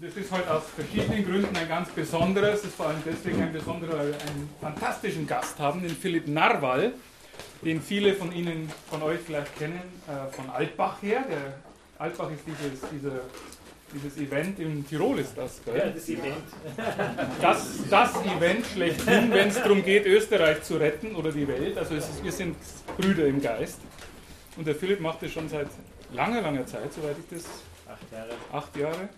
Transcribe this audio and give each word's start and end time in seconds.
Das 0.00 0.16
ist 0.16 0.32
heute 0.32 0.50
aus 0.50 0.62
verschiedenen 0.76 1.24
Gründen 1.24 1.56
ein 1.56 1.68
ganz 1.68 1.88
besonderes. 1.90 2.60
Es 2.60 2.64
ist 2.66 2.74
vor 2.74 2.88
allem 2.88 3.02
deswegen 3.06 3.42
ein 3.42 3.52
besonderer, 3.52 3.98
weil 3.98 4.08
wir 4.08 4.20
einen 4.20 4.50
fantastischen 4.60 5.26
Gast 5.26 5.58
haben, 5.58 5.82
den 5.82 5.90
Philipp 5.90 6.28
Narwal, 6.28 6.92
den 7.64 7.80
viele 7.80 8.14
von 8.14 8.32
Ihnen, 8.32 8.68
von 8.88 9.02
euch 9.02 9.20
vielleicht 9.20 9.56
kennen, 9.58 9.80
äh, 10.08 10.32
von 10.32 10.50
Altbach 10.50 11.00
her. 11.02 11.24
Der 11.28 11.54
Altbach 11.98 12.30
ist 12.30 12.42
dieses, 12.46 12.80
dieser, 12.90 13.20
dieses 13.94 14.16
Event 14.18 14.58
in 14.58 14.86
Tirol 14.86 15.18
ist 15.18 15.36
das, 15.36 15.60
gell? 15.64 15.76
Ja, 15.76 15.90
das 15.90 16.08
Event. 16.08 16.34
Das, 17.40 17.78
das 17.88 18.14
Event 18.24 18.66
schlechthin, 18.66 19.30
wenn 19.30 19.48
es 19.48 19.56
darum 19.56 19.84
geht, 19.84 20.06
Österreich 20.06 20.62
zu 20.62 20.76
retten 20.76 21.14
oder 21.14 21.30
die 21.30 21.46
Welt. 21.46 21.78
Also 21.78 21.94
ist, 21.94 22.22
wir 22.22 22.32
sind 22.32 22.56
Brüder 22.96 23.26
im 23.26 23.40
Geist. 23.40 23.78
Und 24.56 24.66
der 24.66 24.74
Philipp 24.74 25.00
macht 25.00 25.22
das 25.22 25.30
schon 25.30 25.48
seit 25.48 25.68
langer, 26.12 26.42
langer 26.42 26.66
Zeit, 26.66 26.92
soweit 26.92 27.16
ich 27.18 27.38
das 27.38 27.44
Acht 27.88 28.12
Jahre. 28.12 28.30
acht 28.52 28.76
Jahre, 28.76 29.08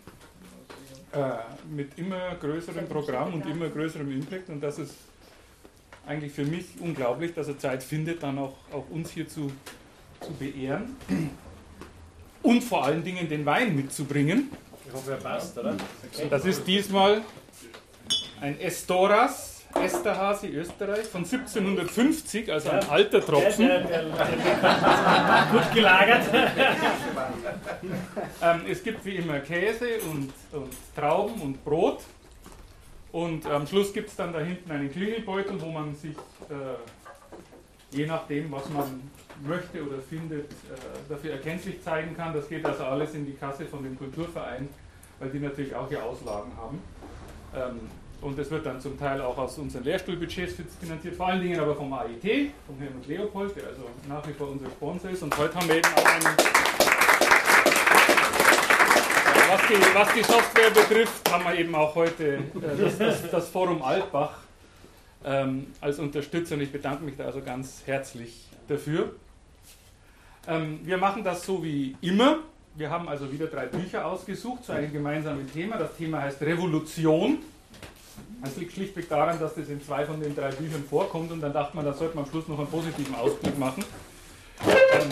äh, 1.12 1.74
mit 1.74 1.96
immer 1.98 2.34
größerem 2.40 2.88
Programm 2.88 3.34
und 3.34 3.46
immer 3.46 3.68
größerem 3.68 4.10
Impact. 4.10 4.48
Und 4.48 4.60
das 4.60 4.78
ist 4.78 4.94
eigentlich 6.06 6.32
für 6.32 6.44
mich 6.44 6.66
unglaublich, 6.80 7.34
dass 7.34 7.48
er 7.48 7.58
Zeit 7.58 7.82
findet, 7.82 8.22
dann 8.22 8.38
auch, 8.38 8.54
auch 8.72 8.88
uns 8.90 9.10
hier 9.10 9.28
zu, 9.28 9.50
zu 10.20 10.32
beehren. 10.32 10.96
Und 12.42 12.62
vor 12.62 12.84
allen 12.84 13.02
Dingen 13.02 13.28
den 13.28 13.46
Wein 13.46 13.74
mitzubringen. 13.74 14.50
Ich 14.86 14.92
hoffe, 14.92 15.12
er 15.12 15.16
passt, 15.16 15.56
oder? 15.58 15.77
Das 16.28 16.44
ist 16.44 16.66
diesmal 16.66 17.22
ein 18.41 18.60
Estoras, 18.60 19.64
Esterhazy 19.82 20.48
Österreich 20.48 21.06
von 21.06 21.25
1750, 21.25 22.52
also 22.52 22.70
ein 22.70 22.88
alter 22.88 23.25
Tropfen. 23.25 23.69
gut 25.52 25.75
gelagert. 25.75 26.22
Ähm, 28.42 28.62
es 28.69 28.82
gibt 28.82 29.05
wie 29.05 29.16
immer 29.16 29.41
Käse 29.41 30.00
und, 30.10 30.32
und 30.52 30.70
Trauben 30.94 31.41
und 31.41 31.64
Brot. 31.64 32.00
Und 33.14 33.46
am 33.46 33.64
Schluss 33.64 33.92
gibt 33.92 34.08
es 34.08 34.16
dann 34.16 34.32
da 34.32 34.40
hinten 34.40 34.68
einen 34.72 34.90
Klingelbeutel, 34.90 35.62
wo 35.62 35.66
man 35.66 35.94
sich, 35.94 36.16
äh, 36.50 37.96
je 37.96 38.06
nachdem, 38.06 38.50
was 38.50 38.68
man 38.70 39.08
möchte 39.46 39.86
oder 39.86 40.00
findet, 40.02 40.50
äh, 40.50 40.74
dafür 41.08 41.34
erkenntlich 41.34 41.80
zeigen 41.80 42.16
kann. 42.16 42.34
Das 42.34 42.48
geht 42.48 42.66
also 42.66 42.82
alles 42.82 43.14
in 43.14 43.24
die 43.24 43.34
Kasse 43.34 43.66
von 43.66 43.84
dem 43.84 43.96
Kulturverein, 43.96 44.68
weil 45.20 45.30
die 45.30 45.38
natürlich 45.38 45.72
auch 45.76 45.88
hier 45.88 46.02
Auslagen 46.02 46.50
haben. 46.56 46.82
Ähm, 47.54 47.80
und 48.20 48.36
das 48.36 48.50
wird 48.50 48.66
dann 48.66 48.80
zum 48.80 48.98
Teil 48.98 49.20
auch 49.20 49.38
aus 49.38 49.58
unseren 49.58 49.84
Lehrstuhlbudgets 49.84 50.54
finanziert, 50.80 51.14
vor 51.14 51.28
allen 51.28 51.40
Dingen 51.40 51.60
aber 51.60 51.76
vom 51.76 51.92
AIT, 51.92 52.50
vom 52.66 52.76
Helmut 52.80 53.06
Leopold, 53.06 53.54
der 53.54 53.68
also 53.68 53.82
nach 54.08 54.26
wie 54.26 54.32
vor 54.32 54.48
unser 54.48 54.66
Sponsor 54.66 55.10
ist. 55.10 55.22
Und 55.22 55.38
heute 55.38 55.54
haben 55.54 55.68
wir 55.68 55.76
eben 55.76 55.88
auch 55.94 56.04
einen 56.04 56.94
was 59.55 59.69
die, 59.69 59.94
was 59.94 60.14
die 60.14 60.22
Software 60.22 60.70
betrifft, 60.70 61.30
haben 61.30 61.44
wir 61.44 61.55
eben 61.55 61.74
auch 61.74 61.94
heute 61.94 62.36
äh, 62.36 62.41
das, 62.80 62.98
das, 62.98 63.30
das 63.30 63.48
Forum 63.48 63.83
Altbach 63.83 64.38
ähm, 65.24 65.69
als 65.80 65.98
Unterstützer 65.98 66.56
und 66.56 66.62
ich 66.62 66.72
bedanke 66.72 67.05
mich 67.05 67.16
da 67.16 67.24
also 67.24 67.41
ganz 67.41 67.82
herzlich 67.86 68.47
dafür. 68.69 69.14
Ähm, 70.48 70.80
wir 70.82 70.98
machen 70.98 71.22
das 71.22 71.47
so 71.47 71.62
wie 71.62 71.97
immer. 72.00 72.38
Wir 72.75 72.91
haben 72.91 73.08
also 73.08 73.30
wieder 73.30 73.47
drei 73.47 73.66
Bücher 73.66 74.05
ausgesucht 74.06 74.64
zu 74.64 74.72
einem 74.72 74.92
gemeinsamen 74.92 75.50
Thema. 75.52 75.77
Das 75.77 75.97
Thema 75.97 76.22
heißt 76.22 76.42
Revolution. 76.42 77.38
Das 78.42 78.56
liegt 78.56 78.72
schlichtweg 78.72 79.09
daran, 79.09 79.38
dass 79.38 79.54
das 79.54 79.69
in 79.69 79.81
zwei 79.82 80.04
von 80.04 80.21
den 80.21 80.34
drei 80.34 80.50
Büchern 80.50 80.84
vorkommt 80.91 81.31
und 81.31 81.41
dann 81.41 81.53
dachte 81.53 81.76
man, 81.76 81.84
da 81.84 81.92
sollte 81.92 82.16
man 82.16 82.25
am 82.25 82.31
Schluss 82.31 82.48
noch 82.48 82.59
einen 82.59 82.69
positiven 82.69 83.15
Ausblick 83.15 83.56
machen. 83.56 83.84
Ähm, 84.66 85.09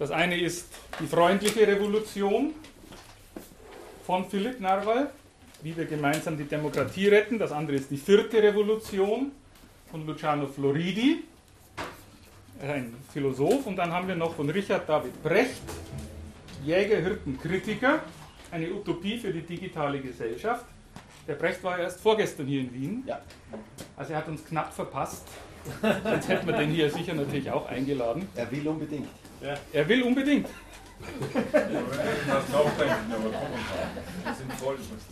das 0.00 0.10
eine 0.10 0.38
ist 0.38 0.66
die 1.00 1.06
freundliche 1.06 1.66
Revolution 1.66 2.52
von 4.04 4.28
Philipp 4.28 4.60
Narwal, 4.60 5.10
wie 5.62 5.76
wir 5.76 5.86
gemeinsam 5.86 6.36
die 6.36 6.44
Demokratie 6.44 7.08
retten. 7.08 7.38
Das 7.38 7.52
andere 7.52 7.76
ist 7.76 7.90
die 7.90 7.96
vierte 7.96 8.42
Revolution 8.42 9.32
von 9.90 10.06
Luciano 10.06 10.46
Floridi, 10.46 11.22
ein 12.60 12.94
Philosoph. 13.12 13.66
Und 13.66 13.76
dann 13.76 13.90
haben 13.92 14.06
wir 14.06 14.14
noch 14.14 14.34
von 14.34 14.50
Richard 14.50 14.88
David 14.88 15.22
Brecht, 15.22 15.62
Jäger, 16.64 16.98
Hirten, 16.98 17.38
Kritiker, 17.40 18.00
eine 18.50 18.70
Utopie 18.72 19.18
für 19.18 19.32
die 19.32 19.42
digitale 19.42 20.00
Gesellschaft. 20.00 20.66
Der 21.26 21.34
Brecht 21.34 21.64
war 21.64 21.78
erst 21.78 22.00
vorgestern 22.00 22.46
hier 22.46 22.60
in 22.60 22.74
Wien. 22.74 23.04
Ja. 23.06 23.20
Also 23.96 24.12
er 24.12 24.18
hat 24.18 24.28
uns 24.28 24.44
knapp 24.44 24.74
verpasst. 24.74 25.26
Sonst 25.80 26.28
hätten 26.28 26.46
wir 26.46 26.54
den 26.54 26.70
hier 26.70 26.90
sicher 26.90 27.14
natürlich 27.14 27.50
auch 27.50 27.66
eingeladen. 27.66 28.28
Er 28.34 28.50
will 28.50 28.68
unbedingt. 28.68 29.08
Er 29.72 29.88
will 29.88 30.02
unbedingt. 30.02 30.46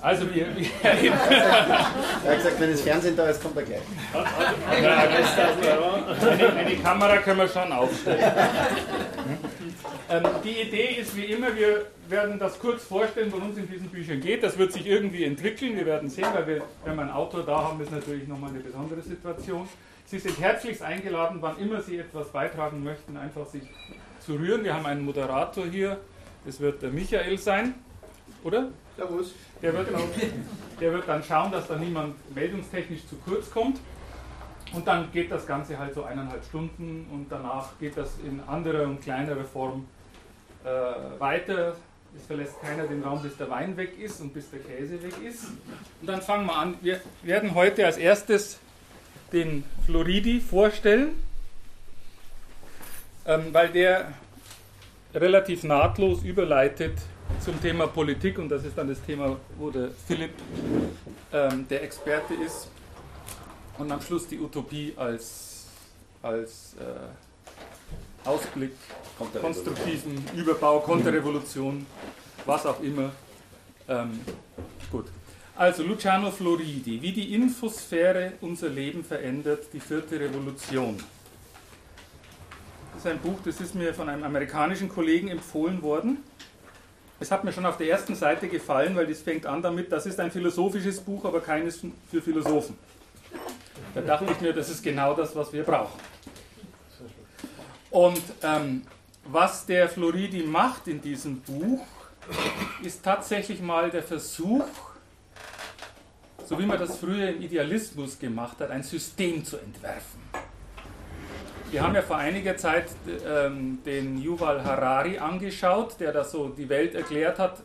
Also 0.01 0.35
wir, 0.35 0.47
wir 0.57 0.67
Er 0.83 2.31
hat 2.31 2.37
gesagt, 2.37 2.61
wenn 2.61 2.71
das 2.71 2.81
Fernsehen 2.81 3.17
da 3.17 3.29
ist, 3.29 3.43
kommt 3.43 3.57
er 3.57 3.63
gleich. 3.63 3.81
eine, 6.31 6.53
eine 6.55 6.77
Kamera 6.77 7.17
können 7.19 7.39
wir 7.39 7.49
schon 7.49 7.73
aufstellen. 7.73 8.33
Ähm, 10.11 10.23
die 10.45 10.61
Idee 10.63 10.97
ist 11.01 11.17
wie 11.17 11.25
immer, 11.25 11.55
wir 11.57 11.87
werden 12.09 12.39
das 12.39 12.59
kurz 12.59 12.85
vorstellen, 12.85 13.33
worum 13.33 13.51
es 13.53 13.57
in 13.57 13.69
diesen 13.69 13.89
Büchern 13.89 14.21
geht. 14.21 14.43
Das 14.43 14.59
wird 14.59 14.73
sich 14.73 14.87
irgendwie 14.87 15.25
entwickeln. 15.25 15.77
Wir 15.77 15.87
werden 15.87 16.11
sehen, 16.11 16.27
weil 16.33 16.47
wir, 16.47 16.63
wenn 16.85 16.97
wir 16.97 17.03
einen 17.03 17.11
Autor 17.11 17.45
da 17.45 17.65
haben, 17.65 17.81
ist 17.81 17.93
natürlich 17.93 18.29
nochmal 18.29 18.51
eine 18.51 18.61
besondere 18.61 19.01
Situation. 19.01 19.69
Sie 20.07 20.19
sind 20.19 20.39
herzlichst 20.39 20.83
eingeladen, 20.83 21.39
wann 21.41 21.59
immer 21.59 21.81
Sie 21.81 21.99
etwas 21.99 22.29
beitragen 22.29 22.83
möchten, 22.85 23.17
einfach 23.17 23.47
sich 23.47 23.63
zu 24.25 24.35
rühren. 24.35 24.65
Wir 24.65 24.75
haben 24.75 24.87
einen 24.87 25.05
Moderator 25.05 25.67
hier, 25.67 25.99
das 26.45 26.61
wird 26.61 26.83
der 26.83 26.91
Michael 26.91 27.39
sein, 27.39 27.75
oder? 28.45 28.69
Servus. 28.97 29.33
Der 29.63 29.73
wird, 29.73 29.95
auch, 29.95 30.09
der 30.81 30.93
wird 30.93 31.09
dann 31.09 31.23
schauen, 31.23 31.53
dass 31.53 31.69
da 31.69 31.77
niemand 31.77 32.17
meldungstechnisch 32.35 33.07
zu 33.07 33.17
kurz 33.25 33.51
kommt. 33.51 33.79
Und 34.73 34.87
dann 34.87 35.13
geht 35.13 35.31
das 35.31 35.47
Ganze 35.47 35.79
halt 35.79 35.95
so 35.95 36.03
eineinhalb 36.05 36.45
Stunden 36.45 37.07
und 37.13 37.27
danach 37.31 37.79
geht 37.79 37.97
das 37.97 38.19
in 38.27 38.41
anderer 38.47 38.85
und 38.85 39.03
kleinerer 39.03 39.45
Form 39.45 39.87
äh, 40.65 41.21
weiter. 41.21 41.77
Es 42.17 42.27
verlässt 42.27 42.61
keiner 42.61 42.87
den 42.87 43.03
Raum, 43.03 43.23
bis 43.23 43.37
der 43.37 43.49
Wein 43.51 43.77
weg 43.77 43.99
ist 43.99 44.21
und 44.21 44.35
bis 44.35 44.51
der 44.51 44.61
Käse 44.61 45.03
weg 45.03 45.15
ist. 45.27 45.45
Und 46.01 46.07
dann 46.07 46.21
fangen 46.21 46.47
wir 46.47 46.57
an. 46.57 46.75
Wir 46.81 47.01
werden 47.23 47.55
heute 47.55 47.87
als 47.87 47.97
erstes 47.97 48.59
den 49.33 49.65
Floridi 49.87 50.41
vorstellen, 50.41 51.17
ähm, 53.27 53.47
weil 53.53 53.69
der 53.71 54.13
relativ 55.15 55.65
nahtlos 55.65 56.23
überleitet 56.23 56.99
zum 57.41 57.61
Thema 57.61 57.87
Politik 57.87 58.39
und 58.39 58.49
das 58.49 58.65
ist 58.65 58.77
dann 58.77 58.89
das 58.89 59.03
Thema, 59.03 59.37
wo 59.59 59.71
der 59.71 59.91
Philipp 60.07 60.33
ähm, 61.33 61.67
der 61.69 61.83
Experte 61.83 62.35
ist 62.35 62.71
und 63.79 63.91
am 63.91 64.01
Schluss 64.01 64.27
die 64.29 64.39
Utopie 64.39 64.93
als, 64.97 65.67
als 66.23 66.77
äh, 66.79 68.29
Ausblick, 68.29 68.73
konstruktiven 69.41 70.25
Überbau, 70.37 70.81
Konterrevolution, 70.81 71.87
was 72.47 72.67
auch 72.67 72.81
immer. 72.81 73.11
Ähm, 73.89 74.21
gut. 74.91 75.07
Also 75.57 75.83
Luciano 75.83 76.31
Floridi, 76.31 77.03
wie 77.03 77.13
die 77.13 77.35
Infosphäre 77.35 78.35
unser 78.41 78.69
Leben 78.69 79.05
verändert, 79.05 79.67
die 79.73 79.81
vierte 79.81 80.19
Revolution. 80.19 80.97
Ist 83.03 83.09
ein 83.09 83.19
Buch, 83.19 83.41
das 83.45 83.61
ist 83.61 83.75
mir 83.75 83.93
von 83.93 84.09
einem 84.09 84.23
amerikanischen 84.23 84.89
Kollegen 84.89 85.27
empfohlen 85.27 85.83
worden. 85.83 86.19
Es 87.19 87.33
hat 87.33 87.43
mir 87.43 87.53
schon 87.53 87.67
auf 87.67 87.77
der 87.77 87.89
ersten 87.89 88.15
Seite 88.15 88.47
gefallen, 88.47 88.95
weil 88.95 89.09
das 89.09 89.23
fängt 89.23 89.45
an 89.45 89.61
damit, 89.61 89.91
das 89.91 90.07
ist 90.07 90.21
ein 90.21 90.31
philosophisches 90.31 91.01
Buch, 91.01 91.25
aber 91.25 91.41
keines 91.41 91.81
für 92.09 92.23
Philosophen. 92.23 92.79
Da 93.93 94.03
dachte 94.03 94.27
ich 94.31 94.41
mir, 94.41 94.53
das 94.53 94.71
ist 94.71 94.85
genau 94.85 95.15
das, 95.15 95.35
was 95.35 95.53
wir 95.53 95.65
brauchen. 95.65 95.99
Und 97.91 98.23
ähm, 98.45 98.83
was 99.25 99.67
der 99.67 99.89
Floridi 99.89 100.45
macht 100.45 100.87
in 100.87 101.01
diesem 101.01 101.41
Buch, 101.41 101.85
ist 102.85 103.03
tatsächlich 103.03 103.61
mal 103.61 103.91
der 103.91 104.05
Versuch, 104.05 104.63
so 106.45 106.57
wie 106.57 106.67
man 106.67 106.79
das 106.79 106.99
früher 106.99 107.31
im 107.31 107.43
Idealismus 107.43 108.17
gemacht 108.17 108.61
hat, 108.61 108.71
ein 108.71 108.85
System 108.85 109.45
zu 109.45 109.57
entwerfen. 109.57 110.23
Wir 111.73 111.83
haben 111.83 111.95
ja 111.95 112.03
vor 112.03 112.19
einiger 112.19 112.55
Zeit 112.59 112.85
ähm, 113.27 113.79
den 113.87 114.21
Yuval 114.21 114.63
Harari 114.63 115.17
angeschaut, 115.17 115.99
der 116.01 116.13
da 116.13 116.23
so 116.23 116.51
die 116.51 116.69
Welt 116.69 116.95
erklärt 116.95 117.39
hat 117.39 117.63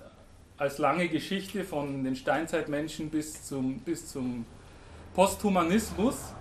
als 0.56 0.78
lange 0.78 1.10
Geschichte 1.10 1.66
von 1.66 2.06
den 2.06 2.16
Steinzeitmenschen 2.16 3.10
bis 3.10 3.44
zum, 3.44 3.80
bis 3.80 4.10
zum 4.10 4.46
Posthumanismus, 5.14 6.34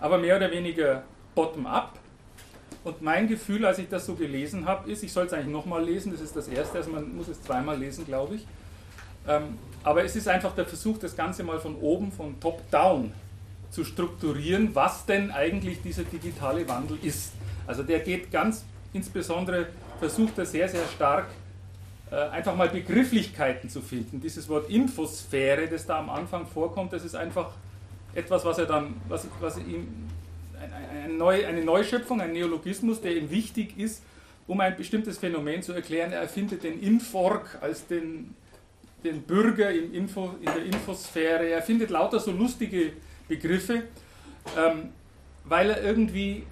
aber 0.00 0.16
mehr 0.16 0.38
oder 0.38 0.50
weniger 0.50 1.02
bottom-up. 1.34 1.98
Und 2.84 3.02
mein 3.02 3.28
Gefühl, 3.28 3.66
als 3.66 3.78
ich 3.78 3.90
das 3.90 4.06
so 4.06 4.14
gelesen 4.14 4.64
habe, 4.64 4.90
ist, 4.90 5.02
ich 5.02 5.12
soll 5.12 5.26
es 5.26 5.34
eigentlich 5.34 5.52
nochmal 5.52 5.84
lesen, 5.84 6.12
das 6.12 6.22
ist 6.22 6.34
das 6.34 6.48
Erste, 6.48 6.78
also 6.78 6.90
man 6.90 7.14
muss 7.14 7.28
es 7.28 7.42
zweimal 7.42 7.78
lesen, 7.78 8.06
glaube 8.06 8.36
ich. 8.36 8.46
Ähm, 9.28 9.58
aber 9.84 10.02
es 10.02 10.16
ist 10.16 10.26
einfach 10.26 10.54
der 10.54 10.64
Versuch, 10.64 10.96
das 10.96 11.14
Ganze 11.14 11.42
mal 11.42 11.60
von 11.60 11.76
oben, 11.76 12.12
von 12.12 12.40
top-down 12.40 13.12
zu 13.70 13.84
strukturieren, 13.84 14.74
was 14.74 15.06
denn 15.06 15.30
eigentlich 15.30 15.82
dieser 15.82 16.04
digitale 16.04 16.68
Wandel 16.68 16.98
ist. 17.02 17.32
Also 17.66 17.82
der 17.82 18.00
geht 18.00 18.30
ganz 18.30 18.64
insbesondere, 18.92 19.68
versucht 19.98 20.38
er 20.38 20.46
sehr, 20.46 20.68
sehr 20.68 20.86
stark 20.94 21.26
äh, 22.10 22.16
einfach 22.16 22.56
mal 22.56 22.68
Begrifflichkeiten 22.68 23.70
zu 23.70 23.80
finden. 23.80 24.20
Dieses 24.20 24.48
Wort 24.48 24.68
Infosphäre, 24.68 25.68
das 25.68 25.86
da 25.86 25.98
am 26.00 26.10
Anfang 26.10 26.46
vorkommt, 26.46 26.92
das 26.92 27.04
ist 27.04 27.14
einfach 27.14 27.52
etwas, 28.14 28.44
was 28.44 28.58
er 28.58 28.66
dann, 28.66 28.94
was, 29.08 29.28
was 29.40 29.58
ihm, 29.58 29.86
eine, 30.60 31.04
eine, 31.04 31.14
Neu, 31.14 31.46
eine 31.46 31.64
Neuschöpfung, 31.64 32.20
ein 32.20 32.32
Neologismus, 32.32 33.00
der 33.00 33.16
ihm 33.16 33.30
wichtig 33.30 33.78
ist, 33.78 34.02
um 34.48 34.60
ein 34.60 34.76
bestimmtes 34.76 35.18
Phänomen 35.18 35.62
zu 35.62 35.72
erklären. 35.72 36.10
Er 36.10 36.22
erfindet 36.22 36.64
den 36.64 36.80
Infork 36.80 37.58
als 37.60 37.86
den, 37.86 38.34
den 39.04 39.22
Bürger 39.22 39.70
im 39.70 39.94
Info, 39.94 40.34
in 40.40 40.46
der 40.46 40.64
Infosphäre. 40.64 41.48
Er 41.48 41.62
findet 41.62 41.90
lauter 41.90 42.18
so 42.18 42.32
lustige 42.32 42.92
Begriffe, 43.30 43.84
ähm, 44.58 44.90
weil 45.44 45.70
er 45.70 45.82
irgendwie 45.82 46.44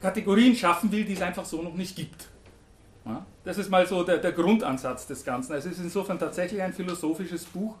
Kategorien 0.00 0.54
schaffen 0.54 0.90
will, 0.92 1.04
die 1.04 1.14
es 1.14 1.20
einfach 1.20 1.44
so 1.44 1.60
noch 1.60 1.74
nicht 1.74 1.96
gibt. 1.96 2.28
Ja? 3.04 3.26
Das 3.44 3.58
ist 3.58 3.70
mal 3.70 3.86
so 3.86 4.04
der, 4.04 4.18
der, 4.18 4.32
Grundansatz 4.32 5.06
des 5.06 5.24
Ganzen. 5.24 5.52
Also 5.52 5.68
es 5.68 5.78
ist 5.78 5.84
insofern 5.84 6.18
tatsächlich 6.18 6.62
ein 6.62 6.72
philosophisches 6.72 7.44
Buch, 7.44 7.74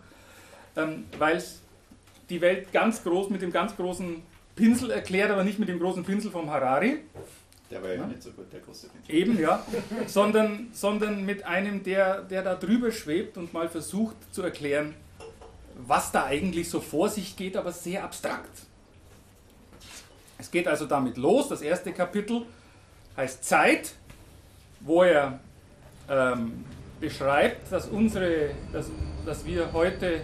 ähm, 0.76 1.04
weil 1.18 1.36
es 1.36 1.60
die 2.28 2.40
Welt 2.40 2.72
ganz 2.72 3.04
groß 3.04 3.30
mit 3.30 3.42
dem 3.42 3.52
ganz 3.52 3.76
großen 3.76 4.22
Pinsel 4.56 4.90
erklärt, 4.90 5.30
aber 5.30 5.44
nicht 5.44 5.60
mit 5.60 5.68
dem 5.68 5.78
großen 5.78 6.04
Pinsel 6.04 6.32
vom 6.32 6.50
Harari. 6.50 6.98
Der 7.70 7.82
war 7.82 7.90
ja, 7.90 7.96
ja. 7.96 8.06
nicht 8.06 8.22
so 8.22 8.32
gut, 8.32 8.52
der 8.52 8.60
große 8.60 8.88
Pinsel. 8.88 9.14
Eben, 9.14 9.38
ja. 9.38 9.64
sondern, 10.06 10.68
sondern 10.72 11.24
mit 11.24 11.44
einem, 11.44 11.84
der, 11.84 12.22
der 12.22 12.42
da 12.42 12.56
drüber 12.56 12.90
schwebt 12.90 13.36
und 13.36 13.52
mal 13.52 13.68
versucht 13.68 14.16
zu 14.34 14.42
erklären, 14.42 14.94
was 15.88 16.12
da 16.12 16.26
eigentlich 16.26 16.68
so 16.68 16.80
vor 16.80 17.08
sich 17.08 17.34
geht, 17.34 17.56
aber 17.56 17.72
sehr 17.72 18.04
abstrakt. 18.04 18.50
Es 20.36 20.50
geht 20.50 20.68
also 20.68 20.86
damit 20.86 21.16
los. 21.16 21.48
Das 21.48 21.62
erste 21.62 21.92
Kapitel 21.92 22.42
heißt 23.16 23.42
Zeit, 23.42 23.94
wo 24.80 25.02
er 25.02 25.40
ähm, 26.08 26.64
beschreibt, 27.00 27.72
dass, 27.72 27.88
unsere, 27.88 28.50
dass, 28.70 28.90
dass 29.24 29.46
wir 29.46 29.72
heute 29.72 30.20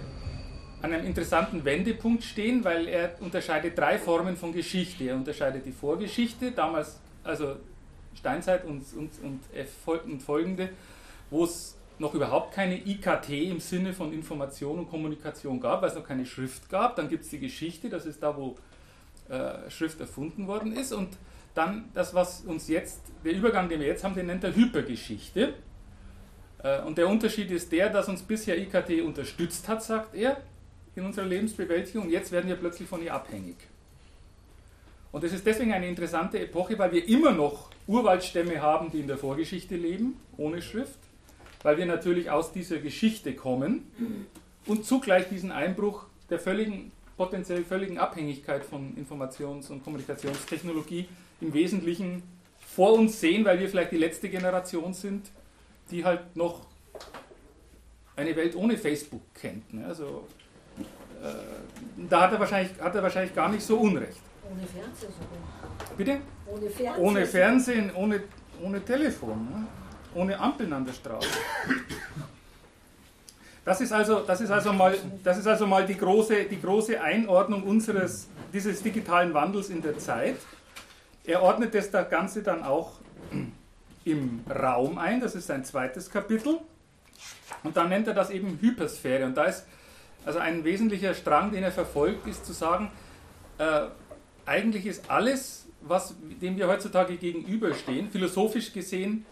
an 0.83 0.93
einem 0.93 1.07
interessanten 1.07 1.65
Wendepunkt 1.65 2.23
stehen, 2.23 2.63
weil 2.63 2.87
er 2.87 3.15
unterscheidet 3.21 3.77
drei 3.77 3.99
Formen 3.99 4.37
von 4.37 4.53
Geschichte. 4.53 5.05
Er 5.05 5.17
unterscheidet 5.17 5.65
die 5.65 5.73
Vorgeschichte, 5.73 6.53
damals, 6.53 7.01
also 7.25 7.57
Steinzeit 8.15 8.67
und, 8.67 8.85
und, 8.95 9.11
und, 9.23 10.05
und 10.05 10.23
folgende, 10.23 10.69
wo 11.31 11.45
es 11.45 11.75
noch 11.99 12.15
überhaupt 12.15 12.55
keine 12.55 12.77
IKT 12.77 13.31
im 13.31 13.61
Sinne 13.61 13.93
von 13.93 14.13
Information 14.13 14.79
und 14.81 14.91
Kommunikation 14.91 15.61
gab, 15.61 15.83
weil 15.83 15.91
es 15.91 15.95
noch 15.95 16.07
keine 16.07 16.27
Schrift 16.27 16.69
gab. 16.69 16.97
Dann 16.97 17.09
gibt 17.09 17.25
es 17.25 17.31
die 17.31 17.39
Geschichte, 17.39 17.89
das 17.89 18.05
ist 18.07 18.23
da, 18.23 18.37
wo 18.37 18.57
äh, 19.29 19.71
Schrift 19.71 20.01
erfunden 20.01 20.47
worden 20.47 20.73
ist. 20.73 20.93
Und 20.93 21.17
dann 21.55 21.91
das, 21.95 22.15
was 22.15 22.41
uns 22.41 22.69
jetzt, 22.69 23.01
der 23.25 23.33
Übergang, 23.33 23.69
den 23.69 23.81
wir 23.81 23.87
jetzt 23.87 24.03
haben, 24.03 24.15
den 24.15 24.27
nennt 24.27 24.43
er 24.43 24.55
Hypergeschichte. 24.55 25.55
Äh, 26.63 26.81
und 26.83 26.99
der 26.99 27.09
Unterschied 27.09 27.51
ist 27.51 27.71
der, 27.71 27.91
dass 27.91 28.09
uns 28.09 28.23
bisher 28.23 28.59
IKT 28.59 29.03
unterstützt 29.03 29.69
hat, 29.69 29.83
sagt 29.83 30.15
er, 30.15 30.39
in 30.97 31.05
unserer 31.05 31.27
Lebensbewältigung. 31.27 32.11
Jetzt 32.11 32.33
werden 32.33 32.49
wir 32.49 32.57
plötzlich 32.57 32.89
von 32.89 33.03
ihr 33.03 33.15
abhängig. 33.15 33.57
Und 35.13 35.23
es 35.23 35.33
ist 35.33 35.47
deswegen 35.47 35.73
eine 35.73 35.87
interessante 35.87 36.41
Epoche, 36.41 36.77
weil 36.77 36.91
wir 36.91 37.09
immer 37.09 37.31
noch 37.31 37.71
Urwaldstämme 37.87 38.61
haben, 38.61 38.91
die 38.91 38.99
in 38.99 39.07
der 39.07 39.17
Vorgeschichte 39.17 39.77
leben, 39.77 40.21
ohne 40.37 40.61
Schrift 40.61 40.99
weil 41.65 41.79
wir 41.79 41.87
natürlich 41.87 42.31
aus 42.31 42.53
dieser 42.53 42.79
Geschichte 42.79 43.35
kommen 43.35 43.91
und 44.67 44.85
zugleich 44.85 45.29
diesen 45.29 45.51
Einbruch 45.51 46.05
der 46.31 46.39
völligen, 46.39 46.93
potenziell 47.17 47.65
völligen 47.65 47.99
Abhängigkeit 47.99 48.65
von 48.65 48.95
Informations- 48.97 49.71
und 49.71 49.83
Kommunikationstechnologie 49.83 51.09
im 51.41 51.53
Wesentlichen 51.53 52.23
vor 52.59 52.93
uns 52.93 53.19
sehen, 53.21 53.45
weil 53.45 53.59
wir 53.59 53.69
vielleicht 53.69 53.93
die 53.93 53.97
letzte 53.97 54.29
Generation 54.29 54.95
sind, 54.95 55.31
die 55.91 56.05
halt 56.05 56.37
noch 56.37 56.67
eine 58.17 58.37
Welt 58.37 58.55
ohne 58.57 58.77
Facebook 58.77 59.23
kennt. 59.35 59.73
Ne? 59.73 59.87
Also, 59.87 60.27
äh, 61.23 61.29
da 62.09 62.23
hat 62.23 62.33
er, 62.33 62.41
wahrscheinlich, 62.41 62.81
hat 62.81 62.95
er 62.95 63.03
wahrscheinlich 63.03 63.35
gar 63.35 63.49
nicht 63.49 63.63
so 63.63 63.79
Unrecht. 63.79 64.21
Ohne 64.51 64.67
Fernsehen 64.67 65.13
sogar. 65.13 65.97
Bitte? 65.97 66.19
Ohne 66.47 66.71
Fernsehen. 66.71 67.05
Ohne 67.05 67.27
Fernsehen, 67.27 67.95
ohne, 67.95 68.23
ohne 68.63 68.85
Telefon. 68.85 69.49
Ne? 69.51 69.67
Ohne 70.15 70.39
Ampeln 70.39 70.73
an 70.73 70.85
der 70.85 70.93
Straße. 70.93 71.29
Das 73.65 73.81
ist 73.81 73.93
also, 73.93 74.21
das 74.21 74.41
ist 74.41 74.51
also, 74.51 74.73
mal, 74.73 74.95
das 75.23 75.39
ist 75.39 75.47
also 75.47 75.67
mal 75.67 75.87
die, 75.87 75.97
große, 75.97 76.45
die 76.45 76.61
große 76.61 77.01
Einordnung 77.01 77.63
unseres, 77.63 78.29
dieses 78.53 78.83
digitalen 78.83 79.33
Wandels 79.33 79.71
in 79.71 79.81
der 79.81 79.99
Zeit. 79.99 80.37
Er 81.25 81.43
ordnet 81.43 81.75
das 81.75 81.91
Ganze 82.11 82.43
dann 82.43 82.63
auch 82.63 82.93
im 84.05 84.45
Raum 84.51 84.99
ein, 84.99 85.21
das 85.21 85.35
ist 85.35 85.47
sein 85.47 85.65
zweites 85.65 86.11
Kapitel. 86.11 86.59
Und 87.63 87.77
dann 87.77 87.89
nennt 87.89 88.07
er 88.07 88.13
das 88.15 88.29
eben 88.29 88.59
Hypersphäre. 88.61 89.25
Und 89.25 89.35
da 89.35 89.45
ist 89.45 89.65
also 90.27 90.39
ein 90.39 90.65
wesentlicher 90.65 91.15
Strang, 91.15 91.51
den 91.51 91.63
er 91.63 91.73
verfolgt, 91.73 92.27
ist 92.27 92.45
zu 92.45 92.53
sagen, 92.53 92.91
äh, 93.57 93.87
eigentlich 94.45 94.85
ist 94.85 95.11
alles, 95.11 95.67
was, 95.81 96.15
dem 96.43 96.57
wir 96.59 96.69
heutzutage 96.69 97.17
gegenüberstehen, 97.17 98.11
philosophisch 98.11 98.73
gesehen, 98.73 99.25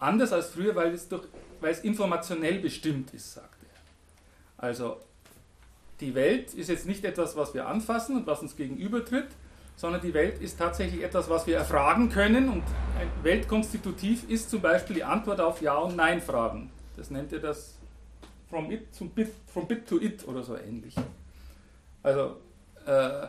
Anders 0.00 0.32
als 0.32 0.48
früher, 0.48 0.74
weil 0.74 0.92
es, 0.92 1.08
durch, 1.08 1.24
weil 1.60 1.72
es 1.72 1.80
informationell 1.80 2.58
bestimmt 2.60 3.12
ist, 3.14 3.34
sagt 3.34 3.62
er. 3.62 4.64
Also 4.64 4.98
die 6.00 6.14
Welt 6.14 6.54
ist 6.54 6.68
jetzt 6.68 6.86
nicht 6.86 7.04
etwas, 7.04 7.36
was 7.36 7.54
wir 7.54 7.66
anfassen 7.66 8.16
und 8.16 8.26
was 8.26 8.40
uns 8.40 8.56
gegenübertritt, 8.56 9.28
sondern 9.76 10.00
die 10.00 10.14
Welt 10.14 10.40
ist 10.40 10.58
tatsächlich 10.58 11.02
etwas, 11.02 11.28
was 11.28 11.46
wir 11.46 11.56
erfragen 11.56 12.08
können 12.10 12.48
und 12.48 12.62
weltkonstitutiv 13.22 14.28
ist 14.28 14.50
zum 14.50 14.60
Beispiel 14.60 14.96
die 14.96 15.04
Antwort 15.04 15.40
auf 15.40 15.60
Ja- 15.62 15.78
und 15.78 15.96
Nein-Fragen. 15.96 16.70
Das 16.96 17.10
nennt 17.10 17.32
er 17.32 17.38
das 17.38 17.78
from, 18.48 18.70
it 18.70 18.92
zum 18.94 19.10
bit, 19.10 19.28
from 19.46 19.66
bit 19.66 19.88
to 19.88 20.00
it 20.00 20.26
oder 20.26 20.42
so 20.42 20.56
ähnlich. 20.56 20.94
Also, 22.02 22.36
äh, 22.86 23.26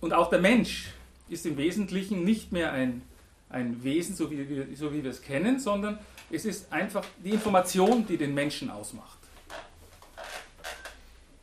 und 0.00 0.12
auch 0.12 0.30
der 0.30 0.40
Mensch 0.40 0.90
ist 1.28 1.46
im 1.46 1.56
Wesentlichen 1.56 2.24
nicht 2.24 2.52
mehr 2.52 2.72
ein 2.72 3.02
ein 3.48 3.82
Wesen, 3.82 4.14
so 4.16 4.30
wie, 4.30 4.48
wir, 4.48 4.66
so 4.76 4.92
wie 4.92 5.02
wir 5.02 5.10
es 5.10 5.22
kennen, 5.22 5.58
sondern 5.58 5.98
es 6.30 6.44
ist 6.44 6.72
einfach 6.72 7.04
die 7.24 7.30
Information, 7.30 8.06
die 8.06 8.16
den 8.16 8.34
Menschen 8.34 8.70
ausmacht. 8.70 9.18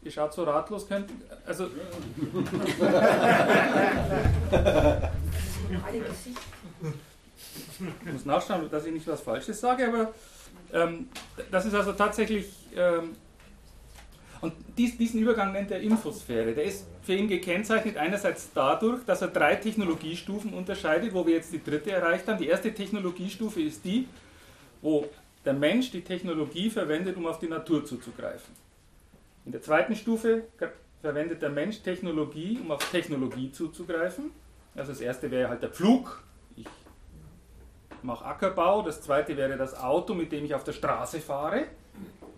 Ihr 0.02 0.12
schaut 0.12 0.34
so 0.34 0.44
ratlos, 0.44 0.88
könnt, 0.88 1.10
also. 1.46 1.70
ich 8.06 8.12
muss 8.12 8.26
nachschauen, 8.26 8.70
dass 8.70 8.86
ich 8.86 8.92
nicht 8.92 9.08
was 9.08 9.22
Falsches 9.22 9.62
sage, 9.62 9.88
aber 9.88 10.14
ähm, 10.74 11.08
das 11.52 11.66
ist 11.66 11.74
also 11.74 11.94
tatsächlich 11.94 12.48
ähm, 12.76 13.16
und 14.44 14.54
dies, 14.78 14.98
diesen 14.98 15.22
Übergang 15.22 15.54
nennt 15.54 15.72
er 15.72 15.80
Infosphäre. 15.80 16.54
Der 16.54 16.66
ist 16.66 16.86
für 17.02 17.14
ihn 17.14 17.30
gekennzeichnet 17.30 17.96
einerseits 17.96 18.52
dadurch, 18.54 19.06
dass 19.06 19.22
er 19.22 19.30
drei 19.30 19.56
Technologiestufen 19.56 20.54
unterscheidet, 20.54 21.14
wo 21.14 21.26
wir 21.26 21.36
jetzt 21.36 21.54
die 21.54 21.64
dritte 21.64 21.92
erreicht 21.92 22.28
haben. 22.28 22.40
Die 22.40 22.48
erste 22.48 22.74
Technologiestufe 22.74 23.62
ist 23.62 23.86
die, 23.86 24.06
wo 24.82 25.08
der 25.46 25.54
Mensch 25.54 25.92
die 25.92 26.02
Technologie 26.02 26.70
verwendet, 26.70 27.16
um 27.16 27.26
auf 27.26 27.40
die 27.40 27.48
Natur 27.48 27.86
zuzugreifen. 27.86 28.54
In 29.46 29.54
der 29.54 29.62
zweiten 29.62 29.96
Stufe 29.96 30.44
verwendet 31.02 31.42
der 31.42 31.50
Mensch 31.50 31.82
Technologie, 31.82 32.60
um 32.62 32.70
auf 32.70 32.92
Technologie 32.92 33.50
zuzugreifen. 33.50 34.32
Also 34.76 34.92
das 34.92 35.00
erste 35.00 35.32
wäre 35.32 35.48
halt 35.48 35.62
der 35.62 35.70
Pflug. 35.70 36.22
Ich 36.58 36.68
mache 38.02 38.26
Ackerbau. 38.26 38.82
Das 38.82 39.02
zweite 39.02 39.38
wäre 39.38 39.56
das 39.56 39.74
Auto, 39.74 40.14
mit 40.14 40.34
dem 40.34 40.44
ich 40.44 40.54
auf 40.54 40.66
der 40.66 40.74
Straße 40.74 41.22
fahre 41.22 41.68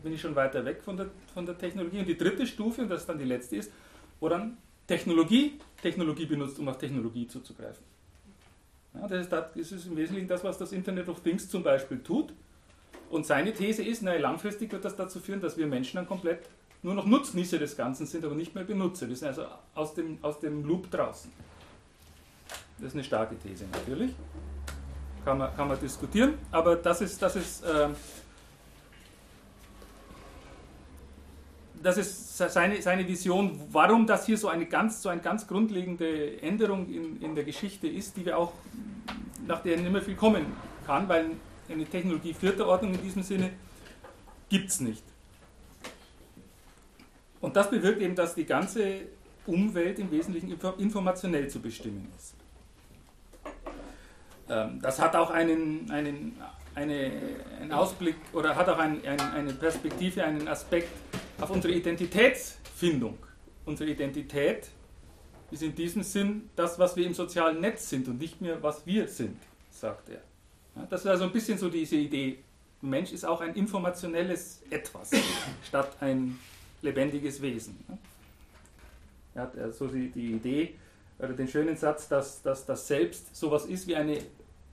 bin 0.06 0.14
ich 0.14 0.22
schon 0.22 0.36
weiter 0.36 0.64
weg 0.64 0.84
von 0.84 0.96
der, 0.96 1.08
von 1.34 1.48
der 1.48 1.58
Technologie. 1.58 1.98
Und 1.98 2.08
die 2.08 2.16
dritte 2.16 2.46
Stufe, 2.46 2.84
und 2.84 2.90
das 2.90 3.08
dann 3.08 3.18
die 3.18 3.26
letzte 3.26 3.56
ist, 3.56 3.72
wo 4.20 4.30
dann 4.30 4.56
Technologie 4.86 5.60
Technologie 5.82 6.28
benutzt, 6.28 6.60
um 6.60 6.70
auf 6.70 6.78
Technologie 6.78 7.28
zuzugreifen. 7.28 7.84
Ja, 8.94 9.08
das, 9.08 9.22
ist, 9.22 9.32
das 9.32 9.56
ist 9.56 9.88
im 9.88 9.98
Wesentlichen 9.98 10.28
das, 10.28 10.44
was 10.44 10.60
das 10.60 10.72
Internet 10.72 11.10
of 11.10 11.22
Things 11.22 11.50
zum 11.50 11.64
Beispiel 11.64 12.00
tut. 12.00 12.34
Und 13.10 13.26
seine 13.26 13.52
These 13.52 13.84
ist, 13.84 14.04
naja, 14.04 14.20
langfristig 14.20 14.72
wird 14.72 14.86
das 14.86 14.96
dazu 14.96 15.20
führen, 15.20 15.42
dass 15.42 15.58
wir 15.58 15.66
Menschen 15.66 15.98
dann 15.98 16.08
komplett 16.08 16.48
nur 16.84 16.94
noch 16.94 17.08
Nutznießer 17.08 17.58
des 17.58 17.76
Ganzen 17.76 18.06
sind, 18.06 18.24
aber 18.26 18.36
nicht 18.36 18.54
mehr 18.54 18.64
Benutzer. 18.64 19.10
Wir 19.10 19.16
sind 19.16 19.30
also 19.30 19.46
aus 19.74 19.96
dem, 19.96 20.20
aus 20.22 20.40
dem 20.40 20.64
Loop 20.66 20.92
draußen. 20.92 21.32
Das 22.78 22.90
ist 22.90 22.94
eine 22.94 23.04
starke 23.04 23.36
These 23.40 23.66
natürlich. 23.72 24.12
Kann 25.24 25.40
man, 25.40 25.56
kann 25.56 25.68
man 25.68 25.80
diskutieren, 25.80 26.36
aber 26.52 26.76
das 26.76 27.02
ist, 27.02 27.20
das 27.20 27.36
ist 27.36 27.64
äh, 27.64 27.90
das 31.82 31.98
ist 31.98 32.38
seine, 32.38 32.82
seine 32.82 33.08
Vision, 33.08 33.60
warum 33.72 34.08
das 34.08 34.25
hier 34.25 34.38
so 34.38 34.48
eine 34.48 34.65
ganz, 34.65 35.01
so 35.01 35.10
eine 35.10 35.22
ganz 35.22 35.48
grundlegende 35.48 36.41
Änderung 36.41 36.89
in, 36.89 37.22
in 37.22 37.36
der 37.36 37.44
Geschichte 37.44 37.88
ist, 37.88 38.17
die 38.17 38.25
wir 38.25 38.38
auch, 38.38 38.53
nach 39.48 39.62
der 39.62 39.77
nicht 39.77 39.91
mehr 39.91 40.01
viel 40.01 40.15
kommen 40.15 40.46
kann, 40.86 41.08
weil 41.08 41.32
eine 41.70 41.86
Technologie 41.86 42.34
vierter 42.34 42.67
Ordnung 42.67 42.94
in 42.94 43.01
diesem 43.01 43.24
Sinne 43.24 43.51
gibt 44.50 44.70
es 44.70 44.79
nicht. 44.79 45.03
Und 47.41 47.55
das 47.55 47.70
bewirkt 47.70 48.01
eben, 48.01 48.15
dass 48.15 48.36
die 48.36 48.46
ganze 48.46 49.01
Umwelt 49.46 50.00
im 50.00 50.10
Wesentlichen 50.12 50.58
informationell 50.79 51.48
zu 51.48 51.60
bestimmen 51.60 52.08
ist. 52.17 52.34
Ähm, 54.50 54.79
das 54.82 55.00
hat 55.00 55.15
auch 55.15 55.29
einen, 55.29 55.89
einen, 55.91 56.38
eine, 56.74 57.12
einen 57.62 57.72
Ausblick 57.72 58.15
oder 58.34 58.55
hat 58.55 58.70
auch 58.70 58.79
ein, 58.79 59.05
ein, 59.05 59.20
eine 59.20 59.53
Perspektive, 59.53 60.24
einen 60.24 60.48
Aspekt 60.48 60.89
auf 61.39 61.50
unsere 61.50 61.74
Identitätsfindung. 61.74 63.18
Unsere 63.65 63.89
Identität 63.89 64.70
ist 65.51 65.63
in 65.63 65.75
diesem 65.75 66.04
Sinn 66.04 66.50
das, 66.56 66.77
was 66.80 66.96
wir 66.96 67.06
im 67.06 67.13
sozialen 67.13 67.60
Netz 67.62 67.89
sind 67.89 68.08
und 68.08 68.20
nicht 68.20 68.42
mehr, 68.42 68.62
was 68.62 68.86
wir 68.86 69.08
sind, 69.08 69.38
sagt 69.72 70.10
er. 70.10 70.22
Ja, 70.75 70.88
das 70.89 71.01
ist 71.01 71.08
also 71.08 71.25
ein 71.25 71.32
bisschen 71.32 71.58
so 71.58 71.70
diese 71.70 71.96
Idee. 71.96 72.39
Mensch 72.82 73.12
ist 73.12 73.25
auch 73.25 73.42
ein 73.42 73.56
informationelles 73.56 74.62
Etwas 74.70 75.12
statt 75.68 75.96
ein 76.01 76.38
lebendiges 76.82 77.42
Wesen. 77.42 77.77
Er 79.34 79.44
hat 79.44 79.58
also 79.58 79.88
die, 79.88 80.10
die 80.10 80.34
Idee 80.34 80.75
oder 81.18 81.34
den 81.34 81.48
schönen 81.48 81.75
Satz, 81.75 82.08
dass, 82.08 82.42
dass 82.42 82.65
das 82.65 82.88
Selbst 82.88 83.36
sowas 83.36 83.65
ist 83.65 83.88
wie 83.88 83.96
eine 83.96 84.20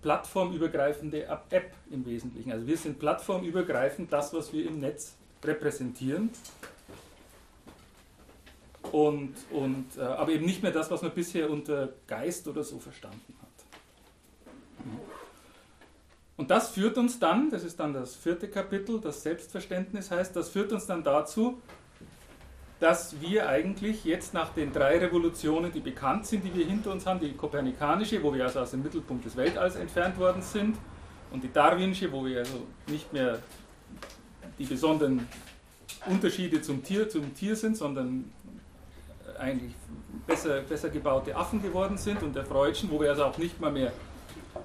plattformübergreifende 0.03 1.25
App 1.51 1.73
im 1.91 2.05
Wesentlichen. 2.05 2.53
Also 2.53 2.67
wir 2.67 2.77
sind 2.77 2.99
plattformübergreifend 2.99 4.13
das, 4.13 4.35
was 4.35 4.53
wir 4.53 4.67
im 4.67 4.81
Netz 4.81 5.15
repräsentieren. 5.45 6.31
Und, 8.91 9.35
und, 9.51 9.87
äh, 9.97 10.03
aber 10.03 10.33
eben 10.33 10.45
nicht 10.45 10.63
mehr 10.63 10.73
das, 10.73 10.91
was 10.91 11.03
man 11.03 11.13
bisher 11.13 11.51
unter 11.51 11.91
Geist 12.07 12.47
oder 12.49 12.63
so 12.63 12.79
verstanden 12.79 13.35
hat. 13.41 13.49
Und 16.37 16.51
das 16.51 16.71
führt 16.71 16.99
uns 16.99 17.19
dann, 17.19 17.51
das 17.51 17.63
ist 17.63 17.79
dann 17.79 17.95
das 17.95 18.17
vierte 18.17 18.49
Kapitel, 18.49 19.01
das 19.01 19.23
Selbstverständnis 19.23 20.11
heißt, 20.11 20.35
das 20.35 20.49
führt 20.49 20.73
uns 20.73 20.87
dann 20.87 21.05
dazu, 21.05 21.63
dass 22.81 23.21
wir 23.21 23.49
eigentlich 23.49 24.05
jetzt 24.05 24.35
nach 24.35 24.53
den 24.53 24.73
drei 24.73 24.99
Revolutionen, 24.99 25.71
die 25.71 25.79
bekannt 25.79 26.27
sind, 26.27 26.45
die 26.45 26.53
wir 26.53 26.67
hinter 26.67 26.91
uns 26.91 27.07
haben, 27.07 27.21
die 27.21 27.33
kopernikanische, 27.33 28.21
wo 28.25 28.35
wir 28.35 28.45
also 28.45 28.59
aus 28.59 28.73
dem 28.73 28.83
Mittelpunkt 28.83 29.25
des 29.25 29.37
Weltalls 29.37 29.77
entfernt 29.77 30.19
worden 30.19 30.43
sind, 30.43 30.77
und 31.31 31.43
die 31.43 31.53
darwinsche, 31.53 32.13
wo 32.13 32.25
wir 32.27 32.41
also 32.41 32.67
nicht 32.89 33.13
mehr 33.13 33.39
die 34.59 34.65
besonderen 34.65 35.27
Unterschiede 36.07 36.63
zum 36.63 36.83
Tier, 36.83 37.09
zum 37.09 37.35
Tier 37.35 37.57
sind, 37.57 37.77
sondern 37.77 38.31
eigentlich 39.39 39.73
besser, 40.27 40.61
besser 40.61 40.89
gebaute 40.89 41.35
Affen 41.35 41.63
geworden 41.63 41.97
sind, 41.97 42.23
und 42.23 42.35
der 42.35 42.45
Freudschen, 42.45 42.91
wo 42.91 43.01
wir 43.01 43.11
also 43.11 43.25
auch 43.25 43.39
nicht 43.39 43.61
mal 43.61 43.73
mehr 43.73 43.93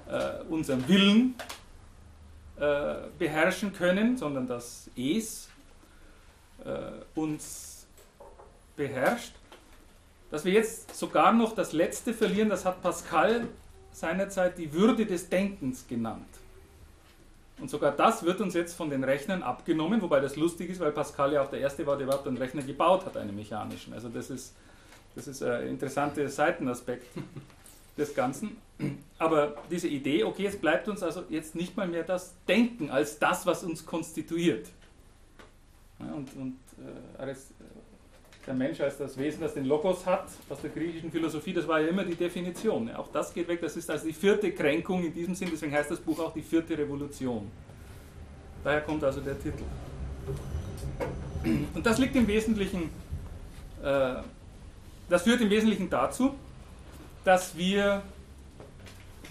äh, 0.08 0.42
unseren 0.48 0.86
Willen 0.88 1.34
äh, 2.58 2.94
beherrschen 3.18 3.72
können, 3.72 4.16
sondern 4.16 4.46
das 4.46 4.90
Es 4.96 5.48
äh, 6.64 6.90
uns 7.14 7.86
beherrscht, 8.76 9.32
dass 10.30 10.44
wir 10.44 10.52
jetzt 10.52 10.96
sogar 10.96 11.32
noch 11.32 11.54
das 11.54 11.72
Letzte 11.72 12.12
verlieren, 12.12 12.48
das 12.48 12.64
hat 12.64 12.82
Pascal 12.82 13.46
seinerzeit 13.92 14.58
die 14.58 14.72
Würde 14.72 15.06
des 15.06 15.28
Denkens 15.28 15.86
genannt. 15.88 16.26
Und 17.60 17.70
sogar 17.70 17.92
das 17.92 18.22
wird 18.22 18.40
uns 18.40 18.54
jetzt 18.54 18.74
von 18.74 18.88
den 18.88 19.02
Rechnern 19.02 19.42
abgenommen, 19.42 20.00
wobei 20.00 20.20
das 20.20 20.36
lustig 20.36 20.70
ist, 20.70 20.80
weil 20.80 20.92
Pascal 20.92 21.32
ja 21.32 21.42
auch 21.42 21.50
der 21.50 21.60
Erste 21.60 21.86
war, 21.86 21.96
der 21.96 22.06
überhaupt 22.06 22.26
einen 22.26 22.36
Rechner 22.36 22.62
gebaut 22.62 23.04
hat, 23.04 23.16
einen 23.16 23.34
mechanischen. 23.34 23.92
Also 23.92 24.08
das 24.08 24.30
ist, 24.30 24.54
das 25.16 25.26
ist 25.26 25.42
ein 25.42 25.66
interessanter 25.68 26.28
Seitenaspekt 26.28 27.06
des 27.98 28.14
Ganzen. 28.14 28.56
Aber 29.18 29.56
diese 29.70 29.88
Idee, 29.88 30.22
okay, 30.22 30.46
es 30.46 30.56
bleibt 30.56 30.88
uns 30.88 31.02
also 31.02 31.24
jetzt 31.28 31.56
nicht 31.56 31.76
mal 31.76 31.88
mehr 31.88 32.04
das 32.04 32.34
Denken 32.46 32.90
als 32.90 33.18
das, 33.18 33.44
was 33.44 33.64
uns 33.64 33.84
konstituiert. 33.84 34.68
Und 35.98 36.32
und 36.36 36.58
äh, 36.78 37.20
der 38.48 38.54
Mensch 38.54 38.80
als 38.80 38.96
das 38.96 39.18
Wesen, 39.18 39.42
das 39.42 39.52
den 39.52 39.66
Logos 39.66 40.06
hat, 40.06 40.26
aus 40.48 40.62
der 40.62 40.70
griechischen 40.70 41.12
Philosophie, 41.12 41.52
das 41.52 41.68
war 41.68 41.80
ja 41.80 41.88
immer 41.88 42.02
die 42.02 42.14
Definition. 42.14 42.90
Auch 42.94 43.08
das 43.12 43.34
geht 43.34 43.46
weg, 43.46 43.60
das 43.60 43.76
ist 43.76 43.90
also 43.90 44.06
die 44.06 44.14
vierte 44.14 44.50
Kränkung 44.52 45.04
in 45.04 45.12
diesem 45.12 45.34
Sinn, 45.34 45.50
deswegen 45.52 45.72
heißt 45.72 45.90
das 45.90 46.00
Buch 46.00 46.18
auch 46.18 46.32
die 46.32 46.40
vierte 46.40 46.76
Revolution. 46.76 47.50
Daher 48.64 48.80
kommt 48.80 49.04
also 49.04 49.20
der 49.20 49.38
Titel. 49.38 49.64
Und 51.74 51.84
das 51.84 51.98
liegt 51.98 52.16
im 52.16 52.26
Wesentlichen, 52.26 52.84
äh, 53.82 54.14
das 55.10 55.22
führt 55.22 55.42
im 55.42 55.50
Wesentlichen 55.50 55.90
dazu, 55.90 56.34
dass 57.24 57.54
wir 57.54 58.02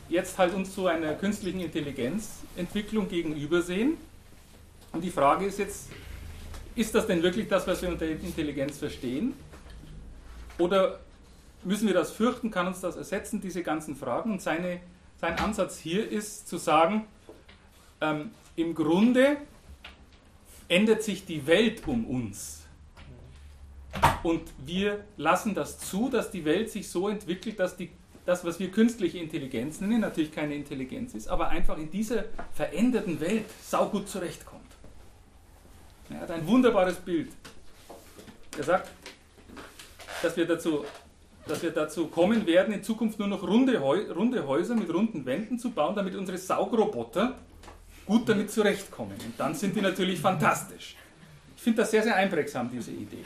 jetzt 0.09 0.37
halt 0.37 0.53
uns 0.53 0.75
zu 0.75 0.85
einer 0.85 1.15
künstlichen 1.15 1.59
Intelligenzentwicklung 1.59 3.09
gegenübersehen. 3.09 3.97
Und 4.93 5.03
die 5.03 5.09
Frage 5.09 5.47
ist 5.47 5.57
jetzt, 5.57 5.89
ist 6.77 6.93
das 6.93 7.07
denn 7.07 7.23
wirklich 7.23 7.47
das, 7.47 7.67
was 7.67 7.81
wir 7.81 7.89
unter 7.89 8.05
Intelligenz 8.05 8.77
verstehen? 8.77 9.33
Oder 10.59 10.99
müssen 11.63 11.87
wir 11.87 11.93
das 11.93 12.11
fürchten? 12.11 12.51
Kann 12.51 12.67
uns 12.67 12.81
das 12.81 12.95
ersetzen, 12.95 13.41
diese 13.41 13.63
ganzen 13.63 13.95
Fragen? 13.95 14.31
Und 14.31 14.41
seine, 14.41 14.79
sein 15.19 15.37
Ansatz 15.39 15.79
hier 15.79 16.09
ist 16.09 16.47
zu 16.47 16.57
sagen, 16.57 17.07
ähm, 17.99 18.31
im 18.55 18.75
Grunde 18.75 19.37
ändert 20.67 21.01
sich 21.01 21.25
die 21.25 21.47
Welt 21.47 21.87
um 21.87 22.05
uns. 22.05 22.63
Und 24.21 24.41
wir 24.63 25.03
lassen 25.15 25.55
das 25.55 25.79
zu, 25.79 26.09
dass 26.09 26.29
die 26.29 26.45
Welt 26.45 26.69
sich 26.69 26.89
so 26.89 27.09
entwickelt, 27.09 27.59
dass 27.59 27.75
die, 27.75 27.89
das, 28.25 28.45
was 28.45 28.59
wir 28.59 28.69
künstliche 28.69 29.17
Intelligenz 29.17 29.81
nennen, 29.81 30.01
natürlich 30.01 30.31
keine 30.31 30.53
Intelligenz 30.53 31.15
ist, 31.15 31.27
aber 31.27 31.49
einfach 31.49 31.77
in 31.77 31.89
dieser 31.89 32.25
veränderten 32.53 33.19
Welt 33.19 33.45
saugut 33.63 34.07
zurechtkommt. 34.07 34.66
Er 36.09 36.21
hat 36.21 36.31
ein 36.31 36.47
wunderbares 36.47 36.95
Bild. 36.97 37.31
Er 38.57 38.63
sagt, 38.63 38.89
dass 40.21 40.35
wir 40.35 40.45
dazu, 40.45 40.85
dass 41.47 41.61
wir 41.61 41.71
dazu 41.71 42.07
kommen 42.07 42.45
werden, 42.45 42.73
in 42.73 42.83
Zukunft 42.83 43.19
nur 43.19 43.27
noch 43.27 43.43
runde, 43.43 43.79
runde 43.79 44.47
Häuser 44.47 44.75
mit 44.75 44.93
runden 44.93 45.25
Wänden 45.25 45.59
zu 45.59 45.71
bauen, 45.71 45.95
damit 45.95 46.15
unsere 46.15 46.37
Saugroboter 46.37 47.35
gut 48.05 48.27
damit 48.27 48.51
zurechtkommen. 48.51 49.15
Und 49.25 49.39
dann 49.39 49.53
sind 49.53 49.75
die 49.75 49.81
natürlich 49.81 50.19
fantastisch. 50.19 50.95
Ich 51.55 51.63
finde 51.63 51.81
das 51.81 51.91
sehr, 51.91 52.03
sehr 52.03 52.15
einprägsam, 52.15 52.69
diese 52.71 52.91
Idee. 52.91 53.25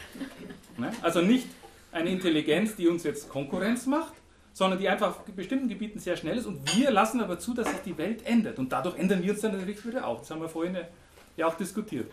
Ne? 0.78 0.92
Also 1.02 1.22
nicht 1.22 1.48
eine 1.92 2.10
Intelligenz, 2.10 2.76
die 2.76 2.88
uns 2.88 3.04
jetzt 3.04 3.30
Konkurrenz 3.30 3.86
macht, 3.86 4.14
sondern 4.54 4.80
die 4.80 4.90
einfach 4.90 5.16
in 5.28 5.36
bestimmten 5.36 5.70
Gebieten 5.70 6.00
sehr 6.00 6.18
schnell 6.18 6.38
ist 6.38 6.46
und 6.46 6.76
wir 6.76 6.92
lassen 6.92 7.22
aber 7.22 7.40
zu, 7.40 7.54
dass 7.54 7.70
sich 7.70 7.80
die 7.86 7.98
Welt 7.98 8.26
ändert. 8.26 8.60
Und 8.60 8.72
dadurch 8.72 8.98
ändern 8.98 9.24
wir 9.24 9.32
uns 9.32 9.42
dann 9.42 9.54
natürlich 9.54 9.86
wieder 9.86 10.06
auch. 10.06 10.20
Das 10.20 10.32
haben 10.32 10.42
wir 10.42 10.50
vorhin 10.50 10.78
ja 11.38 11.48
auch 11.48 11.56
diskutiert. 11.56 12.12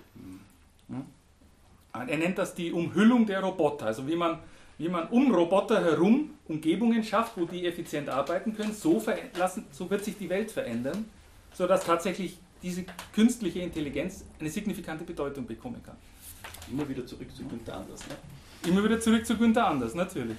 Er 1.93 2.17
nennt 2.17 2.39
das 2.39 2.55
die 2.55 2.73
Umhüllung 2.73 3.27
der 3.27 3.41
Roboter, 3.41 3.87
also 3.87 4.07
wie 4.07 4.17
man, 4.17 4.39
wie 4.77 4.89
man 4.89 5.09
um 5.09 5.35
Roboter 5.35 5.83
herum 5.83 6.31
Umgebungen 6.47 7.03
schafft, 7.03 7.37
wo 7.37 7.45
die 7.45 7.67
effizient 7.67 8.09
arbeiten 8.09 8.55
können, 8.55 8.73
so, 8.73 9.03
lassen, 9.37 9.67
so 9.71 9.91
wird 9.91 10.05
sich 10.05 10.17
die 10.17 10.29
Welt 10.29 10.51
verändern, 10.51 11.07
sodass 11.53 11.85
tatsächlich 11.85 12.39
diese 12.63 12.85
künstliche 13.13 13.61
Intelligenz 13.61 14.25
eine 14.39 14.51
signifikante 14.51 15.05
Bedeutung 15.05 15.47
bekommen 15.47 15.83
kann. 15.85 15.97
Immer 16.71 16.89
wieder 16.89 17.07
zurück 17.07 17.35
zu 17.35 17.45
Günther 17.45 17.77
Anders. 17.77 18.07
Ne? 18.09 18.17
Immer 18.69 18.85
wieder 18.85 19.01
zurück 19.01 19.25
zu 19.25 19.37
Günther 19.37 19.67
Anders, 19.67 19.95
natürlich. 19.95 20.39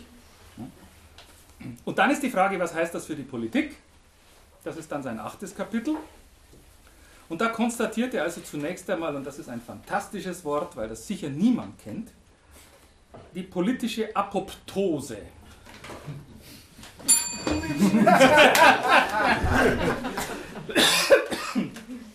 Und 1.86 1.98
dann 1.98 2.12
ist 2.12 2.24
die 2.24 2.30
Frage, 2.30 2.60
was 2.60 2.74
heißt 2.74 2.94
das 2.94 3.06
für 3.06 3.16
die 3.16 3.24
Politik? 3.24 3.76
Das 4.64 4.78
ist 4.78 4.92
dann 4.92 5.04
sein 5.04 5.20
achtes 5.20 5.56
Kapitel. 5.56 5.96
Und 7.30 7.40
da 7.42 7.50
konstatiert 7.50 8.16
er 8.16 8.24
also 8.24 8.42
zunächst 8.42 8.90
einmal, 8.90 9.16
und 9.16 9.24
das 9.24 9.38
ist 9.38 9.50
ein 9.50 9.62
fantastisches 9.62 10.44
Wort, 10.44 10.76
weil 10.76 10.90
das 10.90 11.06
sicher 11.06 11.30
niemand 11.30 11.78
kennt, 11.80 12.10
die 13.36 13.44
politische 13.44 14.16
Apoptose. 14.16 15.18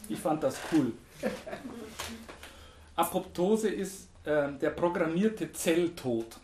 Ich 0.08 0.18
fand 0.18 0.42
das 0.42 0.56
cool. 0.72 0.92
Apoptose 2.96 3.68
ist 3.68 4.08
äh, 4.24 4.52
der 4.60 4.70
programmierte 4.70 5.52
Zelltod. 5.52 6.38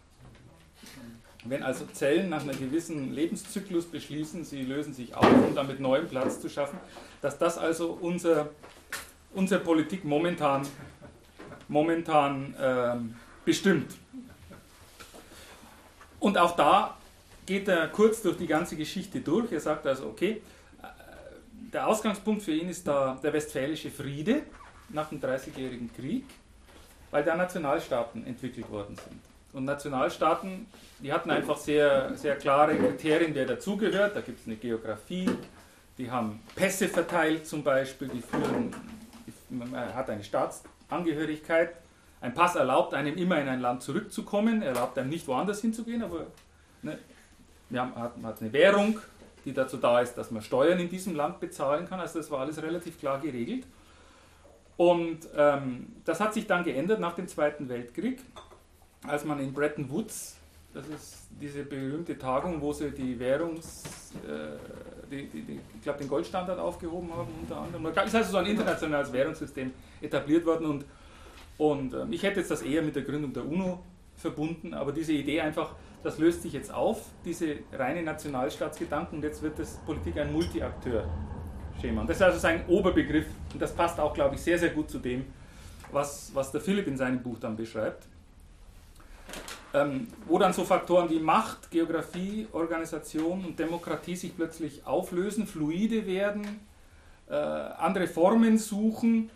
Wenn 1.44 1.62
also 1.62 1.86
Zellen 1.86 2.28
nach 2.28 2.42
einem 2.42 2.58
gewissen 2.58 3.14
Lebenszyklus 3.14 3.86
beschließen, 3.86 4.44
sie 4.44 4.62
lösen 4.62 4.92
sich 4.92 5.14
auf, 5.14 5.26
um 5.26 5.54
damit 5.54 5.80
neuen 5.80 6.06
Platz 6.06 6.40
zu 6.40 6.48
schaffen, 6.48 6.78
dass 7.22 7.38
das 7.38 7.56
also 7.56 7.98
unser, 8.00 8.50
unsere 9.34 9.60
Politik 9.60 10.04
momentan, 10.04 10.66
momentan 11.68 12.54
ähm, 12.60 13.16
bestimmt. 13.44 13.94
Und 16.18 16.36
auch 16.36 16.54
da 16.56 16.98
geht 17.46 17.68
er 17.68 17.88
kurz 17.88 18.20
durch 18.20 18.36
die 18.36 18.46
ganze 18.46 18.76
Geschichte 18.76 19.20
durch. 19.20 19.50
Er 19.50 19.60
sagt 19.60 19.86
also, 19.86 20.06
okay, 20.06 20.42
äh, 20.82 20.86
der 21.72 21.86
Ausgangspunkt 21.86 22.42
für 22.42 22.52
ihn 22.52 22.68
ist 22.68 22.86
da 22.86 23.18
der 23.22 23.32
westfälische 23.32 23.90
Friede 23.90 24.42
nach 24.90 25.08
dem 25.08 25.20
Dreißigjährigen 25.20 25.90
Krieg. 25.94 26.24
weil 27.10 27.24
da 27.24 27.36
Nationalstaaten 27.36 28.26
entwickelt 28.26 28.70
worden 28.70 28.96
sind. 28.96 29.29
Und 29.52 29.64
Nationalstaaten, 29.64 30.66
die 31.00 31.12
hatten 31.12 31.30
einfach 31.30 31.56
sehr, 31.56 32.16
sehr 32.16 32.36
klare 32.36 32.76
Kriterien, 32.76 33.34
wer 33.34 33.46
dazugehört. 33.46 34.14
Da 34.14 34.20
gibt 34.20 34.40
es 34.40 34.46
eine 34.46 34.56
Geografie, 34.56 35.28
die 35.98 36.10
haben 36.10 36.40
Pässe 36.54 36.88
verteilt 36.88 37.46
zum 37.46 37.62
Beispiel, 37.62 38.08
die 38.08 38.22
führen, 38.22 38.74
man 39.50 39.74
hat 39.94 40.08
eine 40.08 40.22
Staatsangehörigkeit. 40.22 41.72
Ein 42.20 42.34
Pass 42.34 42.54
erlaubt 42.54 42.94
einem 42.94 43.16
immer 43.16 43.40
in 43.40 43.48
ein 43.48 43.60
Land 43.60 43.82
zurückzukommen, 43.82 44.62
erlaubt 44.62 44.98
einem 44.98 45.08
nicht 45.08 45.26
woanders 45.26 45.60
hinzugehen, 45.60 46.02
aber 46.02 46.26
ne, 46.82 46.98
hat, 47.74 48.12
hat 48.22 48.40
eine 48.40 48.52
Währung, 48.52 49.00
die 49.44 49.52
dazu 49.52 49.78
da 49.78 50.00
ist, 50.00 50.14
dass 50.14 50.30
man 50.30 50.42
Steuern 50.42 50.78
in 50.78 50.88
diesem 50.88 51.16
Land 51.16 51.40
bezahlen 51.40 51.88
kann. 51.88 51.98
Also 51.98 52.18
das 52.18 52.30
war 52.30 52.40
alles 52.40 52.62
relativ 52.62 52.98
klar 52.98 53.20
geregelt. 53.20 53.64
Und 54.76 55.28
ähm, 55.36 55.88
das 56.04 56.20
hat 56.20 56.34
sich 56.34 56.46
dann 56.46 56.64
geändert 56.64 57.00
nach 57.00 57.14
dem 57.14 57.28
Zweiten 57.28 57.68
Weltkrieg, 57.68 58.20
als 59.06 59.24
man 59.24 59.40
in 59.40 59.52
Bretton 59.52 59.88
Woods, 59.90 60.36
das 60.72 60.86
ist 60.88 61.26
diese 61.40 61.64
berühmte 61.64 62.16
Tagung, 62.16 62.60
wo 62.60 62.72
sie 62.72 62.90
die 62.92 63.18
Währungs, 63.18 63.82
äh, 64.24 65.08
die, 65.10 65.26
die, 65.26 65.42
die, 65.42 65.60
ich 65.74 65.82
glaube 65.82 65.98
den 65.98 66.08
Goldstandard 66.08 66.58
aufgehoben 66.58 67.12
haben 67.12 67.28
unter 67.40 67.56
anderem. 67.56 67.86
Es 67.86 68.06
ist 68.06 68.14
also 68.14 68.32
so 68.32 68.36
ein 68.38 68.46
internationales 68.46 69.12
Währungssystem 69.12 69.72
etabliert 70.00 70.46
worden 70.46 70.66
und, 70.66 70.84
und 71.58 71.94
äh, 71.94 72.06
ich 72.10 72.22
hätte 72.22 72.40
jetzt 72.40 72.50
das 72.50 72.62
eher 72.62 72.82
mit 72.82 72.94
der 72.94 73.02
Gründung 73.02 73.32
der 73.32 73.44
UNO 73.44 73.80
verbunden, 74.16 74.74
aber 74.74 74.92
diese 74.92 75.12
Idee 75.12 75.40
einfach, 75.40 75.74
das 76.04 76.18
löst 76.18 76.42
sich 76.42 76.52
jetzt 76.52 76.72
auf, 76.72 77.06
diese 77.24 77.56
reine 77.72 78.02
Nationalstaatsgedanken, 78.02 79.18
und 79.18 79.24
jetzt 79.24 79.42
wird 79.42 79.58
das 79.58 79.78
Politik 79.86 80.18
ein 80.18 80.32
Multiakteur-Schema. 80.32 82.04
Das 82.04 82.16
ist 82.16 82.22
also 82.22 82.38
sein 82.38 82.66
Oberbegriff, 82.68 83.26
und 83.52 83.60
das 83.60 83.72
passt 83.74 83.98
auch, 83.98 84.14
glaube 84.14 84.36
ich, 84.36 84.42
sehr, 84.42 84.58
sehr 84.58 84.70
gut 84.70 84.90
zu 84.90 84.98
dem, 84.98 85.24
was, 85.90 86.30
was 86.34 86.52
der 86.52 86.60
Philipp 86.60 86.86
in 86.86 86.96
seinem 86.96 87.22
Buch 87.22 87.38
dann 87.40 87.56
beschreibt. 87.56 88.06
Ähm, 89.72 90.08
wo 90.26 90.36
dann 90.38 90.52
so 90.52 90.64
Faktoren 90.64 91.08
wie 91.10 91.20
Macht, 91.20 91.70
Geografie, 91.70 92.48
Organisation 92.52 93.44
und 93.44 93.58
Demokratie 93.58 94.16
sich 94.16 94.36
plötzlich 94.36 94.84
auflösen, 94.84 95.46
fluide 95.46 96.06
werden, 96.06 96.44
äh, 97.28 97.34
andere 97.34 98.08
Formen 98.08 98.58
suchen 98.58 99.30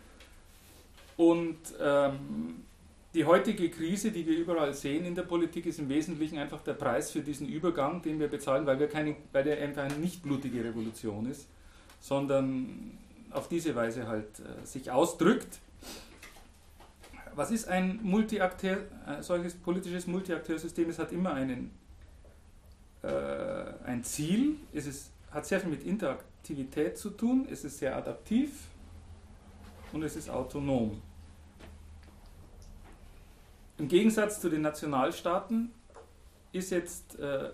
und 1.16 1.58
ähm, 1.80 2.64
die 3.14 3.24
heutige 3.24 3.70
Krise, 3.70 4.10
die 4.10 4.26
wir 4.26 4.36
überall 4.36 4.74
sehen 4.74 5.04
in 5.04 5.14
der 5.14 5.22
Politik, 5.22 5.66
ist 5.66 5.78
im 5.78 5.88
Wesentlichen 5.88 6.36
einfach 6.36 6.62
der 6.62 6.72
Preis 6.72 7.12
für 7.12 7.20
diesen 7.20 7.48
Übergang, 7.48 8.02
den 8.02 8.18
wir 8.18 8.26
bezahlen, 8.26 8.66
weil, 8.66 8.80
wir 8.80 8.88
keine, 8.88 9.14
weil 9.32 9.44
der 9.44 9.62
einfach 9.62 9.84
eine 9.84 9.94
nicht 9.94 10.22
blutige 10.24 10.64
Revolution 10.64 11.30
ist, 11.30 11.46
sondern 12.00 12.98
auf 13.30 13.48
diese 13.48 13.74
Weise 13.76 14.08
halt 14.08 14.40
äh, 14.40 14.66
sich 14.66 14.90
ausdrückt. 14.90 15.60
Was 17.36 17.50
ist 17.50 17.68
ein 17.68 17.98
Multiakteur, 18.02 18.78
ein 19.06 19.22
solches 19.22 19.54
politisches 19.54 20.06
Multiakteursystem? 20.06 20.88
Es 20.88 20.98
hat 20.98 21.10
immer 21.10 21.34
einen, 21.34 21.72
äh, 23.02 23.08
ein 23.84 24.04
Ziel, 24.04 24.56
es 24.72 24.86
ist, 24.86 25.10
hat 25.30 25.44
sehr 25.44 25.60
viel 25.60 25.70
mit 25.70 25.82
Interaktivität 25.82 26.96
zu 26.96 27.10
tun, 27.10 27.48
es 27.50 27.64
ist 27.64 27.78
sehr 27.78 27.96
adaptiv 27.96 28.68
und 29.92 30.04
es 30.04 30.14
ist 30.14 30.30
autonom. 30.30 31.02
Im 33.78 33.88
Gegensatz 33.88 34.40
zu 34.40 34.48
den 34.48 34.62
Nationalstaaten 34.62 35.72
ist 36.52 36.70
jetzt 36.70 37.18
äh, 37.18 37.50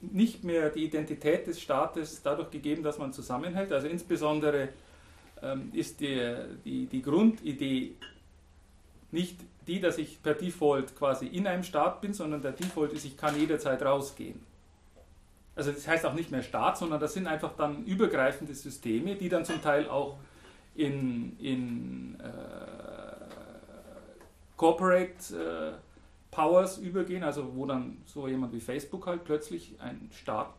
nicht 0.00 0.44
mehr 0.44 0.70
die 0.70 0.84
Identität 0.84 1.48
des 1.48 1.60
Staates 1.60 2.22
dadurch 2.22 2.50
gegeben, 2.50 2.84
dass 2.84 2.98
man 2.98 3.12
zusammenhält. 3.12 3.72
Also 3.72 3.88
insbesondere 3.88 4.68
ist 5.72 6.00
die, 6.00 6.34
die, 6.64 6.86
die 6.86 7.02
Grundidee 7.02 7.94
nicht 9.10 9.38
die, 9.66 9.80
dass 9.80 9.98
ich 9.98 10.22
per 10.22 10.34
Default 10.34 10.96
quasi 10.96 11.26
in 11.26 11.46
einem 11.46 11.62
Staat 11.62 12.00
bin, 12.00 12.12
sondern 12.14 12.42
der 12.42 12.52
Default 12.52 12.92
ist, 12.92 13.04
ich 13.04 13.16
kann 13.16 13.38
jederzeit 13.38 13.82
rausgehen. 13.82 14.40
Also 15.54 15.72
das 15.72 15.86
heißt 15.86 16.06
auch 16.06 16.14
nicht 16.14 16.30
mehr 16.30 16.42
Staat, 16.42 16.78
sondern 16.78 17.00
das 17.00 17.14
sind 17.14 17.26
einfach 17.26 17.54
dann 17.56 17.84
übergreifende 17.84 18.54
Systeme, 18.54 19.16
die 19.16 19.28
dann 19.28 19.44
zum 19.44 19.60
Teil 19.60 19.88
auch 19.88 20.16
in, 20.74 21.36
in 21.40 22.18
äh, 22.20 22.28
Corporate 24.56 25.12
äh, 25.36 25.72
Powers 26.30 26.78
übergehen, 26.78 27.24
also 27.24 27.54
wo 27.56 27.66
dann 27.66 27.98
so 28.06 28.28
jemand 28.28 28.52
wie 28.52 28.60
Facebook 28.60 29.06
halt 29.06 29.24
plötzlich 29.24 29.74
einen 29.80 30.10
Staat, 30.12 30.54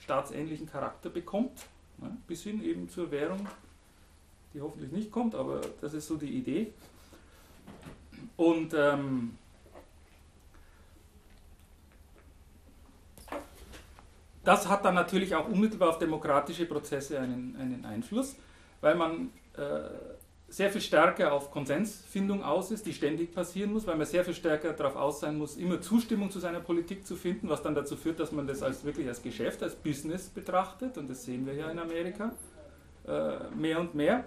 staatsähnlichen 0.00 0.66
Charakter 0.66 1.10
bekommt, 1.10 1.66
ne, 1.98 2.16
bis 2.26 2.42
hin 2.42 2.64
eben 2.64 2.88
zur 2.88 3.10
Währung, 3.10 3.46
die 4.54 4.60
hoffentlich 4.60 4.92
nicht 4.92 5.10
kommt, 5.10 5.34
aber 5.34 5.60
das 5.80 5.94
ist 5.94 6.06
so 6.06 6.16
die 6.16 6.30
Idee. 6.30 6.72
Und 8.36 8.74
ähm, 8.74 9.36
das 14.44 14.68
hat 14.68 14.84
dann 14.84 14.94
natürlich 14.94 15.34
auch 15.34 15.48
unmittelbar 15.48 15.90
auf 15.90 15.98
demokratische 15.98 16.66
Prozesse 16.66 17.18
einen, 17.18 17.56
einen 17.56 17.84
Einfluss, 17.84 18.36
weil 18.80 18.94
man 18.94 19.30
äh, 19.56 19.88
sehr 20.48 20.70
viel 20.70 20.82
stärker 20.82 21.32
auf 21.32 21.50
Konsensfindung 21.50 22.44
aus 22.44 22.70
ist, 22.70 22.84
die 22.84 22.92
ständig 22.92 23.34
passieren 23.34 23.72
muss, 23.72 23.86
weil 23.86 23.96
man 23.96 24.06
sehr 24.06 24.22
viel 24.22 24.34
stärker 24.34 24.74
darauf 24.74 24.96
aus 24.96 25.20
sein 25.20 25.38
muss, 25.38 25.56
immer 25.56 25.80
Zustimmung 25.80 26.30
zu 26.30 26.40
seiner 26.40 26.60
Politik 26.60 27.06
zu 27.06 27.16
finden, 27.16 27.48
was 27.48 27.62
dann 27.62 27.74
dazu 27.74 27.96
führt, 27.96 28.20
dass 28.20 28.32
man 28.32 28.46
das 28.46 28.62
als 28.62 28.84
wirklich 28.84 29.08
als 29.08 29.22
Geschäft, 29.22 29.62
als 29.62 29.74
Business 29.74 30.28
betrachtet 30.28 30.98
und 30.98 31.08
das 31.08 31.24
sehen 31.24 31.46
wir 31.46 31.54
ja 31.54 31.70
in 31.70 31.78
Amerika 31.78 32.32
äh, 33.06 33.54
mehr 33.56 33.80
und 33.80 33.94
mehr. 33.94 34.24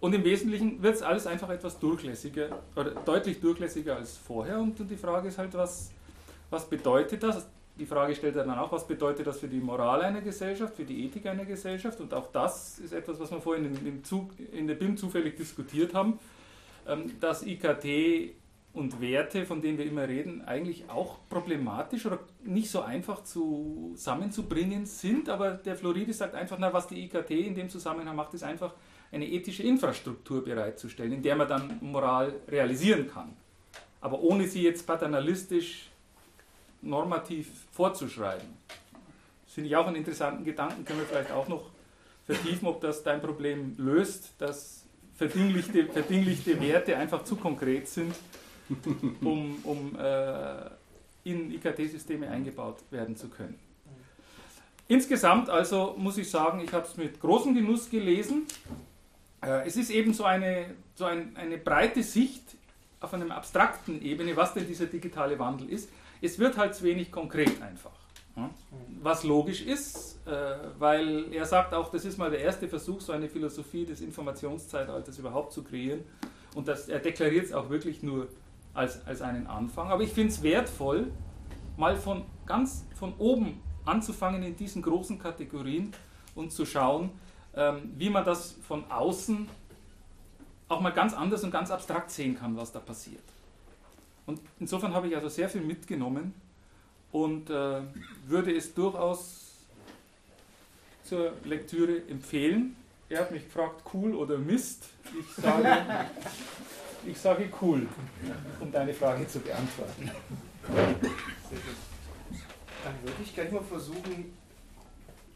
Und 0.00 0.14
im 0.14 0.24
Wesentlichen 0.24 0.82
wird 0.82 0.94
es 0.94 1.02
alles 1.02 1.26
einfach 1.26 1.50
etwas 1.50 1.78
durchlässiger 1.78 2.58
oder 2.74 2.90
deutlich 2.90 3.40
durchlässiger 3.40 3.96
als 3.96 4.16
vorher 4.16 4.58
und, 4.58 4.78
die 4.78 4.96
Frage 4.96 5.28
ist 5.28 5.38
halt, 5.38 5.52
was, 5.54 5.90
was 6.48 6.68
bedeutet 6.68 7.22
das? 7.22 7.46
die 7.80 7.86
Frage 7.86 8.14
stellt 8.14 8.36
er 8.36 8.44
dann 8.44 8.58
auch, 8.58 8.70
was 8.70 8.86
bedeutet 8.86 9.26
das 9.26 9.40
für 9.40 9.48
die 9.48 9.58
Moral 9.58 10.02
einer 10.02 10.20
Gesellschaft, 10.20 10.76
für 10.76 10.84
die 10.84 11.06
Ethik 11.06 11.26
einer 11.26 11.46
Gesellschaft? 11.46 11.98
Und 12.00 12.12
auch 12.12 12.30
das 12.30 12.78
ist 12.78 12.92
etwas, 12.92 13.18
was 13.18 13.30
wir 13.30 13.40
vorhin 13.40 13.64
in, 13.64 14.04
Zug, 14.04 14.32
in 14.52 14.66
der 14.66 14.74
BIM 14.74 14.98
zufällig 14.98 15.36
diskutiert 15.36 15.94
haben, 15.94 16.18
ähm, 16.86 17.18
dass 17.20 17.42
IKT 17.42 18.34
und 18.72 19.00
Werte, 19.00 19.46
von 19.46 19.62
denen 19.62 19.78
wir 19.78 19.86
immer 19.86 20.06
reden, 20.06 20.42
eigentlich 20.42 20.88
auch 20.90 21.18
problematisch 21.28 22.06
oder 22.06 22.18
nicht 22.44 22.70
so 22.70 22.82
einfach 22.82 23.24
zusammenzubringen 23.24 24.84
sind. 24.84 25.30
Aber 25.30 25.52
der 25.52 25.74
Floridi 25.74 26.12
sagt 26.12 26.34
einfach, 26.34 26.58
na, 26.60 26.72
was 26.72 26.86
die 26.86 27.02
IKT 27.04 27.30
in 27.30 27.54
dem 27.54 27.70
Zusammenhang 27.70 28.14
macht, 28.14 28.34
ist 28.34 28.44
einfach 28.44 28.74
eine 29.12 29.26
ethische 29.26 29.62
Infrastruktur 29.62 30.44
bereitzustellen, 30.44 31.12
in 31.12 31.22
der 31.22 31.36
man 31.36 31.48
dann 31.48 31.78
Moral 31.80 32.34
realisieren 32.48 33.10
kann. 33.10 33.36
Aber 34.00 34.20
ohne 34.20 34.46
sie 34.46 34.62
jetzt 34.62 34.86
paternalistisch 34.86 35.90
normativ 36.82 37.48
vorzuschreiben. 37.72 38.48
Das 39.44 39.54
finde 39.54 39.68
ich 39.68 39.76
auch 39.76 39.86
einen 39.86 39.96
interessanten 39.96 40.44
Gedanken, 40.44 40.84
können 40.84 41.00
wir 41.00 41.06
vielleicht 41.06 41.32
auch 41.32 41.48
noch 41.48 41.70
vertiefen, 42.24 42.68
ob 42.68 42.80
das 42.80 43.02
dein 43.02 43.20
Problem 43.20 43.74
löst, 43.78 44.32
dass 44.38 44.84
verdinglichte, 45.16 45.86
verdinglichte 45.86 46.60
Werte 46.60 46.96
einfach 46.96 47.24
zu 47.24 47.36
konkret 47.36 47.88
sind, 47.88 48.14
um, 49.20 49.58
um 49.64 49.96
äh, 49.98 50.70
in 51.24 51.50
IKT-Systeme 51.52 52.30
eingebaut 52.30 52.78
werden 52.90 53.16
zu 53.16 53.28
können. 53.28 53.58
Insgesamt 54.88 55.50
also 55.50 55.94
muss 55.98 56.16
ich 56.18 56.30
sagen, 56.30 56.60
ich 56.60 56.72
habe 56.72 56.86
es 56.86 56.96
mit 56.96 57.20
großem 57.20 57.54
Genuss 57.54 57.90
gelesen. 57.90 58.46
Äh, 59.42 59.66
es 59.66 59.76
ist 59.76 59.90
eben 59.90 60.12
so 60.12 60.24
eine, 60.24 60.74
so 60.94 61.04
ein, 61.06 61.36
eine 61.36 61.58
breite 61.58 62.02
Sicht 62.02 62.56
auf 63.00 63.14
einer 63.14 63.34
abstrakten 63.34 64.02
Ebene, 64.02 64.36
was 64.36 64.54
denn 64.54 64.66
dieser 64.66 64.86
digitale 64.86 65.38
Wandel 65.38 65.70
ist. 65.70 65.90
Es 66.20 66.38
wird 66.38 66.58
halt 66.58 66.74
zu 66.74 66.84
wenig 66.84 67.10
konkret 67.10 67.60
einfach. 67.62 67.92
Was 69.02 69.24
logisch 69.24 69.62
ist, 69.62 70.18
äh, 70.26 70.30
weil 70.78 71.32
er 71.32 71.44
sagt 71.44 71.74
auch, 71.74 71.90
das 71.90 72.04
ist 72.04 72.16
mal 72.16 72.30
der 72.30 72.40
erste 72.40 72.68
Versuch, 72.68 73.00
so 73.00 73.12
eine 73.12 73.28
Philosophie 73.28 73.84
des 73.84 74.00
Informationszeitalters 74.00 75.18
überhaupt 75.18 75.52
zu 75.52 75.62
kreieren. 75.62 76.00
Und 76.54 76.68
das, 76.68 76.88
er 76.88 77.00
deklariert 77.00 77.46
es 77.46 77.52
auch 77.52 77.68
wirklich 77.70 78.02
nur 78.02 78.28
als, 78.72 79.04
als 79.06 79.20
einen 79.20 79.46
Anfang. 79.46 79.90
Aber 79.90 80.02
ich 80.02 80.12
finde 80.12 80.32
es 80.32 80.42
wertvoll, 80.42 81.10
mal 81.76 81.96
von 81.96 82.24
ganz 82.46 82.84
von 82.94 83.14
oben 83.18 83.60
anzufangen 83.84 84.42
in 84.42 84.56
diesen 84.56 84.82
großen 84.82 85.18
Kategorien 85.18 85.92
und 86.34 86.52
zu 86.52 86.64
schauen, 86.64 87.10
ähm, 87.54 87.92
wie 87.96 88.10
man 88.10 88.24
das 88.24 88.54
von 88.66 88.90
außen 88.90 89.48
auch 90.68 90.80
mal 90.80 90.92
ganz 90.92 91.14
anders 91.14 91.42
und 91.42 91.50
ganz 91.50 91.70
abstrakt 91.70 92.10
sehen 92.10 92.38
kann, 92.38 92.56
was 92.56 92.72
da 92.72 92.78
passiert. 92.78 93.22
Und 94.26 94.40
insofern 94.60 94.94
habe 94.94 95.08
ich 95.08 95.16
also 95.16 95.28
sehr 95.28 95.48
viel 95.48 95.62
mitgenommen 95.62 96.32
und 97.10 97.50
äh, 97.50 97.80
würde 98.26 98.54
es 98.56 98.72
durchaus 98.74 99.50
zur 101.04 101.32
Lektüre 101.44 102.06
empfehlen. 102.08 102.76
Er 103.08 103.22
hat 103.22 103.32
mich 103.32 103.44
gefragt, 103.44 103.82
cool 103.92 104.14
oder 104.14 104.38
Mist. 104.38 104.84
Ich 105.18 105.42
sage, 105.42 105.78
ich 107.04 107.18
sage 107.18 107.50
cool, 107.60 107.88
um 108.60 108.70
deine 108.70 108.94
Frage 108.94 109.26
zu 109.26 109.40
beantworten. 109.40 110.08
Dann 112.84 112.94
würde 113.02 113.22
ich 113.24 113.34
gleich 113.34 113.50
mal 113.50 113.64
versuchen, 113.64 114.32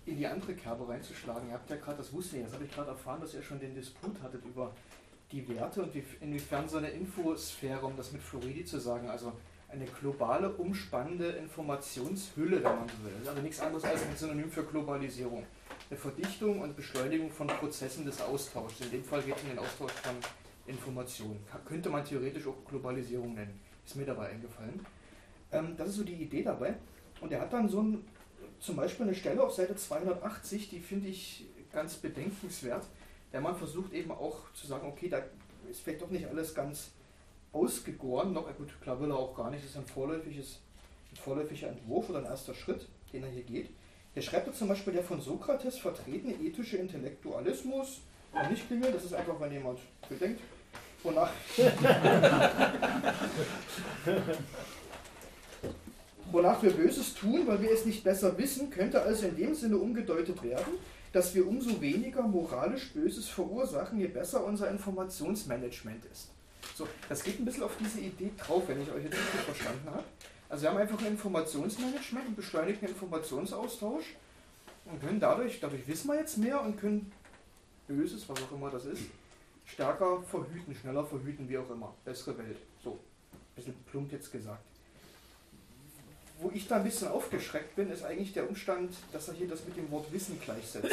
in 0.07 0.17
die 0.19 0.27
andere 0.27 0.55
Kerbe 0.55 0.89
reinzuschlagen. 0.89 1.49
Ihr 1.49 1.55
habt 1.55 1.71
ja 1.71 1.77
gerade, 1.77 1.99
das 1.99 2.13
wusste 2.13 2.37
ich, 2.37 2.45
das 2.45 2.53
habe 2.53 2.65
ich 2.65 2.71
gerade 2.71 2.91
erfahren, 2.91 3.21
dass 3.21 3.35
ihr 3.35 3.43
schon 3.43 3.59
den 3.59 3.75
Disput 3.75 4.21
hattet 4.23 4.45
über 4.45 4.73
die 5.33 5.49
Werte 5.49 5.83
und 5.83 5.95
wie, 5.95 6.05
inwiefern 6.21 6.69
so 6.69 6.77
eine 6.77 6.91
Infosphäre, 6.91 7.85
um 7.85 7.97
das 7.97 8.13
mit 8.13 8.23
Floridi 8.23 8.65
zu 8.65 8.79
sagen, 8.79 9.09
also 9.09 9.33
eine 9.69 9.87
globale, 9.87 10.53
umspannende 10.53 11.31
Informationshülle, 11.31 12.57
wenn 12.57 12.63
man 12.63 12.89
so 12.89 13.05
will. 13.05 13.29
Also 13.29 13.41
nichts 13.41 13.61
anderes 13.61 13.85
als 13.85 14.03
ein 14.03 14.17
Synonym 14.17 14.51
für 14.51 14.63
Globalisierung. 14.63 15.45
Eine 15.91 15.99
Verdichtung 15.99 16.61
und 16.61 16.77
Beschleunigung 16.77 17.31
von 17.31 17.47
Prozessen 17.47 18.05
des 18.05 18.21
Austauschs. 18.21 18.81
In 18.81 18.91
dem 18.91 19.05
Fall 19.05 19.23
geht 19.23 19.37
es 19.37 19.43
um 19.43 19.49
den 19.49 19.59
Austausch 19.59 19.93
von 19.93 20.15
Informationen. 20.67 21.41
Könnte 21.65 21.91
man 21.91 22.05
theoretisch 22.05 22.47
auch 22.47 22.65
Globalisierung 22.69 23.35
nennen. 23.35 23.61
Ist 23.85 23.97
mir 23.97 24.07
dabei 24.07 24.29
eingefallen. 24.29 24.85
Ähm, 25.53 25.75
das 25.77 25.89
ist 25.89 25.97
so 25.97 26.05
die 26.05 26.15
Idee 26.15 26.43
dabei. 26.43 26.75
Und 27.21 27.33
er 27.33 27.41
hat 27.41 27.53
dann 27.53 27.69
so 27.69 27.83
ein, 27.83 28.05
zum 28.65 28.77
Beispiel 28.77 29.07
eine 29.07 29.15
Stelle 29.15 29.43
auf 29.43 29.53
Seite 29.53 29.77
280, 29.77 30.71
die 30.71 30.81
finde 30.81 31.09
ich 31.09 31.45
ganz 31.73 31.97
bedenkenswert, 31.97 32.87
der 33.33 33.43
man 33.43 33.55
versucht 33.57 33.93
eben 33.93 34.11
auch 34.11 34.51
zu 34.55 34.67
sagen, 34.67 34.89
okay, 34.89 35.09
da 35.09 35.23
ist 35.71 35.83
vielleicht 35.83 36.01
doch 36.01 36.11
nicht 36.11 36.27
alles 36.27 36.55
ganz 36.55 36.93
ausgegoren, 37.53 38.33
noch, 38.33 38.47
gut, 38.57 38.81
klar 38.81 38.99
will 39.01 39.11
er 39.11 39.19
auch 39.19 39.37
gar 39.37 39.51
nicht, 39.51 39.63
das 39.63 39.73
ist 39.73 39.77
ein 39.77 39.87
vorläufiges, 39.87 40.61
ein 41.13 41.17
vorläufiger 41.17 41.69
Entwurf 41.69 42.09
oder 42.09 42.21
ein 42.21 42.25
erster 42.25 42.55
Schritt, 42.55 42.89
den 43.13 43.23
er 43.25 43.29
hier 43.31 43.43
geht. 43.43 43.69
Hier 44.15 44.23
schreibt 44.23 44.47
er 44.47 44.55
zum 44.55 44.69
Beispiel 44.69 44.95
der 44.95 45.05
von 45.05 45.21
Sokrates 45.21 45.79
vertretene 45.79 46.33
ethische 46.35 46.79
Intellektualismus, 46.79 48.01
noch 48.33 48.49
nicht 48.49 48.67
klingeln, 48.67 48.95
das 48.95 49.05
ist 49.05 49.15
einfach, 49.15 49.39
wenn 49.41 49.53
jemand 49.53 49.79
bedenkt, 50.09 50.41
wonach, 51.03 51.31
wonach 56.35 56.63
wir 56.63 56.73
Böses 56.73 57.15
tun, 57.15 57.47
weil 57.47 57.63
wir 57.63 57.71
es 57.71 57.87
nicht 57.87 58.03
besser 58.03 58.37
wissen, 58.37 58.69
könnte 58.69 59.01
also 59.01 59.27
in 59.27 59.37
dem 59.37 59.55
Sinne 59.55 59.79
umgedeutet 59.79 60.43
werden, 60.43 60.75
dass 61.13 61.35
wir 61.35 61.47
umso 61.47 61.81
weniger 61.81 62.23
moralisch 62.23 62.93
Böses 62.93 63.29
verursachen, 63.29 64.01
je 64.01 64.09
besser 64.09 64.45
unser 64.45 64.69
Informationsmanagement 64.69 66.05
ist. 66.13 66.31
So, 66.75 66.89
das 67.09 67.23
geht 67.23 67.39
ein 67.39 67.45
bisschen 67.45 67.63
auf 67.63 67.77
diese 67.79 68.01
Idee 68.01 68.33
drauf, 68.37 68.65
wenn 68.67 68.83
ich 68.83 68.91
euch 68.91 69.05
jetzt 69.05 69.17
richtig 69.17 69.41
verstanden 69.41 69.89
habe. 69.89 70.03
Also 70.49 70.63
wir 70.63 70.71
haben 70.71 70.79
einfach 70.79 70.99
ein 70.99 71.07
Informationsmanagement, 71.07 72.27
einen 72.27 72.35
beschleunigten 72.35 72.89
Informationsaustausch 72.89 74.17
und 74.87 75.01
können 75.01 75.21
dadurch, 75.21 75.61
dadurch 75.61 75.87
wissen 75.87 76.09
wir 76.09 76.19
jetzt 76.19 76.37
mehr 76.37 76.61
und 76.61 76.79
können 76.79 77.13
Böses, 77.87 78.29
was 78.29 78.43
auch 78.43 78.53
immer 78.53 78.71
das 78.71 78.87
ist, 78.87 79.03
stärker 79.67 80.23
verhüten, 80.23 80.75
schneller 80.75 81.05
verhüten, 81.05 81.49
wie 81.49 81.59
auch 81.59 81.71
immer. 81.71 81.95
Bessere 82.05 82.37
Welt. 82.39 82.59
So, 82.83 82.99
ein 83.33 83.39
bisschen 83.55 83.75
plump 83.87 84.11
jetzt 84.11 84.33
gesagt 84.33 84.74
wo 86.39 86.51
ich 86.53 86.67
da 86.67 86.77
ein 86.77 86.85
bisschen 86.85 87.09
aufgeschreckt 87.09 87.77
bin, 87.77 87.91
ist 87.91 88.05
eigentlich 88.05 88.33
der 88.33 88.49
Umstand, 88.49 88.93
dass 89.13 89.29
er 89.29 89.35
hier 89.35 89.49
das 89.49 89.65
mit 89.65 89.77
dem 89.77 89.91
Wort 89.91 90.13
Wissen 90.13 90.41
gleichsetzt. 90.41 90.91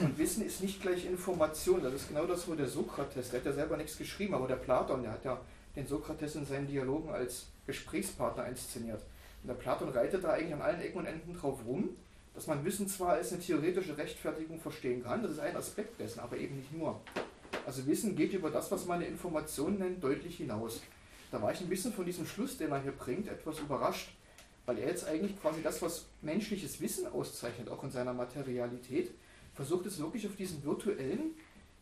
Und 0.00 0.18
Wissen 0.18 0.44
ist 0.44 0.62
nicht 0.62 0.82
gleich 0.82 1.04
Information. 1.04 1.82
Das 1.82 1.94
ist 1.94 2.08
genau 2.08 2.26
das, 2.26 2.48
wo 2.48 2.54
der 2.54 2.66
Sokrates, 2.66 3.30
der 3.30 3.40
hat 3.40 3.46
ja 3.46 3.52
selber 3.52 3.76
nichts 3.76 3.96
geschrieben, 3.96 4.34
aber 4.34 4.48
der 4.48 4.56
Platon, 4.56 5.02
der 5.02 5.12
hat 5.12 5.24
ja 5.24 5.40
den 5.76 5.86
Sokrates 5.86 6.34
in 6.34 6.44
seinen 6.44 6.66
Dialogen 6.66 7.08
als 7.10 7.46
Gesprächspartner 7.66 8.46
inszeniert. 8.46 9.02
Und 9.42 9.48
der 9.48 9.54
Platon 9.54 9.90
reitet 9.90 10.24
da 10.24 10.30
eigentlich 10.30 10.54
an 10.54 10.62
allen 10.62 10.80
Ecken 10.80 10.98
und 10.98 11.06
Enden 11.06 11.34
drauf 11.34 11.60
rum, 11.64 11.90
dass 12.34 12.48
man 12.48 12.64
Wissen 12.64 12.88
zwar 12.88 13.10
als 13.10 13.32
eine 13.32 13.40
theoretische 13.40 13.96
Rechtfertigung 13.96 14.60
verstehen 14.60 15.02
kann, 15.02 15.22
das 15.22 15.32
ist 15.32 15.40
ein 15.40 15.56
Aspekt 15.56 16.00
dessen, 16.00 16.20
aber 16.20 16.36
eben 16.36 16.56
nicht 16.56 16.72
nur. 16.72 17.00
Also 17.66 17.86
Wissen 17.86 18.16
geht 18.16 18.32
über 18.32 18.50
das, 18.50 18.70
was 18.70 18.86
man 18.86 18.98
eine 18.98 19.06
Information 19.06 19.78
nennt, 19.78 20.02
deutlich 20.02 20.36
hinaus. 20.36 20.80
Da 21.30 21.40
war 21.42 21.52
ich 21.52 21.60
ein 21.60 21.68
bisschen 21.68 21.92
von 21.92 22.04
diesem 22.04 22.26
Schluss, 22.26 22.56
den 22.56 22.70
er 22.70 22.82
hier 22.82 22.92
bringt, 22.92 23.28
etwas 23.28 23.58
überrascht 23.58 24.10
weil 24.68 24.78
er 24.80 24.88
jetzt 24.88 25.08
eigentlich 25.08 25.40
quasi 25.40 25.62
das, 25.62 25.80
was 25.80 26.04
menschliches 26.20 26.78
Wissen 26.78 27.06
auszeichnet, 27.06 27.70
auch 27.70 27.82
in 27.84 27.90
seiner 27.90 28.12
Materialität, 28.12 29.10
versucht 29.54 29.86
es 29.86 29.98
wirklich 29.98 30.26
auf 30.26 30.36
diesen 30.36 30.62
virtuellen, 30.62 31.30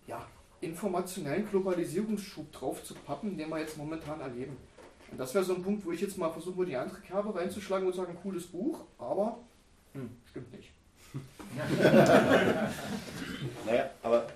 ja, 0.06 0.24
informationellen 0.60 1.50
Globalisierungsschub 1.50 2.52
drauf 2.52 2.84
zu 2.84 2.94
pappen, 2.94 3.36
den 3.36 3.48
wir 3.48 3.58
jetzt 3.58 3.76
momentan 3.76 4.20
erleben. 4.20 4.56
Und 5.10 5.18
das 5.18 5.34
wäre 5.34 5.44
so 5.44 5.56
ein 5.56 5.64
Punkt, 5.64 5.84
wo 5.84 5.90
ich 5.90 6.00
jetzt 6.00 6.16
mal 6.16 6.30
versuche, 6.30 6.64
die 6.64 6.76
andere 6.76 7.00
Kerbe 7.00 7.34
reinzuschlagen 7.34 7.88
und 7.88 7.94
sagen, 7.94 8.16
cooles 8.22 8.46
Buch, 8.46 8.84
aber 8.98 9.40
hm, 9.92 10.08
stimmt 10.30 10.52
nicht. 10.52 10.70
naja, 13.66 13.90
aber 14.00 14.28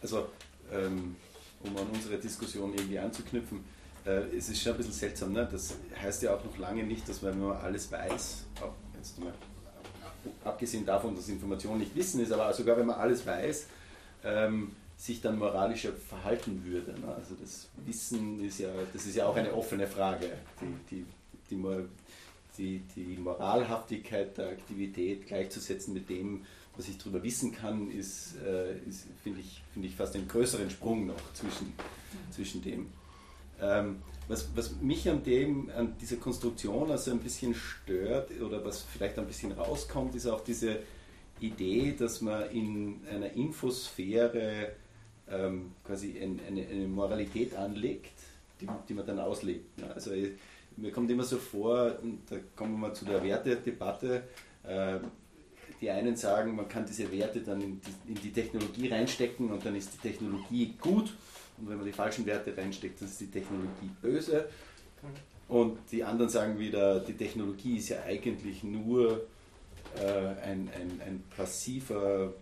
also 0.00 0.28
um 0.70 1.76
an 1.76 1.86
unsere 1.92 2.18
Diskussion 2.18 2.72
irgendwie 2.74 3.00
anzuknüpfen, 3.00 3.64
äh, 4.04 4.36
es 4.36 4.48
ist 4.48 4.62
schon 4.62 4.72
ein 4.72 4.78
bisschen 4.78 4.92
seltsam. 4.92 5.32
Ne? 5.32 5.48
Das 5.50 5.74
heißt 6.00 6.22
ja 6.22 6.34
auch 6.34 6.44
noch 6.44 6.56
lange 6.58 6.84
nicht, 6.84 7.08
dass 7.08 7.22
wenn 7.22 7.38
man 7.40 7.56
alles 7.56 7.90
weiß, 7.90 8.44
jetzt 8.96 9.18
mal, 9.18 9.32
abgesehen 10.44 10.86
davon, 10.86 11.14
dass 11.14 11.28
Information 11.28 11.78
nicht 11.78 11.94
Wissen 11.94 12.20
ist, 12.20 12.32
aber 12.32 12.52
sogar 12.52 12.76
wenn 12.76 12.86
man 12.86 12.96
alles 12.96 13.26
weiß, 13.26 13.66
ähm, 14.24 14.72
sich 14.96 15.20
dann 15.20 15.38
moralischer 15.38 15.92
verhalten 15.92 16.62
würde. 16.64 16.92
Ne? 16.92 17.14
Also 17.14 17.34
das 17.40 17.68
Wissen 17.84 18.44
ist 18.44 18.60
ja, 18.60 18.68
das 18.92 19.06
ist 19.06 19.16
ja 19.16 19.26
auch 19.26 19.36
eine 19.36 19.52
offene 19.52 19.86
Frage. 19.86 20.30
Die, 20.60 20.96
die, 20.96 21.06
die, 21.50 21.60
die, 22.56 22.78
die 22.94 23.16
Moralhaftigkeit 23.16 24.38
der 24.38 24.50
Aktivität 24.50 25.26
gleichzusetzen 25.26 25.92
mit 25.94 26.08
dem, 26.08 26.46
was 26.76 26.88
ich 26.88 26.98
darüber 26.98 27.22
wissen 27.22 27.52
kann, 27.52 27.90
ist, 27.90 28.36
äh, 28.46 28.78
ist 28.88 29.06
finde 29.22 29.40
ich, 29.40 29.62
find 29.74 29.84
ich 29.86 29.96
fast 29.96 30.14
einen 30.14 30.28
größeren 30.28 30.70
Sprung 30.70 31.06
noch 31.06 31.34
zwischen, 31.34 31.72
zwischen 32.30 32.62
dem. 32.62 32.86
Ähm, 33.62 34.02
was, 34.28 34.48
was, 34.54 34.80
mich 34.80 35.08
an, 35.08 35.22
dem, 35.22 35.70
an 35.76 35.96
dieser 36.00 36.16
Konstruktion 36.16 36.90
also 36.90 37.10
ein 37.10 37.18
bisschen 37.18 37.54
stört 37.54 38.30
oder 38.40 38.64
was 38.64 38.82
vielleicht 38.82 39.18
ein 39.18 39.26
bisschen 39.26 39.52
rauskommt, 39.52 40.14
ist 40.14 40.26
auch 40.26 40.42
diese 40.42 40.80
Idee, 41.40 41.94
dass 41.98 42.20
man 42.20 42.50
in 42.50 43.00
einer 43.10 43.32
Infosphäre 43.32 44.72
ähm, 45.28 45.72
quasi 45.84 46.18
eine, 46.20 46.38
eine, 46.46 46.66
eine, 46.66 46.86
Moralität 46.86 47.54
anlegt, 47.56 48.12
die, 48.60 48.68
die 48.88 48.94
man 48.94 49.06
dann 49.06 49.18
auslegt. 49.18 49.78
Ne? 49.78 49.92
Also 49.92 50.12
mir 50.76 50.92
kommt 50.92 51.10
immer 51.10 51.24
so 51.24 51.36
vor, 51.36 51.98
da 52.30 52.36
kommen 52.56 52.72
wir 52.72 52.88
mal 52.88 52.94
zu 52.94 53.04
der 53.04 53.22
Wertedebatte, 53.22 54.22
äh, 54.64 54.98
die 55.80 55.90
einen 55.90 56.16
sagen, 56.16 56.54
man 56.54 56.68
kann 56.68 56.86
diese 56.86 57.10
Werte 57.10 57.40
dann 57.40 57.60
in 57.60 57.80
die, 57.80 58.12
in 58.12 58.14
die 58.14 58.32
Technologie 58.32 58.88
reinstecken 58.88 59.50
und 59.50 59.66
dann 59.66 59.74
ist 59.74 59.92
die 59.94 60.08
Technologie 60.08 60.74
gut 60.80 61.12
und 61.62 61.70
wenn 61.70 61.76
man 61.76 61.86
die 61.86 61.92
falschen 61.92 62.26
Werte 62.26 62.56
reinsteckt, 62.56 63.00
dann 63.00 63.08
ist 63.08 63.20
die 63.20 63.30
Technologie 63.30 63.90
böse. 64.00 64.48
Und 65.48 65.78
die 65.92 66.02
anderen 66.02 66.28
sagen 66.28 66.58
wieder, 66.58 66.98
die 67.00 67.12
Technologie 67.14 67.76
ist 67.76 67.88
ja 67.90 68.02
eigentlich 68.02 68.64
nur 68.64 69.26
äh, 69.96 70.02
ein, 70.42 70.68
ein, 70.74 71.00
ein 71.06 71.22
passiver, 71.36 72.32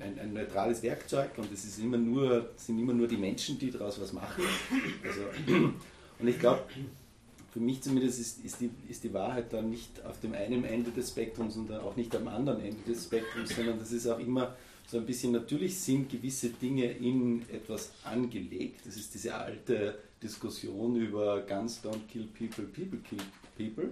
ein, 0.00 0.18
ein, 0.18 0.32
neutrales 0.32 0.82
Werkzeug 0.82 1.30
und 1.36 1.52
es 1.52 1.64
ist 1.64 1.78
immer 1.80 1.98
nur, 1.98 2.50
sind 2.56 2.78
immer 2.78 2.94
nur 2.94 3.08
die 3.08 3.16
Menschen, 3.16 3.58
die 3.58 3.70
daraus 3.70 4.00
was 4.00 4.12
machen. 4.12 4.44
Also, 5.04 5.20
und 6.18 6.28
ich 6.28 6.38
glaube, 6.38 6.62
für 7.52 7.60
mich 7.60 7.82
zumindest 7.82 8.20
ist, 8.20 8.44
ist, 8.44 8.60
die, 8.60 8.70
ist 8.88 9.04
die 9.04 9.12
Wahrheit 9.12 9.52
dann 9.52 9.68
nicht 9.68 10.02
auf 10.06 10.18
dem 10.20 10.32
einen 10.32 10.64
Ende 10.64 10.90
des 10.92 11.10
Spektrums 11.10 11.56
und 11.56 11.70
auch 11.72 11.96
nicht 11.96 12.16
am 12.16 12.28
anderen 12.28 12.60
Ende 12.60 12.80
des 12.86 13.04
Spektrums, 13.04 13.54
sondern 13.54 13.78
das 13.78 13.92
ist 13.92 14.06
auch 14.06 14.18
immer 14.18 14.56
so 14.86 14.98
ein 14.98 15.06
bisschen, 15.06 15.32
natürlich 15.32 15.78
sind 15.78 16.10
gewisse 16.10 16.50
Dinge 16.50 16.90
in 16.90 17.42
etwas 17.48 17.92
angelegt. 18.04 18.80
Das 18.84 18.96
ist 18.96 19.14
diese 19.14 19.34
alte 19.34 19.98
Diskussion 20.22 20.96
über 20.96 21.42
Guns 21.42 21.80
don't 21.82 22.06
kill 22.10 22.28
people, 22.38 22.64
people 22.64 22.98
kill 22.98 23.18
people. 23.56 23.90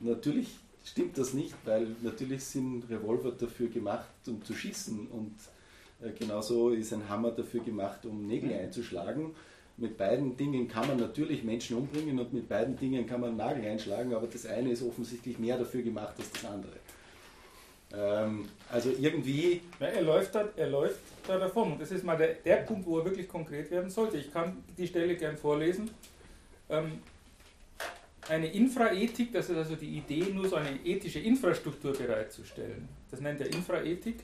Natürlich 0.00 0.48
stimmt 0.84 1.18
das 1.18 1.34
nicht, 1.34 1.54
weil 1.64 1.88
natürlich 2.02 2.42
sind 2.42 2.88
Revolver 2.88 3.32
dafür 3.32 3.68
gemacht, 3.68 4.08
um 4.26 4.42
zu 4.42 4.54
schießen 4.54 5.08
und 5.08 5.34
äh, 6.02 6.10
genauso 6.18 6.70
ist 6.70 6.92
ein 6.92 7.08
Hammer 7.08 7.30
dafür 7.30 7.60
gemacht, 7.62 8.04
um 8.06 8.26
Nägel 8.26 8.52
einzuschlagen. 8.52 9.34
Mit 9.76 9.96
beiden 9.96 10.36
Dingen 10.36 10.68
kann 10.68 10.88
man 10.88 10.98
natürlich 10.98 11.42
Menschen 11.42 11.76
umbringen 11.76 12.18
und 12.18 12.32
mit 12.32 12.48
beiden 12.48 12.76
Dingen 12.76 13.06
kann 13.06 13.20
man 13.20 13.36
Nagel 13.36 13.64
einschlagen, 13.64 14.14
aber 14.14 14.26
das 14.26 14.44
eine 14.44 14.70
ist 14.70 14.82
offensichtlich 14.82 15.38
mehr 15.38 15.56
dafür 15.56 15.82
gemacht 15.82 16.14
als 16.18 16.30
das 16.32 16.44
andere. 16.44 16.72
Ähm, 17.96 18.48
also 18.70 18.90
irgendwie. 18.90 19.60
Ja, 19.78 19.86
er, 19.86 20.02
läuft 20.02 20.34
da, 20.34 20.48
er 20.56 20.68
läuft 20.68 21.00
da 21.26 21.38
davon. 21.38 21.72
Und 21.72 21.80
das 21.80 21.90
ist 21.90 22.04
mal 22.04 22.16
der, 22.16 22.34
der 22.34 22.56
Punkt, 22.56 22.86
wo 22.86 22.98
er 22.98 23.04
wirklich 23.04 23.28
konkret 23.28 23.70
werden 23.70 23.90
sollte. 23.90 24.16
Ich 24.18 24.32
kann 24.32 24.62
die 24.76 24.86
Stelle 24.86 25.16
gern 25.16 25.36
vorlesen. 25.36 25.90
Ähm, 26.68 27.00
eine 28.28 28.46
Infraethik, 28.46 29.32
das 29.32 29.50
ist 29.50 29.56
also 29.56 29.74
die 29.74 29.98
Idee, 29.98 30.26
nur 30.32 30.48
so 30.48 30.56
eine 30.56 30.70
ethische 30.84 31.18
Infrastruktur 31.18 31.92
bereitzustellen. 31.92 32.88
Das 33.10 33.20
nennt 33.20 33.40
er 33.40 33.48
Infraethik. 33.48 34.22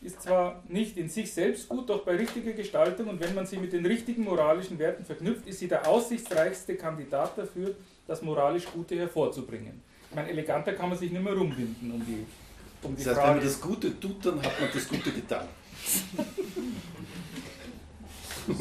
Ist 0.00 0.22
zwar 0.22 0.62
nicht 0.68 0.96
in 0.96 1.08
sich 1.08 1.32
selbst 1.32 1.68
gut, 1.68 1.88
doch 1.88 2.04
bei 2.04 2.16
richtiger 2.16 2.52
Gestaltung 2.52 3.08
und 3.08 3.20
wenn 3.20 3.34
man 3.34 3.46
sie 3.46 3.56
mit 3.58 3.72
den 3.72 3.86
richtigen 3.86 4.24
moralischen 4.24 4.78
Werten 4.78 5.04
verknüpft, 5.04 5.46
ist 5.46 5.60
sie 5.60 5.68
der 5.68 5.86
aussichtsreichste 5.86 6.74
Kandidat 6.74 7.38
dafür, 7.38 7.74
das 8.08 8.20
moralisch 8.22 8.66
Gute 8.72 8.96
hervorzubringen. 8.96 9.80
Ich 10.10 10.16
meine, 10.16 10.30
eleganter 10.30 10.72
kann 10.72 10.88
man 10.88 10.98
sich 10.98 11.12
nicht 11.12 11.22
mehr 11.22 11.34
rumbinden 11.34 11.92
um 11.92 12.04
die 12.04 12.26
um 12.82 12.96
das 12.96 13.06
heißt, 13.06 13.16
Frage. 13.16 13.28
wenn 13.28 13.36
man 13.36 13.44
das 13.44 13.60
Gute 13.60 14.00
tut, 14.00 14.26
dann 14.26 14.42
hat 14.42 14.60
man 14.60 14.70
das 14.72 14.88
Gute 14.88 15.10
getan. 15.12 15.46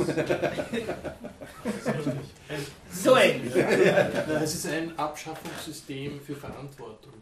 so 2.92 3.16
ähnlich. 3.18 3.56
Es 3.56 4.54
ist 4.56 4.68
ein 4.68 4.98
Abschaffungssystem 4.98 6.20
für 6.22 6.36
Verantwortung, 6.36 7.14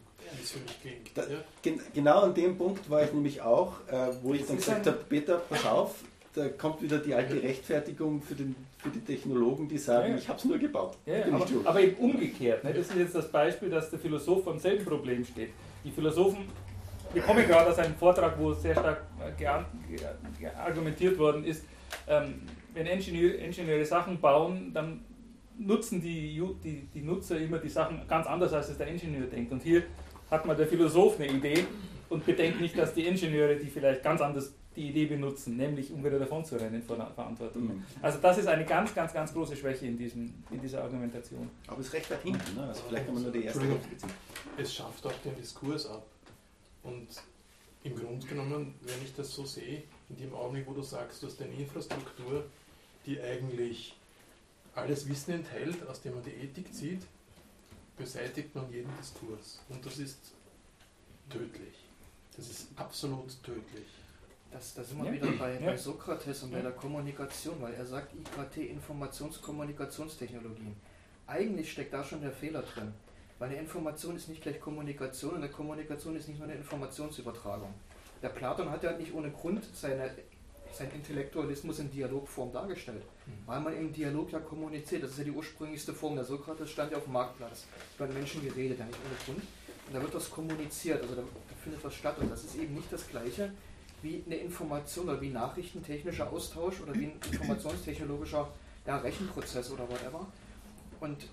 es 0.42 0.50
für 0.52 0.60
mich 0.60 0.80
klingt. 0.80 1.10
Da, 1.14 1.22
gen 1.62 1.80
genau 1.94 2.20
an 2.22 2.34
dem 2.34 2.56
Punkt 2.58 2.88
war 2.90 3.02
ich 3.04 3.12
nämlich 3.12 3.40
auch, 3.40 3.74
äh, 3.88 4.08
wo 4.22 4.34
ich 4.34 4.46
dann 4.46 4.56
gesagt 4.56 4.86
habe, 4.86 4.98
Peter, 5.08 5.38
pass 5.38 5.64
auf, 5.64 5.94
da 6.34 6.48
kommt 6.48 6.82
wieder 6.82 6.98
die 6.98 7.14
alte 7.14 7.42
Rechtfertigung 7.42 8.22
für, 8.22 8.34
den, 8.34 8.54
für 8.78 8.90
die 8.90 9.00
Technologen, 9.00 9.68
die 9.68 9.78
sagen, 9.78 10.12
Ja. 10.12 10.18
ich 10.18 10.28
habe 10.28 10.38
es 10.38 10.44
nur 10.44 10.58
gebaut. 10.58 10.96
Ja, 11.06 11.24
aber, 11.32 11.46
aber 11.64 11.80
eben 11.80 11.96
umgekehrt. 11.96 12.62
Ne? 12.62 12.72
Das 12.72 12.88
ist 12.88 12.96
jetzt 12.96 13.14
das 13.14 13.30
Beispiel, 13.30 13.68
dass 13.70 13.90
der 13.90 13.98
Philosoph 13.98 14.44
vor 14.44 14.52
demselben 14.52 14.84
Problem 14.84 15.24
steht. 15.24 15.50
Die 15.84 15.90
Philosophen, 15.90 16.46
wir 17.12 17.22
kommen 17.22 17.46
gerade 17.46 17.70
aus 17.70 17.78
einem 17.78 17.94
Vortrag, 17.94 18.38
wo 18.38 18.52
sehr 18.52 18.74
stark 18.74 19.02
äh, 19.38 20.46
argumentiert 20.56 21.18
worden 21.18 21.44
ist, 21.44 21.64
ähm, 22.06 22.42
wenn 22.74 22.86
Ingenieur, 22.86 23.38
Ingenieure 23.38 23.84
Sachen 23.84 24.20
bauen, 24.20 24.70
dann 24.72 25.04
nutzen 25.58 26.00
die, 26.00 26.42
die, 26.64 26.88
die 26.94 27.02
Nutzer 27.02 27.38
immer 27.38 27.58
die 27.58 27.68
Sachen 27.68 28.06
ganz 28.08 28.26
anders, 28.26 28.52
als 28.52 28.70
es 28.70 28.78
der 28.78 28.86
Ingenieur 28.86 29.26
denkt. 29.26 29.52
Und 29.52 29.62
hier 29.62 29.82
hat 30.30 30.46
mal 30.46 30.56
der 30.56 30.66
Philosoph 30.66 31.18
eine 31.18 31.28
Idee 31.28 31.64
und 32.08 32.24
bedenkt 32.24 32.60
nicht, 32.60 32.78
dass 32.78 32.94
die 32.94 33.06
Ingenieure 33.06 33.56
die 33.56 33.66
vielleicht 33.66 34.02
ganz 34.02 34.20
anders 34.20 34.54
die 34.76 34.88
Idee 34.88 35.06
benutzen, 35.06 35.56
nämlich 35.56 35.92
um 35.92 36.04
wieder 36.04 36.18
davon 36.18 36.44
zu 36.44 36.54
rennen 36.56 36.80
vor 36.80 36.96
der 36.96 37.06
Verantwortung. 37.06 37.64
Mhm. 37.64 37.84
Also 38.00 38.18
das 38.22 38.38
ist 38.38 38.46
eine 38.46 38.64
ganz, 38.64 38.94
ganz, 38.94 39.12
ganz 39.12 39.32
große 39.32 39.56
Schwäche 39.56 39.86
in, 39.86 39.98
diesem, 39.98 40.32
in 40.50 40.60
dieser 40.60 40.84
Argumentation. 40.84 41.50
Aber 41.66 41.80
es 41.80 41.92
recht 41.92 42.08
weit 42.10 42.22
hinten. 42.22 42.54
Ne? 42.56 42.68
Also 42.68 42.82
vielleicht 42.88 43.06
kann 43.06 43.14
man 43.14 43.24
nur 43.24 43.32
die 43.32 43.44
erste. 43.44 43.62
Es 44.56 44.72
schafft 44.72 45.04
auch 45.04 45.12
den 45.24 45.34
Diskurs 45.36 45.90
ab. 45.90 46.06
Und 46.82 47.08
im 47.84 47.96
Grunde 47.96 48.26
genommen, 48.26 48.74
wenn 48.82 49.02
ich 49.02 49.14
das 49.14 49.34
so 49.34 49.44
sehe, 49.44 49.82
in 50.08 50.16
dem 50.16 50.34
Augenblick, 50.34 50.66
wo 50.66 50.72
du 50.74 50.82
sagst, 50.82 51.22
du 51.22 51.26
hast 51.26 51.40
eine 51.42 51.52
Infrastruktur, 51.54 52.44
die 53.06 53.20
eigentlich 53.20 53.96
alles 54.74 55.08
Wissen 55.08 55.32
enthält, 55.34 55.86
aus 55.88 56.00
dem 56.02 56.14
man 56.14 56.22
die 56.24 56.30
Ethik 56.30 56.72
zieht, 56.74 57.02
beseitigt 57.96 58.54
man 58.54 58.70
jeden 58.72 58.90
Diskurs. 58.98 59.60
Und 59.68 59.84
das 59.84 59.98
ist 59.98 60.32
tödlich. 61.28 61.74
Das 62.36 62.48
ist 62.48 62.68
absolut 62.76 63.42
tödlich. 63.42 63.86
Das, 64.50 64.74
da 64.74 64.82
sind 64.82 64.98
wir 64.98 65.06
Ja. 65.06 65.12
wieder 65.12 65.32
bei, 65.32 65.54
Ja. 65.54 65.60
bei 65.70 65.76
Sokrates 65.76 66.42
und 66.42 66.50
bei 66.50 66.56
Ja. 66.58 66.64
der 66.64 66.72
Kommunikation, 66.72 67.60
weil 67.60 67.74
er 67.74 67.86
sagt 67.86 68.12
IKT, 68.14 68.68
Informationskommunikationstechnologien. 68.70 70.74
Eigentlich 71.26 71.70
steckt 71.72 71.92
da 71.94 72.02
schon 72.04 72.20
der 72.20 72.32
Fehler 72.32 72.62
drin. 72.62 72.92
Weil 73.40 73.48
eine 73.48 73.58
Information 73.58 74.16
ist 74.16 74.28
nicht 74.28 74.42
gleich 74.42 74.60
Kommunikation 74.60 75.30
und 75.30 75.42
eine 75.42 75.48
Kommunikation 75.48 76.14
ist 76.14 76.28
nicht 76.28 76.38
nur 76.38 76.46
eine 76.46 76.58
Informationsübertragung. 76.58 77.72
Der 78.22 78.28
Platon 78.28 78.70
hat 78.70 78.82
ja 78.84 78.92
nicht 78.92 79.14
ohne 79.14 79.30
Grund 79.30 79.64
seine, 79.74 80.10
seinen 80.70 80.92
Intellektualismus 80.92 81.78
in 81.78 81.90
Dialogform 81.90 82.52
dargestellt. 82.52 83.02
Weil 83.46 83.60
man 83.60 83.74
im 83.74 83.94
Dialog 83.94 84.30
ja 84.30 84.40
kommuniziert. 84.40 85.02
Das 85.02 85.12
ist 85.12 85.18
ja 85.18 85.24
die 85.24 85.30
ursprünglichste 85.30 85.94
Form. 85.94 86.16
Der 86.16 86.24
Sokrates 86.24 86.70
stand 86.70 86.92
ja 86.92 86.98
auf 86.98 87.04
dem 87.04 87.14
Marktplatz. 87.14 87.64
Über 87.96 88.08
Menschen 88.08 88.42
geredet, 88.42 88.78
ja 88.78 88.84
nicht 88.84 88.98
ohne 88.98 89.24
Grund. 89.24 89.48
Und 89.86 89.94
da 89.94 90.02
wird 90.02 90.14
das 90.14 90.30
kommuniziert, 90.30 91.00
also 91.00 91.14
da, 91.14 91.22
findet 91.64 91.82
was 91.82 91.94
statt. 91.94 92.18
Und 92.18 92.30
das 92.30 92.44
ist 92.44 92.56
eben 92.56 92.74
nicht 92.74 92.92
das 92.92 93.08
Gleiche 93.08 93.50
wie 94.02 94.22
eine 94.26 94.36
Information 94.36 95.08
oder 95.08 95.20
wie 95.20 95.30
nachrichtentechnischer 95.30 96.30
Austausch 96.30 96.82
oder 96.82 96.94
wie 96.94 97.06
ein 97.06 97.20
informationstechnologischer 97.32 98.48
ja, 98.86 98.98
Rechenprozess 98.98 99.70
oder 99.70 99.88
whatever. 99.88 100.26
Und 101.00 101.26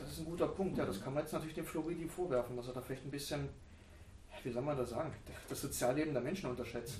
das 0.00 0.12
ist 0.12 0.18
ein 0.20 0.24
guter 0.24 0.48
Punkt. 0.48 0.76
Ja, 0.78 0.84
das 0.86 1.02
kann 1.02 1.14
man 1.14 1.22
jetzt 1.22 1.32
natürlich 1.32 1.54
dem 1.54 1.66
Floridi 1.66 2.06
vorwerfen, 2.08 2.56
dass 2.56 2.66
er 2.68 2.74
da 2.74 2.80
vielleicht 2.80 3.04
ein 3.04 3.10
bisschen, 3.10 3.48
wie 4.42 4.50
soll 4.50 4.62
man 4.62 4.76
das 4.76 4.90
sagen, 4.90 5.12
das 5.48 5.60
Sozialleben 5.60 6.12
der 6.12 6.22
Menschen 6.22 6.50
unterschätzt. 6.50 6.96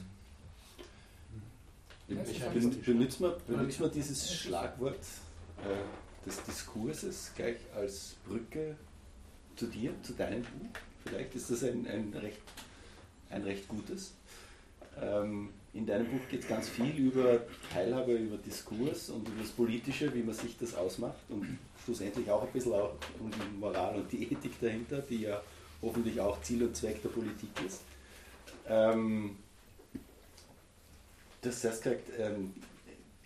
Ben- 2.09 2.83
Benutzt 2.85 3.21
man, 3.21 3.33
benutzt 3.47 3.81
man 3.81 3.91
dieses 3.93 4.35
Schlagwort 4.35 4.99
äh, 5.65 6.27
des 6.27 6.43
Diskurses 6.43 7.31
gleich 7.37 7.57
als 7.75 8.17
Brücke 8.27 8.77
zu 9.57 9.67
dir, 9.67 9.93
zu 10.03 10.13
deinem 10.15 10.43
Buch? 10.43 10.71
Vielleicht 11.05 11.35
ist 11.35 11.51
das 11.51 11.63
ein, 11.63 11.87
ein, 11.87 12.13
recht, 12.21 12.43
ein 13.31 13.43
recht 13.45 13.69
gutes. 13.69 14.13
Ähm, 15.01 15.51
in 15.73 15.87
deinem 15.87 16.07
Buch 16.11 16.21
geht 16.29 16.43
es 16.43 16.49
ganz 16.49 16.69
viel 16.69 16.97
über 16.97 17.41
Teilhabe, 17.73 18.15
über 18.15 18.37
Diskurs 18.39 19.09
und 19.11 19.29
über 19.29 19.41
das 19.43 19.53
Politische, 19.53 20.13
wie 20.13 20.23
man 20.25 20.35
sich 20.35 20.59
das 20.59 20.75
ausmacht 20.75 21.15
und 21.29 21.59
schlussendlich 21.91 22.31
auch 22.31 22.43
ein 22.43 22.53
bisschen 22.53 22.73
auch 22.73 22.93
um 23.19 23.31
die 23.31 23.59
Moral 23.59 23.97
und 23.97 24.13
die 24.13 24.23
Ethik 24.23 24.61
dahinter, 24.61 25.03
die 25.03 25.23
ja 25.23 25.43
hoffentlich 25.83 26.21
auch 26.21 26.41
Ziel 26.43 26.63
und 26.63 26.77
Zweck 26.77 27.03
der 27.03 27.09
Politik 27.09 27.51
ist. 27.67 27.81
Ähm, 28.69 29.37
zuerst 31.43 31.83
gesagt, 31.83 32.11
ähm, 32.19 32.55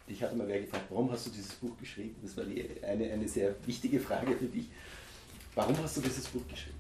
ich 0.07 0.23
hatte 0.23 0.35
mal 0.37 0.49
wer 0.49 0.61
gefragt, 0.61 0.85
warum 0.89 1.11
hast 1.11 1.27
du 1.27 1.31
dieses 1.31 1.53
Buch 1.55 1.77
geschrieben? 1.79 2.17
Das 2.23 2.37
war 2.37 2.45
eine, 2.45 3.13
eine 3.13 3.29
sehr 3.29 3.55
wichtige 3.67 4.01
Frage 4.01 4.35
für 4.37 4.47
dich. 4.47 4.67
Warum 5.55 5.77
hast 5.79 5.97
du 5.99 6.01
dieses 6.01 6.27
Buch 6.29 6.47
geschrieben? 6.49 6.74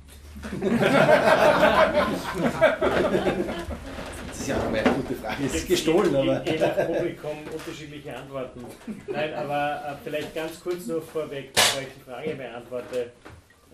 Das 4.29 4.40
ist 4.40 4.49
ja 4.49 4.59
auch 4.59 4.66
eine 4.66 4.83
gute 4.83 5.14
Frage, 5.14 5.44
es 5.44 5.55
ist 5.55 5.68
gestohlen, 5.68 6.12
je, 6.12 6.18
aber. 6.18 6.51
Je, 6.51 6.59
nach 6.59 6.87
Publikum 6.87 7.38
unterschiedliche 7.53 8.16
Antworten. 8.16 8.64
Nein, 9.07 9.35
aber 9.35 9.83
äh, 9.87 9.94
vielleicht 10.05 10.35
ganz 10.35 10.61
kurz 10.61 10.87
nur 10.87 11.03
vorweg, 11.03 11.53
bevor 11.53 11.83
ich 11.83 11.88
die 11.97 12.01
Frage 12.11 12.35
beantworte. 12.35 13.12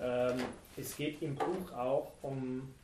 Ähm, 0.00 0.36
es 0.76 0.96
geht 0.96 1.20
im 1.22 1.34
Buch 1.34 1.72
auch 1.76 2.12
um 2.22 2.74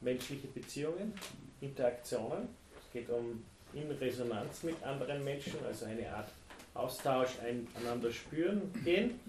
menschliche 0.00 0.46
Beziehungen, 0.48 1.12
Interaktionen. 1.60 2.48
Es 2.78 2.92
geht 2.92 3.10
um 3.10 3.42
in 3.74 3.90
Resonanz 3.90 4.62
mit 4.62 4.82
anderen 4.82 5.24
Menschen, 5.24 5.54
also 5.66 5.86
eine 5.86 6.08
Art 6.14 6.28
Austausch, 6.74 7.30
ein, 7.46 7.66
einander 7.78 8.10
spüren 8.10 8.72
gehen. 8.84 9.20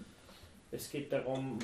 Es 0.70 0.90
geht 0.90 1.12
darum, 1.12 1.58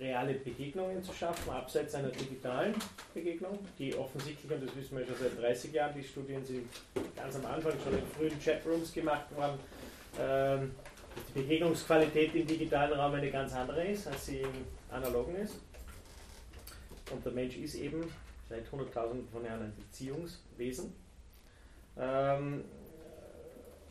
reale 0.00 0.34
Begegnungen 0.34 1.02
zu 1.02 1.12
schaffen, 1.12 1.50
abseits 1.50 1.94
einer 1.94 2.08
digitalen 2.08 2.74
Begegnung, 3.12 3.58
die 3.78 3.94
offensichtlich, 3.94 4.50
und 4.50 4.66
das 4.66 4.76
wissen 4.76 4.98
wir 4.98 5.06
schon 5.06 5.16
seit 5.20 5.40
30 5.40 5.72
Jahren, 5.72 5.94
die 5.94 6.04
Studien 6.04 6.44
sind 6.44 6.68
ganz 7.16 7.36
am 7.36 7.46
Anfang 7.46 7.72
schon 7.82 7.98
in 7.98 8.06
frühen 8.06 8.40
Chatrooms 8.40 8.92
gemacht 8.92 9.34
worden, 9.36 9.58
ähm, 10.20 10.72
dass 11.14 11.24
die 11.34 11.40
Begegnungsqualität 11.42 12.34
im 12.34 12.46
digitalen 12.46 12.92
Raum 12.92 13.14
eine 13.14 13.30
ganz 13.30 13.52
andere 13.54 13.86
ist, 13.86 14.06
als 14.08 14.26
sie 14.26 14.40
im 14.40 14.50
analogen 14.90 15.36
ist. 15.36 15.56
Und 17.10 17.24
der 17.24 17.32
Mensch 17.32 17.56
ist 17.56 17.74
eben 17.76 18.10
seit 18.48 18.70
hunderttausenden 18.70 19.28
von 19.28 19.44
Jahren 19.44 19.62
ein 19.62 19.74
Beziehungswesen. 19.76 20.94
Ähm, 21.96 22.64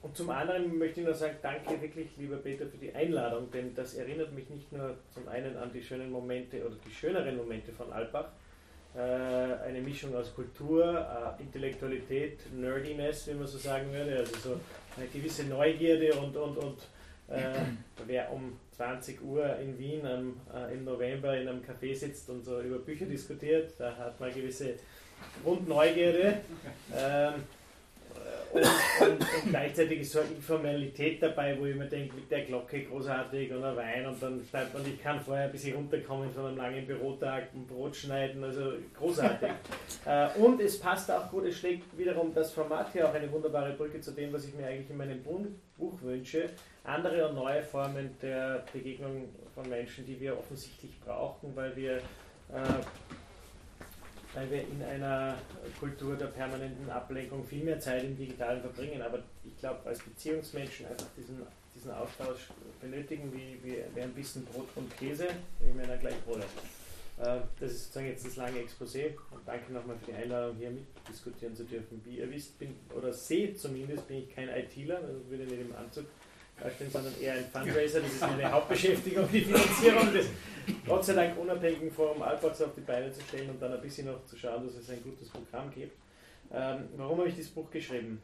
und 0.03 0.17
zum 0.17 0.29
anderen 0.29 0.77
möchte 0.77 0.99
ich 0.99 1.05
nur 1.05 1.15
sagen, 1.15 1.37
danke 1.41 1.81
wirklich, 1.81 2.09
lieber 2.17 2.35
Peter, 2.35 2.67
für 2.67 2.77
die 2.77 2.93
Einladung, 2.93 3.49
denn 3.51 3.73
das 3.73 3.93
erinnert 3.93 4.33
mich 4.33 4.49
nicht 4.49 4.71
nur 4.71 4.97
zum 5.13 5.27
einen 5.29 5.55
an 5.55 5.71
die 5.73 5.81
schönen 5.81 6.11
Momente 6.11 6.63
oder 6.65 6.75
die 6.85 6.91
schöneren 6.91 7.37
Momente 7.37 7.71
von 7.71 7.91
Alpbach, 7.91 8.27
äh, 8.95 8.99
eine 8.99 9.79
Mischung 9.79 10.13
aus 10.13 10.35
Kultur, 10.35 11.37
äh, 11.39 11.41
Intellektualität, 11.41 12.39
Nerdiness, 12.53 13.27
wie 13.27 13.33
man 13.33 13.47
so 13.47 13.57
sagen 13.57 13.93
würde, 13.93 14.19
also 14.19 14.35
so 14.37 14.59
eine 14.97 15.07
gewisse 15.07 15.45
Neugierde 15.45 16.13
und, 16.15 16.35
und, 16.35 16.57
und 16.57 16.77
äh, 17.29 17.53
wer 18.05 18.29
um 18.33 18.59
20 18.75 19.23
Uhr 19.23 19.55
in 19.59 19.79
Wien 19.79 20.05
am, 20.05 20.35
äh, 20.53 20.73
im 20.73 20.83
November 20.83 21.37
in 21.37 21.47
einem 21.47 21.61
Café 21.61 21.95
sitzt 21.95 22.29
und 22.29 22.43
so 22.43 22.59
über 22.59 22.79
Bücher 22.79 23.05
diskutiert, 23.05 23.73
da 23.77 23.95
hat 23.95 24.19
man 24.19 24.29
eine 24.29 24.41
gewisse 24.41 24.73
Grundneugierde. 25.43 26.41
Ähm, 26.93 27.35
und, 28.53 28.61
und, 29.01 29.11
und, 29.11 29.49
gleichzeitig 29.49 30.01
ist 30.01 30.11
so 30.11 30.19
eine 30.19 30.29
Informalität 30.29 31.21
dabei, 31.21 31.57
wo 31.59 31.65
ich 31.65 31.75
mir 31.75 31.87
denke, 31.87 32.15
mit 32.15 32.29
der 32.29 32.45
Glocke 32.45 32.83
großartig 32.83 33.51
und 33.51 33.63
ein 33.63 33.75
Wein 33.75 34.05
und 34.05 34.21
dann 34.21 34.45
schreibt 34.49 34.73
man, 34.73 34.85
ich 34.85 35.01
kann 35.01 35.19
vorher 35.19 35.45
ein 35.45 35.51
bisschen 35.51 35.75
runterkommen 35.75 36.29
von 36.31 36.47
einem 36.47 36.57
langen 36.57 36.85
Bürotag, 36.85 37.53
ein 37.53 37.65
Brot 37.65 37.95
schneiden, 37.95 38.43
also 38.43 38.73
großartig. 38.97 39.49
äh, 40.05 40.27
und 40.39 40.61
es 40.61 40.79
passt 40.79 41.09
auch 41.11 41.29
gut, 41.31 41.45
es 41.45 41.57
schlägt 41.57 41.97
wiederum 41.97 42.33
das 42.33 42.51
Format 42.51 42.91
hier 42.91 43.09
auch 43.09 43.13
eine 43.13 43.31
wunderbare 43.31 43.73
Brücke 43.73 43.99
zu 44.01 44.11
dem, 44.11 44.31
was 44.31 44.45
ich 44.45 44.53
mir 44.53 44.67
eigentlich 44.67 44.89
in 44.89 44.97
meinem 44.97 45.23
Buch 45.23 46.01
wünsche. 46.01 46.49
Andere 46.83 47.29
und 47.29 47.35
neue 47.35 47.63
Formen 47.63 48.15
der 48.21 48.63
Begegnung 48.71 49.29
von 49.55 49.67
Menschen, 49.69 50.05
die 50.05 50.19
wir 50.19 50.37
offensichtlich 50.37 50.99
brauchen, 50.99 51.55
weil 51.55 51.75
wir 51.75 51.97
äh, 51.97 52.01
weil 54.33 54.49
wir 54.49 54.61
in 54.61 54.81
einer 54.83 55.37
Kultur 55.79 56.15
der 56.15 56.27
permanenten 56.27 56.89
Ablenkung 56.89 57.45
viel 57.45 57.63
mehr 57.63 57.79
Zeit 57.79 58.03
im 58.03 58.17
Digitalen 58.17 58.61
verbringen. 58.61 59.01
Aber 59.01 59.19
ich 59.43 59.57
glaube, 59.59 59.79
als 59.85 59.99
Beziehungsmenschen 59.99 60.87
einfach 60.87 61.07
diesen, 61.15 61.41
diesen 61.75 61.91
Austausch 61.91 62.49
benötigen, 62.81 63.31
wie, 63.33 63.59
wie, 63.63 64.01
ein 64.01 64.13
bisschen 64.13 64.45
Brot 64.45 64.67
und 64.75 64.95
Käse, 64.97 65.27
ich 65.59 65.73
mir 65.73 65.87
dann 65.87 65.99
gleich 65.99 66.19
Brot. 66.25 66.39
Äh, 67.19 67.41
das 67.59 67.71
ist 67.71 67.83
sozusagen 67.83 68.07
jetzt 68.07 68.25
das 68.25 68.35
lange 68.37 68.59
Exposé 68.59 69.13
und 69.31 69.41
danke 69.45 69.71
nochmal 69.71 69.95
für 69.97 70.11
die 70.11 70.17
Einladung, 70.17 70.57
hier 70.57 70.71
mitdiskutieren 70.71 71.55
zu 71.55 71.63
dürfen. 71.63 72.01
Wie 72.05 72.17
ihr 72.17 72.31
wisst, 72.31 72.57
bin, 72.57 72.75
oder 72.95 73.13
seht 73.13 73.59
zumindest, 73.59 74.07
bin 74.07 74.17
ich 74.17 74.35
kein 74.35 74.49
ITler, 74.49 74.97
also 74.97 75.19
würde 75.29 75.43
nicht 75.43 75.61
im 75.61 75.75
Anzug 75.75 76.05
darstellen, 76.59 76.91
sondern 76.91 77.13
eher 77.21 77.33
ein 77.33 77.45
Fundraiser. 77.45 78.01
Das 78.01 78.11
ist 78.11 78.21
meine 78.21 78.51
Hauptbeschäftigung, 78.51 79.27
die 79.31 79.41
Finanzierung 79.41 80.13
des 80.13 80.27
Gott 80.85 81.03
sei 81.03 81.13
Dank 81.13 81.37
unabhängigen 81.37 81.91
Forum 81.91 82.21
Alpbachs 82.21 82.61
auf 82.61 82.73
die 82.75 82.81
Beine 82.81 83.11
zu 83.11 83.21
stellen 83.21 83.49
und 83.49 83.61
dann 83.61 83.73
ein 83.73 83.81
bisschen 83.81 84.07
noch 84.07 84.25
zu 84.25 84.37
schauen, 84.37 84.65
dass 84.65 84.75
es 84.75 84.89
ein 84.89 85.03
gutes 85.03 85.29
Programm 85.29 85.69
gibt. 85.71 85.97
Ähm, 86.51 86.89
warum 86.95 87.19
habe 87.19 87.29
ich 87.29 87.37
das 87.37 87.47
Buch 87.47 87.69
geschrieben? 87.69 88.21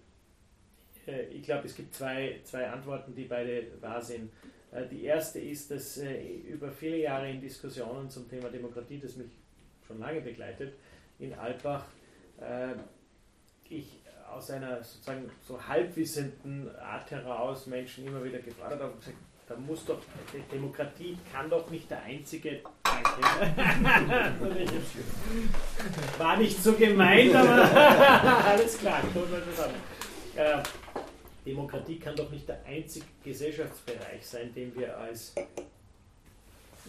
Äh, 1.06 1.26
ich 1.26 1.44
glaube, 1.44 1.68
es 1.68 1.76
gibt 1.76 1.94
zwei, 1.94 2.40
zwei 2.44 2.68
Antworten, 2.68 3.14
die 3.14 3.26
beide 3.26 3.68
wahr 3.82 4.02
sind. 4.02 4.32
Äh, 4.72 4.88
die 4.88 5.04
erste 5.04 5.40
ist, 5.40 5.72
dass 5.72 5.98
äh, 5.98 6.22
über 6.48 6.72
viele 6.72 6.98
Jahre 6.98 7.30
in 7.30 7.42
Diskussionen 7.42 8.10
zum 8.10 8.30
Thema 8.30 8.50
Demokratie, 8.50 9.00
das 9.00 9.16
mich 9.16 9.32
schon 9.86 10.00
lange 10.00 10.22
begleitet, 10.22 10.74
in 11.18 11.34
Alpbach, 11.34 11.86
äh, 12.40 12.76
ich 13.70 13.99
aus 14.32 14.52
einer 14.52 14.84
sozusagen 14.84 15.32
so 15.48 15.66
halbwissenden 15.68 16.70
Art 16.78 17.10
heraus 17.12 17.68
Menschen 17.68 18.08
immer 18.08 18.24
wieder 18.24 18.40
gefordert 18.40 18.82
habe 18.82 18.94
und 18.94 19.00
gesagt, 19.00 19.18
da 19.48 19.56
muss 19.56 19.86
doch, 19.86 20.00
Demokratie 20.52 21.18
kann 21.34 21.50
doch 21.50 21.70
nicht 21.72 21.90
der 21.90 22.04
einzige. 22.04 22.62
War 26.20 26.38
nicht 26.38 26.64
so 26.64 26.74
gemeint, 26.74 27.36
aber 27.36 27.64
alles 28.46 28.78
klar, 28.78 29.02
wir 29.14 29.40
das 29.40 29.60
an. 29.60 29.72
Äh, 30.36 30.62
Demokratie 31.46 31.98
kann 31.98 32.16
doch 32.16 32.30
nicht 32.30 32.48
der 32.48 32.64
einzige 32.64 33.08
Gesellschaftsbereich 33.24 34.24
sein, 34.24 34.54
den 34.54 34.76
wir 34.76 34.96
als 34.96 35.34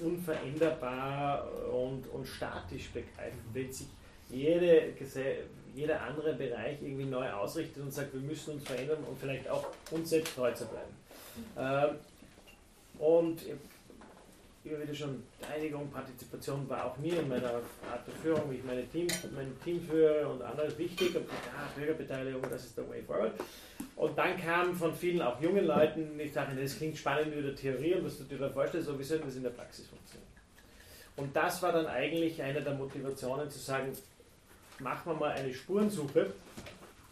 unveränderbar 0.02 1.48
und, 1.72 2.06
und 2.08 2.26
statisch 2.26 2.90
begreifen. 2.90 3.40
Wenn 3.54 3.72
sich 3.72 3.86
jede, 4.28 4.92
jeder 5.80 6.00
andere 6.02 6.34
Bereich 6.34 6.76
irgendwie 6.82 7.06
neu 7.06 7.28
ausrichtet 7.30 7.82
und 7.82 7.90
sagt, 7.90 8.12
wir 8.12 8.20
müssen 8.20 8.54
uns 8.54 8.64
verändern 8.64 9.02
und 9.08 9.18
vielleicht 9.18 9.48
auch 9.48 9.66
uns 9.90 10.10
selbst 10.10 10.34
treu 10.34 10.52
zu 10.52 10.66
bleiben. 10.66 10.94
Ähm, 11.56 11.96
und 12.98 13.40
immer 14.62 14.82
wieder 14.82 14.94
schon 14.94 15.22
Beteiligung, 15.40 15.90
Partizipation 15.90 16.68
war 16.68 16.84
auch 16.84 16.98
mir 16.98 17.18
in 17.18 17.28
meiner 17.28 17.48
Art 17.48 18.06
der 18.06 18.14
Führung, 18.22 18.50
wie 18.50 18.56
ich 18.56 18.64
meine 18.64 18.86
Team, 18.88 19.06
mein 19.34 19.58
Team 19.64 19.80
führe 19.80 20.28
und 20.28 20.42
anderes 20.42 20.76
wichtig. 20.76 21.16
Und 21.16 21.26
ja, 21.26 21.70
Bürgerbeteiligung, 21.74 22.42
das 22.42 22.66
ist 22.66 22.76
der 22.76 22.88
Way 22.90 23.02
Forward. 23.02 23.32
Und 23.96 24.18
dann 24.18 24.36
kam 24.36 24.74
von 24.74 24.94
vielen 24.94 25.22
auch 25.22 25.40
jungen 25.40 25.64
Leuten 25.64 26.18
die 26.18 26.28
Sache, 26.28 26.54
das 26.54 26.76
klingt 26.76 26.98
spannend 26.98 27.32
in 27.34 27.42
der 27.42 27.54
Theorie 27.54 27.94
und 27.94 28.04
was 28.04 28.18
du 28.18 28.24
dir 28.24 28.36
da 28.36 28.50
vorstellst, 28.50 28.86
so 28.86 28.98
wie 28.98 29.02
soll 29.02 29.20
das 29.20 29.36
in 29.36 29.42
der 29.42 29.50
Praxis 29.50 29.86
funktionieren? 29.86 30.28
Und 31.16 31.34
das 31.34 31.62
war 31.62 31.72
dann 31.72 31.86
eigentlich 31.86 32.40
eine 32.42 32.60
der 32.60 32.74
Motivationen 32.74 33.48
zu 33.50 33.58
sagen, 33.58 33.92
machen 34.80 35.12
wir 35.12 35.14
mal 35.14 35.32
eine 35.32 35.52
Spurensuche, 35.52 36.32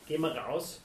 gehen 0.06 0.20
wir 0.22 0.36
raus 0.36 0.80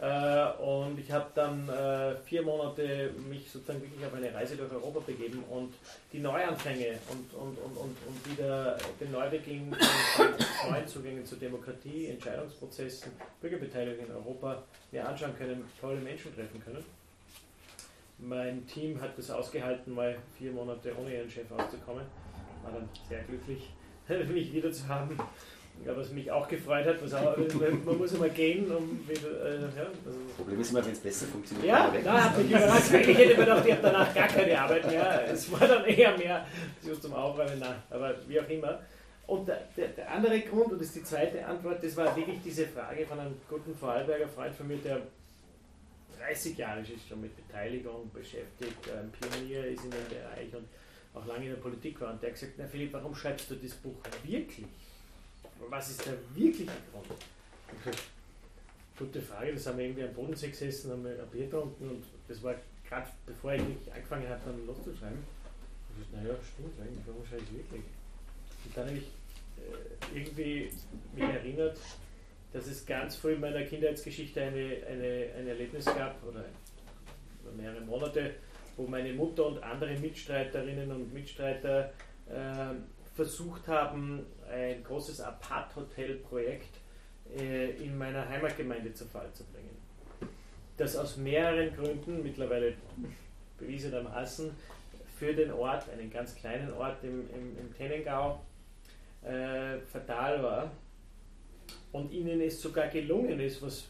äh, 0.00 0.46
und 0.62 0.96
ich 1.00 1.10
habe 1.10 1.26
dann 1.34 1.68
äh, 1.68 2.14
vier 2.18 2.42
Monate 2.42 3.10
mich 3.28 3.50
sozusagen 3.50 3.82
wirklich 3.82 4.06
auf 4.06 4.14
eine 4.14 4.32
Reise 4.32 4.56
durch 4.56 4.70
Europa 4.70 5.00
begeben 5.00 5.42
und 5.50 5.74
die 6.12 6.20
Neuanfänge 6.20 6.98
und, 7.10 7.34
und, 7.34 7.58
und, 7.58 7.76
und, 7.76 7.96
und 8.06 8.30
wieder 8.30 8.78
den 9.00 9.10
Neubeginn 9.10 9.74
von 10.14 10.26
neuen 10.70 10.86
Zugängen 10.86 11.26
zur 11.26 11.38
Demokratie, 11.38 12.06
Entscheidungsprozessen, 12.06 13.10
Bürgerbeteiligung 13.40 14.06
in 14.06 14.12
Europa 14.12 14.62
mir 14.92 15.08
anschauen 15.08 15.36
können, 15.36 15.64
tolle 15.80 16.00
Menschen 16.00 16.32
treffen 16.32 16.62
können. 16.64 16.84
Mein 18.18 18.64
Team 18.68 19.00
hat 19.00 19.18
es 19.18 19.30
ausgehalten, 19.32 19.94
mal 19.94 20.16
vier 20.36 20.52
Monate 20.52 20.92
ohne 20.96 21.12
ihren 21.12 21.30
Chef 21.30 21.50
auszukommen. 21.50 22.04
War 22.62 22.72
dann 22.72 22.88
sehr 23.08 23.22
glücklich, 23.24 23.70
mich 24.32 24.52
wieder 24.52 24.70
zu 24.70 24.86
haben. 24.86 25.18
Ja, 25.84 25.96
was 25.96 26.10
mich 26.10 26.30
auch 26.30 26.46
gefreut 26.48 26.84
hat, 26.86 27.02
was 27.02 27.14
auch, 27.14 27.36
man 27.84 27.98
muss 27.98 28.12
immer 28.12 28.28
gehen, 28.28 28.70
um 28.70 29.00
wieder. 29.08 29.28
Äh, 29.44 29.60
ja, 29.60 29.86
also 30.04 30.18
Problem 30.36 30.60
ist 30.60 30.70
immer, 30.70 30.84
wenn 30.84 30.92
es 30.92 31.00
besser 31.00 31.26
funktioniert. 31.26 31.66
Ja, 31.68 31.92
da 32.04 32.24
hat 32.24 32.38
mich 32.38 32.50
überrascht. 32.50 32.92
Eigentlich 32.92 33.18
hätte 33.18 33.36
man 33.36 33.46
gedacht, 33.46 33.66
ich 33.66 33.72
habe 33.72 33.82
danach 33.82 34.14
gar 34.14 34.28
keine 34.28 34.60
Arbeit 34.60 34.86
mehr. 34.86 35.30
Es 35.32 35.52
war 35.52 35.66
dann 35.66 35.84
eher 35.84 36.18
mehr 36.18 36.46
so 36.82 36.94
zum 36.96 37.14
Aufräumen, 37.14 37.58
nein, 37.58 37.76
aber 37.90 38.14
wie 38.26 38.40
auch 38.40 38.48
immer. 38.48 38.80
Und 39.26 39.46
der, 39.46 39.60
der, 39.76 39.88
der, 39.88 40.10
andere 40.10 40.40
Grund, 40.40 40.72
und 40.72 40.80
das 40.80 40.88
ist 40.88 40.96
die 40.96 41.04
zweite 41.04 41.44
Antwort, 41.44 41.84
das 41.84 41.96
war 41.96 42.16
wirklich 42.16 42.38
diese 42.42 42.66
Frage 42.66 43.04
von 43.04 43.20
einem 43.20 43.34
guten 43.48 43.74
Vorarlberger 43.74 44.26
Freund 44.26 44.54
von 44.54 44.66
mir, 44.66 44.78
der 44.78 45.02
30 46.18 46.56
Jahre 46.56 46.80
ist 46.80 47.08
schon 47.08 47.20
mit 47.20 47.36
Beteiligung 47.36 48.10
beschäftigt, 48.12 48.90
ein 48.90 49.12
Pionier 49.12 49.66
ist 49.66 49.84
in 49.84 49.90
dem 49.90 50.08
Bereich 50.08 50.54
und 50.54 50.66
auch 51.14 51.26
lange 51.26 51.44
in 51.44 51.50
der 51.50 51.60
Politik 51.60 52.00
war. 52.00 52.12
Und 52.12 52.22
der 52.22 52.30
hat 52.30 52.40
gesagt, 52.40 52.54
na 52.58 52.66
Philipp, 52.66 52.92
warum 52.92 53.14
schreibst 53.14 53.50
du 53.50 53.54
das 53.54 53.74
Buch 53.74 53.96
wirklich? 54.24 54.66
Was 55.68 55.90
ist 55.90 56.06
der 56.06 56.14
wirkliche 56.34 56.72
Grund? 56.92 57.06
Gute 58.98 59.22
Frage, 59.22 59.54
das 59.54 59.66
haben 59.66 59.78
wir 59.78 59.84
irgendwie 59.84 60.04
am 60.04 60.12
Bodensee 60.12 60.48
gesessen, 60.48 60.90
haben 60.90 61.04
wir 61.04 61.22
ein 61.22 61.28
Bier 61.30 61.44
getrunken 61.44 61.88
und 61.88 62.04
das 62.26 62.42
war 62.42 62.54
gerade 62.88 63.08
bevor 63.26 63.52
ich 63.52 63.62
angefangen 63.92 64.28
habe, 64.28 64.40
dann 64.44 64.66
loszuschreiben. 64.66 65.18
Dachte, 65.98 66.16
naja, 66.16 66.34
stimmt 66.42 66.80
eigentlich, 66.80 67.04
warum 67.06 67.24
schreibe 67.26 67.42
ich 67.42 67.58
wirklich? 67.58 67.82
Und 68.64 68.76
dann 68.76 68.86
habe 68.86 68.96
ich 68.96 69.04
äh, 69.04 70.18
irgendwie 70.18 70.70
mich 71.14 71.24
erinnert, 71.24 71.78
dass 72.52 72.66
es 72.66 72.86
ganz 72.86 73.16
früh 73.16 73.34
in 73.34 73.40
meiner 73.40 73.62
Kindheitsgeschichte 73.62 74.40
eine, 74.40 74.78
eine, 74.88 75.30
ein 75.38 75.48
Erlebnis 75.48 75.84
gab, 75.84 76.16
oder 76.26 76.44
mehrere 77.56 77.80
Monate, 77.80 78.34
wo 78.76 78.86
meine 78.86 79.12
Mutter 79.12 79.46
und 79.46 79.62
andere 79.62 79.98
Mitstreiterinnen 79.98 80.90
und 80.90 81.12
Mitstreiter 81.12 81.92
äh, 82.28 82.74
versucht 83.14 83.66
haben, 83.66 84.24
ein 84.48 84.82
großes 84.84 85.20
Apart-Hotel-Projekt 85.20 86.78
äh, 87.36 87.70
in 87.82 87.96
meiner 87.96 88.28
Heimatgemeinde 88.28 88.92
zu 88.94 89.06
Fall 89.06 89.30
zu 89.32 89.44
bringen. 89.44 89.76
Das 90.76 90.96
aus 90.96 91.16
mehreren 91.16 91.74
Gründen, 91.74 92.22
mittlerweile 92.22 92.74
bewiesenermaßen, 93.58 94.50
für 95.18 95.34
den 95.34 95.50
Ort, 95.50 95.90
einen 95.90 96.10
ganz 96.10 96.34
kleinen 96.36 96.72
Ort 96.72 97.02
im, 97.02 97.28
im, 97.30 97.58
im 97.58 97.74
Tennengau, 97.76 98.40
äh, 99.22 99.78
fatal 99.80 100.42
war. 100.42 100.70
Und 101.90 102.12
ihnen 102.12 102.40
es 102.40 102.60
sogar 102.60 102.88
gelungen 102.88 103.40
ist, 103.40 103.60
was 103.60 103.88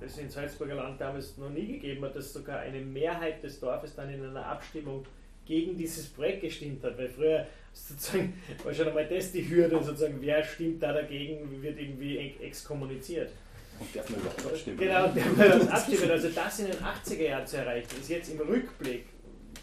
es 0.00 0.18
in 0.18 0.28
Salzburger 0.28 0.74
Land 0.74 1.00
damals 1.00 1.36
noch 1.38 1.50
nie 1.50 1.66
gegeben 1.66 2.04
hat, 2.04 2.16
dass 2.16 2.32
sogar 2.32 2.58
eine 2.58 2.80
Mehrheit 2.80 3.42
des 3.42 3.60
Dorfes 3.60 3.94
dann 3.94 4.12
in 4.12 4.24
einer 4.24 4.44
Abstimmung 4.44 5.06
gegen 5.44 5.76
dieses 5.76 6.08
Projekt 6.08 6.42
gestimmt 6.42 6.82
hat. 6.82 6.98
Weil 6.98 7.08
früher 7.08 7.46
sozusagen 7.76 8.34
war 8.64 8.74
schon 8.74 8.88
einmal 8.88 9.06
das 9.06 9.32
die 9.32 9.48
Hürde, 9.48 9.82
sozusagen, 9.82 10.18
wer 10.20 10.42
stimmt 10.42 10.82
da 10.82 10.92
dagegen, 10.92 11.62
wird 11.62 11.78
irgendwie 11.78 12.18
exkommuniziert. 12.40 13.30
Und 13.78 13.94
darf 13.94 14.08
man 14.08 14.20
überhaupt 14.20 14.46
abstimmen? 14.46 14.78
Genau, 14.78 15.06
darf 15.06 15.36
man 15.36 15.46
überhaupt 15.46 15.72
abstimmen. 15.72 16.10
Also 16.10 16.28
das 16.30 16.58
in 16.60 16.66
den 16.66 16.76
80er 16.76 17.22
Jahren 17.22 17.46
zu 17.46 17.58
erreichen, 17.58 17.88
ist 18.00 18.08
jetzt 18.08 18.32
im 18.32 18.40
Rückblick 18.40 19.04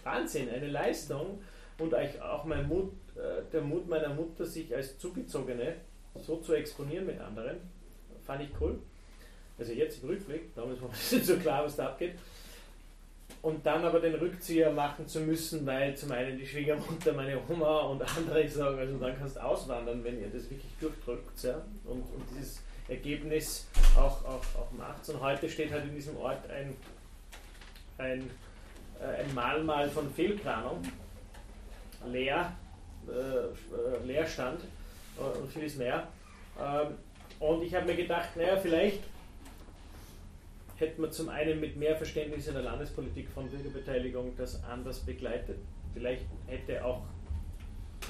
Wahnsinn, 0.04 0.50
eine 0.50 0.68
Leistung 0.68 1.42
und 1.80 1.96
auch 1.96 2.46
mein 2.46 2.68
Mut, 2.68 2.92
äh, 3.16 3.42
der 3.52 3.62
Mut 3.62 3.88
meiner 3.88 4.14
Mutter, 4.14 4.46
sich 4.46 4.74
als 4.76 4.98
Zugezogene 4.98 5.76
so 6.16 6.38
zu 6.38 6.54
exponieren 6.54 7.06
mit 7.06 7.20
anderen, 7.20 7.58
fand 8.22 8.44
ich 8.44 8.50
cool. 8.62 8.80
Also 9.58 9.72
jetzt 9.72 10.04
im 10.04 10.10
Rückblick, 10.10 10.54
damals 10.54 10.82
war 10.82 10.90
es 10.92 11.12
nicht 11.12 11.26
so 11.26 11.38
klar, 11.38 11.66
was 11.66 11.76
da 11.76 11.88
abgeht 11.88 12.16
und 13.42 13.66
dann 13.66 13.84
aber 13.84 14.00
den 14.00 14.16
Rückzieher 14.16 14.72
machen 14.72 15.08
zu 15.08 15.20
müssen, 15.22 15.66
weil 15.66 15.96
zum 15.96 16.12
einen 16.12 16.38
die 16.38 16.46
Schwiegermutter, 16.46 17.14
meine 17.14 17.38
Oma 17.50 17.80
und 17.82 18.02
andere 18.18 18.48
sagen, 18.48 18.80
also 18.80 18.98
dann 18.98 19.18
kannst 19.18 19.36
du 19.36 19.44
auswandern, 19.44 20.04
wenn 20.04 20.22
ihr 20.22 20.30
das 20.30 20.50
wirklich 20.50 20.72
durchdrückt 20.80 21.44
ja? 21.44 21.62
und, 21.86 22.02
und 22.02 22.24
dieses 22.32 22.64
Ergebnis 22.88 23.68
auch, 23.98 24.24
auch, 24.26 24.44
auch 24.60 24.72
macht. 24.78 25.08
Und 25.10 25.22
heute 25.22 25.50
steht 25.50 25.72
halt 25.72 25.86
in 25.86 25.96
diesem 25.96 26.18
Ort 26.18 26.50
ein, 26.50 26.76
ein, 27.98 28.30
äh, 29.00 29.22
ein 29.22 29.34
Mahlmal 29.34 29.90
von 29.90 30.12
Fehlplanung, 30.14 30.82
leer, 32.08 32.54
äh, 33.08 33.12
äh 33.12 34.06
Leerstand 34.06 34.62
äh, 35.18 35.38
und 35.38 35.52
vieles 35.52 35.76
mehr. 35.76 36.08
Ähm, 36.60 36.96
und 37.40 37.64
ich 37.64 37.74
habe 37.76 37.86
mir 37.86 37.96
gedacht, 37.96 38.36
naja, 38.36 38.58
vielleicht 38.58 39.00
hätte 40.78 41.02
man 41.02 41.12
zum 41.12 41.30
einen 41.30 41.60
mit 41.60 41.76
mehr 41.76 41.96
Verständnis 41.96 42.48
in 42.48 42.54
der 42.54 42.64
Landespolitik 42.64 43.30
von 43.30 43.50
Bürgerbeteiligung 43.50 44.36
das 44.38 44.64
anders 44.64 45.00
begleitet. 45.00 45.58
Vielleicht 45.94 46.26
hätte 46.48 46.84
auch 46.84 47.04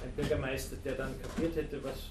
ein 0.04 0.12
Bürgermeister, 0.16 0.78
der 0.84 0.94
dann 0.94 1.14
kapiert 1.22 1.56
hätte, 1.56 1.84
was 1.84 2.10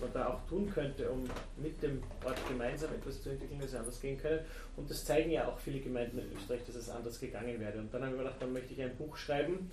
man 0.00 0.12
da 0.12 0.28
auch 0.28 0.48
tun 0.48 0.70
könnte, 0.70 1.10
um 1.10 1.24
mit 1.56 1.82
dem 1.82 2.02
Ort 2.24 2.38
gemeinsam 2.48 2.92
etwas 2.94 3.22
zu 3.22 3.30
entwickeln, 3.30 3.60
das 3.60 3.74
anders 3.74 4.00
gehen 4.00 4.18
können. 4.18 4.40
Und 4.76 4.88
das 4.88 5.04
zeigen 5.04 5.30
ja 5.30 5.48
auch 5.48 5.58
viele 5.58 5.80
Gemeinden 5.80 6.18
in 6.18 6.32
Österreich, 6.36 6.60
dass 6.66 6.76
es 6.76 6.88
anders 6.88 7.18
gegangen 7.18 7.58
wäre. 7.58 7.78
Und 7.78 7.92
dann 7.92 8.02
habe 8.02 8.12
ich 8.12 8.18
mir 8.18 8.24
gedacht, 8.24 8.40
dann 8.42 8.52
möchte 8.52 8.72
ich 8.72 8.82
ein 8.82 8.94
Buch 8.96 9.16
schreiben, 9.16 9.70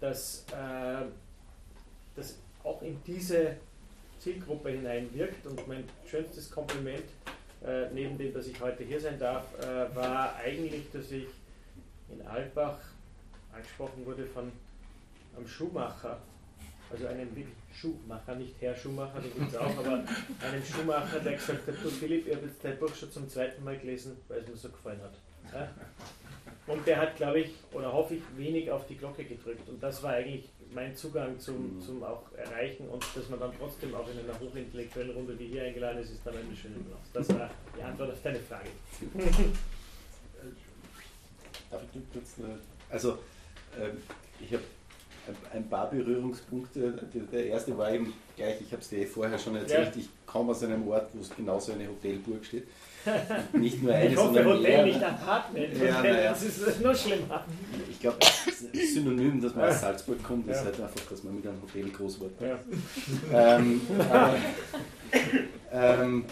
das, 0.00 0.44
äh, 0.52 1.04
das 2.16 2.38
auch 2.64 2.82
in 2.82 3.00
diese 3.06 3.56
Zielgruppe 4.18 4.70
hineinwirkt. 4.70 5.46
Und 5.46 5.66
mein 5.68 5.84
schönstes 6.06 6.50
Kompliment 6.50 7.04
äh, 7.64 7.90
neben 7.92 8.16
dem, 8.16 8.32
dass 8.32 8.46
ich 8.46 8.60
heute 8.60 8.84
hier 8.84 9.00
sein 9.00 9.18
darf, 9.18 9.44
äh, 9.60 9.94
war 9.94 10.36
eigentlich, 10.36 10.90
dass 10.92 11.10
ich 11.10 11.26
in 12.08 12.26
Altbach 12.26 12.78
angesprochen 13.52 14.04
wurde 14.06 14.26
von 14.26 14.50
einem 15.36 15.46
Schuhmacher, 15.46 16.18
also 16.90 17.06
einem 17.06 17.28
Schuhmacher, 17.72 18.34
nicht 18.34 18.54
Herr 18.60 18.74
Schuhmacher, 18.74 19.20
den 19.20 19.32
gibt 19.32 19.48
es 19.48 19.56
auch, 19.56 19.76
aber 19.76 20.02
einem 20.42 20.64
Schuhmacher, 20.64 21.20
der 21.20 21.34
gesagt 21.34 21.66
hat, 21.66 21.74
du 21.82 21.88
Philipp, 21.88 22.26
ich 22.26 22.34
habe 22.34 22.46
jetzt 22.46 22.64
dein 22.64 22.78
Buch 22.78 22.94
schon 22.94 23.12
zum 23.12 23.28
zweiten 23.28 23.62
Mal 23.62 23.78
gelesen, 23.78 24.16
weil 24.28 24.40
es 24.40 24.48
mir 24.48 24.56
so 24.56 24.68
gefallen 24.70 25.00
hat. 25.02 25.14
Ja? 25.52 25.68
Und 26.66 26.86
der 26.86 27.00
hat, 27.00 27.16
glaube 27.16 27.40
ich, 27.40 27.54
oder 27.72 27.92
hoffe 27.92 28.14
ich, 28.14 28.22
wenig 28.36 28.70
auf 28.70 28.86
die 28.86 28.96
Glocke 28.96 29.24
gedrückt. 29.24 29.68
Und 29.68 29.82
das 29.82 30.02
war 30.02 30.12
eigentlich 30.12 30.48
mein 30.72 30.94
Zugang 30.96 31.38
zum, 31.38 31.76
mhm. 31.76 31.80
zum 31.80 32.02
auch 32.04 32.22
Erreichen 32.36 32.88
und 32.88 33.04
dass 33.14 33.28
man 33.28 33.40
dann 33.40 33.52
trotzdem 33.58 33.94
auch 33.94 34.08
in 34.08 34.18
einer 34.20 34.38
hochintellektuellen 34.38 35.10
Runde 35.12 35.38
wie 35.38 35.46
hier 35.48 35.64
eingeladen 35.64 35.98
ist, 35.98 36.10
ist 36.12 36.20
dann 36.24 36.34
eine 36.36 36.54
schöne 36.56 36.76
Balance. 36.76 37.10
Das 37.12 37.28
war 37.38 37.50
die 37.76 37.82
Antwort 37.82 38.10
auf 38.12 38.22
deine 38.22 38.38
Frage. 38.40 38.68
Darf 41.70 41.82
ich 41.94 42.00
kurz 42.12 42.34
eine, 42.38 42.58
Also, 42.88 43.18
ähm, 43.80 43.96
ich 44.40 44.52
habe 44.52 44.64
ein- 45.28 45.58
ein 45.58 45.68
paar 45.68 45.88
Berührungspunkte. 45.90 46.92
Der- 47.14 47.22
Der 47.22 47.46
erste 47.46 47.76
war 47.78 47.92
eben 47.92 48.12
gleich, 48.36 48.60
ich 48.60 48.72
habe 48.72 48.82
es 48.82 48.88
dir 48.88 49.06
vorher 49.06 49.38
schon 49.38 49.54
erzählt, 49.56 49.94
ich 49.96 50.08
komme 50.26 50.50
aus 50.52 50.62
einem 50.64 50.86
Ort, 50.88 51.10
wo 51.12 51.20
es 51.20 51.30
genauso 51.30 51.72
eine 51.72 51.86
Hotelburg 51.88 52.44
steht. 52.44 52.66
Nicht 53.52 53.82
nur 53.82 53.92
eine, 53.94 54.10
Ich 54.10 54.16
hoffe, 54.16 54.26
sondern 54.34 54.46
Hotel, 54.46 54.62
mehr. 54.62 54.84
nicht 54.86 55.02
Apartment. 55.02 55.68
Ja, 55.82 56.02
naja. 56.02 56.30
Das 56.30 56.42
ist 56.42 56.80
noch 56.82 56.94
schlimmer. 56.94 57.44
Ich 57.90 58.00
glaube, 58.00 58.16
das 58.20 58.92
Synonym, 58.94 59.40
dass 59.40 59.54
man 59.54 59.68
aus 59.70 59.80
Salzburg 59.80 60.22
kommt, 60.22 60.48
ist 60.48 60.56
Ja. 60.58 60.64
halt 60.64 60.80
einfach, 60.80 61.06
dass 61.10 61.22
man 61.24 61.36
mit 61.36 61.46
einem 61.46 61.62
Hotel 61.62 61.88
groß 61.90 62.20
wird. 62.20 62.32
Ja. 62.40 63.56
Ähm, 63.56 63.80
aber, 64.08 64.34
ähm, 65.72 66.24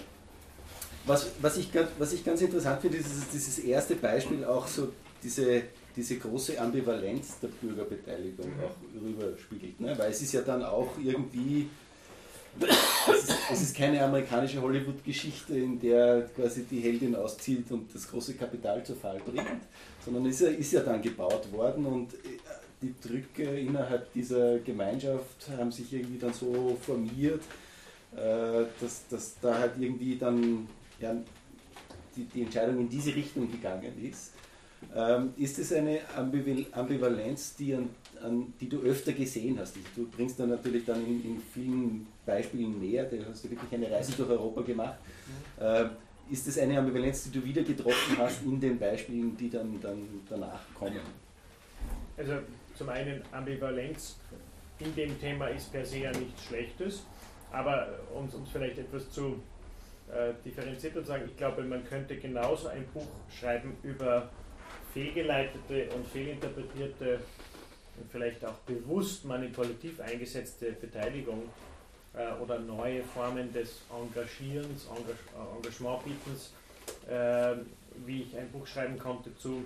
was, 1.07 1.27
was, 1.41 1.57
ich 1.57 1.73
ganz, 1.73 1.89
was 1.99 2.13
ich 2.13 2.25
ganz 2.25 2.41
interessant 2.43 2.81
finde, 2.83 2.99
ist 2.99 3.09
dieses, 3.09 3.29
dieses 3.31 3.59
erste 3.61 3.95
Beispiel 3.97 4.45
auch 4.45 4.67
so 4.67 4.93
diese, 5.23 5.63
diese 5.97 6.17
große 6.19 6.61
Ambivalenz 6.61 7.39
der 7.41 7.49
Bürgerbeteiligung 7.49 8.53
auch 8.63 8.77
rüberspiegelt. 9.03 9.81
Ne? 9.81 9.97
Weil 9.99 10.11
es 10.11 10.21
ist 10.23 10.33
ja 10.33 10.43
dann 10.43 10.63
auch 10.63 10.91
irgendwie, 11.03 11.69
es 12.61 13.25
ist, 13.25 13.35
es 13.53 13.63
ist 13.63 13.77
keine 13.77 14.03
amerikanische 14.03 14.61
Hollywood-Geschichte, 14.61 15.57
in 15.57 15.81
der 15.81 16.29
quasi 16.35 16.65
die 16.65 16.81
Heldin 16.81 17.15
auszieht 17.15 17.71
und 17.71 17.95
das 17.95 18.09
große 18.09 18.35
Kapital 18.35 18.85
zu 18.85 18.95
Fall 18.95 19.21
bringt, 19.25 19.63
sondern 20.05 20.27
ist 20.27 20.41
ja, 20.41 20.49
ist 20.49 20.73
ja 20.73 20.81
dann 20.81 21.01
gebaut 21.01 21.51
worden 21.53 21.87
und 21.87 22.15
äh, 22.15 22.17
die 22.81 22.95
Drücke 23.01 23.43
innerhalb 23.59 24.13
dieser 24.13 24.59
Gemeinschaft 24.61 25.49
haben 25.57 25.73
sich 25.73 25.93
irgendwie 25.93 26.19
dann 26.19 26.33
so 26.33 26.77
formiert, 26.81 27.43
äh, 28.15 28.65
dass, 28.81 29.07
dass 29.09 29.35
da 29.41 29.59
halt 29.59 29.73
irgendwie 29.79 30.17
dann 30.17 30.69
ja, 31.01 31.15
die, 32.17 32.25
die 32.25 32.43
Entscheidung 32.43 32.79
in 32.81 32.89
diese 32.89 33.15
Richtung 33.15 33.51
gegangen 33.51 33.93
ist. 34.03 34.33
Ähm, 34.95 35.33
ist 35.37 35.59
es 35.59 35.73
eine 35.73 35.99
Ambival- 36.17 36.73
Ambivalenz, 36.73 37.57
die, 37.57 37.75
an, 37.75 37.91
die 38.61 38.69
du 38.69 38.81
öfter 38.83 39.13
gesehen 39.13 39.59
hast? 39.59 39.77
Du 39.95 40.07
bringst 40.09 40.39
dann 40.41 40.51
natürlich 40.51 40.85
dann 40.85 41.05
in, 41.07 41.25
in 41.25 41.43
vielen 41.53 42.07
Beispielen 42.27 42.81
näher, 42.81 43.05
du 43.05 43.25
hast 43.27 43.45
ja 43.45 43.51
wirklich 43.51 43.73
eine 43.73 43.91
Reise 43.91 44.13
durch 44.13 44.31
Europa 44.31 44.63
gemacht. 44.63 44.99
Ähm, 45.61 45.91
ist 46.31 46.47
es 46.47 46.59
eine 46.59 46.79
Ambivalenz, 46.79 47.25
die 47.25 47.39
du 47.39 47.45
wieder 47.45 47.63
getroffen 47.63 48.19
hast 48.19 48.43
in 48.45 48.61
den 48.61 48.79
Beispielen, 48.79 49.37
die 49.37 49.49
dann, 49.49 49.81
dann 49.81 50.07
danach 50.29 50.61
kommen? 50.75 51.01
Also 52.17 52.35
zum 52.77 52.89
einen 52.91 53.23
Ambivalenz 53.33 54.17
in 54.79 54.95
dem 54.95 55.19
Thema 55.21 55.49
ist 55.49 55.73
per 55.73 55.85
se 55.85 55.99
ja 55.99 56.11
nichts 56.13 56.45
Schlechtes, 56.45 57.05
aber 57.51 57.89
um 58.15 58.27
es 58.27 58.35
vielleicht 58.53 58.79
etwas 58.79 59.11
zu 59.11 59.41
äh, 60.13 60.33
differenziert 60.45 60.97
und 60.97 61.07
sagen, 61.07 61.25
ich 61.27 61.37
glaube, 61.37 61.63
man 61.65 61.85
könnte 61.85 62.17
genauso 62.17 62.69
ein 62.69 62.85
Buch 62.93 63.07
schreiben 63.31 63.77
über 63.83 64.29
fehlgeleitete 64.93 65.89
und 65.95 66.07
fehlinterpretierte 66.07 67.21
und 68.01 68.11
vielleicht 68.11 68.45
auch 68.45 68.59
bewusst 68.67 69.25
manipulativ 69.25 70.01
eingesetzte 70.01 70.73
Beteiligung 70.73 71.43
äh, 72.15 72.33
oder 72.43 72.59
neue 72.59 73.03
Formen 73.03 73.53
des 73.53 73.81
Engagierens, 73.91 74.87
Engag 74.87 75.19
äh, 75.35 75.57
Engagementbietens, 75.57 76.53
äh, 77.09 77.57
wie 78.07 78.23
ich 78.23 78.37
ein 78.37 78.51
Buch 78.51 78.67
schreiben 78.67 78.99
konnte 78.99 79.37
zu, 79.37 79.65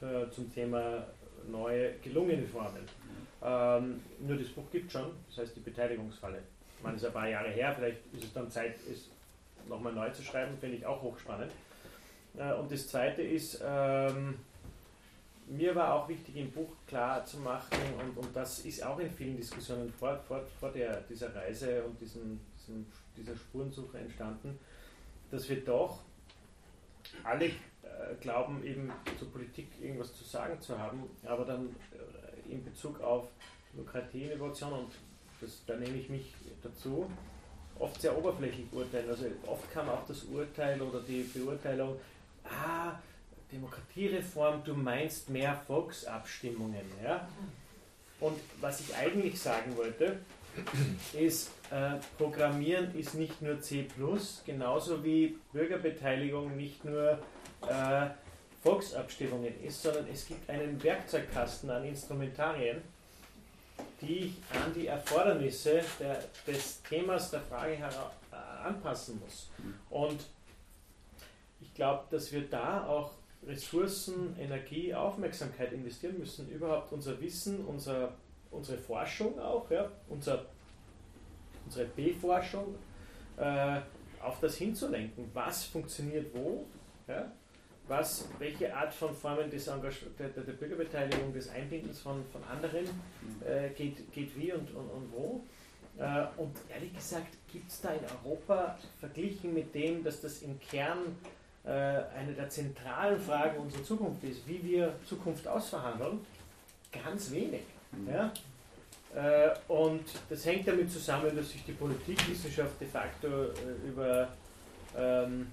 äh, 0.00 0.30
zum 0.30 0.52
Thema 0.52 1.06
neue 1.50 1.94
gelungene 2.02 2.46
Formen. 2.46 2.88
Ähm, 3.42 4.00
nur 4.20 4.36
das 4.36 4.48
Buch 4.48 4.70
gibt 4.72 4.90
schon, 4.90 5.10
das 5.28 5.38
heißt 5.38 5.56
die 5.56 5.60
Beteiligungsfalle. 5.60 6.38
Ich 6.78 6.82
meine, 6.82 6.96
es 6.96 7.02
ist 7.02 7.08
ein 7.08 7.14
paar 7.14 7.28
Jahre 7.28 7.50
her, 7.50 7.74
vielleicht 7.76 7.98
ist 8.14 8.24
es 8.24 8.32
dann 8.32 8.50
Zeit, 8.50 8.76
es 8.90 9.10
nochmal 9.68 9.92
neu 9.92 10.10
zu 10.10 10.22
schreiben, 10.22 10.56
finde 10.58 10.76
ich 10.76 10.86
auch 10.86 11.02
hochspannend. 11.02 11.52
Äh, 12.38 12.52
und 12.54 12.70
das 12.72 12.88
Zweite 12.88 13.22
ist, 13.22 13.62
ähm, 13.64 14.38
mir 15.46 15.74
war 15.74 15.94
auch 15.94 16.08
wichtig, 16.08 16.36
im 16.36 16.50
Buch 16.50 16.72
klar 16.86 17.24
zu 17.24 17.38
machen, 17.38 17.78
und, 18.00 18.16
und 18.16 18.34
das 18.34 18.60
ist 18.60 18.82
auch 18.82 18.98
in 18.98 19.10
vielen 19.10 19.36
Diskussionen 19.36 19.92
vor, 19.92 20.18
vor, 20.26 20.42
vor 20.58 20.70
der, 20.70 21.00
dieser 21.02 21.34
Reise 21.34 21.84
und 21.84 22.00
diesem, 22.00 22.40
diesem, 22.58 22.86
dieser 23.16 23.36
Spurensuche 23.36 23.98
entstanden, 23.98 24.58
dass 25.30 25.48
wir 25.48 25.64
doch 25.64 26.00
alle 27.22 27.46
äh, 27.46 27.52
glauben, 28.20 28.64
eben 28.64 28.90
zur 29.18 29.30
Politik 29.30 29.68
irgendwas 29.80 30.14
zu 30.14 30.24
sagen 30.24 30.60
zu 30.60 30.78
haben, 30.78 31.04
aber 31.24 31.44
dann 31.44 31.74
äh, 31.92 32.52
in 32.52 32.64
Bezug 32.64 33.00
auf 33.00 33.28
Demokratie, 33.72 34.24
Innovation 34.24 34.72
und 34.72 34.92
das, 35.40 35.62
da 35.66 35.76
nehme 35.76 35.96
ich 35.96 36.08
mich 36.08 36.34
dazu, 36.62 37.10
oft 37.78 38.00
sehr 38.00 38.16
oberflächlich 38.16 38.66
urteilen. 38.72 39.08
Also 39.10 39.26
oft 39.46 39.70
kam 39.72 39.88
auch 39.88 40.06
das 40.06 40.24
Urteil 40.24 40.80
oder 40.80 41.00
die 41.00 41.22
Beurteilung, 41.22 41.96
ah, 42.44 42.98
Demokratiereform, 43.54 44.64
du 44.64 44.74
meinst 44.74 45.30
mehr 45.30 45.56
Volksabstimmungen. 45.66 46.84
Ja? 47.02 47.28
Und 48.20 48.38
was 48.60 48.80
ich 48.80 48.94
eigentlich 48.94 49.40
sagen 49.40 49.76
wollte, 49.76 50.18
ist, 51.12 51.50
äh, 51.70 51.94
Programmieren 52.18 52.94
ist 52.98 53.14
nicht 53.14 53.42
nur 53.42 53.60
C, 53.60 53.86
genauso 54.46 55.02
wie 55.04 55.38
Bürgerbeteiligung 55.52 56.56
nicht 56.56 56.84
nur 56.84 57.18
äh, 57.68 58.06
Volksabstimmungen 58.62 59.52
ist, 59.62 59.82
sondern 59.82 60.06
es 60.12 60.26
gibt 60.26 60.48
einen 60.48 60.82
Werkzeugkasten 60.82 61.70
an 61.70 61.84
Instrumentarien, 61.84 62.82
die 64.00 64.18
ich 64.18 64.34
an 64.54 64.72
die 64.74 64.86
Erfordernisse 64.86 65.82
der, 65.98 66.24
des 66.46 66.82
Themas 66.82 67.30
der 67.30 67.40
Frage 67.40 67.74
äh, 67.74 68.66
anpassen 68.66 69.20
muss. 69.20 69.50
Und 69.90 70.24
ich 71.60 71.74
glaube, 71.74 72.04
dass 72.10 72.32
wir 72.32 72.48
da 72.48 72.86
auch 72.86 73.10
Ressourcen, 73.46 74.36
Energie, 74.38 74.94
Aufmerksamkeit 74.94 75.72
investieren 75.72 76.18
müssen, 76.18 76.48
überhaupt 76.48 76.92
unser 76.92 77.20
Wissen, 77.20 77.64
unser, 77.64 78.14
unsere 78.50 78.78
Forschung 78.78 79.38
auch, 79.38 79.70
ja, 79.70 79.90
unser, 80.08 80.46
unsere 81.64 81.86
B-Forschung 81.86 82.74
äh, 83.36 83.80
auf 84.22 84.40
das 84.40 84.56
hinzulenken. 84.56 85.30
Was 85.34 85.64
funktioniert 85.64 86.34
wo? 86.34 86.66
Ja? 87.06 87.30
Was, 87.86 88.26
welche 88.38 88.74
Art 88.74 88.94
von 88.94 89.14
Formen 89.14 89.50
des 89.50 89.66
Engage 89.66 90.06
der, 90.18 90.28
der, 90.28 90.52
Bürgerbeteiligung, 90.52 91.34
des 91.34 91.50
Einbindens 91.50 92.00
von, 92.00 92.24
von 92.32 92.42
anderen 92.44 92.86
äh, 93.44 93.68
geht, 93.70 94.10
geht 94.12 94.34
wie 94.38 94.52
und, 94.52 94.74
und, 94.74 94.88
und 94.88 95.12
wo? 95.12 95.44
Äh, 95.98 96.26
und 96.38 96.56
ehrlich 96.72 96.94
gesagt, 96.94 97.36
gibt 97.52 97.70
es 97.70 97.82
da 97.82 97.92
in 97.92 98.00
Europa, 98.24 98.78
verglichen 99.00 99.52
mit 99.52 99.74
dem, 99.74 100.02
dass 100.02 100.22
das 100.22 100.40
im 100.40 100.58
Kern 100.58 101.16
eine 101.70 102.32
der 102.36 102.48
zentralen 102.50 103.18
Fragen 103.18 103.58
unserer 103.58 103.82
Zukunft 103.82 104.22
ist, 104.24 104.46
wie 104.46 104.62
wir 104.62 104.94
Zukunft 105.08 105.48
ausverhandeln, 105.48 106.20
ganz 106.92 107.30
wenig. 107.30 107.62
Ja? 108.06 108.32
Äh, 109.14 109.54
und 109.68 110.04
das 110.28 110.44
hängt 110.44 110.66
damit 110.66 110.90
zusammen, 110.90 111.34
dass 111.36 111.50
sich 111.50 111.64
die 111.64 111.72
Politikwissenschaft 111.72 112.80
de 112.80 112.88
facto 112.88 113.44
äh, 113.44 113.88
über 113.88 114.28
ähm, 114.96 115.46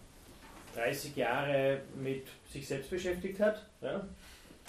30 0.75 1.15
Jahre 1.15 1.81
mit 2.01 2.25
sich 2.51 2.67
selbst 2.67 2.89
beschäftigt 2.89 3.39
hat 3.39 3.65
ja? 3.81 4.05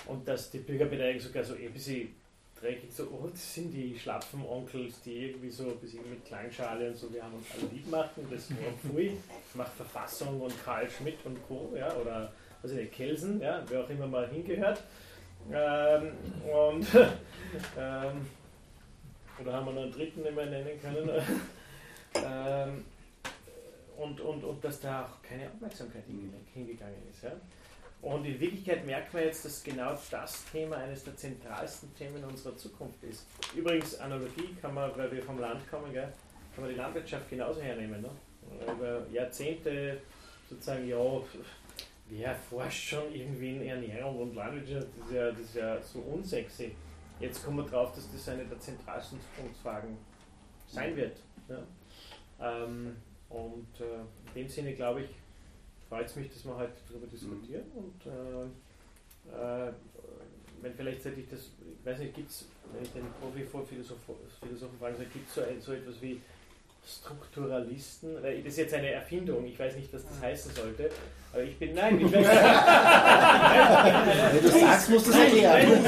und 0.06 0.26
dass 0.28 0.50
die 0.50 0.58
Bürgerbeteiligung 0.58 1.20
sogar 1.20 1.44
so 1.44 1.54
ein 1.54 1.72
bisschen 1.72 2.14
dreckig 2.62 2.92
so, 2.92 3.04
oh, 3.04 3.26
das 3.28 3.54
sind 3.54 3.72
die 3.72 3.98
schlappen 3.98 4.46
Onkels, 4.46 5.02
die 5.02 5.26
irgendwie 5.26 5.50
so 5.50 5.64
ein 5.64 5.78
bisschen 5.78 6.08
mit 6.08 6.24
Klangschale 6.24 6.88
und 6.90 6.96
so, 6.96 7.12
wir 7.12 7.22
haben 7.22 7.34
uns 7.34 7.46
alle 7.54 7.68
lieb 7.72 7.84
gemacht 7.84 8.10
und 8.16 8.32
das 8.32 8.50
war 8.50 8.72
pfui, 8.80 9.16
macht 9.54 9.72
Verfassung 9.72 10.40
und 10.40 10.64
Karl 10.64 10.88
Schmidt 10.88 11.18
und 11.24 11.36
Co. 11.48 11.72
Ja? 11.76 11.92
oder 11.96 12.32
was 12.62 12.70
nicht, 12.72 12.92
Kelsen, 12.92 13.40
ja? 13.40 13.62
wer 13.66 13.80
auch 13.84 13.90
immer 13.90 14.06
mal 14.06 14.28
hingehört. 14.28 14.80
Ähm, 15.50 16.12
und 16.44 16.86
ähm, 17.76 18.26
oder 19.40 19.52
haben 19.54 19.66
wir 19.66 19.72
noch 19.72 19.82
einen 19.82 19.92
dritten, 19.92 20.22
den 20.22 20.36
wir 20.36 20.46
nennen 20.46 20.80
können? 20.80 21.10
ähm, 22.14 22.84
und, 23.98 24.20
und, 24.20 24.44
und 24.44 24.64
dass 24.64 24.80
da 24.80 25.04
auch 25.06 25.22
keine 25.28 25.48
Aufmerksamkeit 25.48 26.04
hinge- 26.06 26.30
hingegangen 26.54 27.02
ist. 27.10 27.24
Ja? 27.24 27.32
Und 28.02 28.24
in 28.24 28.40
Wirklichkeit 28.40 28.84
merkt 28.84 29.14
man 29.14 29.22
jetzt, 29.22 29.44
dass 29.44 29.62
genau 29.62 29.96
das 30.10 30.44
Thema 30.50 30.76
eines 30.76 31.04
der 31.04 31.16
zentralsten 31.16 31.94
Themen 31.94 32.22
unserer 32.24 32.56
Zukunft 32.56 33.00
ist. 33.04 33.26
Übrigens, 33.54 33.98
Analogie 34.00 34.56
kann 34.60 34.74
man, 34.74 34.90
weil 34.96 35.12
wir 35.12 35.22
vom 35.22 35.38
Land 35.38 35.70
kommen, 35.70 35.92
gell, 35.92 36.12
kann 36.52 36.64
man 36.64 36.70
die 36.70 36.78
Landwirtschaft 36.78 37.30
genauso 37.30 37.60
hernehmen. 37.62 38.02
Ne? 38.02 38.10
Über 38.76 39.06
Jahrzehnte 39.12 40.00
sozusagen, 40.50 40.88
ja, 40.88 40.98
wer 42.10 42.34
forscht 42.34 42.88
schon 42.88 43.14
irgendwie 43.14 43.54
in 43.54 43.62
Ernährung 43.62 44.20
und 44.20 44.34
Landwirtschaft, 44.34 44.88
das 44.98 45.06
ist 45.06 45.14
ja, 45.14 45.30
das 45.30 45.40
ist 45.40 45.54
ja 45.54 45.80
so 45.80 46.00
unsexy. 46.00 46.74
Jetzt 47.20 47.44
kommen 47.44 47.58
wir 47.58 47.70
drauf, 47.70 47.94
dass 47.94 48.10
das 48.10 48.28
eine 48.28 48.44
der 48.44 48.58
zentralsten 48.58 49.20
Zukunftsfragen 49.20 49.96
sein 50.66 50.96
wird. 50.96 51.18
Ja? 51.48 51.62
Ähm, 52.40 52.96
und 53.28 53.80
äh, 53.80 54.00
in 54.34 54.42
dem 54.42 54.48
Sinne 54.48 54.74
glaube 54.74 55.02
ich, 55.02 55.10
freut 55.92 56.06
es 56.06 56.16
mich, 56.16 56.28
dass 56.32 56.44
wir 56.46 56.56
heute 56.56 56.72
darüber 56.88 57.06
diskutieren. 57.06 57.64
Und 57.74 58.06
äh, 58.06 58.44
äh, 59.68 59.72
wenn 60.62 60.72
vielleicht 60.74 61.02
sollte 61.02 61.20
ich 61.20 61.28
das, 61.28 61.40
ich 61.40 61.84
weiß 61.86 61.98
nicht, 61.98 62.14
gibt 62.14 62.30
es, 62.30 62.46
wenn 62.72 62.82
ich 62.82 62.92
den 62.92 63.04
Profi-Philosophen 63.20 63.98
fragen 64.78 64.96
soll, 64.96 65.04
gibt 65.12 65.28
es 65.28 65.34
so, 65.34 65.42
ein- 65.42 65.60
so 65.60 65.72
etwas 65.74 66.00
wie 66.00 66.18
Strukturalisten, 66.84 68.22
weil 68.22 68.38
das 68.42 68.54
ist 68.54 68.58
jetzt 68.58 68.74
eine 68.74 68.90
Erfindung, 68.90 69.44
ich 69.44 69.56
weiß 69.58 69.76
nicht, 69.76 69.92
was 69.92 70.02
das 70.04 70.20
heißen 70.20 70.52
sollte, 70.52 70.90
aber 71.32 71.42
ich 71.44 71.56
bin, 71.58 71.74
nein, 71.74 72.00
ich 72.00 72.06
weiß 72.12 72.26
Wenn 74.32 74.42
du 74.42 74.48
sagst, 74.48 74.88
musst 74.90 75.06
du 75.06 75.10
es 75.10 75.16
erklären. 75.18 75.84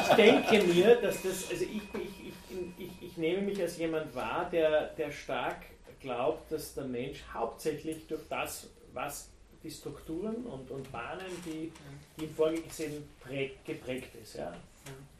ich 0.00 0.08
denke 0.16 0.62
mir, 0.72 0.96
dass 0.96 1.22
das, 1.22 1.50
also 1.50 1.64
ich, 1.64 1.70
ich, 1.70 2.32
ich, 2.58 2.68
ich, 2.78 2.90
ich 3.02 3.16
nehme 3.16 3.42
mich 3.42 3.60
als 3.60 3.76
jemand 3.78 4.12
wahr, 4.14 4.48
der, 4.50 4.86
der 4.98 5.12
stark 5.12 5.58
glaubt, 6.02 6.50
dass 6.52 6.74
der 6.74 6.84
Mensch 6.84 7.22
hauptsächlich 7.32 8.06
durch 8.06 8.22
das, 8.28 8.68
was 8.92 9.30
die 9.62 9.70
Strukturen 9.70 10.44
und, 10.44 10.70
und 10.70 10.90
Bahnen, 10.90 11.26
die, 11.46 11.72
die 12.18 12.24
ihm 12.24 12.34
vorgesehen 12.34 13.04
prägt, 13.20 13.64
geprägt 13.64 14.14
ist. 14.20 14.36
Ja? 14.36 14.52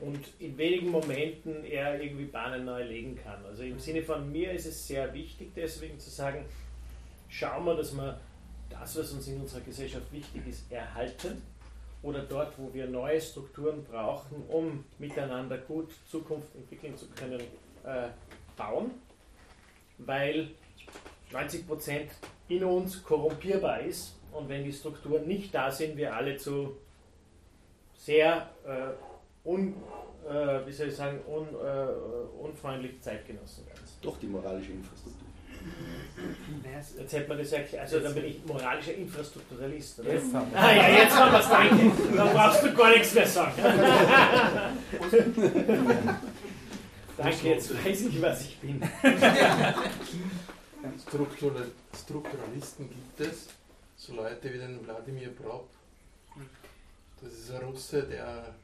Und 0.01 0.19
in 0.41 0.59
wenigen 0.59 0.91
Momenten 0.91 1.65
er 1.65 2.01
irgendwie 2.01 2.25
Bahnen 2.25 2.65
neu 2.65 2.83
legen 2.83 3.17
kann. 3.17 3.45
Also 3.47 3.63
im 3.63 3.79
Sinne 3.79 4.03
von 4.03 4.31
mir 4.31 4.53
ist 4.53 4.67
es 4.67 4.87
sehr 4.87 5.15
wichtig, 5.15 5.53
deswegen 5.55 5.99
zu 5.99 6.11
sagen, 6.11 6.45
schauen 7.29 7.65
wir, 7.65 7.77
dass 7.77 7.95
wir 7.95 8.21
das, 8.69 8.99
was 8.99 9.13
uns 9.13 9.29
in 9.29 9.41
unserer 9.41 9.61
Gesellschaft 9.61 10.11
wichtig 10.13 10.43
ist, 10.49 10.71
erhalten 10.73 11.41
oder 12.03 12.23
dort, 12.23 12.59
wo 12.59 12.73
wir 12.75 12.89
neue 12.89 13.21
Strukturen 13.21 13.85
brauchen, 13.85 14.43
um 14.49 14.85
miteinander 14.99 15.59
gut 15.59 15.93
Zukunft 16.11 16.55
entwickeln 16.57 16.97
zu 16.97 17.07
können, 17.11 17.41
äh, 17.85 18.09
bauen, 18.57 18.91
weil 19.99 20.51
90 21.33 21.67
Prozent 21.67 22.11
in 22.49 22.65
uns 22.65 23.03
korrumpierbar 23.03 23.81
ist 23.81 24.19
und 24.33 24.49
wenn 24.49 24.65
die 24.65 24.73
Strukturen 24.73 25.27
nicht 25.27 25.55
da 25.55 25.71
sind, 25.71 25.97
wir 25.97 26.15
alle 26.15 26.37
zu 26.37 26.77
sehr 27.97 28.51
äh, 28.67 29.49
un, 29.49 29.75
äh, 30.29 30.67
wie 30.67 30.73
soll 30.73 30.89
ich 30.89 30.97
sagen, 30.97 31.21
un, 31.27 31.47
äh, 31.49 32.45
unfreundlichen 32.45 33.01
Zeitgenossen 33.01 33.67
werden. 33.67 33.81
Doch 34.01 34.19
die 34.19 34.27
moralische 34.27 34.73
Infrastruktur. 34.73 35.23
Jetzt 36.99 37.13
hätte 37.13 37.29
man 37.29 37.39
das 37.39 37.53
erklärt, 37.53 37.83
also 37.83 38.01
dann 38.01 38.15
bin 38.15 38.25
ich 38.25 38.45
moralischer 38.45 38.95
Infrastrukturalist. 38.95 40.01
Oder? 40.01 40.15
Jetzt 40.15 40.35
haben 40.35 40.51
wir 40.51 40.59
Ah 40.59 40.75
ja, 40.75 40.89
jetzt 40.89 41.17
haben 41.17 41.31
wir 41.33 41.39
es, 41.39 41.49
danke. 41.49 41.93
Dann 42.17 42.33
brauchst 42.33 42.65
du 42.65 42.75
gar 42.75 42.91
nichts 42.91 43.15
mehr 43.15 43.27
sagen. 43.29 43.53
danke, 47.17 47.49
jetzt 47.49 47.85
weiß 47.85 48.01
ich, 48.03 48.21
was 48.21 48.41
ich 48.43 48.59
bin. 48.59 48.83
Struktural 51.07 51.71
Strukturalisten 51.95 52.89
gibt 52.89 53.21
es, 53.21 53.49
so 53.97 54.15
Leute 54.15 54.53
wie 54.53 54.59
den 54.59 54.85
Wladimir 54.85 55.31
Prop. 55.31 55.69
Das 57.21 57.33
ist 57.33 57.51
ein 57.53 57.63
Russe, 57.63 58.03
der 58.03 58.55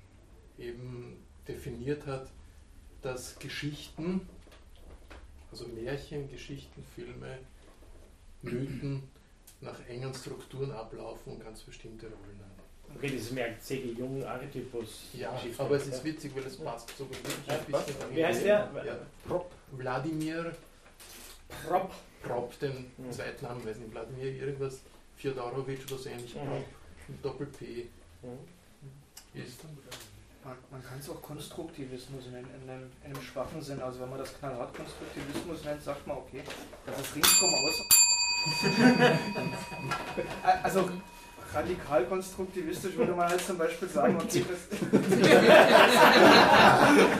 eben 0.58 1.16
definiert 1.46 2.06
hat, 2.06 2.28
dass 3.02 3.38
Geschichten, 3.38 4.28
also 5.50 5.66
Märchen, 5.68 6.28
Geschichten, 6.30 6.84
Filme, 6.94 7.38
Mythen 8.42 9.04
nach 9.60 9.78
engen 9.88 10.12
Strukturen 10.14 10.72
ablaufen 10.72 11.34
und 11.34 11.44
ganz 11.44 11.62
bestimmte 11.62 12.06
Rollen 12.06 12.40
haben. 12.40 12.96
Okay, 12.96 13.10
das 13.10 13.22
ist 13.26 13.32
mehr 13.32 13.58
C.G. 13.60 13.92
Jung 13.92 14.24
Archetypus. 14.24 15.04
Ja, 15.12 15.32
Geschichte. 15.34 15.62
aber 15.62 15.76
es 15.76 15.86
ist 15.86 16.02
witzig, 16.04 16.34
weil 16.34 16.44
es 16.44 16.56
passt 16.56 16.90
so 16.96 17.08
wirklich 17.10 17.48
ein 17.48 17.64
bisschen. 17.64 18.16
Wie 18.16 18.24
heißt 18.24 18.44
der? 18.44 18.70
Ja. 18.84 19.44
Wladimir 19.72 20.52
Prop. 21.66 21.90
Prop, 22.22 22.58
den 22.60 22.90
Mhm. 22.98 23.12
zweiten 23.12 23.44
Namen, 23.44 23.64
weiß 23.64 23.76
nicht, 23.78 23.92
Wladimir 23.92 24.32
irgendwas, 24.34 24.80
Fjodorowitsch 25.16 25.86
oder 25.90 25.98
so 25.98 26.08
ähnlich, 26.08 26.34
Mhm. 26.34 26.40
Prop, 26.40 26.64
mit 27.08 27.24
Doppel-P 27.24 27.88
Mhm. 28.22 28.38
ist. 29.40 29.60
Man, 30.44 30.56
man 30.70 30.82
kann 30.82 30.98
es 30.98 31.10
auch 31.10 31.20
Konstruktivismus 31.20 32.26
nennen, 32.26 32.48
in 32.62 32.70
einem, 32.70 32.90
in 33.04 33.12
einem 33.12 33.22
schwachen 33.22 33.60
Sinn. 33.60 33.80
Also 33.82 34.00
wenn 34.00 34.08
man 34.10 34.18
das 34.18 34.32
knallhart 34.38 34.74
Konstruktivismus 34.74 35.64
nennt, 35.64 35.82
sagt 35.82 36.06
man, 36.06 36.16
okay, 36.18 36.42
das 36.86 37.00
ist 37.00 37.16
ringsum 37.16 37.54
aus. 37.54 37.82
also 40.62 40.88
radikal 41.54 42.04
konstruktivistisch 42.06 42.96
würde 42.96 43.12
man 43.12 43.28
halt 43.28 43.40
zum 43.40 43.56
Beispiel 43.58 43.88
sagen, 43.88 44.16
okay, 44.16 44.44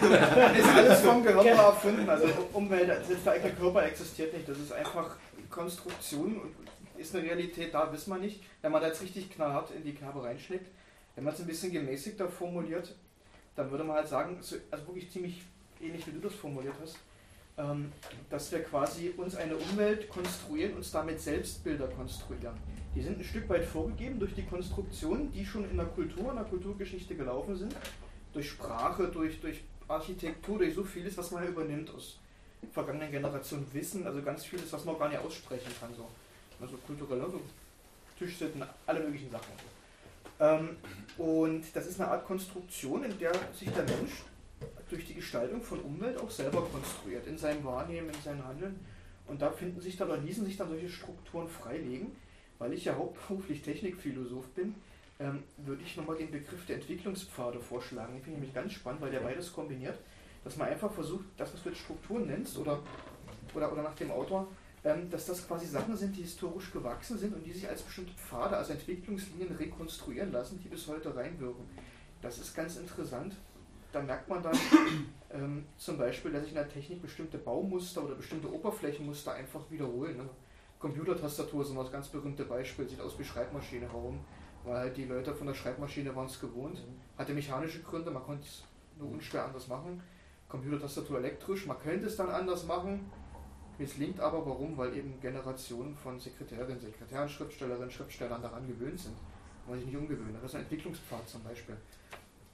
das 0.00 0.58
ist 0.58 0.68
alles 0.76 1.00
vom 1.00 1.22
Körper 1.24 1.48
erfunden. 1.48 2.08
Also 2.08 2.26
Umwelt, 2.52 2.88
der 3.24 3.32
eigene 3.32 3.52
Körper 3.54 3.84
existiert 3.86 4.32
nicht. 4.34 4.48
Das 4.48 4.58
ist 4.58 4.72
einfach 4.72 5.16
Konstruktion 5.50 6.36
und 6.40 6.54
ist 7.00 7.14
eine 7.14 7.24
Realität 7.24 7.72
da, 7.74 7.92
wissen 7.92 8.10
wir 8.12 8.18
nicht. 8.18 8.42
Wenn 8.62 8.72
man 8.72 8.80
da 8.82 8.88
jetzt 8.88 9.02
richtig 9.02 9.30
knallhart 9.30 9.70
in 9.70 9.84
die 9.84 9.94
Kerbe 9.94 10.22
reinschlägt, 10.22 10.66
wenn 11.14 11.24
man 11.24 11.32
es 11.34 11.40
ein 11.40 11.46
bisschen 11.46 11.72
gemäßigter 11.72 12.28
formuliert, 12.28 12.94
dann 13.56 13.70
würde 13.70 13.84
man 13.84 13.96
halt 13.96 14.08
sagen, 14.08 14.38
so- 14.40 14.56
also 14.70 14.86
wirklich 14.88 15.10
ziemlich 15.10 15.42
ähnlich 15.80 16.06
wie 16.06 16.12
du 16.12 16.20
das 16.20 16.34
formuliert 16.34 16.74
hast, 16.82 16.96
ähm, 17.56 17.92
dass 18.30 18.50
wir 18.52 18.62
quasi 18.62 19.12
uns 19.16 19.34
eine 19.36 19.56
Umwelt 19.56 20.08
konstruieren, 20.08 20.74
uns 20.74 20.90
damit 20.90 21.20
Selbstbilder 21.20 21.88
konstruieren. 21.88 22.56
Die 22.98 23.04
sind 23.04 23.20
ein 23.20 23.24
Stück 23.24 23.48
weit 23.48 23.64
vorgegeben 23.64 24.18
durch 24.18 24.34
die 24.34 24.42
Konstruktionen, 24.42 25.30
die 25.30 25.46
schon 25.46 25.70
in 25.70 25.76
der 25.76 25.86
Kultur, 25.86 26.30
in 26.30 26.34
der 26.34 26.44
Kulturgeschichte 26.44 27.14
gelaufen 27.14 27.54
sind, 27.54 27.72
durch 28.32 28.50
Sprache, 28.50 29.06
durch, 29.06 29.40
durch 29.40 29.62
Architektur, 29.86 30.58
durch 30.58 30.74
so 30.74 30.82
vieles, 30.82 31.16
was 31.16 31.30
man 31.30 31.44
ja 31.44 31.50
übernimmt 31.50 31.94
aus 31.94 32.18
vergangenen 32.72 33.12
Generationen 33.12 33.68
Wissen, 33.72 34.04
also 34.04 34.20
ganz 34.20 34.44
vieles, 34.44 34.72
was 34.72 34.84
man 34.84 34.98
gar 34.98 35.08
nicht 35.08 35.20
aussprechen 35.20 35.70
kann. 35.78 35.94
So. 35.94 36.08
Also 36.60 36.76
kulturell, 36.78 37.20
also 37.20 37.40
Tischsitten, 38.18 38.64
alle 38.84 38.98
möglichen 38.98 39.30
Sachen. 39.30 39.52
Ähm, 40.40 40.70
und 41.18 41.66
das 41.76 41.86
ist 41.86 42.00
eine 42.00 42.10
Art 42.10 42.26
Konstruktion, 42.26 43.04
in 43.04 43.16
der 43.16 43.30
sich 43.54 43.70
der 43.70 43.84
Mensch 43.84 44.24
durch 44.90 45.06
die 45.06 45.14
Gestaltung 45.14 45.62
von 45.62 45.78
Umwelt 45.82 46.18
auch 46.18 46.30
selber 46.30 46.62
konstruiert, 46.62 47.28
in 47.28 47.38
seinem 47.38 47.62
Wahrnehmen, 47.62 48.08
in 48.08 48.22
seinem 48.22 48.44
Handeln. 48.44 48.84
Und 49.28 49.40
da 49.40 49.52
finden 49.52 49.80
sich 49.80 49.96
dann 49.96 50.08
oder 50.10 50.18
ließen 50.18 50.44
sich 50.44 50.56
dann 50.56 50.68
solche 50.68 50.88
Strukturen 50.88 51.48
freilegen. 51.48 52.16
Weil 52.58 52.72
ich 52.72 52.84
ja 52.84 52.96
hauptberuflich 52.96 53.62
Technikphilosoph 53.62 54.48
bin, 54.48 54.74
ähm, 55.20 55.42
würde 55.58 55.82
ich 55.82 55.96
nochmal 55.96 56.16
den 56.16 56.30
Begriff 56.30 56.64
der 56.66 56.76
Entwicklungspfade 56.76 57.60
vorschlagen. 57.60 58.14
Den 58.14 58.22
finde 58.22 58.30
ich 58.30 58.40
nämlich 58.40 58.54
ganz 58.54 58.72
spannend, 58.72 59.00
weil 59.00 59.10
der 59.10 59.20
beides 59.20 59.52
kombiniert. 59.52 59.98
Dass 60.44 60.56
man 60.56 60.68
einfach 60.68 60.92
versucht, 60.92 61.24
das, 61.36 61.52
was 61.52 61.62
du 61.62 61.70
jetzt 61.70 61.80
Strukturen 61.80 62.26
nennst, 62.26 62.56
oder, 62.58 62.80
oder, 63.54 63.72
oder 63.72 63.82
nach 63.82 63.94
dem 63.94 64.10
Autor, 64.10 64.48
ähm, 64.84 65.10
dass 65.10 65.26
das 65.26 65.46
quasi 65.46 65.66
Sachen 65.66 65.96
sind, 65.96 66.16
die 66.16 66.22
historisch 66.22 66.70
gewachsen 66.72 67.18
sind 67.18 67.34
und 67.34 67.44
die 67.44 67.52
sich 67.52 67.68
als 67.68 67.82
bestimmte 67.82 68.12
Pfade, 68.14 68.56
also 68.56 68.72
Entwicklungslinien 68.72 69.54
rekonstruieren 69.56 70.30
lassen, 70.30 70.60
die 70.62 70.68
bis 70.68 70.86
heute 70.86 71.14
reinwirken. 71.14 71.64
Das 72.22 72.38
ist 72.38 72.54
ganz 72.54 72.76
interessant. 72.76 73.34
Da 73.92 74.02
merkt 74.02 74.28
man 74.28 74.42
dann 74.42 74.56
ähm, 75.32 75.64
zum 75.76 75.98
Beispiel, 75.98 76.30
dass 76.30 76.42
sich 76.42 76.50
in 76.50 76.56
der 76.56 76.68
Technik 76.68 77.02
bestimmte 77.02 77.38
Baumuster 77.38 78.04
oder 78.04 78.14
bestimmte 78.14 78.52
Oberflächenmuster 78.52 79.32
einfach 79.32 79.68
wiederholen. 79.70 80.18
Ne? 80.18 80.28
Computertastatur 80.78 81.62
ist 81.62 81.70
immer 81.70 81.82
das 81.82 81.92
ganz 81.92 82.08
berühmte 82.08 82.44
Beispiel, 82.44 82.88
sieht 82.88 83.00
aus 83.00 83.18
wie 83.18 83.24
Schreibmaschine 83.24 83.86
herum, 83.86 84.20
weil 84.64 84.76
halt 84.76 84.96
die 84.96 85.04
Leute 85.04 85.34
von 85.34 85.46
der 85.46 85.54
Schreibmaschine 85.54 86.14
waren 86.14 86.26
es 86.26 86.40
gewohnt. 86.40 86.82
Hatte 87.16 87.32
mechanische 87.32 87.82
Gründe, 87.82 88.10
man 88.10 88.22
konnte 88.22 88.46
es 88.46 88.62
nur 88.98 89.10
unschwer 89.10 89.44
anders 89.44 89.66
machen. 89.66 90.00
Computertastatur 90.48 91.18
elektrisch, 91.18 91.66
man 91.66 91.78
könnte 91.78 92.06
es 92.06 92.16
dann 92.16 92.30
anders 92.30 92.64
machen, 92.64 93.10
misslingt 93.78 94.20
aber, 94.20 94.46
warum? 94.46 94.76
Weil 94.76 94.96
eben 94.96 95.20
Generationen 95.20 95.96
von 95.96 96.18
Sekretärinnen, 96.18 96.80
Sekretären, 96.80 97.28
Schriftstellerinnen, 97.28 97.90
Schriftstellern 97.90 98.40
daran 98.40 98.66
gewöhnt 98.66 99.00
sind. 99.00 99.16
Man 99.66 99.78
sich 99.78 99.86
nicht 99.86 99.96
umgewöhnen. 99.96 100.34
Das 100.34 100.50
ist 100.50 100.54
ein 100.54 100.62
Entwicklungspfad 100.62 101.28
zum 101.28 101.42
Beispiel. 101.42 101.76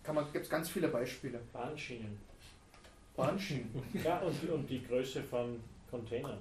Kann 0.03 0.17
man, 0.17 0.25
gibt 0.33 0.45
es 0.45 0.51
ganz 0.51 0.69
viele 0.69 0.89
Beispiele. 0.89 1.41
Bahnschienen. 1.53 2.19
Bahnschienen. 3.15 3.71
Ja, 4.03 4.19
und, 4.19 4.51
und 4.51 4.69
die 4.69 4.83
Größe 4.83 5.23
von 5.23 5.61
Containern. 5.89 6.39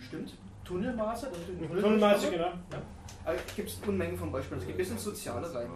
Stimmt. 0.00 0.32
Tunnelmaße. 0.66 1.28
das 1.30 1.38
die 1.48 1.80
Tunnelmaße, 1.80 2.30
genau. 2.30 2.52
Gibt 3.56 3.68
es 3.68 3.78
Unmengen 3.86 4.16
von 4.16 4.30
Beispielen. 4.30 4.60
Es 4.60 4.66
geht 4.66 4.76
bis 4.76 4.90
ins 4.90 5.04
Soziale 5.04 5.52
rein. 5.52 5.70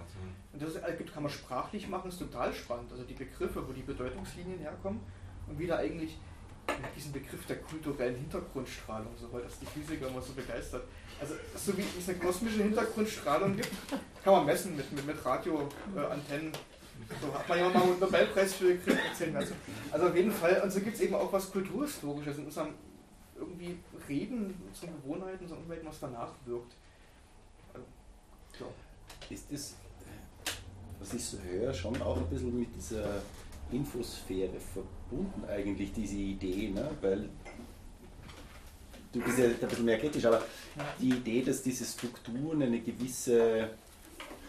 Und 0.53 0.63
das 0.63 0.71
ist, 0.71 0.77
äh, 0.77 0.93
kann 1.13 1.23
man 1.23 1.33
sprachlich 1.33 1.89
machen, 1.89 2.09
ist 2.09 2.19
total 2.19 2.53
spannend. 2.53 2.91
Also 2.93 3.05
die 3.05 3.15
Begriffe, 3.15 3.67
wo 3.67 3.73
die 3.73 3.83
Bedeutungslinien 3.83 4.59
herkommen 4.59 5.01
und 5.49 5.59
wieder 5.59 5.79
eigentlich 5.79 6.19
mit 6.67 6.97
diesem 6.97 7.13
Begriff 7.13 7.45
der 7.47 7.57
kulturellen 7.57 8.17
Hintergrundstrahlung, 8.17 9.13
so 9.17 9.33
weil 9.33 9.43
das 9.43 9.59
die 9.59 9.67
Physiker 9.67 10.09
immer 10.09 10.23
so 10.23 10.33
begeistert. 10.33 10.85
Also 11.21 11.35
so 11.57 11.77
wie 11.77 11.85
es 11.99 12.09
eine 12.09 12.19
kosmische 12.19 12.63
Hintergrundstrahlung 12.63 13.57
gibt, 13.57 13.71
kann 14.23 14.33
man 14.33 14.47
messen 14.47 14.77
mit, 14.77 14.91
mit, 14.93 15.07
mit 15.07 15.25
Radioantennen. 15.25 16.53
So 17.21 17.35
hat 17.35 17.49
man 17.49 17.59
ja 17.59 17.69
mal 17.71 17.83
einen 17.83 17.99
Nobelpreis 17.99 18.55
für 18.55 18.75
gekriegt, 18.75 19.01
erzählen 19.09 19.33
wir. 19.33 19.41
Also, 19.41 19.55
also 19.91 20.07
auf 20.07 20.17
jeden 20.17 20.31
Fall, 20.31 20.61
und 20.63 20.71
so 20.71 20.81
gibt 20.81 20.95
es 20.95 21.01
eben 21.01 21.15
auch 21.15 21.33
was 21.33 21.51
Kulturhistorisches 21.51 22.39
in 22.39 22.45
unserem 22.45 22.75
irgendwie 23.41 23.79
Reden, 24.09 24.55
unseren 24.69 24.91
Gewohnheiten, 25.03 25.45
unserer 25.45 25.59
Umwelt, 25.59 25.85
was 25.85 26.01
danach 26.01 26.33
wirkt. 26.45 26.75
Also, 27.75 27.87
so. 28.59 29.35
Ist 29.35 29.47
das, 29.51 29.75
was 30.99 31.15
ich 31.15 31.25
so 31.25 31.39
höre, 31.39 31.73
schon 31.73 32.01
auch 32.03 32.17
ein 32.17 32.27
bisschen 32.29 32.59
mit 32.59 32.75
dieser 32.75 33.23
Infosphäre 33.73 34.59
verbunden 34.61 35.45
eigentlich, 35.49 35.93
diese 35.93 36.17
Idee, 36.17 36.71
ne? 36.71 36.91
weil 37.01 37.29
du 39.13 39.21
bist 39.21 39.39
ja 39.39 39.47
ein 39.47 39.57
bisschen 39.57 39.85
mehr 39.85 39.99
kritisch, 39.99 40.25
aber 40.25 40.43
die 41.01 41.11
Idee, 41.11 41.43
dass 41.43 41.63
diese 41.63 41.85
Strukturen 41.85 42.63
eine 42.63 42.81
gewisse 42.81 43.71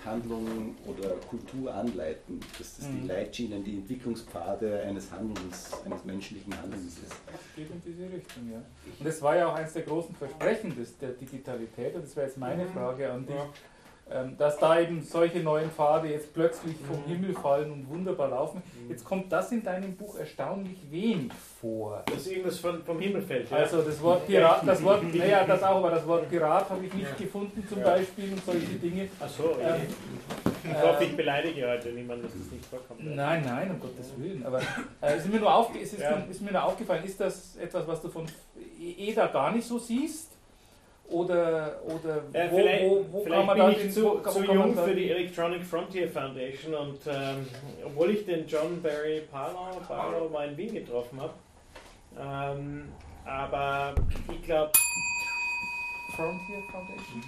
Handlung 0.06 0.76
oder 0.86 1.10
Kultur 1.30 1.74
anleiten, 1.74 2.40
dass 2.58 2.78
das 2.78 2.88
die 2.90 3.02
Mhm. 3.02 3.08
Leitschienen, 3.08 3.64
die 3.64 3.76
Entwicklungspfade 3.78 4.82
eines 4.82 5.12
Handelns, 5.12 5.72
eines 5.86 6.04
menschlichen 6.06 6.56
Handelns 6.62 6.98
ist. 6.98 7.12
Das 7.32 7.42
geht 7.56 7.70
in 7.70 7.82
diese 7.86 8.04
Richtung, 8.12 8.52
ja. 8.52 8.62
Und 9.00 9.06
das 9.08 9.22
war 9.22 9.36
ja 9.36 9.48
auch 9.48 9.56
eines 9.56 9.74
der 9.74 9.84
großen 9.84 10.16
Versprechen 10.16 10.76
des, 10.76 10.98
der 10.98 11.10
Digitalität, 11.12 11.96
und 11.96 12.04
das 12.06 12.16
wäre 12.16 12.28
jetzt 12.28 12.38
meine 12.38 12.66
Mhm. 12.66 12.70
Frage 12.74 13.12
an 13.12 13.26
dich, 13.26 13.36
Ja. 13.36 13.48
Dass 14.38 14.58
da 14.58 14.80
eben 14.80 15.02
solche 15.04 15.40
neuen 15.40 15.70
Pfade 15.72 16.10
jetzt 16.10 16.34
plötzlich 16.34 16.76
vom 16.88 16.98
Mhm. 17.02 17.06
Himmel 17.16 17.34
fallen 17.36 17.72
und 17.72 17.90
wunderbar 17.90 18.30
laufen. 18.30 18.62
Jetzt 18.90 19.06
kommt 19.06 19.32
das 19.32 19.52
in 19.52 19.64
deinem 19.64 19.96
Buch 19.96 20.18
erstaunlich 20.18 20.78
wenig 20.90 21.32
vor. 21.62 22.04
Dass 22.12 22.28
irgendwas 22.28 22.60
von, 22.60 22.84
vom 22.84 23.00
Himmel 23.00 23.22
fällt. 23.22 23.50
Ja? 23.50 23.58
Also 23.58 23.82
das 23.82 24.02
Wort 24.02 24.28
Pirat, 24.28 24.68
das 24.68 24.84
Wort, 24.84 25.04
naja, 25.14 25.46
das 25.46 25.64
auch, 25.64 25.78
aber 25.78 25.92
das 25.92 26.06
Wort 26.08 26.30
Pirat 26.30 26.70
habe 26.70 26.86
ich 26.86 26.94
nicht 26.94 27.08
Ja. 27.10 27.16
gefunden 27.18 27.66
zum 27.68 27.80
Ja. 27.80 27.86
Beispiel 27.86 28.34
und 28.34 28.44
solche 28.46 28.66
Dinge. 28.68 29.08
Achso, 29.20 29.56
Ähm, 29.62 29.82
ich 30.64 30.82
hoffe, 30.82 31.04
ich 31.06 31.10
ähm, 31.12 31.18
beleidige 31.18 31.68
heute 31.68 31.90
niemanden, 31.90 32.24
dass 32.24 32.34
das 32.34 32.52
nicht 32.52 32.66
vorkommt. 32.66 33.04
Nein, 33.16 33.44
nein, 33.46 33.72
um 33.72 33.80
Gottes 33.80 34.12
Willen. 34.18 34.46
Aber 34.46 34.60
äh, 35.02 35.18
ist, 35.18 35.28
mir 35.32 35.40
nur 35.40 35.54
aufge 35.54 35.80
es 35.80 35.94
ist, 35.94 36.00
mir, 36.00 36.28
ist 36.30 36.42
mir 36.42 36.52
nur 36.52 36.64
aufgefallen, 36.64 37.04
ist 37.04 37.20
das 37.20 37.56
etwas, 37.58 37.88
was 37.88 38.02
du 38.02 38.10
von 38.10 38.26
EDA 38.80 39.28
gar 39.28 39.52
nicht 39.54 39.66
so 39.68 39.80
siehst? 39.80 40.32
Oder, 41.12 41.82
oder 41.86 42.24
Ja, 42.34 42.52
wo, 42.52 42.58
vielleicht 42.58 42.86
wo, 42.86 43.06
wo 43.12 43.24
vielleicht 43.24 43.38
kann 43.38 43.46
man 43.46 43.58
bin 43.58 43.66
da 43.66 43.72
ich 43.72 43.94
zu, 43.94 44.04
wo, 44.04 44.20
wo 44.24 44.30
zu 44.30 44.44
jung 44.44 44.76
für 44.76 44.96
die 44.96 45.10
Electronic 45.12 45.64
Frontier 45.64 46.08
Foundation 46.10 46.74
und 46.74 47.00
ähm, 47.08 47.48
obwohl 47.86 48.12
ich 48.12 48.26
den 48.26 48.48
John 48.48 48.82
Barry 48.82 49.24
Barlow, 49.32 49.82
Barlow 49.88 50.30
mal 50.30 50.50
in 50.50 50.58
Wien 50.58 50.74
getroffen 50.74 51.20
habe, 51.22 51.34
ähm, 52.20 52.90
aber 53.26 53.94
ich 54.32 54.42
glaube, 54.44 54.72
Frontier 56.16 56.64
Foundation? 56.72 57.24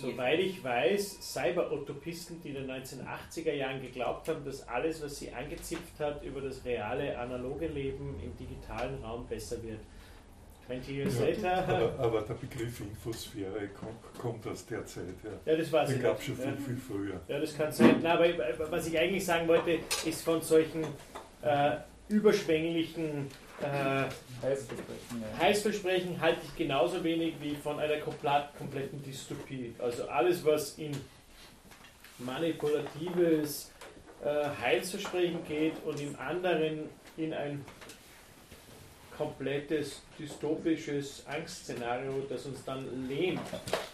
soweit 0.00 0.40
ich 0.40 0.62
weiß, 0.62 1.32
Cyber-Utopisten, 1.32 2.40
die 2.42 2.50
in 2.50 2.54
den 2.54 2.70
1980er 2.70 3.52
Jahren 3.52 3.80
geglaubt 3.80 4.28
haben, 4.28 4.44
dass 4.44 4.66
alles, 4.68 5.02
was 5.02 5.18
sie 5.18 5.32
angezipft 5.32 5.98
hat, 5.98 6.22
über 6.22 6.40
das 6.40 6.64
reale, 6.64 7.18
analoge 7.18 7.66
Leben 7.66 8.20
im 8.22 8.36
digitalen 8.36 9.02
Raum 9.02 9.26
besser 9.26 9.62
wird. 9.62 9.80
20 10.66 10.88
years 10.96 11.18
Ja, 11.18 11.26
later, 11.26 11.68
aber, 11.68 11.98
aber 12.04 12.20
der 12.22 12.34
Begriff 12.34 12.80
Infosphäre 12.80 13.68
kommt, 13.68 14.18
kommt 14.20 14.46
aus 14.46 14.66
der 14.66 14.84
Zeit. 14.86 15.04
Ja. 15.22 15.52
ja, 15.52 15.58
das 15.58 15.70
weiß 15.70 15.88
Den 15.88 15.96
ich 15.98 16.02
gab 16.02 16.18
es 16.18 16.24
schon 16.26 16.36
viel, 16.36 16.44
Ja. 16.46 16.52
viel 16.56 16.76
früher. 16.76 17.20
Ja, 17.28 17.38
das 17.38 17.56
kann 17.56 17.72
sein. 17.72 17.96
Na, 18.02 18.14
aber 18.14 18.26
was 18.70 18.86
ich 18.88 18.98
eigentlich 18.98 19.24
sagen 19.24 19.46
wollte, 19.48 19.78
ist 20.04 20.22
von 20.22 20.40
solchen 20.42 20.84
äh, 21.42 21.76
überschwänglichen 22.08 23.28
äh, 23.62 24.44
Heißversprechen, 24.44 25.22
ja. 25.22 25.38
Heißversprechen 25.38 26.20
halte 26.20 26.40
ich 26.44 26.56
genauso 26.56 27.02
wenig 27.02 27.34
wie 27.40 27.54
von 27.54 27.78
einer 27.78 27.98
komplett, 27.98 28.54
kompletten 28.58 29.02
Dystopie. 29.02 29.74
Also 29.78 30.08
alles, 30.08 30.44
was 30.44 30.76
in 30.78 30.92
manipulatives 32.18 33.72
äh, 34.24 34.44
Heilsversprechen 34.62 35.38
geht 35.46 35.74
und 35.84 36.00
im 36.00 36.18
anderen 36.18 36.88
in 37.16 37.32
ein 37.32 37.64
komplettes 39.16 40.02
dystopisches 40.18 41.24
Angstszenario, 41.26 42.26
das 42.28 42.46
uns 42.46 42.64
dann 42.64 43.08
lähmt 43.08 43.40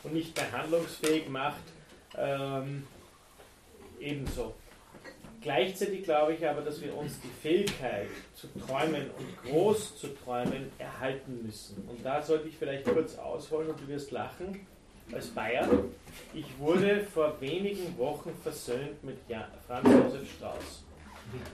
und 0.03 0.15
nicht 0.15 0.37
mehr 0.37 0.51
handlungsfähig 0.53 1.29
macht, 1.29 1.63
ähm, 2.17 2.85
ebenso. 4.01 4.55
Gleichzeitig 5.43 6.05
glaube 6.05 6.35
ich 6.35 6.49
aber, 6.49 6.61
dass 6.61 6.81
wir 6.81 6.97
uns 6.97 7.19
die 7.21 7.43
Fähigkeit 7.43 8.07
zu 8.35 8.47
träumen 8.65 9.11
und 9.19 9.51
groß 9.51 9.99
zu 9.99 10.09
träumen 10.09 10.71
erhalten 10.79 11.41
müssen. 11.45 11.83
Und 11.89 12.05
da 12.05 12.23
sollte 12.23 12.49
ich 12.49 12.57
vielleicht 12.57 12.85
kurz 12.85 13.19
ausholen 13.19 13.71
und 13.71 13.81
du 13.81 13.89
wirst 13.89 14.13
lachen. 14.13 14.67
Als 15.13 15.27
Bayer, 15.27 15.69
ich 16.33 16.47
wurde 16.59 17.01
vor 17.01 17.39
wenigen 17.41 17.99
Wochen 17.99 18.33
versöhnt 18.41 19.03
mit 19.03 19.19
Franz 19.67 19.89
Josef 19.89 20.33
Strauß. 20.37 20.85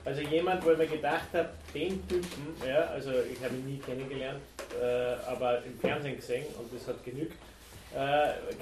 Also 0.05 0.21
jemand, 0.21 0.65
wo 0.65 0.71
ich 0.71 0.77
mir 0.77 0.87
gedacht 0.87 1.27
habe, 1.33 1.49
den 1.73 2.07
Typen, 2.07 2.55
ja, 2.67 2.81
also 2.85 3.11
ich 3.11 3.43
habe 3.43 3.55
ihn 3.55 3.65
nie 3.65 3.77
kennengelernt, 3.79 4.41
äh, 4.81 5.13
aber 5.29 5.63
im 5.63 5.79
Fernsehen 5.79 6.15
gesehen 6.15 6.45
und 6.57 6.73
das 6.73 6.87
hat 6.87 7.03
genügt, 7.03 7.33
äh, 7.93 7.95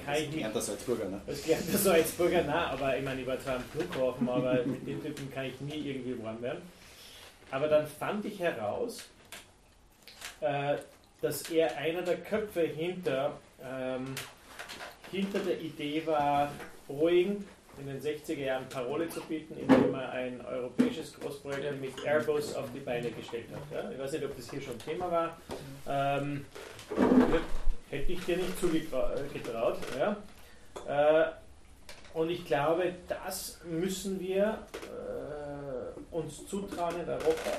kann 0.04 0.14
ich 0.14 0.30
nicht 0.30 0.40
Lernt 0.40 0.56
das 0.56 0.66
Salzburger, 0.66 1.08
ne? 1.08 1.20
das 1.26 1.46
lernt 1.46 1.72
der 1.72 1.78
Salzburger 1.78 2.42
nah, 2.44 2.68
aber 2.68 2.96
ich 2.96 3.04
meine, 3.04 3.20
ich 3.20 3.26
war 3.26 3.38
zwar 3.38 3.56
am 3.56 3.64
Flughafen, 3.64 4.28
aber 4.28 4.62
mit 4.64 4.86
dem 4.86 5.02
Typen 5.02 5.30
kann 5.32 5.44
ich 5.46 5.60
nie 5.60 5.90
irgendwie 5.90 6.22
warm 6.22 6.40
werden. 6.40 6.62
Aber 7.50 7.68
dann 7.68 7.86
fand 7.86 8.24
ich 8.24 8.38
heraus, 8.40 9.08
äh, 10.40 10.76
dass 11.20 11.42
er 11.50 11.76
einer 11.76 12.02
der 12.02 12.18
Köpfe 12.18 12.62
hinter, 12.62 13.38
ähm, 13.62 14.14
hinter 15.10 15.40
der 15.40 15.60
Idee 15.60 16.06
war, 16.06 16.52
Boeing 16.86 17.44
in 17.80 17.86
den 17.86 18.00
60er 18.00 18.38
Jahren 18.38 18.68
Parole 18.68 19.08
zu 19.08 19.20
bieten, 19.22 19.56
indem 19.56 19.94
er 19.94 20.10
ein 20.10 20.44
europäisches 20.44 21.18
Großprojekt 21.18 21.72
nämlich 21.72 21.92
Airbus 22.04 22.54
auf 22.54 22.66
die 22.74 22.80
Beine 22.80 23.10
gestellt 23.10 23.46
hat. 23.52 23.62
Ja? 23.72 23.90
Ich 23.90 23.98
weiß 23.98 24.12
nicht, 24.12 24.24
ob 24.24 24.36
das 24.36 24.50
hier 24.50 24.60
schon 24.60 24.78
Thema 24.78 25.10
war. 25.10 25.36
Ähm, 25.86 26.44
hätte 27.90 28.12
ich 28.12 28.24
dir 28.24 28.36
nicht 28.36 28.58
zugetraut. 28.58 29.78
Ja? 29.98 30.16
Äh, 30.86 31.30
und 32.14 32.30
ich 32.30 32.44
glaube, 32.44 32.94
das 33.06 33.60
müssen 33.64 34.18
wir 34.20 34.66
äh, 34.72 36.14
uns 36.14 36.46
zutrauen 36.46 37.00
in 37.00 37.08
Europa, 37.08 37.50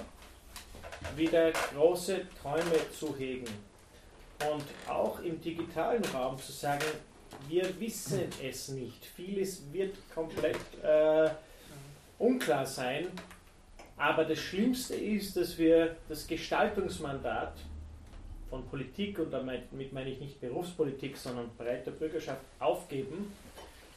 wieder 1.15 1.51
große 1.51 2.21
Träume 2.41 2.91
zu 2.97 3.15
hegen. 3.17 3.47
Und 4.51 4.63
auch 4.87 5.19
im 5.19 5.39
digitalen 5.41 6.03
Raum 6.05 6.37
zu 6.37 6.51
sagen, 6.51 6.85
wir 7.47 7.79
wissen 7.79 8.23
es 8.43 8.69
nicht. 8.69 9.05
Vieles 9.05 9.61
wird 9.71 9.95
komplett 10.13 10.57
äh, 10.83 11.29
unklar 12.17 12.65
sein. 12.65 13.07
Aber 13.97 14.23
das 14.23 14.39
Schlimmste 14.39 14.95
ist, 14.95 15.35
dass 15.35 15.57
wir 15.57 15.97
das 16.07 16.25
Gestaltungsmandat 16.25 17.53
von 18.49 18.65
Politik, 18.67 19.19
und 19.19 19.31
damit 19.31 19.71
meine 19.93 20.09
ich 20.09 20.19
nicht 20.19 20.41
Berufspolitik, 20.41 21.17
sondern 21.17 21.49
breiter 21.57 21.91
Bürgerschaft, 21.91 22.41
aufgeben 22.59 23.31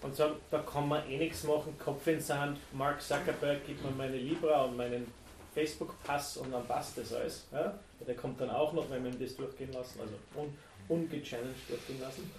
und 0.03 0.14
sagen, 0.16 0.34
da 0.51 0.59
kann 0.59 0.88
man 0.88 1.09
eh 1.09 1.18
nichts 1.18 1.45
machen, 1.45 1.76
Kopf 1.78 2.07
in 2.09 2.20
Sand, 2.20 2.59
Mark 2.72 3.01
Zuckerberg 3.01 3.64
gibt 3.66 3.84
mir 3.84 3.93
meine 3.93 4.16
Libra 4.16 4.64
und 4.64 4.76
meinen 4.76 5.07
Facebook-Pass 5.55 6.38
und 6.38 6.51
dann 6.53 6.66
passt 6.66 6.99
das 6.99 7.12
alles. 7.12 7.47
Ja? 7.53 7.78
Der 8.07 8.16
kommt 8.16 8.40
dann 8.40 8.51
auch 8.51 8.72
noch, 8.72 8.90
wenn 8.90 9.05
wir 9.05 9.12
ihn 9.12 9.20
das 9.20 9.36
durchgehen 9.36 9.72
lassen, 9.72 10.01
also 10.01 10.14
un 10.34 10.53
ungechallenged 10.88 11.68
durchgehen 11.68 12.01
lassen. 12.01 12.30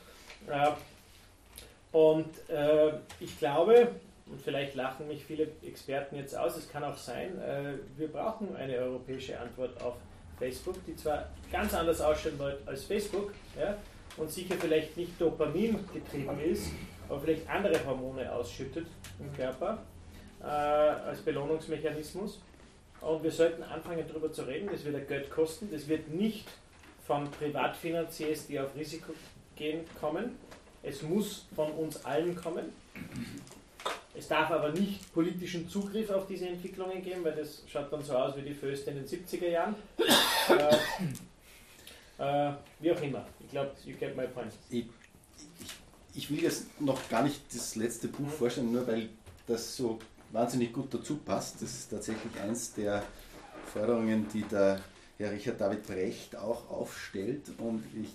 Und 1.93 2.27
äh, 2.49 2.91
ich 3.19 3.37
glaube, 3.37 3.87
und 4.25 4.41
vielleicht 4.41 4.75
lachen 4.75 5.07
mich 5.07 5.23
viele 5.23 5.47
Experten 5.65 6.15
jetzt 6.15 6.35
aus, 6.35 6.57
es 6.57 6.69
kann 6.69 6.83
auch 6.83 6.97
sein, 6.97 7.39
äh, 7.39 7.75
wir 7.95 8.07
brauchen 8.07 8.55
eine 8.55 8.77
europäische 8.77 9.39
Antwort 9.39 9.79
auf 9.81 9.93
Facebook, 10.39 10.75
die 10.87 10.95
zwar 10.95 11.29
ganz 11.51 11.73
anders 11.73 12.01
ausschauen 12.01 12.39
wird 12.39 12.67
als 12.67 12.85
Facebook 12.85 13.31
ja, 13.57 13.77
und 14.17 14.31
sicher 14.31 14.55
vielleicht 14.59 14.97
nicht 14.97 15.21
Dopamin 15.21 15.77
getrieben 15.93 16.39
ist, 16.41 16.71
aber 17.07 17.21
vielleicht 17.21 17.47
andere 17.47 17.85
Hormone 17.85 18.31
ausschüttet 18.31 18.87
im 19.19 19.31
Körper 19.35 19.77
äh, 20.41 20.45
als 20.45 21.21
Belohnungsmechanismus. 21.21 22.41
Und 23.01 23.21
wir 23.21 23.31
sollten 23.31 23.61
anfangen 23.61 24.05
darüber 24.07 24.31
zu 24.31 24.43
reden, 24.43 24.69
das 24.71 24.83
wird 24.83 25.07
Geld 25.07 25.29
kosten, 25.29 25.69
das 25.71 25.87
wird 25.87 26.07
nicht 26.07 26.47
von 27.05 27.29
Privatfinanziers, 27.29 28.47
die 28.47 28.59
auf 28.59 28.75
Risiko 28.75 29.13
gehen, 29.55 29.85
kommen. 29.99 30.39
Es 30.83 31.01
muss 31.01 31.45
von 31.55 31.71
uns 31.71 32.03
allen 32.05 32.35
kommen. 32.35 32.65
Es 34.15 34.27
darf 34.27 34.51
aber 34.51 34.69
nicht 34.71 35.11
politischen 35.13 35.67
Zugriff 35.67 36.09
auf 36.11 36.27
diese 36.27 36.47
Entwicklungen 36.47 37.01
geben, 37.01 37.23
weil 37.23 37.35
das 37.35 37.63
schaut 37.67 37.91
dann 37.91 38.03
so 38.03 38.15
aus 38.15 38.35
wie 38.35 38.43
die 38.43 38.53
Föste 38.53 38.91
in 38.91 38.97
den 38.97 39.07
70er 39.07 39.47
Jahren. 39.47 39.75
äh, 42.19 42.49
äh, 42.49 42.53
wie 42.79 42.91
auch 42.91 43.01
immer. 43.01 43.25
Ich 43.39 43.49
glaube, 43.49 43.71
you 43.85 43.95
get 43.95 44.15
my 44.15 44.27
point. 44.27 44.53
Ich, 44.69 44.85
ich, 44.85 44.85
ich 46.13 46.29
will 46.29 46.43
jetzt 46.43 46.79
noch 46.79 47.09
gar 47.09 47.23
nicht 47.23 47.41
das 47.53 47.75
letzte 47.75 48.07
Buch 48.09 48.29
vorstellen, 48.29 48.71
nur 48.71 48.85
weil 48.85 49.09
das 49.47 49.75
so 49.75 49.97
wahnsinnig 50.31 50.73
gut 50.73 50.93
dazu 50.93 51.15
passt. 51.17 51.61
Das 51.61 51.71
ist 51.71 51.89
tatsächlich 51.89 52.39
eins 52.39 52.73
der 52.73 53.03
Forderungen, 53.71 54.27
die 54.31 54.43
der 54.43 54.79
Herr 55.17 55.31
Richard 55.31 55.61
David 55.61 55.85
Brecht 55.85 56.35
auch 56.35 56.69
aufstellt. 56.69 57.51
Und 57.59 57.83
ich, 58.01 58.09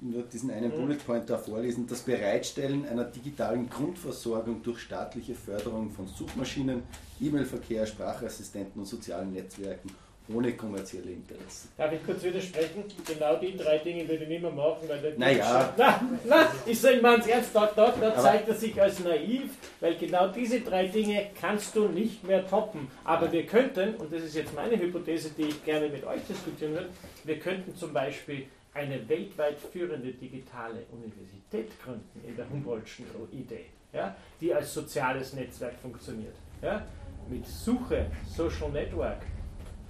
nur 0.00 0.22
diesen 0.22 0.50
einen. 0.50 0.70
Bullet 0.70 0.98
Point 1.04 1.28
da 1.28 1.36
vorlesen. 1.36 1.86
Das 1.86 2.02
Bereitstellen 2.02 2.86
einer 2.86 3.04
digitalen 3.04 3.68
Grundversorgung 3.68 4.62
durch 4.62 4.78
staatliche 4.80 5.34
Förderung 5.34 5.90
von 5.90 6.06
Suchmaschinen, 6.06 6.82
E-Mail-Verkehr, 7.20 7.86
Sprachassistenten 7.86 8.80
und 8.80 8.86
sozialen 8.86 9.32
Netzwerken 9.32 9.90
ohne 10.34 10.52
kommerzielle 10.54 11.10
Interessen. 11.10 11.70
Darf 11.76 11.92
ich 11.92 12.04
kurz 12.04 12.22
widersprechen? 12.22 12.84
Genau 13.06 13.36
die 13.36 13.56
drei 13.56 13.78
Dinge 13.78 14.06
würde 14.08 14.24
ich 14.24 14.28
nicht 14.28 14.42
mehr 14.42 14.50
machen, 14.50 14.88
weil 14.88 15.00
der 15.00 15.18
Naja. 15.18 15.72
Na, 15.76 16.00
na, 16.24 16.52
ich 16.66 16.78
sage 16.78 17.00
mal 17.00 17.20
ernst, 17.20 17.50
da, 17.54 17.70
da, 17.74 17.94
da 17.98 18.16
zeigt 18.16 18.48
er 18.48 18.54
sich 18.54 18.80
als 18.80 19.00
naiv, 19.00 19.50
weil 19.80 19.96
genau 19.96 20.28
diese 20.28 20.60
drei 20.60 20.86
Dinge 20.86 21.30
kannst 21.40 21.74
du 21.74 21.88
nicht 21.88 22.24
mehr 22.24 22.46
toppen. 22.46 22.88
Aber 23.04 23.30
wir 23.32 23.46
könnten, 23.46 23.94
und 23.94 24.12
das 24.12 24.22
ist 24.22 24.34
jetzt 24.34 24.54
meine 24.54 24.78
Hypothese, 24.78 25.30
die 25.36 25.44
ich 25.44 25.64
gerne 25.64 25.88
mit 25.88 26.04
euch 26.04 26.20
diskutieren 26.28 26.72
würde, 26.72 26.88
wir 27.24 27.38
könnten 27.38 27.74
zum 27.74 27.92
Beispiel 27.92 28.46
eine 28.74 29.08
weltweit 29.08 29.58
führende 29.58 30.12
digitale 30.12 30.84
Universität 30.92 31.70
gründen 31.82 32.22
in 32.26 32.36
der 32.36 32.48
Humboldtschen 32.48 33.06
Idee, 33.32 33.66
ja, 33.92 34.14
die 34.40 34.54
als 34.54 34.72
soziales 34.74 35.32
Netzwerk 35.32 35.74
funktioniert. 35.80 36.34
Ja, 36.62 36.84
mit 37.28 37.46
Suche, 37.46 38.06
Social 38.26 38.70
Network 38.70 39.22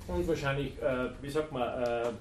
und 0.09 0.27
wahrscheinlich, 0.27 0.73
äh, 0.83 1.11
wie 1.21 1.31
sagt 1.31 1.53
man, 1.53 1.63
äh, 1.63 2.03
äh, 2.09 2.13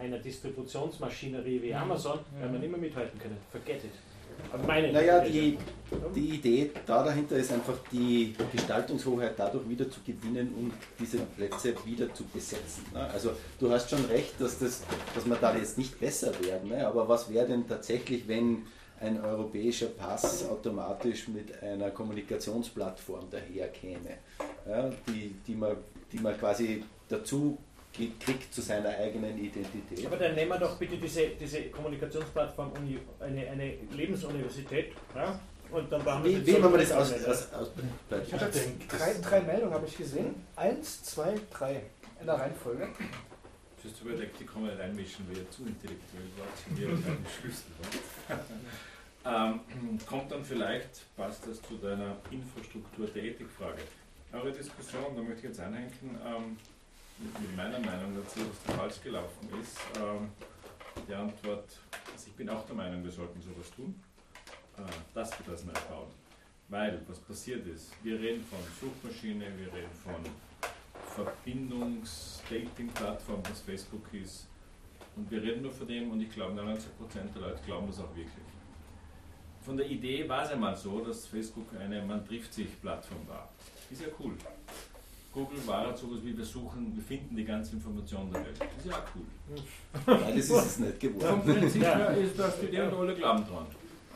einer 0.00 0.18
Distributionsmaschinerie 0.18 1.62
wie 1.62 1.74
Amazon, 1.74 2.18
werden 2.38 2.52
wir 2.52 2.60
nicht 2.60 2.70
mehr 2.70 2.80
mithalten 2.80 3.18
können. 3.18 3.38
Forget 3.50 3.84
it. 3.84 3.90
Meine 4.66 4.92
Naja, 4.92 5.20
die, 5.20 5.58
die 6.14 6.28
Idee 6.34 6.70
da 6.86 7.04
dahinter 7.04 7.36
ist 7.36 7.52
einfach 7.52 7.74
die 7.90 8.34
Gestaltungshoheit 8.50 9.34
dadurch 9.36 9.68
wieder 9.68 9.88
zu 9.90 10.00
gewinnen 10.04 10.54
und 10.58 10.72
diese 10.98 11.18
Plätze 11.18 11.74
wieder 11.84 12.12
zu 12.12 12.24
besetzen. 12.24 12.84
Ne? 12.92 13.08
Also 13.12 13.32
du 13.60 13.70
hast 13.70 13.90
schon 13.90 14.04
recht, 14.06 14.40
dass, 14.40 14.58
das, 14.58 14.82
dass 15.14 15.26
wir 15.26 15.36
da 15.36 15.54
jetzt 15.54 15.78
nicht 15.78 15.98
besser 16.00 16.32
werden, 16.44 16.70
ne? 16.70 16.86
aber 16.86 17.08
was 17.08 17.30
wäre 17.32 17.46
denn 17.46 17.68
tatsächlich, 17.68 18.26
wenn 18.26 18.64
ein 19.00 19.22
europäischer 19.22 19.86
Pass 19.86 20.48
automatisch 20.48 21.28
mit 21.28 21.62
einer 21.62 21.90
Kommunikationsplattform 21.90 23.28
daherkäme, 23.30 24.18
ja, 24.68 24.90
die, 25.08 25.34
die, 25.46 25.54
man, 25.54 25.76
die 26.12 26.18
man 26.18 26.38
quasi 26.38 26.84
dazu 27.08 27.58
kriegt 27.92 28.54
zu 28.54 28.60
seiner 28.62 28.88
eigenen 28.90 29.38
Identität. 29.38 30.06
Aber 30.06 30.16
dann 30.16 30.34
nehmen 30.34 30.50
wir 30.50 30.58
doch 30.58 30.76
bitte 30.78 30.96
diese, 30.96 31.28
diese 31.28 31.64
Kommunikationsplattform, 31.64 32.72
Uni, 32.72 32.98
eine, 33.20 33.48
eine 33.50 33.74
Lebensuniversität, 33.94 34.92
ja? 35.14 35.38
und 35.70 35.90
dann 35.92 36.04
machen 36.04 36.24
Wie, 36.24 36.36
wir 36.36 36.46
wie 36.46 36.52
so- 36.52 36.62
wollen 36.62 36.72
wir 36.72 36.80
das 36.80 36.92
aus, 36.92 37.12
aus, 37.24 37.52
aus 37.52 37.70
Ich 38.26 38.32
habe 38.32 38.44
jetzt 38.46 38.68
drei, 38.88 39.14
drei 39.22 39.40
Meldungen 39.40 39.74
habe 39.74 39.86
ich 39.86 39.96
gesehen. 39.96 40.34
Eins, 40.56 41.02
zwei, 41.02 41.34
drei. 41.50 41.82
In 42.20 42.26
der 42.26 42.36
Reihenfolge. 42.36 42.88
Ich 43.84 44.00
habe 44.00 44.10
überlegt, 44.10 44.38
die 44.38 44.46
kann 44.46 44.62
man 44.62 44.70
nicht 44.70 44.80
einmischen, 44.80 45.26
weil 45.28 45.38
ihr 45.38 45.50
zu 45.50 45.66
intellektuell 45.66 46.22
wart, 46.38 46.48
und 46.70 46.78
ihr 46.78 46.88
einen 46.88 47.26
Schlüssel 47.40 47.66
wart. 48.28 48.40
ähm, 49.82 49.98
kommt 50.06 50.30
dann 50.30 50.44
vielleicht, 50.44 51.14
passt 51.16 51.46
das 51.48 51.60
zu 51.62 51.74
deiner 51.78 52.16
Infrastruktur 52.30 53.08
der 53.08 53.24
Ethikfrage. 53.24 53.82
Eure 54.32 54.50
Diskussion, 54.50 55.14
da 55.14 55.20
möchte 55.20 55.40
ich 55.40 55.44
jetzt 55.44 55.60
einhängen, 55.60 55.92
ähm, 56.24 56.56
mit, 57.18 57.54
meiner 57.54 57.78
Meinung 57.80 58.16
dazu, 58.16 58.40
was 58.40 58.62
da 58.66 58.72
falsch 58.72 59.02
gelaufen 59.02 59.46
ist. 59.60 59.76
Ähm, 59.98 60.30
die 61.06 61.14
Antwort, 61.14 61.66
also 62.10 62.28
ich 62.28 62.32
bin 62.32 62.48
auch 62.48 62.64
der 62.64 62.74
Meinung, 62.74 63.04
wir 63.04 63.10
sollten 63.10 63.42
sowas 63.42 63.70
tun, 63.76 63.94
äh, 64.78 64.84
dass 65.12 65.38
wir 65.38 65.44
das 65.52 65.66
neu 65.66 65.74
bauen. 65.90 66.08
Weil, 66.70 67.02
was 67.08 67.18
passiert 67.18 67.66
ist, 67.66 67.92
wir 68.02 68.18
reden 68.18 68.42
von 68.44 68.58
Suchmaschine, 68.80 69.44
wir 69.58 69.70
reden 69.70 69.92
von 70.02 70.14
Verbindungs-Dating-Plattform, 71.14 73.42
was 73.50 73.60
Facebook 73.60 74.14
ist. 74.14 74.48
Und 75.14 75.30
wir 75.30 75.42
reden 75.42 75.60
nur 75.60 75.72
von 75.72 75.86
dem 75.86 76.10
und 76.10 76.22
ich 76.22 76.32
glaube, 76.32 76.58
99% 76.58 77.34
der 77.34 77.42
Leute 77.42 77.60
glauben 77.66 77.86
das 77.86 78.00
auch 78.00 78.16
wirklich. 78.16 78.46
Von 79.60 79.76
der 79.76 79.90
Idee 79.90 80.26
war 80.26 80.44
es 80.44 80.52
einmal 80.52 80.74
so, 80.74 81.04
dass 81.04 81.26
Facebook 81.26 81.66
eine 81.78 82.00
Man 82.00 82.26
trifft 82.26 82.54
sich 82.54 82.80
Plattform 82.80 83.28
war. 83.28 83.50
Ist 83.92 84.00
ja 84.00 84.08
cool. 84.18 84.32
Google 85.32 85.66
war 85.66 85.86
halt 85.86 85.98
sowas 85.98 86.20
wie 86.22 86.36
wir 86.36 86.44
suchen, 86.44 86.94
wir 86.94 87.02
finden 87.02 87.36
die 87.36 87.44
ganze 87.44 87.76
Information 87.76 88.30
der 88.32 88.44
Welt. 88.44 88.56
Ist 88.78 88.86
ja 88.86 88.94
auch 88.94 89.02
cool. 89.14 89.62
Nein, 90.06 90.36
das 90.36 90.44
ist 90.44 90.50
es 90.50 90.78
nicht 90.78 91.00
Vom 91.00 91.20
geworden. 91.20 91.42
Prinzip 91.60 91.82
her 91.82 92.16
ist 92.16 92.38
das 92.38 92.60
die 92.60 92.66
Idee 92.66 92.82
und 92.82 92.94
alle 92.94 93.14
glauben 93.14 93.44
dran. 93.46 93.66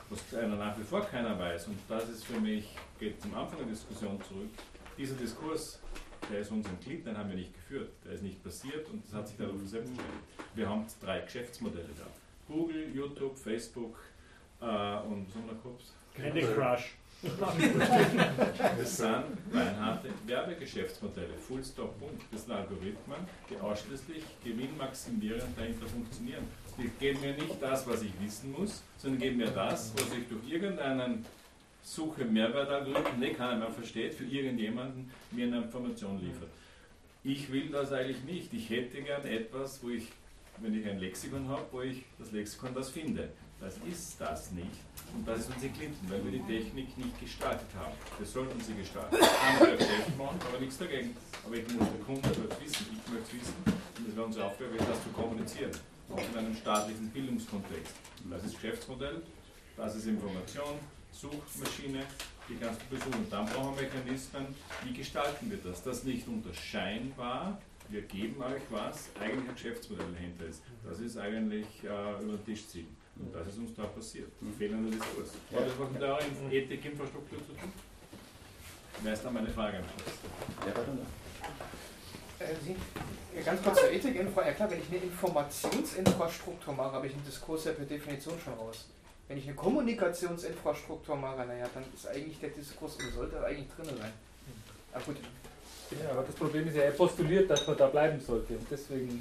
Was 0.09 0.35
einer 0.35 0.57
nach 0.57 0.79
wie 0.79 0.83
vor 0.83 1.03
keiner 1.03 1.39
weiß. 1.39 1.69
Und 1.69 1.79
das 1.89 2.09
ist 2.09 2.25
für 2.25 2.41
mich, 2.41 2.75
geht 2.99 3.21
zum 3.21 3.35
Anfang 3.35 3.59
der 3.59 3.67
Diskussion 3.67 4.19
zurück. 4.27 4.51
Dieser 4.97 5.15
Diskurs, 5.15 5.79
der 6.31 6.41
ist 6.41 6.51
uns 6.51 6.67
entglitten, 6.69 7.07
den 7.07 7.19
haben 7.19 7.29
wir 7.29 7.37
nicht 7.37 7.53
geführt. 7.53 7.91
Der 8.05 8.13
ist 8.13 8.23
nicht 8.23 8.43
passiert 8.43 8.89
und 8.91 9.05
das 9.05 9.13
hat 9.15 9.29
sich 9.29 9.37
dadurch 9.37 9.59
verselbstständigt. 9.59 10.19
Wir 10.55 10.69
haben 10.69 10.87
drei 11.03 11.21
Geschäftsmodelle 11.21 11.91
da. 11.99 12.07
Google, 12.53 12.95
YouTube, 12.95 13.37
Facebook 13.37 13.99
äh, 14.61 14.65
und 14.65 15.31
so 15.31 15.39
noch 15.41 15.61
kurz. 15.63 15.93
Candy 16.17 16.43
Crush. 16.43 16.95
Das 18.79 18.97
sind 18.99 19.53
beinharte 19.53 20.11
Werbegeschäftsmodelle, 20.27 21.35
Full 21.49 21.65
Stop 21.65 21.99
Punkt. 21.99 22.23
Das 22.31 22.45
sind 22.45 22.53
Algorithmen, 22.53 23.19
die 23.51 23.57
ausschließlich 23.57 24.23
gewinnmaximierend 24.45 25.59
dahinter 25.59 25.87
funktionieren. 25.87 26.45
Die 26.79 26.89
geben 27.01 27.21
mir 27.23 27.33
nicht 27.33 27.61
das, 27.61 27.87
was 27.89 28.03
ich 28.03 28.13
wissen 28.21 28.53
muss, 28.53 28.83
sondern 28.99 29.21
geben 29.21 29.39
mir 29.39 29.51
das, 29.51 29.93
was 29.97 30.07
ich 30.17 30.29
durch 30.29 30.49
irgendeinen 30.49 31.25
Suche 31.83 32.25
Mehrwertalgorithmus, 32.25 33.21
den 33.21 33.37
keiner 33.37 33.57
mehr 33.57 33.71
versteht, 33.71 34.15
für 34.15 34.25
irgendjemanden 34.25 35.11
mir 35.31 35.47
eine 35.47 35.59
Information 35.59 36.21
liefert. 36.21 36.51
Ich 37.25 37.51
will 37.51 37.71
das 37.71 37.93
eigentlich 37.93 38.23
nicht. 38.25 38.53
Ich 38.53 38.69
hätte 38.71 39.01
gern 39.03 39.25
etwas, 39.25 39.83
wo 39.83 39.89
ich, 39.89 40.09
wenn 40.59 40.79
ich 40.79 40.87
ein 40.87 40.99
Lexikon 40.99 41.49
habe, 41.49 41.65
wo 41.73 41.81
ich 41.81 42.05
das 42.19 42.31
Lexikon 42.31 42.75
das 42.75 42.91
finde. 42.91 43.31
Das 43.61 43.75
ist 43.89 44.21
das 44.21 44.51
nicht. 44.53 44.69
Und 45.15 45.27
das 45.27 45.41
ist 45.41 45.55
unsere 45.55 45.73
Clinton, 45.73 46.11
weil 46.11 46.25
wir 46.25 46.33
die 46.33 46.47
Technik 46.47 46.97
nicht 46.99 47.21
gestaltet 47.21 47.69
haben. 47.79 47.95
Wir 48.19 48.27
sollten 48.27 48.61
sie 48.61 48.75
gestalten. 48.75 49.17
Andere 49.17 49.77
schlecht 49.77 50.19
machen, 50.19 50.39
aber 50.47 50.61
nichts 50.61 50.79
dagegen. 50.79 51.17
Aber 51.45 51.55
ich 51.57 51.67
muss 51.73 51.89
der 51.89 52.05
Kunde 52.05 52.29
wird 52.37 52.61
wissen, 52.61 52.87
ich 52.93 53.13
möchte 53.13 53.33
wissen, 53.33 53.55
und 53.67 54.09
es 54.09 54.15
wäre 54.15 54.27
unsere 54.27 54.45
Aufgabe, 54.47 54.77
das 54.77 55.03
zu 55.03 55.09
kommunizieren. 55.11 55.71
Auch 56.11 56.19
in 56.19 56.39
einem 56.39 56.55
staatlichen 56.55 57.09
Bildungskontext. 57.11 57.95
Das 58.31 58.45
ist 58.45 58.55
Geschäftsmodell, 58.55 59.23
das 59.77 59.97
ist 59.97 60.07
Information, 60.07 60.79
Suchmaschine, 61.11 62.03
die 62.49 62.57
kannst 62.57 62.81
du 62.83 62.97
besuchen. 62.97 63.25
Und 63.25 63.33
dann 63.33 63.47
brauchen 63.47 63.77
wir 63.77 63.85
Mechanismen, 63.85 64.47
wie 64.85 64.93
gestalten 64.93 65.51
wir 65.51 65.59
das? 65.59 65.83
Das 65.83 66.05
nicht 66.05 66.29
unter 66.29 66.53
scheinbar, 66.53 67.59
wir 67.89 68.03
geben 68.03 68.41
euch 68.43 68.63
was, 68.71 69.09
eigentlich 69.19 69.49
ein 69.49 69.55
Geschäftsmodell 69.55 70.13
dahinter 70.13 70.47
ist. 70.47 70.63
Das 70.85 71.01
ist 71.01 71.17
eigentlich 71.17 71.67
äh, 71.85 72.23
über 72.23 72.37
den 72.37 72.45
Tisch 72.45 72.69
ziehen. 72.69 72.89
Und 73.19 73.35
das 73.35 73.49
ist 73.49 73.59
uns 73.59 73.75
da 73.75 73.85
passiert. 73.85 74.31
Fehlender 74.59 74.91
Diskurs. 74.91 75.31
Hat 75.55 75.67
das 75.67 75.79
was 75.79 75.91
mit 75.91 76.03
eurer 76.03 76.21
Ethikinfrastruktur 76.51 77.39
zu 77.39 77.53
tun? 77.55 77.73
Wer 79.03 79.13
ist 79.13 79.25
da 79.25 79.31
meine 79.31 79.49
Frage? 79.49 79.79
Ja. 80.67 80.73
Äh, 82.39 82.55
Sie, 82.65 82.77
ja, 83.35 83.43
ganz 83.43 83.63
kurz 83.63 83.81
zur 83.81 83.91
Ethik. 83.91 84.15
Ja 84.17 84.53
klar, 84.53 84.71
wenn 84.71 84.81
ich 84.81 84.89
eine 84.89 84.99
Informationsinfrastruktur 84.99 86.75
mache, 86.75 86.93
habe 86.93 87.07
ich 87.07 87.15
einen 87.15 87.25
Diskurs 87.25 87.65
ja 87.65 87.73
per 87.73 87.85
Definition 87.85 88.39
schon 88.43 88.55
raus. 88.55 88.87
Wenn 89.29 89.39
ich 89.39 89.45
eine 89.45 89.55
Kommunikationsinfrastruktur 89.55 91.17
mache, 91.17 91.47
naja, 91.47 91.67
dann 91.75 91.85
ist 91.95 92.07
eigentlich 92.07 92.39
der 92.41 92.51
Diskurs 92.51 92.97
und 92.97 93.13
sollte 93.15 93.45
eigentlich 93.45 93.69
drin 93.75 93.97
sein. 93.99 94.13
Aber 94.93 95.05
gut, 95.05 95.17
Ja, 95.91 96.11
aber 96.11 96.23
das 96.23 96.35
Problem 96.35 96.69
ist 96.69 96.77
ja, 96.77 96.83
er 96.83 96.93
postuliert, 96.93 97.51
dass 97.51 97.67
man 97.67 97.77
da 97.77 97.89
bleiben 97.89 98.21
sollte. 98.21 98.55
Und 98.57 98.67
deswegen 98.71 99.21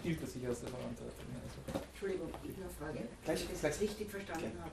stiehlt 0.00 0.20
er 0.20 0.26
sich 0.26 0.46
aus 0.48 0.60
der 0.60 0.68
Verantwortung. 0.68 1.26
Entschuldigung, 1.74 2.28
ich 2.44 2.50
habe 2.56 2.62
eine 2.62 2.70
Frage. 2.70 3.08
Gleich- 3.24 3.40
Wenn 3.40 3.54
ich 3.54 3.60
das 3.60 3.60
gleich. 3.60 3.80
richtig 3.80 4.10
verstanden 4.10 4.58
habe. 4.60 4.70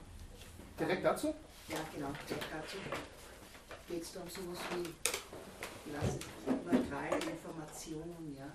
direkt 0.79 1.05
dazu? 1.05 1.27
Ja, 1.69 1.77
genau, 1.93 2.09
direkt 2.29 2.45
dazu. 2.51 2.77
Geht 3.89 4.03
es 4.03 4.13
da 4.13 4.21
um 4.21 4.29
sowas 4.29 4.59
wie 4.75 4.89
lass 5.91 6.17
neutrale 6.65 7.15
Information, 7.17 8.35
ja? 8.37 8.47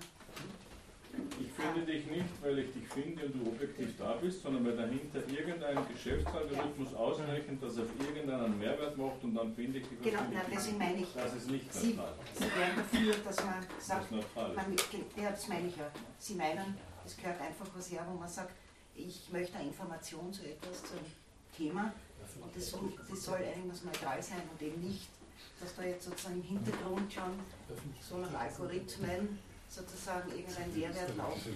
Ich 1.39 1.51
finde 1.51 1.91
dich 1.91 2.05
nicht, 2.05 2.29
weil 2.41 2.59
ich 2.59 2.71
dich 2.71 2.87
finde 2.87 3.25
und 3.25 3.33
du 3.43 3.49
objektiv 3.49 3.97
da 3.97 4.13
bist, 4.21 4.43
sondern 4.43 4.63
weil 4.65 4.77
dahinter 4.77 5.19
irgendein 5.27 5.77
Geschäftsalgorithmus 5.91 6.93
ausrechnet, 6.93 7.61
dass 7.63 7.77
er 7.77 7.83
auf 7.83 7.89
irgendeinen 7.99 8.59
Mehrwert 8.59 8.95
macht 8.95 9.23
und 9.23 9.33
dann 9.35 9.53
finde 9.55 9.79
ich 9.79 9.87
dich. 9.87 9.99
Genau, 10.03 10.21
nein, 10.31 10.43
ich 10.47 10.55
deswegen 10.55 10.77
meine 10.77 10.97
ich, 11.01 11.07
Das 11.13 11.33
ist 11.33 11.49
nicht 11.49 11.73
Sie, 11.73 11.93
neutral. 11.95 12.13
Sie 12.35 12.43
wären 12.43 12.75
dafür, 12.77 13.15
dass 13.25 13.43
man 13.43 13.65
Das 13.75 13.87
sagt, 13.87 14.03
ist 14.05 14.11
neutral. 14.11 14.53
man, 14.53 14.75
ja, 15.17 15.31
das 15.31 15.47
meine 15.47 15.67
ich 15.67 15.77
ja. 15.77 15.91
Sie 16.19 16.35
meinen, 16.35 16.77
es 17.09 17.17
gehört 17.17 17.41
einfach 17.41 17.65
was 17.75 17.91
her, 17.91 18.05
wo 18.07 18.17
man 18.17 18.29
sagt, 18.29 18.53
ich 18.95 19.29
möchte 19.31 19.57
eine 19.57 19.67
Information 19.67 20.31
zu 20.31 20.43
etwas, 20.43 20.83
zu 20.83 20.93
einem 20.93 21.11
Thema. 21.55 21.93
Und 22.41 22.55
das 22.55 22.69
soll, 22.69 22.93
das 23.09 23.23
soll 23.23 23.39
irgendwas 23.39 23.83
neutral 23.83 24.21
sein 24.21 24.43
und 24.51 24.61
eben 24.61 24.81
nicht, 24.81 25.09
dass 25.59 25.75
da 25.75 25.83
jetzt 25.83 26.05
sozusagen 26.05 26.35
im 26.35 26.43
Hintergrund 26.43 27.11
schon 27.11 27.39
so 27.99 28.17
nach 28.17 28.33
Algorithmen 28.33 29.39
sozusagen 29.69 30.31
irgendein 30.31 30.73
Mehrwert 30.73 31.15
laufen. 31.15 31.53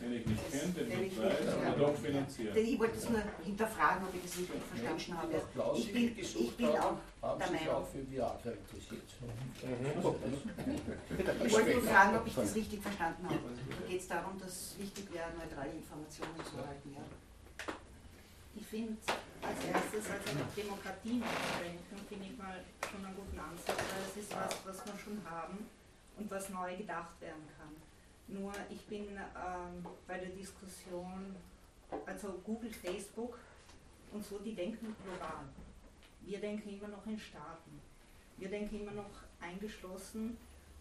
Den 0.00 0.12
ich 0.12 0.26
nicht 0.26 0.50
kenne, 0.50 0.72
den 0.72 0.88
Den 0.90 1.02
ich 1.04 1.12
ich 1.12 1.18
weiß, 1.18 1.40
nicht, 1.40 1.66
aber 1.66 1.78
doch 1.78 1.96
finanzieren. 1.96 2.54
Denn 2.54 2.66
ich 2.66 2.78
wollte 2.78 2.96
es 2.98 3.08
nur 3.08 3.22
hinterfragen, 3.44 4.06
ob 4.06 4.14
ich 4.14 4.22
das 4.22 4.38
richtig 4.38 4.60
verstanden 4.68 5.16
habe. 5.16 5.78
Ich 5.78 5.92
bin, 5.92 6.18
ich 6.18 6.56
bin 6.56 6.68
auch 6.68 6.98
der 7.38 7.50
Meinung. 7.50 7.86
Ich 11.44 11.52
wollte 11.52 11.72
nur 11.72 11.82
fragen, 11.82 12.16
ob 12.16 12.26
ich 12.26 12.34
das 12.34 12.54
richtig 12.54 12.82
verstanden 12.82 13.24
habe. 13.24 13.38
Da 13.38 13.88
geht 13.88 14.00
es 14.00 14.08
darum, 14.08 14.38
dass 14.40 14.50
es 14.50 14.78
wichtig 14.78 15.12
wäre, 15.12 15.30
neutrale 15.38 15.70
Informationen 15.70 16.34
zu 16.44 16.56
erhalten. 16.58 16.96
Ja. 16.96 17.04
Ich 18.56 18.66
finde 18.66 18.98
als 19.40 19.64
erstes 19.64 20.10
als 20.10 20.26
eine 20.26 20.44
Demokratie 20.56 21.22
nachdenken, 21.22 21.96
finde 22.08 22.26
ich 22.26 22.36
mal 22.36 22.58
schon 22.82 23.06
einen 23.06 23.14
guten 23.14 23.38
Ansatz, 23.38 23.78
weil 23.78 24.02
es 24.10 24.16
ist 24.18 24.34
was, 24.34 24.58
was 24.66 24.84
wir 24.84 24.98
schon 24.98 25.22
haben 25.24 25.70
und 26.20 26.30
was 26.30 26.50
neu 26.50 26.76
gedacht 26.76 27.20
werden 27.20 27.48
kann. 27.58 27.74
Nur 28.28 28.52
ich 28.68 28.84
bin 28.86 29.06
ähm, 29.16 29.84
bei 30.06 30.18
der 30.18 30.28
Diskussion, 30.30 31.34
also 32.06 32.40
Google, 32.44 32.70
Facebook 32.70 33.38
und 34.12 34.24
so, 34.24 34.38
die 34.38 34.54
denken 34.54 34.94
global. 35.02 35.44
Wir 36.20 36.40
denken 36.40 36.68
immer 36.68 36.88
noch 36.88 37.04
in 37.06 37.18
Staaten. 37.18 37.80
Wir 38.36 38.50
denken 38.50 38.80
immer 38.80 38.92
noch 38.92 39.10
eingeschlossen 39.40 40.36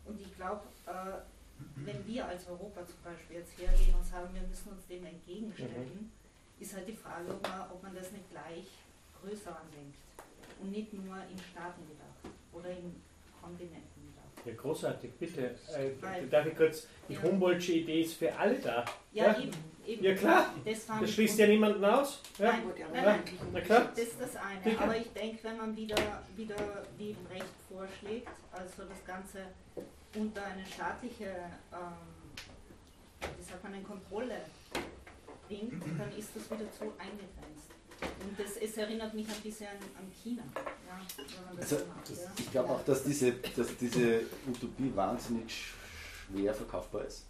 und 0.06 0.20
ich 0.22 0.36
glaube, 0.36 0.64
äh, 0.86 1.20
wenn 1.76 2.06
wir 2.06 2.26
als 2.26 2.48
Europa 2.48 2.86
zum 2.86 3.02
Beispiel 3.04 3.38
jetzt 3.38 3.58
hergehen 3.58 3.96
und 3.96 4.06
sagen, 4.06 4.34
wir 4.34 4.42
müssen 4.42 4.72
uns 4.72 4.86
dem 4.88 5.06
entgegenstellen, 5.06 6.12
ist 6.60 6.74
halt 6.74 6.88
die 6.88 6.96
Frage, 6.96 7.32
ob 7.32 7.44
man, 7.48 7.72
ob 7.72 7.84
man 7.84 7.96
das 7.96 8.12
nicht 8.12 8.30
gleich 8.30 8.68
größer 9.22 9.58
andenkt 9.60 9.98
und 10.62 10.72
nicht 10.72 10.94
nur 10.94 11.16
in 11.16 11.38
Staaten 11.38 11.82
gedacht 11.88 12.36
oder 12.54 12.70
in 12.70 13.02
Kontinenten. 13.42 13.99
Ja, 14.46 14.54
großartig, 14.56 15.12
bitte. 15.20 15.56
Äh, 15.76 16.28
darf 16.30 16.46
ich 16.46 16.56
kurz, 16.56 16.88
die 17.08 17.14
Ja. 17.14 17.24
Humboldtsche 17.24 17.74
Idee 17.74 18.02
ist 18.02 18.16
für 18.16 18.34
alle 18.36 18.56
da. 18.60 18.86
Ja, 19.12 19.38
eben, 19.38 19.52
eben. 19.86 20.04
Ja, 20.04 20.16
klar. 20.16 20.54
Das, 20.66 20.86
Das 20.86 21.12
schließt 21.12 21.40
ja 21.40 21.48
niemanden 21.48 21.84
aus. 21.84 22.22
Ja? 22.38 22.52
Nein, 22.54 22.62
Ja, 22.78 22.86
nein, 22.88 22.96
ja. 22.96 23.02
nein. 23.12 23.20
Na 23.54 23.62
klar. 23.62 23.90
Das 23.96 24.00
ist 24.00 24.20
das 24.22 24.36
eine. 24.36 24.60
Bitte. 24.64 24.80
Aber 24.82 24.98
ich 24.98 25.12
denke, 25.14 25.44
wenn 25.44 25.58
man 25.58 25.76
wieder, 25.76 25.96
wieder, 26.36 26.56
wie 26.98 27.16
Recht 27.32 27.46
vorschlägt, 27.70 28.30
also 28.52 28.84
das 28.90 29.06
Ganze 29.06 29.40
unter 30.16 30.44
eine 30.46 30.66
staatliche, 30.66 31.26
ähm, 31.26 32.42
wie 33.38 33.44
sagt 33.44 33.64
man, 33.64 33.74
eine 33.74 33.84
Kontrolle 33.84 34.42
bringt, 35.48 35.84
dann 36.00 36.12
ist 36.18 36.36
das 36.36 36.50
wieder 36.50 36.72
zu 36.72 36.86
eingegrenzt. 36.98 37.70
Und 38.30 38.40
das, 38.40 38.58
es 38.58 38.78
erinnert 38.78 39.14
mich 39.14 39.28
ein 39.28 39.42
bisschen 39.42 39.68
an, 39.68 40.12
China, 40.24 40.44
ja, 40.56 41.02
wenn 41.18 41.46
man 41.46 41.58
das 41.58 41.74
Also, 41.74 41.78
so 41.78 41.90
macht. 41.90 42.10
das, 42.10 42.18
ja. 42.18 42.32
ich 42.38 42.52
glaube 42.52 42.70
auch, 42.70 42.86
dass 42.86 43.04
diese, 43.04 43.32
dass 43.32 43.76
diese 43.76 44.22
Utopie 44.48 44.92
wahnsinnig 44.96 45.52
schwer 46.32 46.54
verkaufbar 46.54 47.06
ist. 47.06 47.24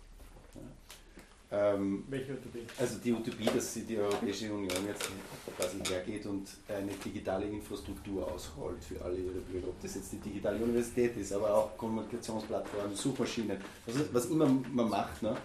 Ähm, 1.52 2.04
Welche 2.10 2.34
Utopie? 2.34 2.64
also 2.78 2.98
die 3.00 3.12
Utopie, 3.12 3.46
dass 3.46 3.74
die 3.74 3.98
Europäische 3.98 4.54
Union 4.54 4.86
jetzt 4.86 5.10
quasi 5.58 5.80
hergeht 5.90 6.26
und 6.28 6.48
eine 6.68 6.92
digitale 6.92 7.48
Infrastruktur 7.48 8.32
ausrollt 8.32 8.84
für 8.84 9.02
alle 9.04 9.16
ihre 9.16 9.40
Bürger. 9.40 9.70
Ob 9.70 9.82
das 9.82 9.96
jetzt 9.96 10.12
die 10.12 10.18
digitale 10.18 10.62
Universität 10.62 11.16
ist, 11.18 11.34
aber 11.34 11.52
auch 11.56 11.78
Kommunikationsplattformen, 11.78 12.96
Suchmaschinen, 12.96 13.58
was, 13.86 13.96
was 14.14 14.26
immer 14.26 14.46
man 14.48 14.90
macht, 14.90 15.24
ne? 15.24 15.36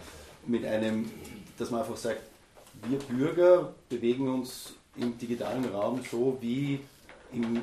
mit 0.45 0.63
einem, 0.65 1.09
dass 1.57 1.71
man 1.71 1.81
einfach 1.81 1.97
sagt, 1.97 2.21
wir 2.87 2.99
Bürger 2.99 3.73
bewegen 3.89 4.27
uns 4.27 4.75
im 4.97 5.17
digitalen 5.17 5.65
Raum 5.65 6.01
so 6.09 6.37
wie 6.41 6.79
im 7.33 7.61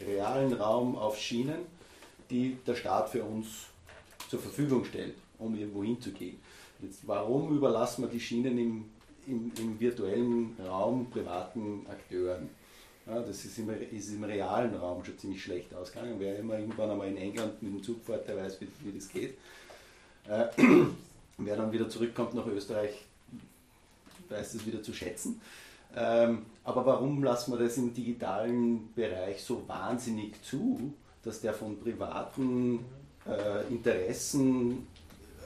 realen 0.00 0.52
Raum 0.54 0.96
auf 0.96 1.18
Schienen, 1.18 1.60
die 2.30 2.56
der 2.66 2.74
Staat 2.74 3.10
für 3.10 3.22
uns 3.22 3.66
zur 4.28 4.40
Verfügung 4.40 4.84
stellt, 4.84 5.14
um 5.38 5.54
irgendwo 5.54 5.84
hinzugehen. 5.84 6.38
Jetzt, 6.80 7.06
warum 7.06 7.56
überlassen 7.56 8.02
wir 8.02 8.08
die 8.08 8.20
Schienen 8.20 8.58
im, 8.58 8.84
im, 9.26 9.52
im 9.58 9.78
virtuellen 9.78 10.56
Raum 10.66 11.08
privaten 11.10 11.86
Akteuren? 11.88 12.48
Ja, 13.06 13.20
das 13.20 13.44
ist 13.44 13.58
im, 13.58 13.70
ist 13.70 14.12
im 14.12 14.24
realen 14.24 14.74
Raum 14.74 15.04
schon 15.04 15.18
ziemlich 15.18 15.42
schlecht 15.42 15.74
ausgegangen. 15.74 16.16
Wer 16.18 16.38
immer 16.38 16.58
irgendwann 16.58 16.90
einmal 16.90 17.08
in 17.08 17.16
England 17.16 17.62
mit 17.62 17.72
dem 17.72 17.82
Zug 17.82 18.04
fährt, 18.04 18.28
der 18.28 18.36
weiß, 18.36 18.60
wie, 18.60 18.68
wie 18.80 18.92
das 18.92 19.08
geht. 19.08 19.36
Äh, 20.28 20.46
wer 21.38 21.56
dann 21.56 21.72
wieder 21.72 21.88
zurückkommt 21.88 22.34
nach 22.34 22.46
Österreich, 22.46 23.04
weiß 24.28 24.52
das 24.52 24.66
wieder 24.66 24.82
zu 24.82 24.92
schätzen. 24.92 25.40
Ähm, 25.94 26.46
aber 26.64 26.86
warum 26.86 27.22
lassen 27.22 27.52
wir 27.52 27.58
das 27.58 27.76
im 27.76 27.92
digitalen 27.92 28.92
Bereich 28.94 29.42
so 29.42 29.66
wahnsinnig 29.66 30.42
zu, 30.42 30.92
dass 31.22 31.40
der 31.40 31.52
von 31.54 31.78
privaten 31.78 32.80
äh, 33.26 33.66
Interessen 33.72 34.86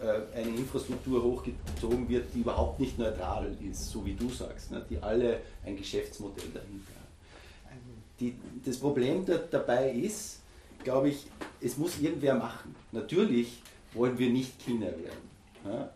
äh, 0.00 0.38
eine 0.38 0.50
Infrastruktur 0.50 1.22
hochgezogen 1.22 2.08
wird, 2.08 2.26
die 2.34 2.40
überhaupt 2.40 2.80
nicht 2.80 2.98
neutral 2.98 3.56
ist, 3.68 3.90
so 3.90 4.04
wie 4.04 4.14
du 4.14 4.28
sagst, 4.28 4.70
ne? 4.70 4.84
die 4.88 4.98
alle 4.98 5.40
ein 5.64 5.76
Geschäftsmodell 5.76 6.50
dahinter 6.52 6.92
haben. 6.94 7.72
Die, 8.20 8.34
das 8.64 8.78
Problem 8.78 9.24
da, 9.24 9.38
dabei 9.50 9.90
ist, 9.90 10.40
glaube 10.84 11.10
ich, 11.10 11.26
es 11.60 11.76
muss 11.76 11.98
irgendwer 11.98 12.34
machen. 12.34 12.74
Natürlich 12.92 13.62
wollen 13.94 14.18
wir 14.18 14.30
nicht 14.30 14.60
China 14.62 14.86
werden. 14.86 15.30
Ja? 15.64 15.90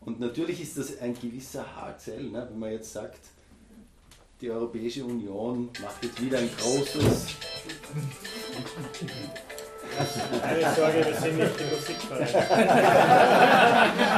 Und 0.00 0.20
natürlich 0.20 0.60
ist 0.60 0.76
das 0.78 0.98
ein 1.00 1.14
gewisser 1.14 1.64
Haarzell, 1.76 2.24
ne? 2.24 2.46
wenn 2.50 2.58
man 2.58 2.72
jetzt 2.72 2.92
sagt, 2.92 3.20
die 4.42 4.50
Europäische 4.50 5.04
Union 5.04 5.70
macht 5.80 6.02
jetzt 6.02 6.20
wieder 6.20 6.38
ein 6.38 6.50
großes. 6.58 7.36
Keine 10.42 10.74
Sorge, 10.74 11.06
wir 11.06 11.14
sind 11.14 11.38
nicht 11.38 11.60
im 11.60 11.70
Musikverein. 11.70 12.28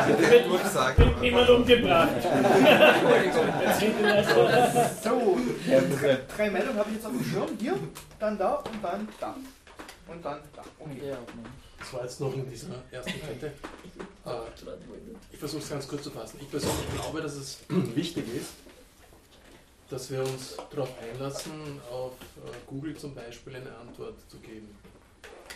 Ich 0.08 0.50
würde 0.50 0.68
sagen, 0.68 0.98
Wird 0.98 1.20
niemand 1.20 1.50
umgebracht. 1.50 2.08
So, 5.02 5.36
drei 6.36 6.50
Meldungen 6.50 6.78
habe 6.78 6.88
ich 6.88 6.96
jetzt 6.96 7.06
auf 7.06 7.12
dem 7.12 7.24
Schirm. 7.24 7.48
Hier, 7.60 7.78
dann 8.18 8.38
da 8.38 8.54
und 8.54 8.82
dann 8.82 9.08
da. 9.20 9.36
Und 10.06 10.24
dann 10.24 10.38
da. 10.56 10.62
Okay. 10.78 11.16
Das 11.78 11.92
war 11.92 12.02
jetzt 12.04 12.20
noch 12.20 12.32
in 12.32 12.48
dieser 12.48 12.68
ersten 12.90 13.10
Kette. 13.10 13.46
Äh, 13.46 14.30
ich 15.32 15.38
versuche 15.38 15.60
es 15.60 15.68
ganz 15.68 15.86
kurz 15.86 16.04
zu 16.04 16.10
fassen. 16.10 16.38
Ich 16.40 16.50
persönlich 16.50 16.94
glaube, 16.94 17.20
dass 17.20 17.34
es 17.34 17.58
wichtig 17.68 18.24
ist, 18.34 18.52
dass 19.90 20.10
wir 20.10 20.20
uns 20.20 20.56
darauf 20.70 20.90
einlassen, 20.98 21.80
auf 21.90 22.12
äh, 22.12 22.50
Google 22.66 22.96
zum 22.96 23.14
Beispiel 23.14 23.56
eine 23.56 23.76
Antwort 23.76 24.14
zu 24.28 24.38
geben. 24.38 24.68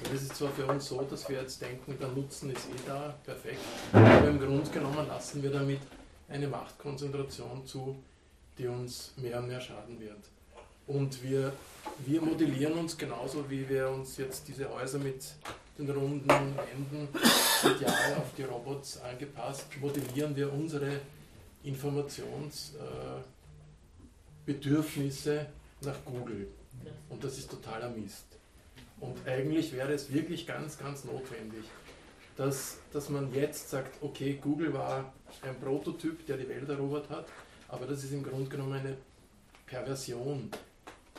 Weil 0.02 0.14
es 0.14 0.22
ist 0.22 0.36
zwar 0.36 0.50
für 0.50 0.66
uns 0.66 0.88
so, 0.88 1.02
dass 1.02 1.28
wir 1.28 1.40
jetzt 1.40 1.60
denken, 1.60 1.96
der 2.00 2.08
Nutzen 2.08 2.50
ist 2.50 2.66
eh 2.66 2.86
da, 2.86 3.14
perfekt, 3.24 3.58
aber 3.92 4.28
im 4.28 4.38
Grunde 4.38 4.70
genommen 4.70 5.06
lassen 5.08 5.42
wir 5.42 5.50
damit 5.50 5.80
eine 6.28 6.46
Machtkonzentration 6.46 7.66
zu, 7.66 7.96
die 8.58 8.68
uns 8.68 9.12
mehr 9.16 9.38
und 9.38 9.48
mehr 9.48 9.60
schaden 9.60 9.98
wird. 9.98 10.18
Und 10.86 11.22
wir, 11.22 11.52
wir 12.06 12.22
modellieren 12.22 12.74
uns 12.74 12.96
genauso, 12.96 13.48
wie 13.50 13.68
wir 13.68 13.90
uns 13.90 14.16
jetzt 14.16 14.46
diese 14.48 14.72
Häuser 14.72 14.98
mit 14.98 15.34
den 15.78 15.90
runden 15.90 16.28
Wänden 16.28 17.08
ideal 17.62 18.16
auf 18.16 18.34
die 18.36 18.44
Robots 18.44 19.00
angepasst, 19.02 19.66
modellieren 19.80 20.34
wir 20.34 20.52
unsere 20.52 21.00
Informationsbedürfnisse 21.62 22.78
äh, 22.78 23.37
Bedürfnisse 24.48 25.44
nach 25.82 26.02
Google. 26.06 26.48
Und 27.10 27.22
das 27.22 27.36
ist 27.36 27.50
totaler 27.50 27.90
Mist. 27.90 28.24
Und 28.98 29.14
eigentlich 29.26 29.74
wäre 29.74 29.92
es 29.92 30.10
wirklich 30.10 30.46
ganz, 30.46 30.78
ganz 30.78 31.04
notwendig, 31.04 31.64
dass, 32.34 32.78
dass 32.90 33.10
man 33.10 33.30
jetzt 33.34 33.68
sagt, 33.68 34.02
okay, 34.02 34.38
Google 34.40 34.72
war 34.72 35.12
ein 35.42 35.54
Prototyp, 35.60 36.24
der 36.24 36.38
die 36.38 36.48
Welt 36.48 36.66
erobert 36.66 37.10
hat, 37.10 37.26
aber 37.68 37.84
das 37.84 38.02
ist 38.04 38.12
im 38.12 38.22
Grunde 38.22 38.48
genommen 38.48 38.72
eine 38.72 38.96
Perversion 39.66 40.50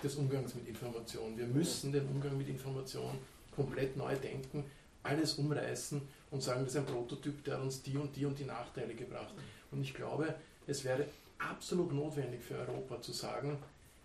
des 0.04 0.16
Umgangs 0.16 0.56
mit 0.56 0.68
Information. 0.68 1.38
Wir 1.38 1.46
müssen 1.46 1.92
den 1.92 2.08
Umgang 2.08 2.36
mit 2.36 2.50
Information 2.50 3.20
komplett 3.56 3.96
neu 3.96 4.16
denken, 4.16 4.64
alles 5.04 5.36
umreißen 5.36 6.02
und 6.32 6.42
sagen, 6.42 6.62
das 6.64 6.74
ist 6.74 6.80
ein 6.80 6.86
Prototyp, 6.88 7.44
der 7.44 7.62
uns 7.62 7.84
die 7.84 7.96
und 7.96 8.16
die 8.16 8.26
und 8.26 8.40
die 8.40 8.46
Nachteile 8.46 8.96
gebracht. 8.96 9.36
Und 9.70 9.84
ich 9.84 9.94
glaube, 9.94 10.34
es 10.66 10.84
wäre 10.84 11.06
absolut 11.40 11.92
notwendig 11.94 12.44
für 12.44 12.56
Europa 12.56 13.02
zu 13.02 13.12
sagen, 13.12 13.58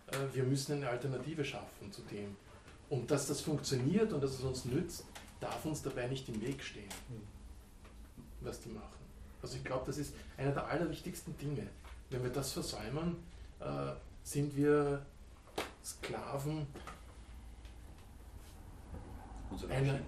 äh, 0.09 0.17
wir 0.33 0.45
müssen 0.45 0.77
eine 0.77 0.89
Alternative 0.89 1.45
schaffen 1.45 1.93
zu 1.93 2.03
dem. 2.03 2.37
Und 2.89 3.11
dass 3.11 3.27
das 3.27 3.41
funktioniert 3.41 4.13
und 4.13 4.23
dass 4.23 4.33
es 4.33 4.41
uns 4.41 4.65
nützt, 4.65 5.05
darf 5.41 5.65
uns 5.65 5.83
dabei 5.83 6.07
nicht 6.07 6.29
im 6.29 6.41
Weg 6.41 6.63
stehen, 6.63 6.89
was 8.41 8.61
die 8.61 8.69
machen. 8.71 8.89
Also 9.43 9.57
ich 9.57 9.65
glaube, 9.65 9.85
das 9.87 9.99
ist 9.99 10.15
einer 10.37 10.53
der 10.53 10.67
allerwichtigsten 10.67 11.37
Dinge. 11.37 11.67
Wenn 12.11 12.23
wir 12.23 12.31
das 12.31 12.53
versäumen, 12.53 13.17
äh, 13.61 13.93
sind 14.23 14.57
wir 14.57 15.05
Sklaven 15.85 16.67
einer, 19.71 19.95
äh, 19.95 20.01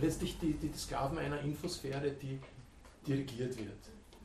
letztlich 0.00 0.38
die, 0.38 0.54
die 0.54 0.72
Sklaven 0.76 1.18
einer 1.18 1.40
Infosphäre, 1.40 2.10
die 2.10 2.40
dirigiert 3.06 3.56
wird. 3.58 3.78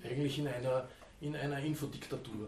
Eigentlich 0.04 0.40
in 0.40 0.48
einer, 0.48 0.88
in 1.26 1.36
einer 1.36 1.60
Infodiktatur. 1.60 2.48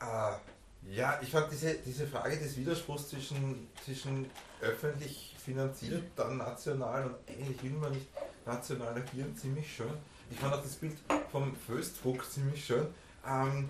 Äh, 0.00 0.92
ja, 0.92 1.18
ich 1.22 1.30
fand 1.30 1.52
diese, 1.52 1.74
diese 1.74 2.06
Frage 2.06 2.38
des 2.38 2.56
Widerspruchs 2.56 3.08
zwischen, 3.08 3.68
zwischen 3.84 4.30
öffentlich 4.60 5.36
finanziert, 5.42 6.02
dann 6.16 6.38
national 6.38 7.06
und 7.06 7.14
eigentlich 7.28 7.62
will 7.62 7.72
man 7.72 7.92
nicht 7.92 8.06
national 8.46 8.94
agieren, 8.94 9.36
ziemlich 9.36 9.72
schön. 9.72 9.92
Ich 10.30 10.38
fand 10.38 10.54
auch 10.54 10.62
das 10.62 10.76
Bild 10.76 10.96
vom 11.30 11.54
Föstdruck 11.54 12.28
ziemlich 12.30 12.64
schön. 12.64 12.86
Ähm, 13.26 13.68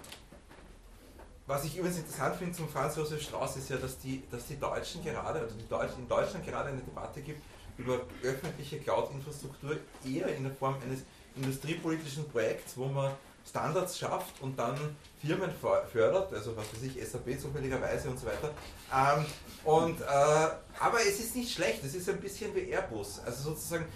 was 1.47 1.65
ich 1.65 1.77
übrigens 1.77 1.99
interessant 1.99 2.37
finde 2.37 2.53
zum 2.53 2.69
Franz 2.69 2.97
Josef 2.97 3.23
Strauß 3.23 3.57
ist 3.57 3.71
ja, 3.71 3.77
dass 3.77 3.99
die, 3.99 4.23
dass 4.31 4.47
die 4.47 4.59
Deutschen 4.59 5.03
gerade, 5.03 5.41
also 5.41 5.57
die 5.57 5.69
Deutsch, 5.69 5.93
in 5.99 6.09
Deutschland 6.09 6.47
gerade 6.47 6.69
eine 6.69 6.81
Debatte 6.81 7.21
gibt 7.23 7.43
über 7.77 8.01
öffentliche 8.23 8.79
Cloud-Infrastruktur 8.79 9.77
eher 10.07 10.29
in 10.37 10.45
der 10.45 10.53
Form 10.53 10.77
eines 10.83 11.01
industriepolitischen 11.41 12.29
Projekts, 12.29 12.77
wo 12.77 12.87
man 12.87 13.13
Standards 13.49 13.99
schafft 13.99 14.41
und 14.43 14.59
dann 14.59 14.77
Firmen 15.21 15.51
fördert, 15.93 16.33
also 16.33 16.57
was 16.57 16.73
weiß 16.73 16.83
ich, 16.83 17.07
SAP 17.07 17.41
zufälligerweise 17.41 18.09
und 18.11 18.19
so 18.19 18.27
weiter. 18.27 18.51
Ähm, 18.95 19.25
und, 19.65 20.01
äh, 20.01 20.05
aber 20.05 21.01
es 21.01 21.19
ist 21.21 21.37
nicht 21.37 21.53
schlecht, 21.53 21.83
es 21.85 21.95
ist 21.95 22.09
ein 22.09 22.21
bisschen 22.21 22.55
wie 22.55 22.71
Airbus, 22.71 23.21
also 23.25 23.51
sozusagen, 23.51 23.87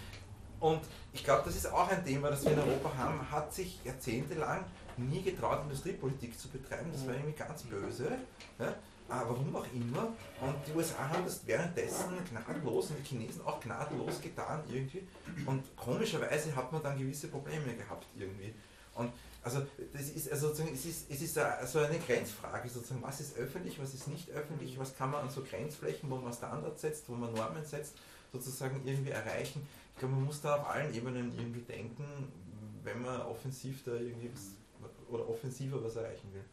und 0.60 0.80
ich 1.12 1.22
glaube, 1.22 1.42
das 1.44 1.56
ist 1.56 1.70
auch 1.70 1.88
ein 1.88 2.04
Thema, 2.04 2.30
das 2.30 2.44
wir 2.44 2.52
in 2.52 2.58
Europa 2.58 2.92
haben, 2.96 3.30
hat 3.30 3.54
sich 3.54 3.78
jahrzehntelang 3.84 4.64
nie 4.96 5.22
getraut, 5.22 5.60
Industriepolitik 5.62 6.38
zu 6.38 6.48
betreiben. 6.48 6.90
Das 6.92 7.06
war 7.06 7.14
irgendwie 7.14 7.36
ganz 7.36 7.62
böse. 7.64 8.12
Ja? 8.58 8.74
Aber 9.20 9.30
warum 9.30 9.54
auch 9.56 9.66
immer. 9.72 10.12
Und 10.40 10.54
die 10.66 10.72
USA 10.72 11.08
haben 11.08 11.24
das 11.24 11.46
währenddessen 11.46 12.12
gnadenlos 12.28 12.90
und 12.90 12.98
die 12.98 13.04
Chinesen 13.04 13.42
auch 13.42 13.60
gnadenlos 13.60 14.20
getan 14.20 14.62
irgendwie. 14.68 15.06
Und 15.46 15.76
komischerweise 15.76 16.54
hat 16.54 16.72
man 16.72 16.82
dann 16.82 16.98
gewisse 16.98 17.28
Probleme 17.28 17.74
gehabt 17.74 18.06
irgendwie. 18.16 18.52
Und 18.94 19.12
also 19.42 19.62
das 19.92 20.08
ist 20.08 20.30
also 20.32 20.48
sozusagen, 20.48 20.74
es 20.74 20.84
ist, 20.86 21.10
es 21.10 21.20
ist 21.20 21.34
so 21.34 21.78
eine 21.78 21.98
Grenzfrage 21.98 22.68
sozusagen, 22.68 23.02
was 23.02 23.20
ist 23.20 23.36
öffentlich, 23.36 23.80
was 23.80 23.94
ist 23.94 24.08
nicht 24.08 24.30
öffentlich, 24.30 24.78
was 24.78 24.96
kann 24.96 25.10
man 25.10 25.22
an 25.24 25.30
so 25.30 25.42
Grenzflächen, 25.42 26.10
wo 26.10 26.16
man 26.16 26.32
Standards 26.32 26.80
setzt, 26.80 27.08
wo 27.08 27.14
man 27.14 27.32
Normen 27.34 27.64
setzt, 27.64 27.94
sozusagen 28.32 28.80
irgendwie 28.86 29.10
erreichen. 29.10 29.66
Ich 29.92 29.98
glaube, 29.98 30.14
man 30.14 30.24
muss 30.24 30.40
da 30.40 30.56
auf 30.56 30.68
allen 30.68 30.94
Ebenen 30.94 31.36
irgendwie 31.36 31.60
denken, 31.60 32.04
wenn 32.82 33.02
man 33.02 33.20
offensiv 33.22 33.84
da 33.84 33.92
irgendwie 33.92 34.30
was, 34.32 34.52
oder 35.08 35.28
offensiver 35.28 35.82
was 35.84 35.96
erreichen 35.96 36.32
will. 36.32 36.44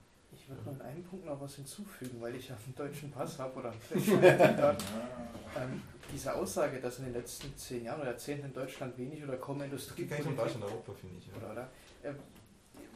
Ich 0.52 0.66
würde 0.66 0.70
noch 0.70 0.80
in 0.80 0.82
einem 0.82 1.04
Punkt 1.04 1.26
noch 1.26 1.39
was 1.39 1.56
hinzufügen, 1.56 2.18
weil 2.20 2.36
ich 2.36 2.49
ja 2.49 2.56
einen 2.56 2.76
deutschen 2.76 3.12
Pass 3.12 3.39
habe 3.39 3.60
oder 3.60 3.72
einen 3.72 3.80
ähm, 4.22 5.82
Diese 6.14 6.34
Aussage, 6.36 6.80
dass 6.80 6.99
in 6.99 7.06
den 7.06 7.14
letzten 7.14 7.56
zehn 7.56 7.86
Jahren 7.86 8.02
oder 8.02 8.12
Jahrzehnten 8.12 8.47
in 8.47 8.54
Deutschland 8.54 8.97
wenig 8.97 9.24
oder 9.24 9.38
kaum 9.38 9.62
Industrie. 9.62 10.06
Geht 10.06 10.26
um 10.26 10.36
Deutschland 10.36 10.66
Europa, 10.66 10.93
finde 10.93 11.18
ich. 11.20 11.28
Ja. 11.28 11.38
Oder, 11.38 11.52
oder? 11.52 11.70
Äh, 12.04 12.14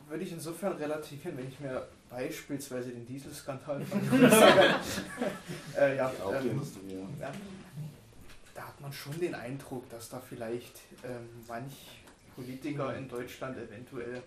würde 0.09 0.23
ich 0.23 0.31
insofern 0.33 0.73
relativieren, 0.73 1.37
wenn 1.37 1.47
ich 1.47 1.59
mir 1.59 1.87
beispielsweise 2.09 2.89
den 2.89 3.05
Dieselskandal 3.07 3.83
von 3.85 4.01
äh, 5.77 5.97
ja, 5.97 6.11
ähm, 6.31 6.61
ja, 7.19 7.31
da 8.53 8.67
hat 8.67 8.79
man 8.81 8.93
schon 8.93 9.19
den 9.19 9.33
Eindruck, 9.33 9.89
dass 9.89 10.09
da 10.09 10.19
vielleicht 10.19 10.81
ähm, 11.03 11.27
manch 11.47 12.03
Politiker 12.35 12.95
in 12.95 13.07
Deutschland 13.07 13.57
eventuell 13.57 14.21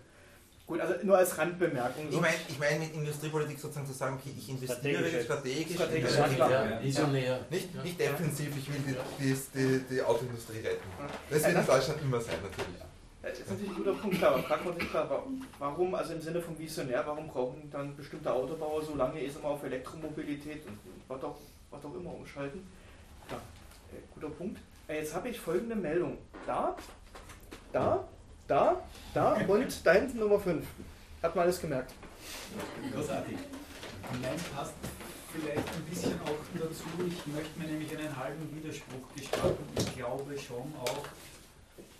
Gut, 0.69 0.79
also 0.81 0.93
nur 1.01 1.17
als 1.17 1.35
Randbemerkung. 1.35 2.09
Ich 2.11 2.21
meine 2.21 2.35
ich 2.47 2.59
mein 2.59 2.79
mit 2.79 2.93
Industriepolitik 2.93 3.57
sozusagen 3.57 3.87
zu 3.87 3.93
sagen, 3.93 4.19
okay, 4.21 4.35
ich 4.37 4.49
investiere 4.49 4.99
strategisch, 5.23 5.75
strategisch, 5.75 6.11
strategisch 6.13 6.37
ja, 6.37 6.79
visionär. 6.83 7.39
Nicht, 7.49 7.83
nicht 7.83 7.99
defensiv, 7.99 8.55
ich 8.55 8.71
will 8.71 8.79
die, 8.85 8.95
die, 9.23 9.35
die, 9.55 9.79
die 9.89 10.01
Autoindustrie 10.03 10.59
retten. 10.59 10.87
Das 11.27 11.43
wird 11.43 11.57
in 11.57 11.65
Deutschland 11.65 12.01
immer 12.03 12.21
sein, 12.21 12.35
natürlich. 12.43 12.81
Das 13.23 13.39
ist 13.39 13.49
natürlich 13.49 13.71
ein 13.71 13.75
guter 13.77 13.93
Punkt, 13.93 14.23
aber 14.23 14.43
fragt 14.43 14.65
man 14.65 14.79
sich 14.79 14.89
klar, 14.91 15.23
warum, 15.57 15.95
also 15.95 16.13
im 16.13 16.21
Sinne 16.21 16.39
von 16.39 16.59
Visionär, 16.59 17.03
warum 17.03 17.27
brauchen 17.27 17.67
dann 17.71 17.95
bestimmte 17.95 18.31
Autobauer 18.31 18.83
so 18.83 18.93
lange 18.93 19.19
erst 19.21 19.41
mal 19.41 19.49
auf 19.49 19.63
Elektromobilität 19.63 20.67
und 20.67 20.77
was 21.07 21.23
auch, 21.23 21.37
was 21.71 21.83
auch 21.83 21.95
immer 21.95 22.13
umschalten? 22.13 22.61
Ja, 23.31 23.37
äh, 23.37 24.01
guter 24.13 24.29
Punkt. 24.29 24.59
Äh, 24.87 24.99
jetzt 24.99 25.15
habe 25.15 25.29
ich 25.29 25.39
folgende 25.39 25.75
Meldung. 25.75 26.19
Da, 26.45 26.75
da, 27.73 28.07
da, 28.49 28.83
da 29.13 29.33
und 29.33 29.85
da 29.85 29.93
hinten 29.93 30.19
Nummer 30.19 30.39
5. 30.39 30.65
Hat 31.21 31.35
man 31.35 31.43
alles 31.43 31.61
gemerkt. 31.61 31.93
Großartig. 32.93 33.37
Nein, 34.21 34.39
passt 34.55 34.73
vielleicht 35.31 35.57
ein 35.57 35.83
bisschen 35.89 36.19
auch 36.21 36.59
dazu. 36.59 36.83
Ich 37.07 37.33
möchte 37.33 37.59
mir 37.59 37.67
nämlich 37.67 37.95
einen 37.95 38.15
halben 38.17 38.55
Widerspruch 38.55 39.13
gestatten. 39.15 39.63
Ich 39.77 39.95
glaube 39.95 40.37
schon 40.37 40.73
auch, 40.81 41.05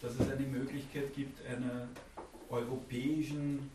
dass 0.02 0.14
es 0.14 0.32
eine 0.32 0.48
Möglichkeit 0.48 1.14
gibt, 1.14 1.46
einer 1.46 1.88
europäischen 2.50 3.70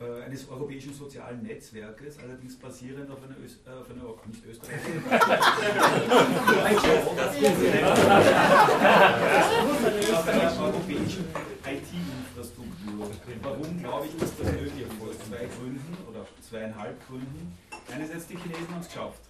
äh, 0.00 0.22
eines 0.24 0.48
europäischen 0.48 0.92
sozialen 0.92 1.42
Netzwerkes, 1.42 2.18
allerdings 2.18 2.56
basierend 2.56 3.08
auf 3.10 3.22
einer, 3.22 3.36
Öst, 3.42 3.60
äh, 3.66 3.70
auf 3.70 3.90
einer 3.90 4.02
nicht 4.26 4.44
Österreich. 4.44 4.76
auf 10.12 10.28
einer 10.28 10.62
europäischen 10.62 11.24
IT-Infrastruktur. 11.64 13.10
Warum 13.42 13.78
glaube 13.78 14.06
ich, 14.06 14.14
ist 14.22 14.34
das 14.38 14.52
möglich? 14.52 14.86
Aus 15.00 15.18
zwei 15.28 15.46
Gründen 15.46 15.96
oder 16.08 16.26
zweieinhalb 16.48 17.06
Gründen. 17.06 17.56
Einerseits 17.92 18.26
die 18.26 18.36
Chinesen 18.36 18.68
haben 18.70 18.80
es 18.80 18.88
geschafft. 18.88 19.20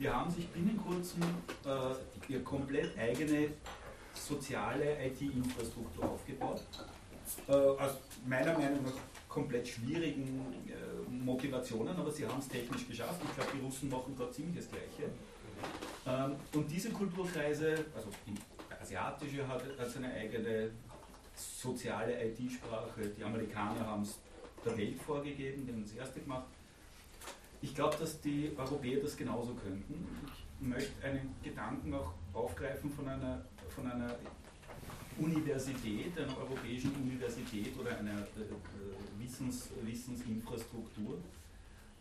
Die 0.00 0.08
haben 0.08 0.30
sich 0.30 0.48
binnen 0.48 0.76
kurzem 0.76 1.22
äh, 1.64 2.32
ihre 2.32 2.42
komplett 2.42 2.98
eigene 2.98 3.50
soziale 4.12 5.06
IT-Infrastruktur 5.06 6.04
aufgebaut. 6.04 6.62
Äh, 7.48 7.52
aus 7.52 7.92
meiner 8.26 8.58
Meinung 8.58 8.82
nach 8.84 8.92
komplett 9.34 9.66
schwierigen 9.66 10.64
äh, 10.68 11.10
Motivationen, 11.10 11.96
aber 11.96 12.10
sie 12.10 12.24
haben 12.24 12.38
es 12.38 12.46
technisch 12.46 12.86
geschafft. 12.86 13.20
Ich 13.24 13.34
glaube, 13.34 13.50
die 13.56 13.64
Russen 13.64 13.90
machen 13.90 14.14
da 14.16 14.30
ziemlich 14.30 14.64
das 14.64 14.68
Gleiche. 14.70 15.10
Ähm, 16.06 16.36
und 16.54 16.70
diese 16.70 16.90
Kulturkreise, 16.90 17.84
also 17.96 18.08
die 18.26 18.34
asiatische 18.80 19.46
hat, 19.48 19.62
hat 19.76 19.90
seine 19.90 20.12
eigene 20.12 20.70
soziale 21.34 22.12
IT-Sprache, 22.26 23.08
die 23.18 23.24
Amerikaner 23.24 23.84
haben 23.84 24.02
es 24.02 24.18
der 24.64 24.78
Welt 24.78 25.02
vorgegeben, 25.02 25.66
die 25.66 25.72
haben 25.72 25.82
das 25.82 25.94
erste 25.94 26.20
gemacht. 26.20 26.46
Ich 27.60 27.74
glaube, 27.74 27.96
dass 27.98 28.20
die 28.20 28.52
Europäer 28.56 29.00
das 29.00 29.16
genauso 29.16 29.54
könnten. 29.54 30.06
Ich 30.60 30.66
möchte 30.66 31.04
einen 31.04 31.34
Gedanken 31.42 31.92
auch 31.92 32.12
aufgreifen 32.32 32.88
von 32.90 33.08
einer, 33.08 33.44
von 33.68 33.90
einer 33.90 34.14
Universität, 35.18 36.18
einer 36.18 36.36
europäischen 36.38 36.94
Universität 36.94 37.78
oder 37.78 37.96
einer 37.98 38.20
äh, 38.20 39.18
Wissens, 39.18 39.70
Wissensinfrastruktur. 39.82 41.18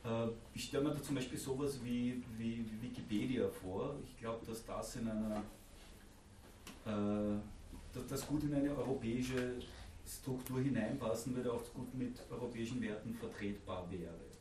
Äh, 0.03 0.27
ich 0.53 0.65
stelle 0.65 0.83
mir 0.83 0.91
da 0.91 1.01
zum 1.01 1.15
Beispiel 1.15 1.37
sowas 1.37 1.79
wie, 1.83 2.23
wie 2.37 2.65
Wikipedia 2.81 3.47
vor. 3.49 3.95
Ich 4.05 4.17
glaube, 4.17 4.45
dass 4.45 4.65
das 4.65 4.95
in 4.95 5.07
einer 5.07 5.43
äh, 6.85 7.39
das 8.09 8.25
gut 8.27 8.43
in 8.43 8.53
eine 8.53 8.75
europäische 8.75 9.53
Struktur 10.05 10.59
hineinpassen 10.61 11.35
würde, 11.35 11.53
auch 11.53 11.63
gut 11.73 11.93
mit 11.93 12.19
europäischen 12.29 12.81
Werten 12.81 13.13
vertretbar 13.13 13.87
wäre. 13.89 14.33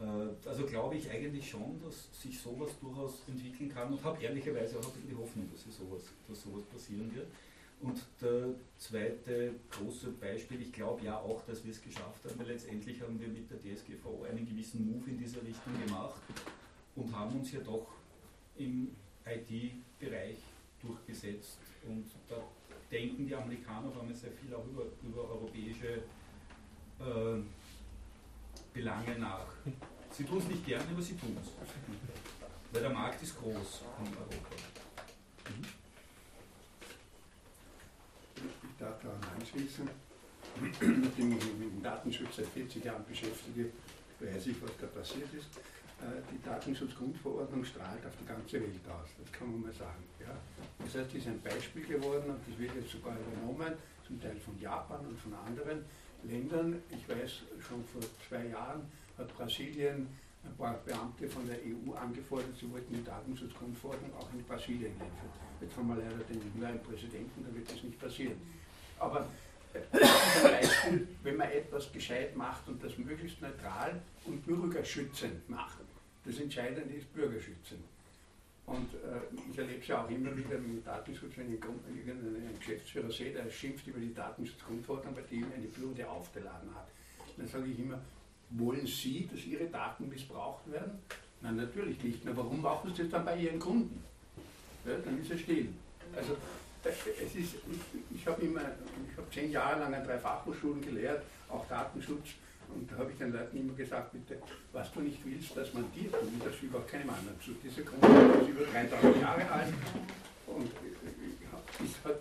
Äh, 0.00 0.48
also 0.48 0.64
glaube 0.66 0.96
ich 0.96 1.10
eigentlich 1.10 1.48
schon, 1.48 1.80
dass 1.82 2.08
sich 2.20 2.40
sowas 2.40 2.70
durchaus 2.80 3.22
entwickeln 3.28 3.68
kann 3.68 3.92
und 3.92 4.02
habe 4.02 4.22
ehrlicherweise 4.22 4.78
auch 4.78 4.92
die 5.08 5.14
Hoffnung, 5.14 5.48
dass, 5.52 5.62
sowas, 5.76 6.02
dass 6.26 6.42
sowas 6.42 6.62
passieren 6.64 7.14
wird. 7.14 7.28
Und 7.80 7.98
der 8.20 8.54
zweite 8.76 9.54
große 9.70 10.10
Beispiel, 10.12 10.60
ich 10.60 10.72
glaube 10.72 11.04
ja 11.04 11.18
auch, 11.18 11.42
dass 11.46 11.64
wir 11.64 11.70
es 11.70 11.80
geschafft 11.80 12.24
haben, 12.24 12.38
weil 12.38 12.48
letztendlich 12.48 13.00
haben 13.00 13.18
wir 13.18 13.28
mit 13.28 13.50
der 13.50 13.58
DSGVO 13.58 14.24
einen 14.24 14.46
gewissen 14.46 14.86
Move 14.86 15.08
in 15.08 15.16
diese 15.16 15.42
Richtung 15.42 15.72
gemacht 15.86 16.20
und 16.94 17.16
haben 17.16 17.38
uns 17.38 17.52
ja 17.52 17.60
doch 17.60 17.86
im 18.58 18.94
IT-Bereich 19.24 20.36
durchgesetzt. 20.82 21.58
Und 21.88 22.04
da 22.28 22.36
denken 22.90 23.26
die 23.26 23.34
Amerikaner 23.34 23.90
vor 23.90 24.02
allem 24.02 24.14
sehr 24.14 24.32
viel 24.32 24.54
auch 24.54 24.66
über, 24.66 24.84
über 25.02 25.30
europäische 25.30 26.02
äh, 26.98 27.40
Belange 28.74 29.18
nach. 29.18 29.46
Sie 30.10 30.24
tun 30.24 30.38
es 30.38 30.48
nicht 30.48 30.66
gerne, 30.66 30.84
aber 30.90 31.00
sie 31.00 31.16
tun 31.16 31.34
es. 31.40 31.50
Weil 32.72 32.82
der 32.82 32.90
Markt 32.90 33.22
ist 33.22 33.38
groß 33.38 33.82
in 34.04 34.16
Europa. 34.16 34.56
Mhm. 35.48 35.79
Daran 38.80 39.20
anschließen. 39.38 39.88
Nachdem 40.60 41.02
ich 41.18 41.24
mich 41.24 41.58
mit 41.58 41.72
dem 41.72 41.82
Datenschutz 41.82 42.36
seit 42.36 42.46
40 42.46 42.84
Jahren 42.84 43.04
beschäftige, 43.04 43.70
weiß 44.18 44.46
ich, 44.46 44.62
was 44.62 44.70
da 44.80 44.86
passiert 44.86 45.32
ist. 45.34 45.48
Äh, 46.00 46.20
die 46.32 46.42
Datenschutzgrundverordnung 46.42 47.64
strahlt 47.64 48.04
auf 48.06 48.16
die 48.20 48.26
ganze 48.26 48.60
Welt 48.60 48.86
aus, 48.88 49.08
das 49.20 49.30
kann 49.32 49.50
man 49.52 49.62
mal 49.62 49.72
sagen. 49.72 50.02
Ja. 50.18 50.32
Das 50.78 50.94
heißt, 50.94 51.12
die 51.12 51.18
ist 51.18 51.28
ein 51.28 51.40
Beispiel 51.42 51.84
geworden 51.84 52.30
und 52.30 52.40
das 52.48 52.58
wird 52.58 52.74
jetzt 52.74 52.90
sogar 52.90 53.16
übernommen, 53.20 53.74
zum 54.06 54.20
Teil 54.20 54.36
von 54.40 54.58
Japan 54.58 55.06
und 55.06 55.18
von 55.20 55.34
anderen 55.34 55.84
Ländern. 56.24 56.82
Ich 56.90 57.06
weiß, 57.08 57.44
schon 57.60 57.84
vor 57.84 58.00
zwei 58.28 58.48
Jahren 58.48 58.82
hat 59.18 59.28
Brasilien 59.36 60.08
ein 60.42 60.56
paar 60.56 60.80
Beamte 60.86 61.28
von 61.28 61.46
der 61.46 61.58
EU 61.58 61.92
angefordert, 61.92 62.56
sie 62.58 62.70
wollten 62.72 62.94
die 62.94 63.04
Datenschutzgrundverordnung 63.04 64.10
auch 64.16 64.32
in 64.32 64.42
Brasilien 64.44 64.92
einführen. 64.92 65.36
Jetzt 65.60 65.76
haben 65.76 65.88
wir 65.88 65.96
leider 65.96 66.24
den 66.24 66.40
neuen 66.58 66.80
Präsidenten, 66.80 67.44
da 67.44 67.54
wird 67.54 67.70
das 67.70 67.82
nicht 67.82 68.00
passieren. 68.00 68.40
Aber 69.00 69.26
zum 69.72 70.50
Beispiel, 70.50 71.08
wenn 71.22 71.36
man 71.36 71.50
etwas 71.50 71.92
gescheit 71.92 72.36
macht 72.36 72.68
und 72.68 72.82
das 72.82 72.96
möglichst 72.98 73.40
neutral 73.40 74.00
und 74.26 74.44
bürgerschützend 74.46 75.48
macht, 75.48 75.78
das 76.24 76.38
Entscheidende 76.38 76.94
ist 76.94 77.12
bürgerschützend. 77.12 77.80
Und 78.66 78.94
äh, 78.94 79.50
ich 79.50 79.58
erlebe 79.58 79.80
es 79.80 79.88
ja 79.88 80.04
auch 80.04 80.10
immer 80.10 80.36
wieder 80.36 80.58
mit 80.58 80.86
Datenschutz, 80.86 81.32
wenn 81.36 81.48
ich 81.52 81.54
irgendeinen 81.54 82.56
Geschäftsführer 82.58 83.10
sehe, 83.10 83.32
der 83.32 83.50
schimpft 83.50 83.86
über 83.88 83.98
die 83.98 84.14
Datenschutzgrundverordnung, 84.14 85.16
weil 85.16 85.24
die 85.28 85.36
ihm 85.36 85.46
eine 85.56 85.66
Bürde 85.66 86.08
aufgeladen 86.08 86.72
hat. 86.74 86.86
Dann 87.36 87.48
sage 87.48 87.66
ich 87.66 87.78
immer, 87.80 87.98
wollen 88.50 88.86
Sie, 88.86 89.28
dass 89.32 89.44
Ihre 89.44 89.64
Daten 89.66 90.08
missbraucht 90.08 90.70
werden? 90.70 90.92
Nein, 91.40 91.56
natürlich 91.56 92.02
nicht. 92.02 92.24
Na, 92.24 92.36
warum 92.36 92.60
machen 92.60 92.92
Sie 92.94 93.02
das 93.02 93.10
dann 93.10 93.24
bei 93.24 93.38
Ihren 93.38 93.58
Kunden? 93.58 94.04
Ja, 94.84 94.96
dann 95.04 95.20
ist 95.20 95.30
er 95.30 95.38
still. 95.38 95.68
Also 96.14 96.36
es 96.84 97.34
ist, 97.34 97.54
ich, 97.54 98.16
ich 98.16 98.26
habe 98.26 98.42
immer, 98.42 98.62
zehn 99.32 99.50
Jahre 99.50 99.80
lang 99.80 99.94
an 99.94 100.04
drei 100.04 100.18
Fachhochschulen 100.18 100.80
gelehrt, 100.80 101.22
auch 101.48 101.66
Datenschutz, 101.68 102.30
und 102.74 102.90
da 102.90 102.98
habe 102.98 103.10
ich 103.10 103.18
den 103.18 103.32
Leuten 103.32 103.56
immer 103.56 103.74
gesagt, 103.74 104.12
bitte, 104.12 104.38
was 104.72 104.92
du 104.92 105.00
nicht 105.00 105.18
willst, 105.24 105.56
dass 105.56 105.72
man 105.74 105.84
dir 105.92 106.10
tut, 106.12 106.44
das 106.44 106.54
über 106.62 106.80
keinem 106.86 107.10
anderen 107.10 107.40
zu. 107.40 107.52
Dieser 107.62 107.82
Grundsatz 107.82 108.42
ist 108.42 108.48
über 108.48 108.64
3000 108.64 109.20
Jahre 109.20 109.50
alt. 109.50 109.74
Und 110.46 110.66
äh, 110.66 112.12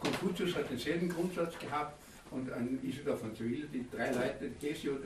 Konfuzius 0.00 0.56
hat 0.56 0.70
denselben 0.70 1.08
Grundsatz 1.08 1.58
gehabt, 1.58 2.00
und 2.30 2.52
ein 2.52 2.78
Isidor 2.82 3.16
von 3.16 3.34
Sevilla, 3.34 3.66
die 3.72 3.84
drei 3.90 4.12
Leute, 4.12 4.50
Gesio 4.60 4.98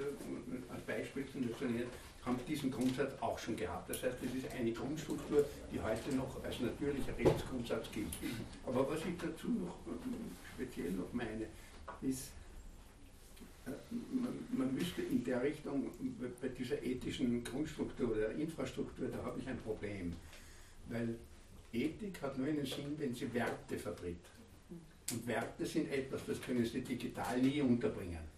als 0.71 0.83
Beispiel 0.83 1.25
nennen, 1.35 1.87
haben 2.25 2.39
diesen 2.49 2.71
Grundsatz 2.71 3.13
auch 3.21 3.39
schon 3.39 3.57
gehabt. 3.57 3.91
Das 3.91 4.03
heißt, 4.03 4.17
es 4.25 4.35
ist 4.35 4.51
eine 4.53 4.73
Grundstruktur, 4.73 5.45
die 5.73 5.81
heute 5.81 6.15
noch 6.17 6.43
als 6.43 6.61
natürlicher 6.61 7.17
Rechtsgrundsatz 7.19 7.91
gilt. 7.93 8.09
Aber 8.67 8.89
was 8.89 9.01
ich 9.01 9.17
dazu 9.19 9.49
noch 9.49 9.77
speziell 10.55 10.93
noch 10.93 11.13
meine, 11.13 11.47
ist, 12.01 12.31
äh, 13.67 13.71
man, 13.91 14.33
man 14.53 14.75
müsste 14.75 15.03
in 15.03 15.23
der 15.25 15.43
Richtung, 15.43 15.91
bei 16.41 16.49
dieser 16.49 16.83
ethischen 16.83 17.45
Grundstruktur 17.45 18.11
oder 18.11 18.33
Infrastruktur, 18.33 19.09
da 19.09 19.23
habe 19.23 19.41
ich 19.41 19.49
ein 19.49 19.59
Problem. 19.59 20.15
Weil 20.89 21.17
Ethik 21.73 22.23
hat 22.23 22.39
nur 22.39 22.47
einen 22.47 22.65
Sinn, 22.65 22.95
wenn 22.99 23.15
sie 23.15 23.33
Werte 23.35 23.79
vertritt. 23.79 24.17
Und 25.13 25.27
Werte 25.27 25.67
sind 25.67 25.93
etwas, 25.93 26.23
das 26.27 26.41
können 26.41 26.65
Sie 26.65 26.81
digital 26.81 27.41
nie 27.41 27.61
unterbringen. 27.61 28.34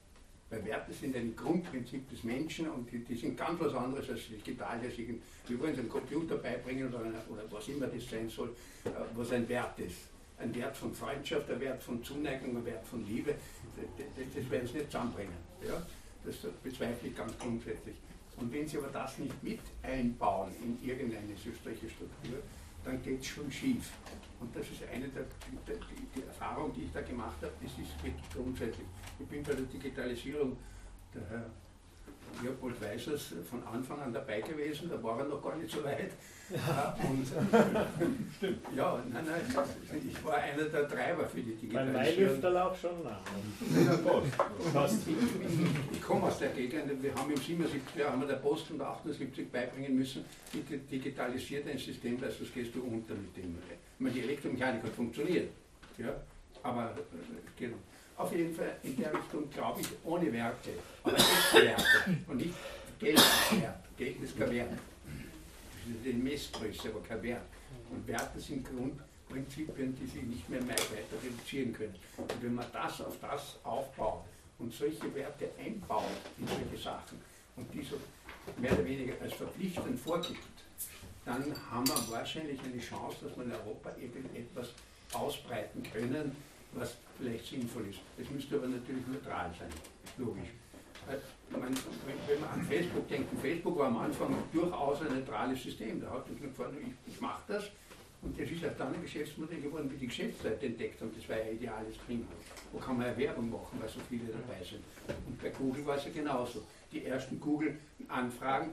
Weil 0.49 0.65
Werte 0.65 0.93
sind 0.93 1.17
ein 1.17 1.35
Grundprinzip 1.35 2.09
des 2.09 2.23
Menschen 2.23 2.69
und 2.69 2.91
die, 2.91 3.01
die 3.01 3.17
sind 3.17 3.37
ganz 3.37 3.59
was 3.59 3.75
anderes 3.75 4.09
als 4.09 4.29
digital. 4.29 4.81
Wollen 4.81 5.73
es 5.73 5.79
einem 5.79 5.89
Computer 5.89 6.37
beibringen 6.37 6.89
oder, 6.89 7.01
oder 7.01 7.43
was 7.51 7.69
immer 7.69 7.87
das 7.89 8.09
sein 8.09 8.29
soll, 8.29 8.55
äh, 8.85 8.91
was 9.15 9.33
ein 9.33 9.49
Wert 9.49 9.79
ist. 9.79 9.97
Ein 10.39 10.55
Wert 10.55 10.77
von 10.77 10.95
Freundschaft, 10.95 11.51
ein 11.51 11.61
Wert 11.61 11.83
von 11.83 12.03
Zuneigung, 12.05 12.57
ein 12.57 12.65
Wert 12.65 12.87
von 12.87 13.05
Liebe, 13.07 13.35
das, 13.77 14.07
das 14.35 14.51
werden 14.51 14.69
sie 14.69 14.79
nicht 14.79 14.91
zusammenbringen. 14.91 15.33
Ja? 15.67 15.83
Das 16.25 16.37
bezweifle 16.63 17.09
ich 17.09 17.17
ganz 17.17 17.37
grundsätzlich. 17.39 17.97
Und 18.37 18.53
wenn 18.53 18.69
Sie 18.69 18.77
aber 18.79 18.89
das 18.89 19.19
nicht 19.19 19.43
mit 19.43 19.61
einbauen 19.83 20.53
in 20.63 20.87
irgendeine 20.87 21.35
solche 21.37 21.89
Struktur, 21.89 22.39
dann 22.87 23.03
geht 23.03 23.21
es 23.21 23.27
schon 23.27 23.51
schief. 23.51 23.93
Und 24.41 24.55
das 24.55 24.67
ist 24.71 24.83
eine 24.93 25.09
der, 25.09 25.25
der 25.67 25.77
die, 25.77 26.21
die 26.21 26.27
Erfahrung, 26.27 26.73
die 26.73 26.85
ich 26.85 26.93
da 26.93 27.03
gemacht 27.03 27.37
habe, 27.43 27.53
das 27.61 27.73
ist 27.73 27.93
grundsätzlich. 28.33 28.87
Ich 29.19 29.27
bin 29.27 29.43
bei 29.43 29.55
der 29.55 29.65
Digitalisierung, 29.65 30.57
der 31.15 31.23
Herr 31.29 31.51
Leopold 32.43 32.81
Weisers 32.81 33.35
von 33.49 33.63
Anfang 33.67 34.01
an 34.01 34.13
dabei 34.13 34.41
gewesen, 34.41 34.91
da 34.91 35.03
war 35.03 35.19
er 35.19 35.27
noch 35.27 35.43
gar 35.43 35.57
nicht 35.57 35.71
so 35.71 35.83
weit. 35.85 36.13
Ja. 36.51 36.97
Und, 37.09 37.27
Stimmt. 38.37 38.61
Ja, 38.77 39.03
nein, 39.13 39.25
nein, 39.27 39.41
ich 40.09 40.25
war 40.25 40.37
einer 40.37 40.65
der 40.65 40.89
Treiber 40.89 41.27
für 41.27 41.41
die 41.41 41.55
Digitalisierung. 41.57 41.93
Bei 41.93 42.03
Mailüfterl 42.05 42.57
auch 42.59 42.77
schon 42.77 43.03
nach. 43.03 43.21
ich, 44.87 45.09
ich, 45.09 45.97
ich 45.97 46.03
komme 46.03 46.27
aus 46.27 46.39
der 46.39 46.51
Gegend, 46.51 47.03
wir 47.03 47.15
haben 47.15 47.31
im 47.31 47.37
77 47.37 47.97
Jahr 47.97 48.13
haben 48.13 48.21
wir 48.21 48.29
der 48.29 48.37
Post 48.37 48.71
und 48.71 48.81
78 48.81 49.51
beibringen 49.51 49.97
müssen, 49.97 50.25
bitte 50.53 50.79
digitalisiert 50.79 51.67
ein 51.69 51.79
System, 51.79 52.21
das 52.21 52.35
gehst 52.55 52.75
du 52.75 52.83
unter 52.83 53.15
mit 53.15 53.37
dem. 53.37 53.59
Ich 53.69 54.01
meine, 54.01 54.15
die 54.15 54.21
Elektromechanik 54.21 54.85
hat 54.85 54.93
funktioniert, 54.93 55.51
ja, 55.99 56.15
aber 56.63 56.95
äh, 56.97 57.59
geht 57.59 57.73
auf 58.17 58.33
jeden 58.33 58.55
Fall 58.55 58.77
in 58.83 58.97
der 58.97 59.13
Richtung, 59.13 59.51
glaube 59.51 59.81
ich, 59.81 59.89
ohne 60.05 60.33
Werte, 60.33 60.71
aber 61.03 61.17
echte 61.17 61.67
Werte 61.67 61.85
und 62.27 62.37
nicht 62.37 62.55
Geld 62.99 63.19
ist 63.19 63.61
Wert. 63.61 63.85
Geld 63.99 64.23
ist 64.23 64.39
kein 64.39 64.51
Wert. 64.51 64.71
Das 64.73 66.07
ist 66.07 66.15
eine 66.15 66.23
Messgröße, 66.25 66.89
aber 66.89 67.01
kein 67.01 67.23
Wert. 67.23 67.43
Und 67.91 68.07
Werte 68.09 68.41
sind 68.41 68.67
Grundprinzipien, 68.67 69.95
die 69.95 70.07
sich 70.07 70.23
nicht 70.23 70.49
mehr 70.49 70.67
weiter 70.67 70.97
reduzieren 71.23 71.73
können. 71.75 71.95
Und 72.17 72.43
wenn 72.43 72.55
man 72.55 72.67
das 72.73 73.01
auf 73.03 73.17
das 73.21 73.59
aufbaut 73.63 74.25
und 74.59 74.73
solche 74.73 75.15
Werte 75.15 75.51
einbaut 75.63 76.05
in 76.39 76.47
solche 76.47 76.83
Sachen 76.83 77.21
und 77.57 77.73
die 77.73 77.83
so 77.83 77.97
mehr 78.59 78.73
oder 78.73 78.85
weniger 78.85 79.13
als 79.21 79.35
verpflichtend 79.35 80.01
vorgibt, 80.01 80.41
dann 81.27 81.55
haben 81.71 81.87
wir 81.87 82.13
wahrscheinlich 82.13 82.61
eine 82.61 82.81
Chance, 82.81 83.17
dass 83.25 83.37
wir 83.37 83.45
in 83.45 83.53
Europa 83.53 83.91
eben 84.01 84.25
etwas 84.35 84.69
ausbreiten 85.13 85.83
können, 85.93 86.35
was 86.73 86.97
vielleicht 87.17 87.47
sinnvoll 87.47 87.87
ist. 87.89 88.01
Das 88.19 88.29
müsste 88.31 88.57
aber 88.57 88.69
natürlich 88.69 89.07
neutral 89.07 89.51
sein, 89.59 89.69
logisch. 90.19 90.51
Man, 91.51 91.63
wenn 91.63 92.41
man 92.41 92.51
an 92.51 92.63
Facebook 92.63 93.09
denkt, 93.09 93.41
Facebook 93.41 93.79
war 93.79 93.87
am 93.87 93.99
Anfang 93.99 94.35
durchaus 94.53 95.01
ein 95.03 95.15
neutrales 95.15 95.63
System. 95.63 96.01
Da 96.01 96.11
hat 96.11 96.29
man 96.29 96.41
gefragt, 96.41 96.75
ich, 96.81 97.15
ich 97.15 97.21
mache 97.21 97.43
das. 97.47 97.71
Und 98.23 98.39
das 98.39 98.51
ist 98.51 98.65
auch 98.65 98.77
dann 98.77 98.93
ein 98.93 99.03
Geschäftsmodell 99.03 99.61
geworden, 99.61 99.89
wie 99.93 99.97
die 99.97 100.09
Geschäftsleute 100.09 100.67
entdeckt 100.67 101.01
haben. 101.01 101.13
Das 101.15 101.29
war 101.29 101.39
ja 101.39 101.53
ideales 101.53 101.97
Prima. 101.99 102.25
Wo 102.73 102.79
kann 102.79 102.97
man 102.97 103.07
ja 103.07 103.17
Werbung 103.17 103.51
machen, 103.51 103.79
weil 103.81 103.89
so 103.89 104.01
viele 104.09 104.25
dabei 104.25 104.65
sind. 104.65 104.83
Und 105.29 105.41
bei 105.41 105.51
Google 105.51 105.87
war 105.87 105.97
es 105.97 106.07
ja 106.07 106.11
genauso. 106.11 106.63
Die 106.91 107.05
ersten 107.05 107.39
Google-Anfragen 107.39 108.71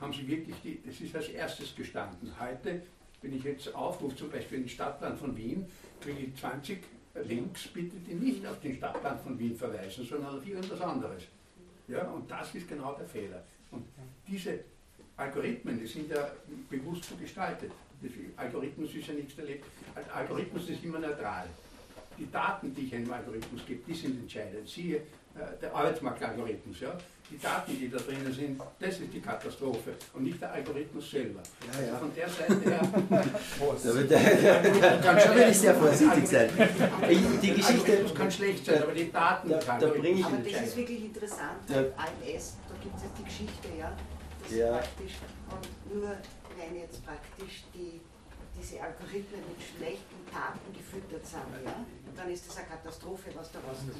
haben 0.00 0.12
sie 0.12 0.26
wirklich, 0.26 0.56
die, 0.64 0.82
das 0.84 1.00
ist 1.00 1.14
als 1.14 1.28
erstes 1.28 1.76
gestanden. 1.76 2.32
Heute, 2.40 2.82
wenn 3.22 3.36
ich 3.36 3.44
jetzt 3.44 3.72
aufrufe, 3.74 4.16
zum 4.16 4.30
Beispiel 4.30 4.60
den 4.60 4.68
Stadtplan 4.68 5.16
von 5.16 5.36
Wien, 5.36 5.66
kriege 6.00 6.18
ich 6.18 6.36
20 6.36 6.78
links 7.24 7.68
bitte 7.68 7.96
die 7.96 8.14
nicht 8.14 8.46
auf 8.46 8.60
den 8.60 8.74
Stadtplan 8.76 9.18
von 9.20 9.38
Wien 9.38 9.56
verweisen, 9.56 10.04
sondern 10.04 10.36
auf 10.36 10.46
irgendwas 10.46 10.80
anderes. 10.80 11.22
Ja, 11.88 12.02
und 12.08 12.30
das 12.30 12.54
ist 12.54 12.68
genau 12.68 12.94
der 12.94 13.06
Fehler. 13.06 13.42
Und 13.70 13.84
diese 14.26 14.60
Algorithmen, 15.16 15.78
die 15.78 15.86
sind 15.86 16.10
ja 16.10 16.30
bewusst 16.70 17.04
so 17.04 17.16
gestaltet. 17.16 17.72
Algorithmus 18.36 18.94
ist 18.94 19.08
ja 19.08 19.14
nichts 19.14 19.36
erlebt. 19.38 19.64
Algorithmus 20.14 20.68
ist 20.68 20.84
immer 20.84 20.98
neutral. 21.00 21.48
Die 22.16 22.30
Daten, 22.30 22.74
die 22.74 22.82
ich 22.82 22.94
einem 22.94 23.12
Algorithmus 23.12 23.64
gebe, 23.66 23.80
die 23.86 23.94
sind 23.94 24.20
entscheidend. 24.20 24.68
Siehe 24.68 24.96
äh, 24.96 25.60
der 25.60 25.74
Arbeitsmarktalgorithmus. 25.74 26.80
Ja? 26.80 26.96
Die 27.30 27.38
Daten, 27.38 27.78
die 27.78 27.90
da 27.90 27.98
drinnen 27.98 28.32
sind, 28.32 28.60
das 28.78 28.98
ist 29.00 29.12
die 29.12 29.20
Katastrophe 29.20 29.94
und 30.14 30.24
nicht 30.24 30.40
der 30.40 30.52
Algorithmus 30.52 31.10
selber. 31.10 31.40
Ja, 31.66 31.80
ja. 31.80 31.92
Also 31.92 31.98
von 31.98 32.14
der 32.14 32.28
Seite 32.28 32.70
her. 34.18 34.62
da, 35.02 35.14
da, 35.14 35.32
bin 35.32 35.50
ich 35.50 35.58
sehr 35.58 35.74
vorsichtig 35.74 36.26
sein. 36.26 36.50
Die 37.42 37.54
Geschichte 37.54 38.02
das 38.02 38.14
kann 38.14 38.30
schlecht 38.30 38.64
sein, 38.64 38.82
aber 38.82 38.92
die 38.92 39.12
Daten 39.12 39.50
da, 39.50 39.58
da 39.58 39.86
bringe 39.88 40.20
ich 40.20 40.24
Aber 40.24 40.36
das 40.38 40.62
ist 40.62 40.76
wirklich 40.76 41.04
interessant, 41.04 41.60
weil 41.68 41.92
AMS, 41.96 42.56
da 42.68 42.74
gibt 42.82 42.96
es 42.96 43.02
jetzt 43.02 43.18
die 43.18 43.24
Geschichte, 43.24 43.68
ja. 43.78 43.92
Das 44.42 44.56
ja. 44.56 44.70
praktisch, 44.72 45.14
und 45.50 45.94
nur 45.94 46.10
wenn 46.56 46.80
jetzt 46.80 47.04
praktisch 47.04 47.64
die 47.74 48.00
diese 48.58 48.82
Algorithmen 48.82 49.38
mit 49.46 49.60
schlechten 49.62 50.18
Daten 50.32 50.72
gefüttert 50.74 51.24
sind, 51.24 51.46
ja, 51.64 51.78
dann 52.18 52.30
ist 52.30 52.48
das 52.48 52.56
eine 52.58 52.66
Katastrophe, 52.66 53.30
was 53.34 53.50
da 53.52 53.60
rauskommt. 53.60 53.94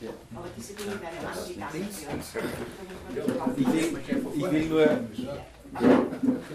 Ja. 0.00 0.10
Aber 0.34 0.46
diese 0.56 0.74
Dinge 0.74 0.92
werden 1.00 1.26
angegangen. 1.26 1.88
Ja. 3.14 3.28
Ich, 3.56 3.66
will, 3.66 3.98
ich 4.34 4.50
will 4.50 4.66
nur, 4.66 4.88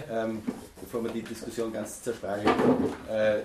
ähm, 0.09 0.41
bevor 0.79 1.03
wir 1.03 1.11
die 1.11 1.23
Diskussion 1.23 1.73
ganz 1.73 2.01
zerschlagen, 2.01 2.47
äh, 3.09 3.41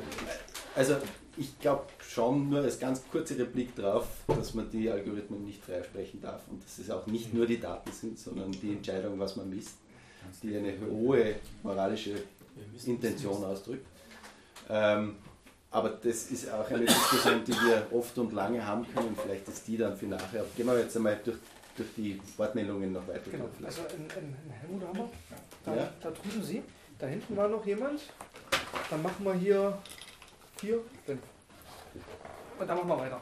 also 0.77 0.97
ich 1.37 1.59
glaube 1.59 1.85
schon 2.01 2.49
nur 2.49 2.61
als 2.63 2.79
ganz 2.79 3.03
kurze 3.11 3.37
Replik 3.39 3.75
drauf, 3.75 4.07
dass 4.29 4.55
man 4.55 4.71
die 4.71 4.89
Algorithmen 4.91 5.45
nicht 5.45 5.63
freisprechen 5.63 6.21
darf 6.21 6.43
und 6.49 6.63
dass 6.65 6.79
es 6.79 6.91
auch 6.91 7.07
nicht 7.07 7.35
nur 7.35 7.47
die 7.47 7.61
Daten 7.61 7.91
sind, 7.93 8.19
sondern 8.19 8.53
die 8.53 8.73
Entscheidung, 8.73 9.19
was 9.19 9.37
man 9.37 9.51
misst, 9.51 9.77
die 10.43 10.57
eine 10.57 10.75
hohe 10.81 11.35
moralische 11.63 12.15
Intention 12.87 13.45
ausdrückt. 13.45 13.87
Ähm, 14.69 15.17
aber 15.77 15.91
das 15.91 16.31
ist 16.31 16.51
auch 16.51 16.71
eine 16.71 16.87
Diskussion, 16.87 17.45
die 17.45 17.53
wir 17.53 17.87
oft 17.93 18.17
und 18.17 18.33
lange 18.33 18.67
haben 18.67 18.87
können. 18.95 19.15
Vielleicht 19.23 19.47
ist 19.47 19.69
die 19.69 19.77
dann 19.77 19.95
für 19.95 20.07
nachher. 20.07 20.43
Gehen 20.57 20.65
wir 20.65 20.79
jetzt 20.79 20.97
einmal 20.97 21.21
durch, 21.23 21.37
durch 21.77 21.89
die 21.95 22.19
Wortmeldungen 22.39 22.95
noch 22.95 23.07
weiter. 23.07 23.31
Genau, 23.31 23.47
also 23.63 23.83
in, 23.95 24.05
in, 24.05 24.35
in 24.47 24.51
Helmut 24.53 24.89
haben 24.89 24.97
wir. 24.97 25.11
Da, 25.67 25.77
ja? 25.77 25.89
da 26.01 26.11
drüben 26.11 26.43
Sie. 26.43 26.63
Da 26.99 27.07
hinten 27.07 27.37
war 27.37 27.49
noch 27.49 27.67
jemand. 27.67 28.01
Dann 28.89 29.03
machen 29.03 29.23
wir 29.23 29.35
hier 29.35 29.79
vier, 30.57 30.81
fünf. 31.05 31.21
Und 32.59 32.67
dann 32.67 32.77
machen 32.79 32.89
wir 32.89 32.99
weiter. 32.99 33.21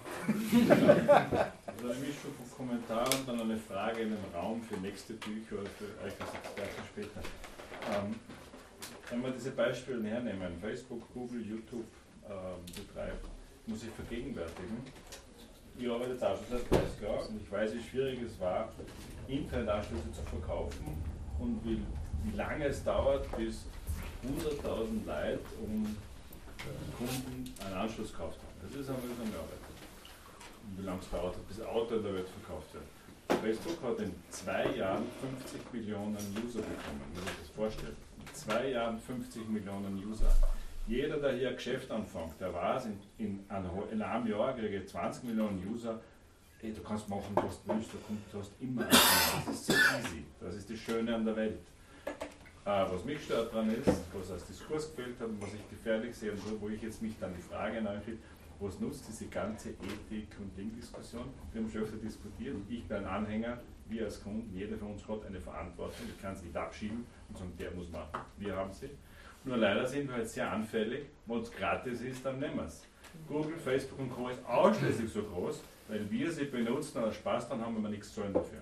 Also 1.66 1.88
eine 1.90 1.98
Mischung 1.98 2.30
von 2.38 2.68
Kommentaren 2.68 3.18
und 3.18 3.28
dann 3.28 3.40
eine 3.40 3.59
Frage 3.59 4.02
in 4.02 4.11
den 4.11 4.24
Raum 4.32 4.62
für 4.62 4.76
nächste 4.76 5.14
Bücher 5.14 5.57
oder 5.57 5.70
für 5.70 5.86
euch 6.07 6.14
als 6.20 6.32
Experten 6.32 6.82
später. 6.86 7.20
Ähm, 7.90 8.14
wenn 9.11 9.22
wir 9.24 9.30
diese 9.32 9.50
Beispiele 9.50 10.09
hernehmen, 10.09 10.52
Facebook, 10.61 11.02
Google, 11.12 11.44
YouTube 11.44 11.84
betreibt, 12.74 13.26
muss 13.66 13.82
ich 13.82 13.90
vergegenwärtigen. 13.90 14.82
Ich 15.76 15.90
arbeite 15.90 16.12
jetzt 16.12 16.24
auch 16.24 16.36
schon 16.36 16.58
seit 16.58 16.70
30 16.70 17.00
Jahren 17.02 17.26
und 17.28 17.42
ich 17.42 17.50
weiß, 17.50 17.74
wie 17.74 17.82
schwierig 17.82 18.22
es 18.22 18.38
war, 18.38 18.72
Internetanschlüsse 19.26 20.12
zu 20.12 20.22
verkaufen 20.22 21.02
und 21.40 21.60
wie, 21.64 21.82
wie 22.24 22.36
lange 22.36 22.66
es 22.66 22.84
dauert, 22.84 23.26
bis 23.36 23.64
100.000 24.24 25.05
Leute 25.05 25.40
um 25.62 25.96
Kunden 26.96 27.52
einen 27.64 27.74
Anschluss 27.74 28.12
gekauft 28.12 28.38
haben. 28.38 28.68
Das 28.68 28.80
ist 28.80 28.88
eine 28.88 28.98
mühsame 28.98 29.36
Arbeit. 29.36 29.59
Und 30.66 30.78
wie 30.78 30.86
lange 30.86 31.01
es 31.01 31.10
dauert, 31.10 31.48
bis 31.48 31.60
Auto 31.60 31.96
in 31.96 32.02
der 32.02 32.14
Welt 32.14 32.28
verkauft 32.28 32.72
wird. 32.72 32.84
Facebook 33.42 33.82
hat 33.82 33.98
in 33.98 34.14
zwei 34.30 34.66
Jahren 34.76 35.05
50 35.40 35.72
Millionen 35.72 36.16
User 36.16 36.60
bekommen, 36.60 37.02
muss 37.14 37.24
ich 37.24 37.38
das 37.40 37.51
vorstellen 37.55 37.96
zwei 38.34 38.70
Jahren 38.70 38.98
50 38.98 39.48
Millionen 39.48 40.02
User. 40.05 40.30
Jeder, 40.86 41.16
der 41.16 41.32
hier 41.32 41.48
ein 41.48 41.56
Geschäft 41.56 41.90
anfängt, 41.90 42.39
der 42.39 42.52
weiß, 42.52 42.86
in, 42.86 42.98
in, 43.19 43.44
in 43.90 44.02
einem 44.02 44.27
Jahr 44.27 44.52
kriege 44.52 44.77
ich 44.77 44.89
20 44.89 45.24
Millionen 45.24 45.66
User. 45.66 45.98
Ey, 46.61 46.73
du 46.73 46.82
kannst 46.82 47.09
machen, 47.09 47.35
was 47.36 47.62
du 47.62 47.74
willst, 47.74 47.90
du 48.32 48.39
hast 48.39 48.52
immer. 48.61 48.85
Das 48.85 49.48
ist 49.48 49.66
so 49.66 49.73
easy. 49.73 50.24
Das 50.40 50.55
ist 50.55 50.70
das 50.70 50.78
Schöne 50.78 51.15
an 51.15 51.24
der 51.24 51.36
Welt. 51.36 51.59
Äh, 52.66 52.85
was 52.90 53.05
mich 53.05 53.23
stört 53.23 53.52
daran 53.52 53.70
ist, 53.74 53.86
was 53.86 54.31
als 54.31 54.47
Diskurs 54.47 54.94
gefehlt 54.94 55.20
hat 55.20 55.28
und 55.28 55.43
was 55.43 55.52
ich 55.52 55.69
gefährlich 55.69 56.16
sehe 56.16 56.32
und 56.32 56.61
wo 56.61 56.69
ich 56.69 56.81
jetzt 56.81 57.02
mich 57.02 57.12
dann 57.20 57.35
die 57.35 57.43
Frage 57.43 57.82
nachrichte, 57.82 58.16
Was 58.61 58.81
nutzt 58.81 59.06
diese 59.09 59.27
ganze 59.27 59.70
Ethik- 59.70 60.39
und 60.39 60.56
Ding-Diskussion? 60.56 61.24
Wir 61.52 61.61
haben 61.61 61.70
schon 61.70 61.82
öfter 61.82 61.97
diskutiert. 61.97 62.56
Ich 62.69 62.85
bin 62.86 62.97
ein 62.98 63.05
Anhänger, 63.05 63.59
wir 63.89 64.05
als 64.05 64.23
Kunden, 64.23 64.51
jeder 64.56 64.78
von 64.78 64.93
uns 64.93 65.06
hat 65.06 65.27
eine 65.27 65.40
Verantwortung. 65.40 66.06
Ich 66.09 66.23
kann 66.23 66.35
sie 66.35 66.47
nicht 66.47 66.56
abschieben 66.56 67.05
und 67.28 67.36
sagen, 67.36 67.52
der 67.59 67.70
muss 67.73 67.90
machen. 67.90 68.20
Wir 68.39 68.56
haben 68.56 68.73
sie. 68.73 68.89
Nur 69.44 69.58
leider 69.58 69.86
sind 69.86 70.08
wir 70.08 70.16
halt 70.16 70.28
sehr 70.28 70.50
anfällig. 70.50 71.04
Wenn 71.26 71.40
es 71.40 71.52
gratis 71.52 72.00
ist, 72.00 72.24
dann 72.24 72.38
nehmen 72.38 72.56
wir 72.56 72.64
es. 72.64 72.82
Google, 73.28 73.58
Facebook 73.58 73.98
und 73.98 74.10
Co. 74.10 74.28
ist 74.28 74.44
ausschließlich 74.46 75.12
so 75.12 75.22
groß, 75.22 75.60
weil 75.88 76.10
wir 76.10 76.32
sie 76.32 76.44
benutzen 76.44 76.98
oder 76.98 77.12
Spaß 77.12 77.48
dann 77.48 77.60
haben, 77.60 77.80
wir 77.82 77.90
nichts 77.90 78.14
zahlen 78.14 78.32
dafür. 78.32 78.58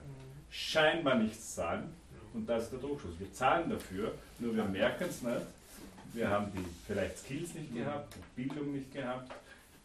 Scheinbar 0.50 1.14
nichts 1.14 1.54
zahlen 1.54 1.94
und 2.34 2.48
das 2.48 2.64
ist 2.64 2.72
der 2.72 2.80
Druckschuss. 2.80 3.18
Wir 3.18 3.32
zahlen 3.32 3.70
dafür, 3.70 4.12
nur 4.38 4.54
wir 4.54 4.64
merken 4.64 5.04
es 5.08 5.22
nicht. 5.22 5.46
Wir 6.12 6.28
haben 6.28 6.52
die 6.52 6.64
vielleicht 6.86 7.18
Skills 7.18 7.54
nicht 7.54 7.74
gehabt, 7.74 8.14
die 8.14 8.42
Bildung 8.42 8.72
nicht 8.72 8.92
gehabt, 8.92 9.32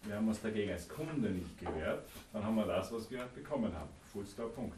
wir 0.03 0.15
haben 0.15 0.27
uns 0.27 0.41
dagegen 0.41 0.71
als 0.71 0.87
Kunde 0.87 1.29
nicht 1.29 1.57
gewehrt, 1.59 2.03
dann 2.33 2.43
haben 2.43 2.55
wir 2.55 2.65
das, 2.65 2.91
was 2.91 3.09
wir 3.09 3.23
bekommen 3.33 3.73
haben. 3.73 3.89
Full 4.11 4.25
Stop, 4.25 4.53
Punkt. 4.55 4.75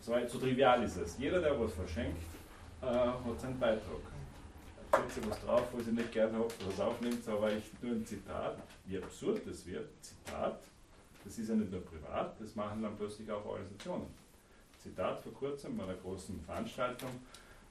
So, 0.00 0.14
so 0.28 0.38
trivial 0.38 0.82
ist 0.84 0.96
es. 0.96 1.18
Jeder, 1.18 1.40
der 1.40 1.58
was 1.60 1.72
verschenkt, 1.74 2.22
äh, 2.82 2.86
hat 2.86 3.40
seinen 3.40 3.58
Beitrag. 3.58 4.09
Setze 4.92 5.28
was 5.28 5.40
drauf, 5.40 5.68
was 5.72 5.86
ich 5.86 5.92
nicht 5.92 6.12
gerne 6.12 6.38
habe, 6.38 6.48
was 6.66 6.80
aufnimmt, 6.80 7.26
aber 7.28 7.52
ich 7.52 7.64
nur 7.80 7.92
ein 7.92 8.04
Zitat, 8.04 8.58
wie 8.86 8.98
absurd 8.98 9.42
das 9.46 9.64
wird. 9.66 9.88
Zitat, 10.00 10.60
das 11.24 11.38
ist 11.38 11.48
ja 11.48 11.54
nicht 11.54 11.70
nur 11.70 11.82
privat, 11.82 12.40
das 12.40 12.54
machen 12.56 12.82
dann 12.82 12.96
plötzlich 12.96 13.30
auch 13.30 13.44
Organisationen. 13.44 14.06
Zitat 14.78 15.20
vor 15.20 15.32
kurzem 15.32 15.76
bei 15.76 15.84
einer 15.84 15.94
großen 15.94 16.40
Veranstaltung 16.40 17.10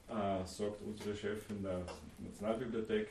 äh, 0.08 0.46
sagt 0.46 0.82
unsere 0.86 1.16
Chefin 1.16 1.64
der 1.64 1.82
Nationalbibliothek, 2.20 3.10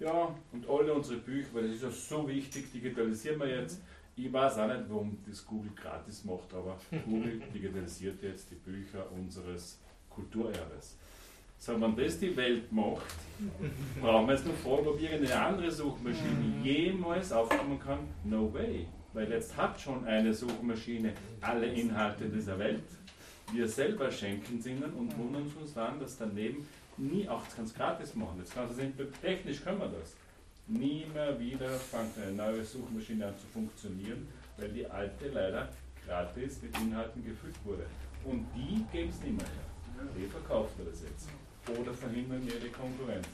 ja, 0.00 0.34
und 0.52 0.68
alle 0.68 0.92
unsere 0.92 1.18
Bücher, 1.20 1.48
weil 1.54 1.68
das 1.68 1.76
ist 1.76 1.82
ja 1.82 1.90
so 1.90 2.28
wichtig, 2.28 2.70
digitalisieren 2.72 3.40
wir 3.40 3.48
jetzt. 3.48 3.80
Ich 4.14 4.32
weiß 4.32 4.58
auch 4.58 4.66
nicht, 4.66 4.84
warum 4.88 5.18
das 5.26 5.44
Google 5.46 5.72
gratis 5.74 6.24
macht, 6.24 6.52
aber 6.52 6.78
Google 7.04 7.40
digitalisiert 7.52 8.22
jetzt 8.22 8.50
die 8.50 8.56
Bücher 8.56 9.10
unseres 9.12 9.78
Kulturerbes. 10.10 10.96
So, 11.58 11.80
wenn 11.80 11.96
das 11.96 12.18
die 12.18 12.36
Welt 12.36 12.70
macht, 12.70 13.16
brauchen 14.00 14.26
wir 14.26 14.34
jetzt 14.34 14.46
noch 14.46 14.54
fragen, 14.54 14.86
ob 14.86 15.00
irgendeine 15.00 15.40
andere 15.40 15.70
Suchmaschine 15.70 16.62
jemals 16.62 17.32
aufkommen 17.32 17.78
kann. 17.80 18.00
No 18.24 18.52
way. 18.52 18.86
Weil 19.12 19.30
jetzt 19.30 19.56
hat 19.56 19.80
schon 19.80 20.04
eine 20.04 20.32
Suchmaschine 20.32 21.12
alle 21.40 21.66
Inhalte 21.66 22.28
dieser 22.28 22.58
Welt. 22.58 22.84
Wir 23.52 23.66
selber 23.66 24.10
schenken 24.10 24.60
sie 24.60 24.72
ihnen 24.72 24.92
und 24.92 25.16
wundern 25.16 25.50
uns 25.60 25.74
dann, 25.74 25.98
dass 25.98 26.18
daneben 26.18 26.66
nie, 26.96 27.28
auch 27.28 27.44
das 27.44 27.56
kannst 27.56 27.74
du 27.74 27.78
gratis 27.78 28.14
machen, 28.14 28.38
jetzt 28.38 28.54
kannst 28.54 28.72
du 28.72 28.76
sehen, 28.76 28.92
technisch 29.22 29.62
können 29.62 29.78
wir 29.78 29.88
das. 29.88 30.14
Nie 30.66 31.06
mehr 31.14 31.38
wieder 31.38 31.68
fängt 31.68 32.18
eine 32.18 32.32
neue 32.32 32.64
Suchmaschine 32.64 33.26
an 33.26 33.34
zu 33.38 33.46
funktionieren, 33.46 34.26
weil 34.56 34.68
die 34.70 34.86
alte 34.86 35.28
leider 35.28 35.68
gratis 36.04 36.60
mit 36.62 36.76
Inhalten 36.80 37.24
gefüllt 37.24 37.56
wurde. 37.64 37.86
Und 38.24 38.46
die 38.54 38.84
geben 38.90 39.10
es 39.10 39.22
nicht 39.22 39.36
mehr 39.36 39.46
her. 39.46 40.08
Die 40.16 40.26
verkaufen 40.26 40.72
wir 40.78 40.90
das 40.90 41.02
jetzt. 41.02 41.28
Oder 41.68 41.92
verhindern 41.92 42.46
ihre 42.46 42.68
Konkurrenz. 42.70 43.26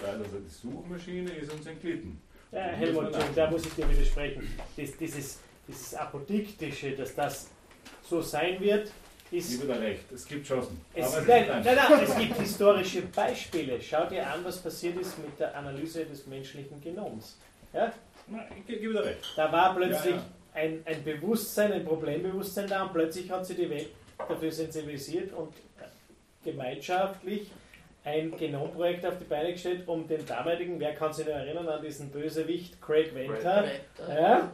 Weil 0.00 0.10
also 0.10 0.38
die 0.38 0.48
Suchmaschine 0.48 1.30
ist 1.30 1.52
uns 1.52 1.66
entglitten. 1.66 2.20
Ja, 2.52 2.60
Helmut, 2.60 3.12
da 3.34 3.50
muss 3.50 3.64
ich 3.64 3.74
dir 3.74 3.88
widersprechen. 3.88 4.48
Das, 4.76 4.96
dieses, 4.96 5.38
dieses 5.68 5.94
Apodiktische, 5.94 6.92
dass 6.92 7.14
das 7.14 7.48
so 8.02 8.20
sein 8.20 8.58
wird, 8.60 8.90
ist. 9.30 9.54
Ich 9.54 9.62
wieder 9.62 9.80
recht, 9.80 10.10
es 10.12 10.26
gibt 10.26 10.46
Chancen. 10.46 10.80
Es, 10.94 11.12
nein, 11.26 11.46
nein, 11.48 11.62
nein, 11.64 12.04
es 12.04 12.16
gibt 12.16 12.36
historische 12.38 13.02
Beispiele. 13.02 13.80
Schau 13.80 14.06
dir 14.06 14.28
an, 14.28 14.44
was 14.44 14.58
passiert 14.58 15.00
ist 15.00 15.16
mit 15.18 15.38
der 15.38 15.56
Analyse 15.56 16.04
des 16.04 16.26
menschlichen 16.26 16.80
Genoms. 16.80 17.38
Ja? 17.72 17.92
Ich 18.58 18.66
gebe 18.66 18.92
dir 18.92 19.04
recht. 19.04 19.32
Da 19.36 19.52
war 19.52 19.76
plötzlich 19.76 20.14
Ja, 20.14 20.20
ja. 20.20 20.26
Ein, 20.52 20.82
ein 20.84 21.04
Bewusstsein, 21.04 21.72
ein 21.72 21.84
Problembewusstsein 21.84 22.66
da 22.66 22.82
und 22.82 22.92
plötzlich 22.92 23.30
hat 23.30 23.46
sich 23.46 23.56
die 23.56 23.70
Welt 23.70 23.90
dafür 24.18 24.50
sensibilisiert 24.50 25.32
und 25.32 25.54
gemeinschaftlich 26.42 27.52
ein 28.04 28.36
Genomprojekt 28.36 29.04
auf 29.04 29.18
die 29.18 29.24
Beine 29.24 29.52
gestellt, 29.52 29.82
um 29.86 30.06
den 30.08 30.24
damaligen, 30.26 30.80
wer 30.80 30.94
kann 30.94 31.12
sich 31.12 31.26
noch 31.26 31.34
erinnern 31.34 31.68
an 31.68 31.82
diesen 31.82 32.10
Bösewicht 32.10 32.80
Craig 32.80 33.14
Venter, 33.14 33.34
Craig 33.62 33.80
Venter. 33.98 34.22
ja, 34.22 34.50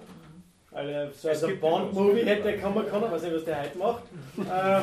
also, 0.77 1.17
so 1.17 1.29
Es 1.31 1.43
ein 1.43 1.59
Bond-Movie 1.59 2.25
hätte 2.25 2.59
kommen 2.59 2.87
können, 2.87 3.11
weiß 3.11 3.23
nicht, 3.23 3.35
was 3.35 3.45
der 3.45 3.63
heute 3.63 3.79
macht, 3.79 4.03
ähm, 4.37 4.83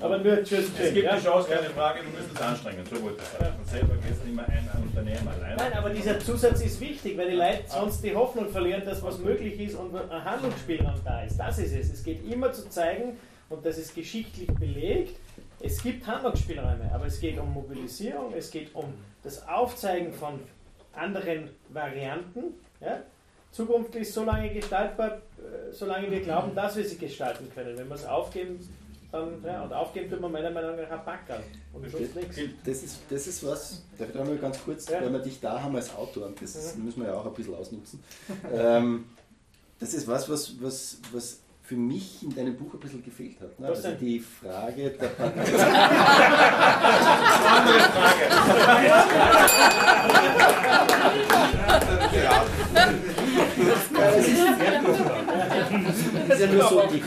aber 0.00 0.18
nur 0.18 0.38
Just 0.38 0.70
Es 0.80 0.94
gibt 0.94 1.04
ja. 1.04 1.10
eine 1.12 1.20
Chance, 1.20 1.50
keine 1.50 1.68
Frage, 1.70 2.00
du 2.00 2.16
musst 2.16 2.34
es 2.34 2.40
anstrengen, 2.40 2.82
so 2.86 3.02
wollte 3.02 3.18
ich 3.20 3.28
sagen. 3.28 3.54
Man 3.58 3.66
selber 3.66 3.94
geht 3.96 4.24
nicht 4.24 4.36
mehr 4.36 4.48
ein, 4.48 4.70
ein 4.72 4.82
Unternehmen 4.84 5.28
alleine. 5.28 5.56
Nein, 5.56 5.72
aber 5.74 5.90
dieser 5.90 6.18
Zusatz 6.18 6.62
ist 6.62 6.80
wichtig, 6.80 7.18
weil 7.18 7.30
die 7.30 7.36
Leute 7.36 7.64
sonst 7.66 8.02
die 8.02 8.14
Hoffnung 8.14 8.48
verlieren, 8.48 8.84
dass 8.86 9.02
was 9.02 9.18
möglich 9.18 9.60
ist 9.60 9.74
und 9.74 9.94
ein 9.94 10.24
Handlungsspielraum 10.24 10.94
da 11.04 11.24
ist. 11.24 11.36
Das 11.36 11.58
ist 11.58 11.74
es. 11.74 11.92
Es 11.92 12.02
geht 12.02 12.24
immer 12.30 12.50
zu 12.50 12.70
zeigen, 12.70 13.18
und 13.50 13.66
das 13.66 13.76
ist 13.76 13.94
geschichtlich 13.94 14.48
belegt, 14.48 15.16
es 15.64 15.82
gibt 15.82 16.06
Handlungsspielräume, 16.06 16.90
aber 16.92 17.06
es 17.06 17.18
geht 17.20 17.38
um 17.38 17.52
Mobilisierung, 17.52 18.32
es 18.34 18.50
geht 18.50 18.74
um 18.74 18.92
das 19.22 19.46
Aufzeigen 19.48 20.12
von 20.12 20.40
anderen 20.92 21.48
Varianten. 21.70 22.54
Ja? 22.80 23.00
Zukunft 23.50 23.94
ist 23.94 24.12
so 24.12 24.24
lange 24.24 24.52
gestaltbar, 24.52 25.12
äh, 25.38 25.72
solange 25.72 26.10
wir 26.10 26.20
glauben, 26.20 26.54
dass 26.54 26.76
wir 26.76 26.84
sie 26.84 26.98
gestalten 26.98 27.50
können. 27.54 27.76
Wenn 27.78 27.88
wir 27.88 27.94
es 27.94 28.04
aufgeben, 28.04 28.58
dann, 29.10 29.42
ja, 29.44 29.62
und 29.62 29.72
aufgeben 29.72 30.10
tut 30.10 30.20
man 30.20 30.32
meiner 30.32 30.50
Meinung 30.50 30.76
nach 30.76 30.90
ein 30.90 31.04
Backerl 31.04 31.40
und 31.72 31.88
sonst 31.88 32.16
nichts. 32.16 32.36
Das 32.64 32.82
ist, 32.82 32.98
das 33.08 33.26
ist 33.28 33.46
was, 33.46 33.84
darf 33.96 34.08
ich 34.08 34.14
da 34.14 34.24
mal 34.24 34.36
ganz 34.36 34.62
kurz, 34.64 34.88
Ja. 34.88 35.00
weil 35.00 35.12
wir 35.12 35.20
dich 35.20 35.40
da 35.40 35.62
haben 35.62 35.76
als 35.76 35.94
Autor, 35.94 36.26
und 36.26 36.42
das 36.42 36.74
Mhm. 36.76 36.84
müssen 36.84 37.00
wir 37.02 37.08
ja 37.10 37.14
auch 37.14 37.24
ein 37.26 37.32
bisschen 37.32 37.54
ausnutzen. 37.54 38.02
ähm, 38.52 39.04
das 39.78 39.94
ist 39.94 40.08
was, 40.08 40.28
was, 40.28 40.60
was, 40.60 40.98
was 41.12 41.40
für 41.64 41.76
mich 41.76 42.22
in 42.22 42.34
deinem 42.34 42.56
Buch 42.56 42.74
ein 42.74 42.80
bisschen 42.80 43.02
gefehlt 43.02 43.40
hat. 43.40 43.58
Ne? 43.58 43.68
Also 43.68 43.92
die 43.92 44.20
Frage 44.20 44.90
der 44.90 45.08
das 53.94 54.16
ist, 54.18 54.40
das 56.28 56.38
ist 56.38 56.40
ja 56.40 56.46
nur 56.52 56.64
so 56.68 56.82
die 56.86 57.02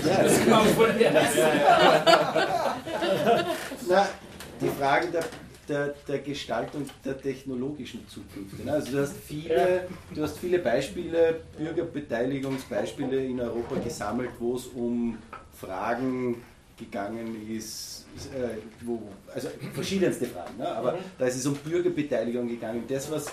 Na, 3.88 4.08
die 4.60 4.70
Frage 4.70 5.08
der, 5.08 5.24
der, 5.68 5.94
der 6.08 6.20
Gestaltung 6.20 6.86
der 7.04 7.20
technologischen 7.22 8.08
Zukunft. 8.08 8.64
ne? 8.64 8.72
Also 8.72 8.92
du 8.92 9.02
hast 9.02 9.16
viele, 9.26 9.88
du 10.14 10.24
hast 10.24 10.38
viele 10.40 10.60
Beispiele, 10.60 11.42
Bürgerbeteiligungsbeispiele 11.58 13.26
in 13.26 13.40
Europa 13.40 13.76
gesammelt, 13.76 14.32
wo 14.40 14.56
es 14.56 14.66
um 14.68 15.18
Fragen 15.54 16.42
gegangen 16.78 17.50
ist, 17.50 18.06
äh, 18.36 18.58
wo, 18.86 19.02
also 19.34 19.48
verschiedenste 19.74 20.26
Fragen, 20.28 20.58
ne? 20.58 20.68
aber 20.70 20.94
Mhm. 20.94 20.98
da 21.18 21.26
ist 21.26 21.38
es 21.38 21.46
um 21.46 21.56
Bürgerbeteiligung 21.56 22.48
gegangen. 22.48 22.84
Das, 22.88 23.10
was, 23.12 23.26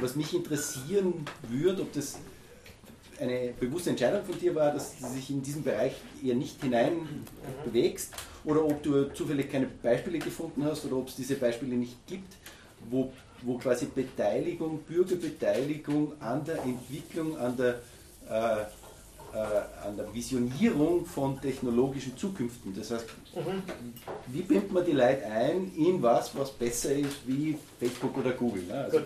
was 0.00 0.16
mich 0.16 0.32
interessieren 0.34 1.24
würde, 1.48 1.82
ob 1.82 1.92
das 1.92 2.18
eine 3.20 3.52
bewusste 3.58 3.90
Entscheidung 3.90 4.24
von 4.24 4.38
dir 4.38 4.54
war, 4.54 4.72
dass 4.72 4.98
du 4.98 5.06
dich 5.14 5.30
in 5.30 5.42
diesen 5.42 5.62
Bereich 5.62 5.92
eher 6.24 6.34
nicht 6.34 6.60
hinein 6.62 7.24
bewegst 7.64 8.12
oder 8.44 8.64
ob 8.64 8.82
du 8.82 9.04
zufällig 9.14 9.50
keine 9.50 9.66
Beispiele 9.66 10.18
gefunden 10.18 10.64
hast 10.64 10.84
oder 10.84 10.96
ob 10.96 11.08
es 11.08 11.16
diese 11.16 11.34
Beispiele 11.36 11.74
nicht 11.76 11.96
gibt, 12.06 12.34
wo, 12.90 13.12
wo 13.42 13.56
quasi 13.58 13.86
Beteiligung, 13.86 14.80
Bürgerbeteiligung 14.88 16.12
an 16.20 16.44
der 16.44 16.62
Entwicklung, 16.62 17.36
an 17.38 17.56
der, 17.56 17.80
äh, 18.28 18.62
äh, 19.34 19.86
an 19.86 19.96
der 19.96 20.12
Visionierung 20.14 21.04
von 21.06 21.40
technologischen 21.40 22.16
Zukünften. 22.16 22.74
Das 22.76 22.90
heißt, 22.90 23.06
Mhm. 23.34 23.62
wie 24.28 24.42
bindet 24.42 24.72
man 24.72 24.84
die 24.84 24.92
Leute 24.92 25.24
ein 25.26 25.72
in 25.76 26.00
was, 26.02 26.36
was 26.36 26.50
besser 26.52 26.92
ist 26.94 27.26
wie 27.26 27.56
Facebook 27.78 28.16
oder 28.18 28.32
Google? 28.32 28.62
Ne? 28.64 28.74
Also, 28.74 29.00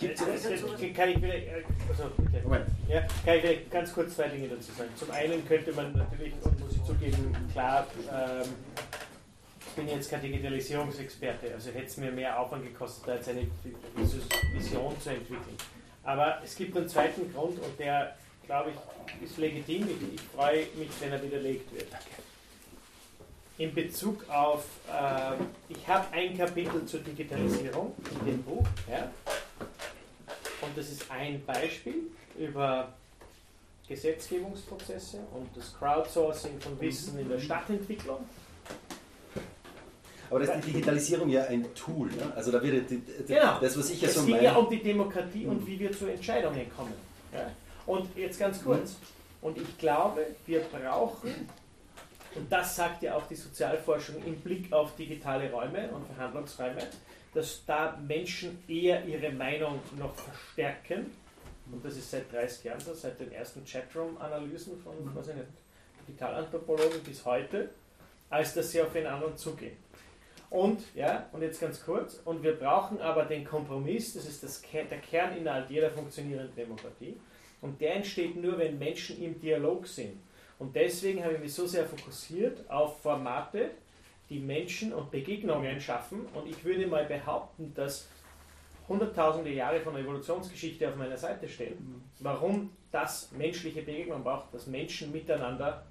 Da 0.00 0.06
gibt's 0.06 0.22
Äh, 0.22 0.86
äh, 0.86 0.92
Kann 0.92 1.08
ich 1.08 1.18
vielleicht, 1.18 1.46
äh, 1.46 1.62
also, 1.88 2.10
bitte. 2.16 2.42
Moment. 2.42 2.66
Ja, 2.88 3.00
kann 3.00 3.36
ich 3.36 3.40
vielleicht 3.42 3.70
ganz 3.70 3.92
kurz 3.92 4.16
zwei 4.16 4.28
Dinge 4.28 4.48
dazu 4.48 4.72
sagen. 4.72 4.90
Zum 4.96 5.10
einen 5.10 5.46
könnte 5.46 5.72
man 5.72 5.92
natürlich, 5.92 6.34
und 6.42 6.60
muss 6.60 6.72
ich 6.72 6.84
zugeben, 6.84 7.36
klar, 7.52 7.86
ähm, 8.12 8.48
ich 9.60 9.72
bin 9.74 9.88
jetzt 9.88 10.10
kein 10.10 10.22
Digitalisierungsexperte, 10.22 11.52
also 11.54 11.70
hätte 11.70 11.86
es 11.86 11.96
mir 11.96 12.12
mehr 12.12 12.38
Aufwand 12.38 12.64
gekostet, 12.64 13.08
da 13.08 13.14
jetzt 13.16 13.28
eine 13.28 13.46
Vision 14.54 15.00
zu 15.00 15.10
entwickeln. 15.10 15.56
Aber 16.04 16.40
es 16.44 16.54
gibt 16.54 16.76
einen 16.76 16.88
zweiten 16.88 17.32
Grund 17.32 17.58
und 17.60 17.78
der, 17.78 18.14
glaube 18.46 18.70
ich, 18.70 19.24
ist 19.24 19.38
legitim. 19.38 19.88
Ich, 19.88 20.14
ich 20.14 20.20
freue 20.20 20.66
mich, 20.76 20.90
wenn 21.00 21.12
er 21.12 21.22
widerlegt 21.22 21.72
wird. 21.74 21.88
In 23.56 23.72
Bezug 23.72 24.28
auf, 24.28 24.64
äh, 24.88 25.34
ich 25.72 25.86
habe 25.86 26.06
ein 26.12 26.36
Kapitel 26.36 26.84
zur 26.86 27.00
Digitalisierung 27.00 27.94
in 28.20 28.26
dem 28.26 28.42
Buch, 28.42 28.66
ja, 28.90 29.10
und 30.60 30.76
das 30.76 30.90
ist 30.90 31.08
ein 31.10 31.44
Beispiel 31.44 32.10
über 32.36 32.92
Gesetzgebungsprozesse 33.86 35.18
und 35.34 35.48
das 35.54 35.74
Crowdsourcing 35.78 36.58
von 36.60 36.80
Wissen 36.80 37.18
in 37.18 37.28
der 37.28 37.38
Stadtentwicklung. 37.38 38.18
Aber 40.30 40.40
da 40.40 40.54
ist 40.54 40.66
die 40.66 40.72
Digitalisierung 40.72 41.28
ja 41.28 41.44
ein 41.44 41.66
Tool. 41.74 42.08
Ne? 42.08 42.32
Also 42.34 42.50
da 42.50 42.60
wird 42.62 42.90
die, 42.90 42.96
die, 42.98 43.24
Genau. 43.34 43.58
das, 43.60 43.78
was 43.78 43.90
ich 43.90 44.00
ja 44.00 44.08
es 44.08 44.14
so 44.14 44.22
ging 44.22 44.36
meine. 44.36 44.44
ja 44.46 44.54
um 44.56 44.68
die 44.70 44.82
Demokratie 44.82 45.46
und 45.46 45.64
wie 45.66 45.78
wir 45.78 45.92
zu 45.92 46.06
Entscheidungen 46.06 46.66
kommen. 46.74 46.94
Ja? 47.32 47.50
Und 47.86 48.08
jetzt 48.16 48.38
ganz 48.38 48.64
kurz. 48.64 48.96
Und 49.42 49.58
ich 49.58 49.78
glaube, 49.78 50.26
wir 50.46 50.60
brauchen, 50.60 51.30
und 52.34 52.50
das 52.50 52.76
sagt 52.76 53.02
ja 53.02 53.14
auch 53.16 53.26
die 53.26 53.34
Sozialforschung 53.34 54.16
im 54.24 54.36
Blick 54.40 54.72
auf 54.72 54.96
digitale 54.96 55.50
Räume 55.50 55.88
und 55.90 56.06
Verhandlungsräume, 56.06 56.82
dass 57.32 57.64
da 57.66 57.98
Menschen 58.06 58.62
eher 58.68 59.04
ihre 59.04 59.30
Meinung 59.32 59.80
noch 59.98 60.14
verstärken. 60.14 61.10
Und 61.70 61.84
das 61.84 61.96
ist 61.96 62.10
seit 62.10 62.32
30 62.32 62.64
Jahren 62.64 62.80
so, 62.80 62.94
seit 62.94 63.18
den 63.18 63.32
ersten 63.32 63.64
Chatroom-Analysen 63.64 64.78
von 64.80 64.94
was 65.14 65.28
ich 65.28 65.34
nicht, 65.34 65.48
Digitalanthropologen 66.06 67.02
bis 67.02 67.24
heute, 67.24 67.70
als 68.30 68.54
dass 68.54 68.70
sie 68.70 68.82
auf 68.82 68.92
den 68.92 69.06
anderen 69.06 69.36
zugehen. 69.36 69.76
Und, 70.50 70.82
ja, 70.94 71.28
und 71.32 71.42
jetzt 71.42 71.60
ganz 71.60 71.82
kurz, 71.84 72.20
und 72.24 72.42
wir 72.42 72.54
brauchen 72.54 73.00
aber 73.00 73.24
den 73.24 73.44
Kompromiss, 73.44 74.14
das 74.14 74.26
ist 74.26 74.42
das, 74.42 74.62
der 74.62 74.98
Kerninhalt 74.98 75.70
jeder 75.70 75.90
funktionierenden 75.90 76.54
Demokratie, 76.54 77.16
und 77.60 77.80
der 77.80 77.96
entsteht 77.96 78.36
nur, 78.36 78.58
wenn 78.58 78.78
Menschen 78.78 79.20
im 79.22 79.40
Dialog 79.40 79.86
sind. 79.86 80.20
Und 80.58 80.74
deswegen 80.76 81.22
habe 81.22 81.34
ich 81.34 81.40
mich 81.40 81.54
so 81.54 81.66
sehr 81.66 81.84
fokussiert 81.84 82.68
auf 82.70 83.00
Formate, 83.00 83.70
die 84.30 84.38
Menschen 84.38 84.92
und 84.92 85.10
Begegnungen 85.10 85.80
schaffen. 85.80 86.26
Und 86.34 86.48
ich 86.48 86.64
würde 86.64 86.86
mal 86.86 87.04
behaupten, 87.04 87.72
dass 87.74 88.08
hunderttausende 88.88 89.50
Jahre 89.50 89.80
von 89.80 89.96
Evolutionsgeschichte 89.96 90.88
auf 90.88 90.96
meiner 90.96 91.16
Seite 91.16 91.48
stehen. 91.48 92.02
Warum 92.20 92.70
das 92.90 93.30
menschliche 93.32 93.82
Begegnung 93.82 94.22
braucht, 94.22 94.54
dass 94.54 94.66
Menschen 94.66 95.10
miteinander 95.10 95.84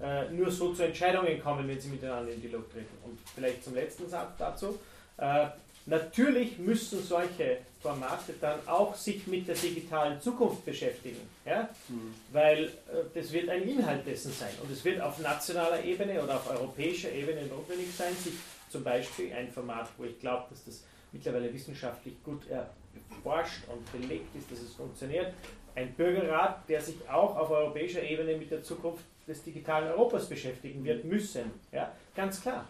äh, 0.00 0.28
nur 0.30 0.50
so 0.50 0.72
zu 0.72 0.84
Entscheidungen 0.84 1.40
kommen, 1.40 1.66
wenn 1.68 1.80
sie 1.80 1.88
miteinander 1.88 2.32
in 2.32 2.40
Dialog 2.40 2.70
treten. 2.70 2.96
Und 3.04 3.18
vielleicht 3.34 3.64
zum 3.64 3.74
letzten 3.74 4.08
Satz 4.08 4.36
dazu. 4.38 4.78
Äh, 5.16 5.48
natürlich 5.86 6.58
müssen 6.58 7.02
solche 7.02 7.58
Formate 7.80 8.34
dann 8.40 8.66
auch 8.66 8.94
sich 8.94 9.26
mit 9.26 9.46
der 9.46 9.54
digitalen 9.54 10.20
Zukunft 10.20 10.64
beschäftigen. 10.64 11.20
Ja? 11.44 11.68
Mhm. 11.88 12.14
Weil 12.32 12.64
äh, 12.64 12.70
das 13.14 13.32
wird 13.32 13.48
ein 13.50 13.62
Inhalt 13.62 14.06
dessen 14.06 14.32
sein. 14.32 14.50
Und 14.62 14.70
es 14.70 14.84
wird 14.84 15.00
auf 15.00 15.18
nationaler 15.20 15.84
Ebene 15.84 16.22
oder 16.22 16.36
auf 16.36 16.50
europäischer 16.50 17.12
Ebene 17.12 17.42
notwendig 17.46 17.88
sein, 17.94 18.14
sich 18.14 18.34
zum 18.70 18.82
Beispiel 18.82 19.32
ein 19.32 19.52
Format, 19.52 19.88
wo 19.98 20.04
ich 20.04 20.18
glaube, 20.18 20.46
dass 20.50 20.64
das 20.64 20.82
mittlerweile 21.12 21.52
wissenschaftlich 21.52 22.14
gut 22.24 22.42
erforscht 22.48 23.62
und 23.68 23.92
belegt 23.92 24.34
ist, 24.34 24.50
dass 24.50 24.60
es 24.60 24.72
funktioniert, 24.72 25.32
ein 25.76 25.92
Bürgerrat, 25.92 26.68
der 26.68 26.80
sich 26.80 26.96
auch 27.08 27.36
auf 27.36 27.50
europäischer 27.50 28.02
Ebene 28.02 28.36
mit 28.36 28.50
der 28.50 28.62
Zukunft 28.62 29.04
des 29.26 29.42
digitalen 29.42 29.90
Europas 29.92 30.28
beschäftigen 30.28 30.84
wird 30.84 31.04
müssen. 31.04 31.50
Ja? 31.72 31.92
Ganz 32.14 32.40
klar. 32.40 32.66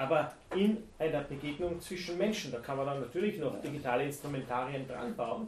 Aber 0.00 0.32
in 0.56 0.78
einer 0.98 1.20
Begegnung 1.20 1.78
zwischen 1.78 2.16
Menschen, 2.16 2.50
da 2.50 2.58
kann 2.60 2.78
man 2.78 2.86
dann 2.86 3.00
natürlich 3.00 3.38
noch 3.38 3.60
digitale 3.60 4.04
Instrumentarien 4.04 4.88
dran 4.88 5.14
bauen. 5.14 5.46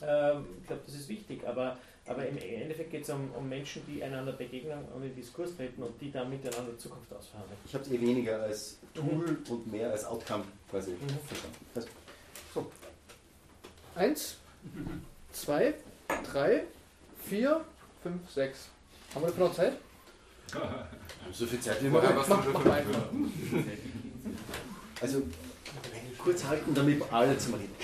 Ähm, 0.00 0.46
ich 0.62 0.66
glaube, 0.66 0.82
das 0.86 0.94
ist 0.94 1.10
wichtig, 1.10 1.46
aber, 1.46 1.76
aber 2.06 2.26
im 2.26 2.38
Endeffekt 2.38 2.90
geht 2.90 3.02
es 3.02 3.10
um, 3.10 3.30
um 3.32 3.46
Menschen, 3.46 3.82
die 3.86 4.02
einander 4.02 4.32
begegnen 4.32 4.82
und 4.94 5.02
in 5.02 5.14
Diskurs 5.14 5.54
treten 5.54 5.82
und 5.82 6.00
die 6.00 6.10
dann 6.10 6.30
miteinander 6.30 6.78
Zukunft 6.78 7.12
ausverhandeln. 7.12 7.58
Ich 7.66 7.74
habe 7.74 7.84
es 7.84 7.90
eh 7.90 8.00
weniger 8.00 8.40
als 8.40 8.78
Tool 8.94 9.26
mhm. 9.26 9.44
und 9.50 9.70
mehr 9.70 9.90
als 9.90 10.06
Outcome 10.06 10.44
quasi 10.70 10.92
mhm. 10.92 11.26
verstanden. 11.26 11.66
Also, 11.74 11.88
so. 12.54 12.72
Eins, 13.94 14.38
zwei, 15.32 15.74
drei, 16.32 16.62
vier, 17.24 17.62
fünf, 18.02 18.30
sechs. 18.30 18.70
Haben 19.14 19.26
wir 19.26 19.44
noch 19.44 19.52
Zeit? 19.52 19.74
So 21.32 21.46
viel 21.46 21.60
Zeit 21.60 21.82
wie 21.82 21.92
wir 21.92 22.02
haben. 22.02 22.14
Mach, 22.16 22.28
mach 22.52 22.64
mal 22.64 22.84
Also 25.00 25.22
kurz 26.18 26.44
halten, 26.44 26.74
damit 26.74 27.02
alle 27.12 27.36
zum 27.38 27.54
Reden. 27.54 27.74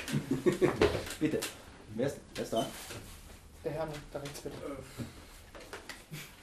bitte. 1.20 1.40
Wer 1.94 2.06
ist, 2.06 2.16
wer 2.35 2.44
ist 2.44 2.52
da? 2.52 2.66
Der 3.64 3.73
Herr 3.73 3.89
da 4.12 4.19
rechts 4.19 4.40
bitte. 4.40 4.56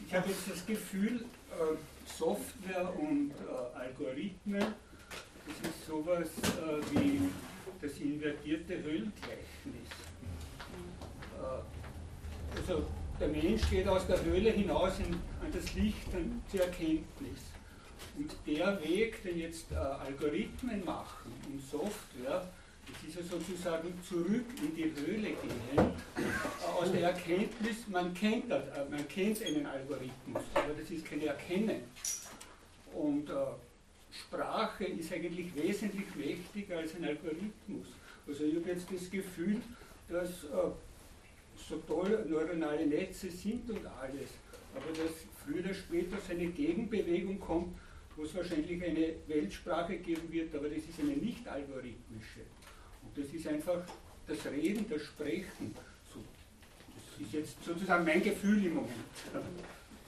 Ich 0.07 0.13
habe 0.13 0.29
jetzt 0.29 0.49
das 0.49 0.65
Gefühl, 0.65 1.25
äh, 1.51 1.75
Software 2.17 2.93
und 2.97 3.31
äh, 3.31 3.77
Algorithmen, 3.77 4.59
das 4.59 5.71
ist 5.71 5.85
sowas 5.87 6.27
äh, 6.27 6.95
wie 6.95 7.21
das 7.81 7.97
invertierte 7.97 8.77
Höhlengleichnis. 8.77 9.89
Also 12.57 12.85
der 13.19 13.27
Mensch 13.27 13.69
geht 13.69 13.87
aus 13.87 14.07
der 14.07 14.23
Höhle 14.23 14.51
hinaus 14.51 14.99
in, 14.99 15.13
an 15.13 15.51
das 15.51 15.73
Licht 15.73 16.13
und 16.13 16.41
zur 16.49 16.61
Erkenntnis. 16.61 17.39
Und 18.17 18.35
der 18.47 18.81
Weg, 18.83 19.21
den 19.23 19.39
jetzt 19.39 19.71
äh, 19.71 19.75
Algorithmen 19.75 20.83
machen 20.85 21.31
und 21.47 21.61
Software, 21.61 22.47
das 22.87 23.09
ist 23.09 23.17
ja 23.17 23.37
sozusagen 23.37 23.93
zurück 24.07 24.45
in 24.61 24.75
die 24.75 24.83
Höhle 24.83 25.29
gehen, 25.29 25.77
äh, 25.77 26.81
aus 26.81 26.91
der 26.91 27.01
Erkenntnis, 27.01 27.87
man 27.87 28.13
kennt, 28.13 28.49
das, 28.49 28.63
äh, 28.69 28.85
man 28.89 29.07
kennt 29.07 29.43
einen 29.43 29.65
Algorithmus, 29.65 30.43
aber 30.53 30.73
das 30.79 30.89
ist 30.89 31.05
kein 31.05 31.21
Erkennen. 31.21 31.81
Und 32.93 33.29
äh, 33.29 33.33
Sprache 34.11 34.85
ist 34.85 35.13
eigentlich 35.13 35.55
wesentlich 35.55 36.15
mächtiger 36.15 36.77
als 36.77 36.95
ein 36.95 37.05
Algorithmus. 37.05 37.87
Also 38.27 38.43
ich 38.43 38.55
habe 38.55 38.69
jetzt 38.69 38.87
das 38.91 39.09
Gefühl, 39.09 39.61
dass 40.07 40.29
äh, 40.45 40.71
so 41.67 41.77
toll 41.87 42.25
neuronale 42.27 42.85
Netze 42.85 43.29
sind 43.29 43.69
und 43.69 43.85
alles, 43.85 44.29
aber 44.75 44.91
dass 44.91 45.13
früher 45.43 45.63
oder 45.63 45.73
später 45.73 46.17
so 46.25 46.33
eine 46.33 46.47
Gegenbewegung 46.47 47.39
kommt, 47.39 47.75
wo 48.15 48.23
es 48.23 48.35
wahrscheinlich 48.35 48.83
eine 48.83 49.13
Weltsprache 49.27 49.97
geben 49.97 50.31
wird, 50.31 50.53
aber 50.55 50.69
das 50.69 50.79
ist 50.79 50.99
eine 50.99 51.13
nicht 51.13 51.47
algorithmische. 51.47 52.41
Und 53.03 53.17
das 53.17 53.33
ist 53.33 53.47
einfach 53.47 53.81
das 54.27 54.45
Reden, 54.45 54.85
das 54.89 55.01
Sprechen. 55.03 55.73
So, 56.13 56.19
das 56.95 57.27
ist 57.27 57.33
jetzt 57.33 57.63
sozusagen 57.63 58.05
mein 58.05 58.21
Gefühl 58.21 58.65
im 58.65 58.75
Moment. 58.75 58.93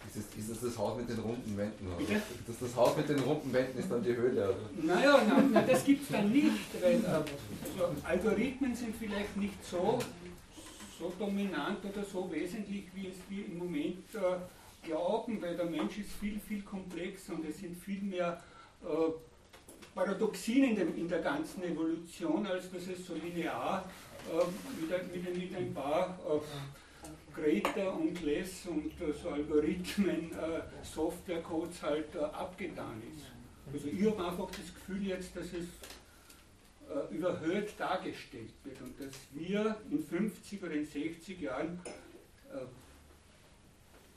Ist 0.08 0.18
das, 0.18 0.38
ist 0.38 0.50
das, 0.50 0.60
das 0.60 0.78
Haus 0.78 0.98
mit 0.98 1.10
den 1.10 1.20
runden 1.20 1.58
Wänden? 1.58 1.88
Oder? 1.88 2.22
Das, 2.48 2.60
das 2.60 2.76
Haus 2.76 2.98
mit 2.98 3.08
den 3.08 3.20
runden 3.20 3.54
Wänden 3.54 3.80
ist 3.80 3.90
dann 3.90 4.04
die 4.04 4.16
Höhle, 4.16 4.50
oder? 4.50 4.70
Naja, 4.84 5.22
na, 5.28 5.44
na, 5.54 5.62
das 5.62 5.86
gibt 5.86 6.04
es 6.04 6.10
dann 6.10 6.32
nicht, 6.32 6.82
weil 6.82 6.96
äh, 6.96 7.08
also 7.08 7.96
Algorithmen 8.04 8.76
sind 8.76 8.96
vielleicht 8.96 9.38
nicht 9.38 9.64
so 9.64 10.00
so 11.02 11.12
dominant 11.18 11.84
oder 11.84 12.04
so 12.04 12.32
wesentlich, 12.32 12.86
wie 12.94 13.08
es 13.08 13.18
wir 13.28 13.46
im 13.46 13.58
Moment 13.58 14.06
äh, 14.14 14.88
glauben, 14.88 15.42
weil 15.42 15.56
der 15.56 15.66
Mensch 15.66 15.98
ist 15.98 16.12
viel, 16.20 16.40
viel 16.40 16.62
komplexer 16.62 17.34
und 17.34 17.46
es 17.46 17.58
sind 17.58 17.76
viel 17.76 18.02
mehr 18.02 18.42
äh, 18.84 18.86
Paradoxien 19.96 20.64
in, 20.64 20.76
dem, 20.76 20.96
in, 20.96 21.08
der 21.08 21.20
ganzen 21.20 21.64
Evolution, 21.64 22.46
als 22.46 22.72
dass 22.72 22.88
es 22.88 23.06
so 23.06 23.16
linear 23.16 23.84
äh, 24.32 24.46
mit, 24.80 25.26
mit, 25.26 25.38
mit, 25.38 25.56
ein 25.56 25.74
paar 25.74 26.18
äh, 26.30 27.34
Greater 27.34 27.94
und 27.96 28.22
Less 28.24 28.68
und 28.68 28.92
äh, 29.02 29.12
so 29.12 29.30
Algorithmen, 29.30 30.32
äh, 30.34 30.62
Softwarecodes 30.84 31.82
halt 31.82 32.16
abgetan 32.16 33.02
ist. 33.16 33.26
Also 33.74 33.88
ich 33.88 34.06
habe 34.06 34.26
einfach 34.26 34.50
das 34.52 34.74
Gefühl 34.74 35.08
jetzt, 35.08 35.36
dass 35.36 35.46
es 35.46 35.66
äh, 36.92 37.14
überhöht 37.14 37.74
dargestellt 37.78 38.52
wird 38.64 38.82
und 38.82 39.00
dass 39.00 39.16
wir 39.34 39.78
in 39.90 40.04
50 40.04 40.64
oder 40.64 40.74
in 40.74 40.86
60 40.86 41.40
Jahren 41.40 41.80
äh, 42.52 42.58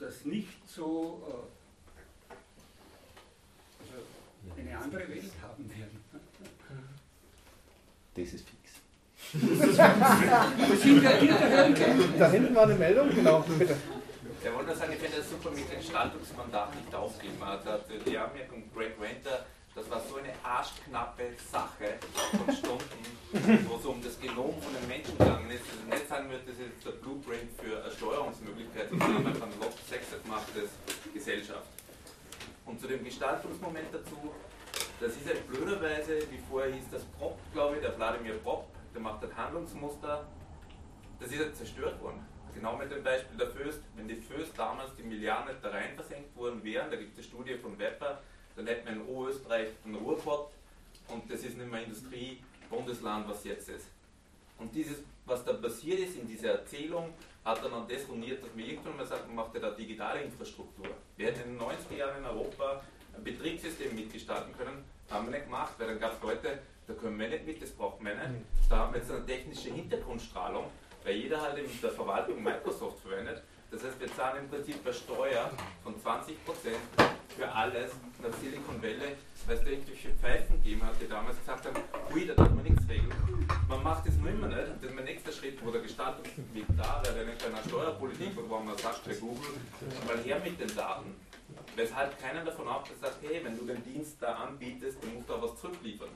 das 0.01 0.25
nicht 0.25 0.69
so 0.69 1.23
äh, 1.29 2.35
also 3.81 4.61
eine 4.61 4.79
andere 4.79 5.09
Welt 5.09 5.33
haben 5.43 5.71
werden. 5.71 6.05
Das 8.15 8.33
ist 8.33 8.47
fix. 8.49 8.65
da 12.19 12.31
hinten 12.31 12.55
war 12.55 12.65
eine 12.65 12.75
Meldung, 12.75 13.11
genau, 13.15 13.41
bitte. 13.59 13.77
Ja, 14.45 14.53
wollte 14.55 14.67
nur 14.67 14.77
sagen, 14.77 14.93
ich 14.93 14.99
finde 14.99 15.17
das 15.19 15.31
super 15.31 15.51
mit 15.51 15.71
dem 15.71 15.79
Gestaltungsmandat 15.79 16.75
nicht 16.77 16.95
aufgeben. 16.95 17.43
Also 17.43 17.71
die 18.07 18.19
Anmerkung 18.19 18.63
Greg 18.75 18.93
Renter 19.01 19.47
das 19.75 19.91
war 19.91 20.01
so 20.01 20.17
eine 20.17 20.33
arschknappe 20.43 21.35
Sache 21.51 21.99
von 22.31 22.55
Stunden, 22.55 23.67
wo 23.69 23.77
es 23.77 23.85
um 23.85 24.01
das 24.03 24.21
Genom 24.21 24.55
von 24.63 24.73
den 24.73 24.87
Menschen 24.87 25.19
gegangen 25.19 25.51
ist. 25.51 25.65
Also 25.69 25.91
nicht 25.91 26.09
sagen 26.09 26.31
wird, 26.31 26.49
das 26.49 26.55
ist 26.55 26.67
jetzt 26.71 26.87
der 26.87 26.93
Blueprint 26.93 27.51
für 27.61 27.83
eine 27.83 27.91
Steuerungsmöglichkeit, 27.91 28.89
sondern 28.91 29.27
einfach 29.27 29.47
ein 29.47 29.61
Lost 29.61 29.79
gemachtes 30.23 30.71
Gesellschaft. 31.13 31.67
Und 32.67 32.81
zu 32.81 32.87
dem 32.87 33.05
Gestaltungsmoment 33.05 33.93
dazu, 33.93 34.33
das 35.01 35.17
ist 35.17 35.27
halt 35.27 35.47
blöderweise, 35.49 36.21
wie 36.31 36.39
vorher 36.49 36.73
hieß 36.73 36.85
das 36.93 37.03
Prop, 37.19 37.39
glaube 37.53 37.77
ich, 37.77 37.83
der 37.83 37.97
Wladimir 37.99 38.35
Prop, 38.39 38.69
der 38.95 39.01
macht 39.01 39.25
ein 39.25 39.37
Handlungsmuster, 39.37 40.25
das 41.19 41.31
ist 41.31 41.39
jetzt 41.39 41.59
zerstört 41.59 42.01
worden. 42.01 42.25
Genau 42.55 42.77
mit 42.77 42.93
dem 42.93 43.03
Beispiel 43.03 43.37
der 43.37 43.49
Föst, 43.49 43.81
wenn 43.97 44.07
die 44.07 44.15
Föst 44.15 44.57
damals 44.57 44.95
die 44.95 45.03
Milliarden 45.03 45.57
da 45.61 45.71
rein 45.71 45.97
versenkt 45.97 46.37
worden 46.37 46.63
wären, 46.63 46.89
da 46.91 46.97
gibt 46.97 47.13
es 47.13 47.19
eine 47.19 47.25
Studie 47.25 47.59
von 47.59 47.77
Wepper, 47.77 48.21
dann 48.57 48.67
hätten 48.67 48.87
wir 48.87 48.93
in 48.95 49.07
Oberösterreich 49.07 49.69
einen 49.85 49.97
Ruhrpott 49.97 50.51
und 51.09 51.31
das 51.31 51.43
ist 51.43 51.57
nicht 51.57 51.71
mehr 51.71 51.83
Industriebundesland, 51.83 53.29
was 53.29 53.45
jetzt 53.45 53.69
ist. 53.69 53.87
Und 54.59 54.75
dieses, 54.75 54.99
was 55.27 55.45
da 55.45 55.55
passiert 55.55 56.01
ist 56.01 56.17
in 56.17 56.29
dieser 56.29 56.53
Erzählung, 56.53 57.13
hat 57.45 57.63
dann 57.63 57.73
an 57.73 57.87
das 57.89 58.09
rundiert, 58.09 58.43
dass 58.43 58.55
man 58.55 58.65
irgendwann 58.65 58.97
mal 58.97 59.07
sagt, 59.07 59.27
man 59.27 59.37
macht 59.37 59.55
ja 59.55 59.61
da 59.61 59.71
digitale 59.71 60.23
Infrastruktur. 60.23 60.87
Wir 61.17 61.27
hätten 61.27 61.51
in 61.51 61.59
den 61.59 61.69
90er 61.69 61.97
Jahren 61.97 62.19
in 62.19 62.25
Europa 62.25 62.83
ein 63.17 63.25
Betriebssystem 63.25 63.95
mitgestalten 63.95 64.57
können, 64.57 64.85
haben 65.11 65.27
wir 65.27 65.33
nicht 65.33 65.45
gemacht, 65.45 65.75
weil 65.79 65.89
dann 65.89 66.01
gab 66.01 66.15
es 66.15 66.23
Leute, 66.23 66.59
da 66.87 66.95
können 66.95 67.19
wir 67.19 67.29
nicht 67.29 67.47
mit, 67.47 67.63
das 67.63 67.71
braucht 67.71 68.01
man 68.01 68.17
nicht. 68.17 68.41
Da 68.69 68.79
haben 68.79 68.95
wir 68.95 69.01
jetzt 69.01 69.11
eine 69.11 69.25
technische 69.25 69.71
Hintergrundstrahlung, 69.71 70.65
weil 71.03 71.17
jeder 71.17 71.41
halt 71.41 71.59
in 71.59 71.69
der 71.83 71.91
Verwaltung 71.91 72.43
Microsoft 72.43 73.01
verwendet. 73.01 73.43
Das 73.75 73.83
heißt, 73.83 73.99
wir 73.99 74.15
zahlen 74.15 74.45
im 74.45 74.49
Prinzip 74.49 74.77
eine 74.85 74.95
Steuer 74.95 75.51
von 75.83 75.95
20% 75.97 76.37
für 77.37 77.53
alles 77.53 77.91
nach 78.23 78.33
Silicon 78.39 78.81
Valley, 78.81 79.17
weil 79.47 79.57
es 79.57 79.65
da 79.65 79.69
irgendwelche 79.69 80.11
Pfeifen 80.11 80.63
gegeben 80.63 80.87
hat, 80.87 80.95
die 81.01 81.09
damals 81.09 81.37
gesagt 81.41 81.67
haben, 81.67 81.77
ui, 82.15 82.25
da 82.25 82.35
darf 82.35 82.51
man 82.51 82.63
nichts 82.63 82.89
regeln. 82.89 83.13
Man 83.69 83.83
macht 83.83 84.07
das 84.07 84.15
nur 84.15 84.31
immer 84.31 84.47
nicht. 84.47 84.61
Das 84.81 84.91
ist 84.91 84.95
mein 84.95 85.05
nächster 85.05 85.33
Schritt, 85.33 85.59
wo 85.67 85.73
der 85.73 85.81
Gestaltungsweg 85.81 86.67
da 86.77 87.03
wäre, 87.03 87.27
bei 87.27 87.47
einer 87.47 87.65
Steuerpolitik, 87.67 88.31
wo 88.37 88.59
man 88.61 88.79
sagt, 88.79 89.05
bei 89.07 89.15
Google, 89.15 89.59
mal 90.07 90.19
her 90.23 90.41
mit 90.45 90.61
den 90.61 90.73
Daten. 90.77 91.13
Weshalb 91.75 92.17
keiner 92.23 92.45
davon 92.45 92.69
ab, 92.69 92.89
der 92.89 92.97
sagt, 92.97 93.19
hey, 93.23 93.41
wenn 93.43 93.59
du 93.59 93.65
den 93.65 93.83
Dienst 93.83 94.19
da 94.21 94.35
anbietest, 94.35 95.03
dann 95.03 95.15
musst 95.15 95.29
du 95.29 95.35
auch 95.35 95.43
was 95.43 95.61
zurückliefern. 95.61 96.11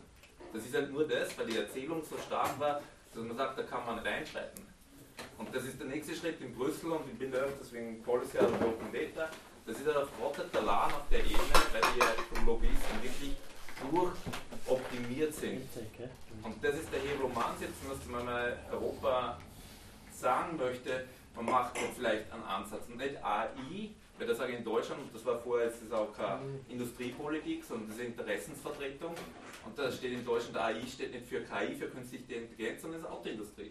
Das 0.53 0.65
ist 0.65 0.75
halt 0.77 0.93
nur 0.93 1.09
das, 1.09 1.37
weil 1.37 1.47
die 1.47 1.57
Erzählung 1.57 2.05
so 2.09 2.17
stark 2.19 2.61
war, 2.61 2.81
dass 3.13 3.25
man 3.25 3.37
sagt, 3.37 3.59
da 3.59 3.65
kann 3.65 3.85
man 3.85 3.97
nicht 3.97 4.07
einschreiten. 4.07 4.78
Und 5.39 5.55
das 5.55 5.65
ist 5.65 5.79
der 5.81 5.87
nächste 5.87 6.15
Schritt 6.15 6.41
in 6.41 6.55
Brüssel 6.55 6.93
und 6.93 7.09
ich 7.11 7.19
bin 7.19 7.31
da 7.33 7.45
deswegen 7.61 8.03
Policy 8.03 8.39
und 8.39 8.55
Open 8.63 8.93
Data. 8.93 9.31
Das 9.67 9.79
ist 9.79 9.87
halt 9.87 9.97
ein 9.97 10.07
frotteter 10.19 10.63
Laden 10.63 10.95
auf 10.95 11.09
der 11.11 11.21
Ebene, 11.21 11.39
weil 11.73 11.83
die 11.95 12.35
vom 12.35 12.47
Lobbyisten 12.47 13.03
wirklich 13.03 13.37
durchoptimiert 13.91 15.35
sind. 15.35 15.69
Und 16.43 16.65
das 16.65 16.75
ist 16.77 16.93
der 16.93 17.01
Hebel, 17.01 17.23
wo 17.23 17.29
man 17.29 17.45
ansetzen 17.45 17.89
muss, 17.89 17.99
wenn 18.07 18.13
man 18.13 18.25
mal 18.25 18.59
Europa 18.73 19.39
sagen 20.13 20.57
möchte, 20.57 21.07
man 21.37 21.45
macht 21.47 21.77
jetzt 21.77 21.97
vielleicht 21.97 22.33
einen 22.33 22.45
Ansatz. 22.45 22.89
Und 22.89 22.97
nicht 22.97 23.23
AI, 23.23 23.91
weil 24.19 24.27
das 24.27 24.39
sage 24.39 24.53
ich 24.53 24.59
in 24.59 24.65
Deutschland, 24.65 25.03
und 25.03 25.15
das 25.15 25.25
war 25.25 25.39
vorher, 25.39 25.69
es 25.69 25.81
ist 25.81 25.93
auch 25.93 26.13
keine 26.17 26.61
Industriepolitik, 26.69 27.65
sondern 27.65 27.89
das 27.89 27.99
ist 27.99 28.05
Interessensvertretung. 28.05 29.15
Und 29.69 29.79
da 29.79 29.93
steht 29.93 30.13
in 30.15 30.25
Deutschland, 30.25 30.57
der 30.57 30.65
AI 30.65 30.87
steht 30.87 31.13
nicht 31.13 31.27
für 31.27 31.43
KI, 31.43 31.75
für 31.75 31.89
künstliche 31.89 32.37
Intelligenz, 32.37 32.81
sondern 32.81 33.01
ist 33.01 33.07
Autoindustrie. 33.07 33.71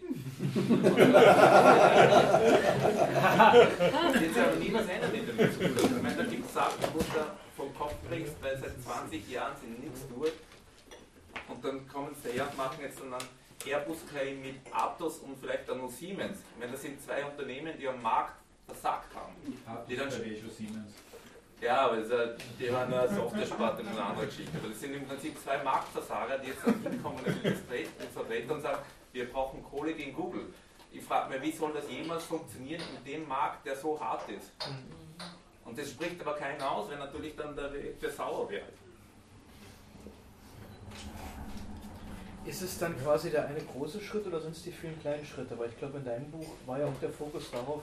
Jetzt 4.20 4.38
aber 4.38 4.56
nie 4.56 4.72
was 4.72 4.86
ändern 4.86 5.12
in 5.12 5.26
der 5.26 5.34
Musik. 5.34 5.72
Ich 5.76 6.02
meine, 6.02 6.16
da 6.16 6.22
gibt 6.22 6.46
es 6.46 6.54
Sachen, 6.54 6.84
wo 6.94 7.00
du 7.00 7.04
vom 7.56 7.74
Kopf 7.74 7.94
kriegst, 8.08 8.40
weil 8.40 8.56
seit 8.60 8.80
20 8.80 9.28
Jahren 9.28 9.56
sind 9.60 9.82
nichts 9.82 10.06
tut. 10.06 10.32
Und 11.48 11.64
dann 11.64 11.88
kommen 11.88 12.14
sie 12.14 12.28
daher 12.28 12.48
und 12.48 12.56
machen 12.56 12.78
jetzt 12.80 13.00
dann 13.00 13.14
einen 13.14 13.28
Airbus 13.66 13.98
KI 14.06 14.34
mit 14.34 14.60
Atos 14.72 15.18
und 15.18 15.36
vielleicht 15.40 15.68
dann 15.68 15.78
noch 15.78 15.90
Siemens. 15.90 16.38
Ich 16.54 16.60
meine, 16.60 16.70
das 16.72 16.82
sind 16.82 17.02
zwei 17.02 17.24
Unternehmen, 17.24 17.74
die 17.76 17.88
am 17.88 18.00
Markt 18.00 18.36
versagt 18.66 19.12
haben. 19.16 19.34
Die 19.88 19.96
dann 19.96 20.08
schon 20.12 20.22
Siemens. 20.22 20.92
Ja, 21.60 21.86
aber 21.86 21.96
das 21.96 22.06
ist 22.06 22.12
ja, 22.12 22.26
die 22.60 22.72
waren 22.72 22.92
eine 22.92 23.08
Software-Sparte 23.08 23.82
und 23.82 23.88
eine 23.88 24.02
andere 24.02 24.26
Geschichte. 24.26 24.56
Aber 24.58 24.68
das 24.68 24.80
sind 24.80 24.94
im 24.94 25.06
Prinzip 25.06 25.36
zwei 25.40 25.62
Marktversager, 25.62 26.38
die 26.38 26.48
jetzt 26.48 26.64
dann 26.64 26.80
hinkommen 26.82 27.18
und 27.24 28.12
Vertreter 28.12 28.54
und 28.54 28.62
sagen, 28.62 28.78
wir 29.12 29.30
brauchen 29.30 29.62
Kohle 29.64 29.92
gegen 29.94 30.12
Google. 30.12 30.46
Ich 30.92 31.02
frage 31.02 31.30
mich, 31.34 31.42
wie 31.42 31.56
soll 31.56 31.72
das 31.72 31.90
jemals 31.90 32.24
funktionieren 32.24 32.82
in 32.96 33.12
dem 33.12 33.28
Markt, 33.28 33.66
der 33.66 33.76
so 33.76 34.00
hart 34.00 34.28
ist? 34.30 34.52
Und 35.64 35.78
das 35.78 35.90
spricht 35.90 36.20
aber 36.20 36.34
keiner 36.34 36.70
aus, 36.70 36.90
wenn 36.90 36.98
natürlich 36.98 37.34
dann 37.36 37.56
der 37.56 37.70
für 37.98 38.10
sauer 38.10 38.48
wird. 38.48 38.62
Ist 42.46 42.62
es 42.62 42.78
dann 42.78 42.98
quasi 43.02 43.30
der 43.30 43.46
eine 43.46 43.60
große 43.60 44.00
Schritt 44.00 44.26
oder 44.26 44.40
sind 44.40 44.56
es 44.56 44.62
die 44.62 44.72
vielen 44.72 44.98
kleinen 45.00 45.26
Schritte? 45.26 45.58
Weil 45.58 45.68
ich 45.68 45.78
glaube, 45.78 45.98
in 45.98 46.04
deinem 46.04 46.30
Buch 46.30 46.46
war 46.64 46.78
ja 46.78 46.86
auch 46.86 47.00
der 47.02 47.10
Fokus 47.10 47.50
darauf 47.50 47.82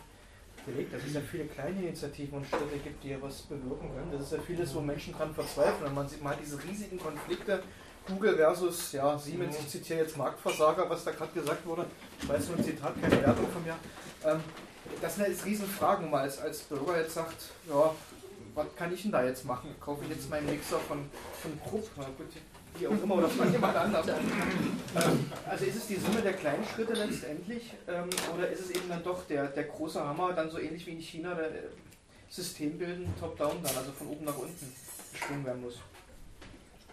gelegt, 0.66 0.94
dass 0.94 1.04
es 1.04 1.14
ja 1.14 1.22
viele 1.22 1.46
kleine 1.46 1.80
Initiativen 1.82 2.38
und 2.38 2.48
Schritte 2.48 2.78
gibt, 2.84 3.04
die 3.04 3.10
ja 3.10 3.18
was 3.22 3.42
bewirken 3.44 3.90
können. 3.94 4.12
Das 4.12 4.22
ist 4.22 4.34
ja 4.34 4.40
vieles, 4.40 4.76
wo 4.76 4.82
Menschen 4.82 5.14
dran 5.14 5.34
verzweifeln. 5.34 5.90
Und 5.90 5.96
man 5.96 6.08
sieht 6.08 6.24
mal 6.24 6.36
diese 6.42 6.62
riesigen 6.64 7.00
Konflikte, 7.00 7.62
Google 8.08 8.36
versus 8.36 8.92
ja, 8.92 9.18
Siemens, 9.18 9.58
ich 9.60 9.68
zitiere 9.68 10.02
jetzt 10.02 10.16
Marktversager, 10.16 10.88
was 10.90 11.04
da 11.04 11.12
gerade 11.12 11.32
gesagt 11.32 11.66
wurde. 11.66 11.86
Ich 12.22 12.30
weiß 12.30 12.50
nur 12.50 12.58
ein 12.58 12.64
Zitat, 12.64 12.94
keine 13.02 13.22
Werbung 13.22 13.50
von 13.50 13.64
mir. 13.64 13.76
Ähm, 14.24 14.40
das 15.02 15.16
sind 15.16 15.28
jetzt 15.28 15.46
Riesenfragen, 15.46 16.06
wo 16.06 16.10
man 16.12 16.22
als, 16.22 16.40
als 16.40 16.60
Bürger 16.62 17.00
jetzt 17.00 17.16
sagt, 17.16 17.50
ja, 17.68 17.96
was 18.54 18.68
kann 18.76 18.94
ich 18.94 19.02
denn 19.02 19.12
da 19.12 19.24
jetzt 19.24 19.46
machen? 19.46 19.76
Kaufe 19.80 20.04
ich 20.06 20.12
jetzt 20.12 20.30
meinen 20.30 20.46
Mixer 20.46 20.80
von, 20.80 21.10
von 21.42 21.60
Krupp? 21.68 21.90
Na 21.98 22.06
gut, 22.18 22.32
wie 22.80 22.88
auch 22.88 23.04
immer, 23.04 23.16
oder 23.16 23.30
von 23.30 23.52
jemand 23.52 23.76
anders. 23.76 24.08
Ähm, 24.08 25.32
also 25.48 25.66
ist 25.66 25.76
es 25.76 25.88
die 25.88 25.96
Summe 25.96 26.22
der 26.22 26.34
kleinen 26.34 26.64
Schritte 26.66 26.94
letztendlich 26.94 27.74
ähm, 27.88 28.10
oder 28.34 28.50
ist 28.50 28.62
es 28.62 28.72
eben 28.72 28.90
dann 28.90 29.04
doch 29.04 29.26
der, 29.28 29.48
der 29.48 29.66
große 29.66 30.04
Hammer, 30.04 30.34
dann 30.34 30.50
so 30.50 30.60
ähnlich 30.60 30.86
wie 30.86 30.92
in 30.92 31.00
China, 31.00 31.36
der 31.36 31.50
äh, 31.50 31.68
Systembilden 32.30 33.14
top-down 33.20 33.62
dann, 33.64 33.76
also 33.76 33.92
von 33.92 34.08
oben 34.08 34.26
nach 34.26 34.38
unten 34.38 34.74
geschwungen 35.12 35.46
werden 35.46 35.62
muss? 35.62 35.80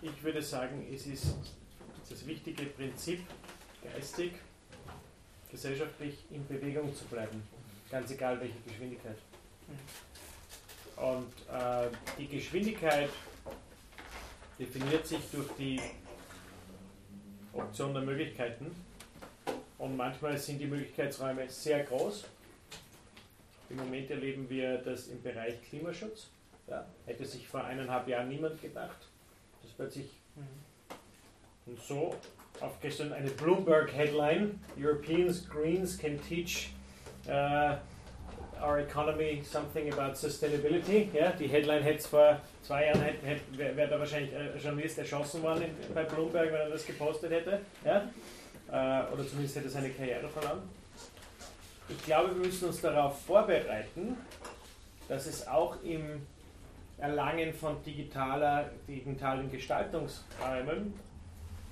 Ich 0.00 0.22
würde 0.22 0.42
sagen, 0.42 0.86
es 0.92 1.06
ist 1.06 1.34
das 2.10 2.26
wichtige 2.26 2.64
Prinzip, 2.64 3.20
geistig, 3.82 4.32
gesellschaftlich 5.50 6.24
in 6.30 6.46
Bewegung 6.46 6.94
zu 6.94 7.04
bleiben, 7.04 7.42
ganz 7.90 8.10
egal 8.10 8.40
welche 8.40 8.58
Geschwindigkeit. 8.66 9.16
Und 10.96 11.32
äh, 11.52 11.88
die 12.18 12.26
Geschwindigkeit 12.26 13.10
definiert 14.58 15.06
sich 15.06 15.20
durch 15.30 15.48
die 15.58 15.80
Option 17.52 17.92
der 17.94 18.02
Möglichkeiten. 18.02 18.74
Und 19.78 19.96
manchmal 19.96 20.38
sind 20.38 20.58
die 20.58 20.66
Möglichkeitsräume 20.66 21.48
sehr 21.48 21.84
groß. 21.84 22.24
Im 23.70 23.76
Moment 23.76 24.10
erleben 24.10 24.48
wir 24.48 24.78
das 24.78 25.08
im 25.08 25.22
Bereich 25.22 25.60
Klimaschutz. 25.62 26.28
Ja, 26.68 26.86
hätte 27.06 27.24
sich 27.24 27.48
vor 27.48 27.64
eineinhalb 27.64 28.06
Jahren 28.06 28.28
niemand 28.28 28.60
gedacht, 28.62 29.08
dass 29.62 29.72
plötzlich 29.72 30.08
und 31.66 31.80
so 31.80 32.14
auf 32.60 32.80
gestern 32.80 33.12
eine 33.12 33.30
Bloomberg-Headline: 33.30 34.60
Europeans 34.78 35.48
Greens 35.48 35.98
can 35.98 36.20
teach 36.28 36.70
uh, 37.26 37.76
our 38.72 38.78
economy 38.80 39.42
something 39.44 39.92
about 39.92 40.16
sustainability. 40.16 41.10
Ja, 41.12 41.32
die 41.32 41.46
Headline 41.46 41.82
hätte 41.82 41.98
es 41.98 42.06
vor 42.06 42.40
zwei 42.62 42.86
Jahren, 42.86 43.02
wäre 43.52 43.76
wär 43.76 43.86
da 43.86 43.98
wahrscheinlich 43.98 44.34
ein 44.34 44.58
Journalist 44.58 44.98
erschossen 44.98 45.42
worden 45.42 45.64
in, 45.64 45.94
bei 45.94 46.04
Bloomberg, 46.04 46.46
wenn 46.52 46.60
er 46.60 46.70
das 46.70 46.86
gepostet 46.86 47.32
hätte. 47.32 47.60
Ja? 47.84 47.98
Äh, 48.70 49.12
oder 49.12 49.26
zumindest 49.26 49.56
hätte 49.56 49.68
seine 49.68 49.90
Karriere 49.90 50.26
verloren. 50.28 50.62
Ich 51.88 52.02
glaube, 52.04 52.34
wir 52.34 52.46
müssen 52.46 52.68
uns 52.68 52.80
darauf 52.80 53.20
vorbereiten, 53.22 54.16
dass 55.08 55.26
es 55.26 55.46
auch 55.46 55.76
im 55.82 56.26
Erlangen 56.96 57.52
von 57.52 57.82
digitaler, 57.84 58.70
digitalen 58.88 59.50
Gestaltungsräumen 59.50 60.94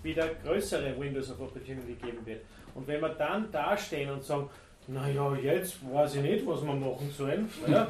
wieder 0.03 0.29
größere 0.45 0.99
Windows 1.01 1.31
of 1.31 1.41
Opportunity 1.41 1.95
geben 1.95 2.27
wird. 2.27 2.43
Und 2.75 2.87
wenn 2.87 3.01
wir 3.01 3.11
dann 3.11 3.51
dastehen 3.51 4.11
und 4.11 4.23
sagen, 4.23 4.51
naja, 4.87 5.35
jetzt 5.37 5.79
weiß 5.93 6.17
ich 6.17 6.23
nicht, 6.23 6.47
was 6.47 6.63
wir 6.63 6.75
machen 6.75 7.11
sollen, 7.17 7.49
ja, 7.67 7.87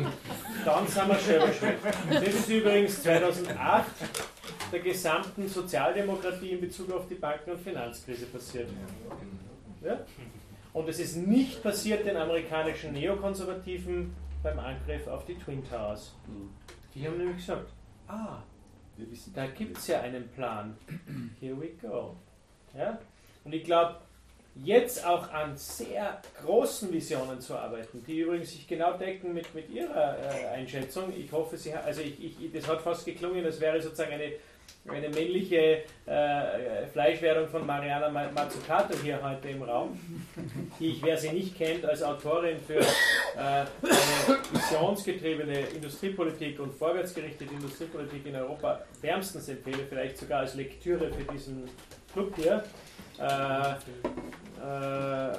dann 0.65 0.87
sind 0.87 1.09
wir 1.09 1.19
schon 1.19 1.35
überschwemmt. 1.37 1.79
Das 2.11 2.23
ist 2.23 2.49
übrigens 2.49 3.03
2008 3.03 3.87
der 4.73 4.81
gesamten 4.81 5.49
Sozialdemokratie 5.49 6.51
in 6.51 6.61
Bezug 6.61 6.93
auf 6.93 7.07
die 7.09 7.15
Banken- 7.15 7.53
und 7.53 7.61
Finanzkrise 7.61 8.27
passiert. 8.27 8.69
Ja? 9.83 10.01
Und 10.73 10.89
es 10.89 11.01
ist 11.01 11.17
nicht 11.17 11.63
passiert 11.63 12.07
den 12.07 12.17
amerikanischen 12.17 12.93
Neokonservativen 12.93 14.15
beim 14.43 14.59
Angriff 14.59 15.07
auf 15.09 15.25
die 15.25 15.35
Twin 15.35 15.63
Towers. 15.69 16.15
Die 16.95 17.07
haben 17.07 17.19
nämlich 17.19 17.39
gesagt, 17.39 17.73
ah, 18.09 18.43
da 19.35 19.47
gibt 19.47 19.79
es 19.79 19.87
ja 19.87 20.01
einen 20.01 20.29
Plan. 20.29 20.77
Here 21.41 21.59
we 21.61 21.71
go. 21.81 22.17
Ja? 22.77 22.99
Und 23.45 23.55
ich 23.55 23.65
glaube, 23.65 23.97
jetzt 24.55 25.05
auch 25.07 25.31
an 25.33 25.57
sehr 25.57 26.21
großen 26.43 26.93
Visionen 26.93 27.41
zu 27.41 27.57
arbeiten, 27.57 28.03
die 28.07 28.21
übrigens 28.21 28.51
sich 28.53 28.67
genau 28.67 28.93
decken 28.95 29.33
mit, 29.33 29.55
mit 29.55 29.71
Ihrer 29.71 30.17
äh, 30.19 30.47
Einschätzung. 30.49 31.13
Ich 31.17 31.31
hoffe, 31.33 31.57
Sie 31.57 31.73
also 31.73 32.01
ich, 32.01 32.41
ich, 32.41 32.53
das 32.53 32.69
hat 32.69 32.83
fast 32.83 33.05
geklungen, 33.05 33.45
das 33.45 33.61
wäre 33.61 33.81
sozusagen 33.81 34.13
eine, 34.13 34.33
eine 34.89 35.09
männliche 35.09 35.83
äh, 36.07 36.87
Fleischwerdung 36.93 37.49
von 37.49 37.65
Mariana 37.65 38.09
Mazzucato 38.09 38.97
hier 39.03 39.23
heute 39.23 39.49
im 39.49 39.63
Raum, 39.63 39.99
die 40.79 40.89
ich, 40.89 41.03
wer 41.03 41.17
sie 41.17 41.31
nicht 41.31 41.57
kennt, 41.57 41.85
als 41.85 42.03
Autorin 42.03 42.59
für 42.61 42.81
äh, 42.81 42.85
eine 43.37 43.69
visionsgetriebene 44.53 45.61
Industriepolitik 45.75 46.59
und 46.61 46.75
vorwärtsgerichtete 46.75 47.53
Industriepolitik 47.53 48.27
in 48.27 48.37
Europa 48.37 48.85
wärmstens 49.01 49.49
empfehle, 49.49 49.85
vielleicht 49.89 50.19
sogar 50.19 50.41
als 50.41 50.55
Lektüre 50.55 51.13
für 51.13 51.33
diesen 51.33 51.69
Club 52.13 52.35
hier. 52.37 52.65
Äh, 53.21 53.73
äh, 53.73 55.37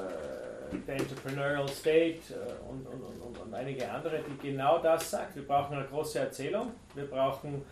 der 0.87 0.95
Entrepreneurial 0.95 1.67
State 1.67 2.19
äh, 2.29 2.69
und, 2.69 2.85
und, 2.85 3.01
und, 3.01 3.37
und, 3.39 3.53
einige 3.53 3.91
andere, 3.91 4.19
die 4.19 4.49
genau 4.49 4.77
das 4.77 5.09
sagt. 5.09 5.35
Wir 5.35 5.47
brauchen 5.47 5.75
eine 5.75 5.87
große 5.87 6.19
Erzählung, 6.19 6.71
wir 6.93 7.05
brauchen 7.05 7.63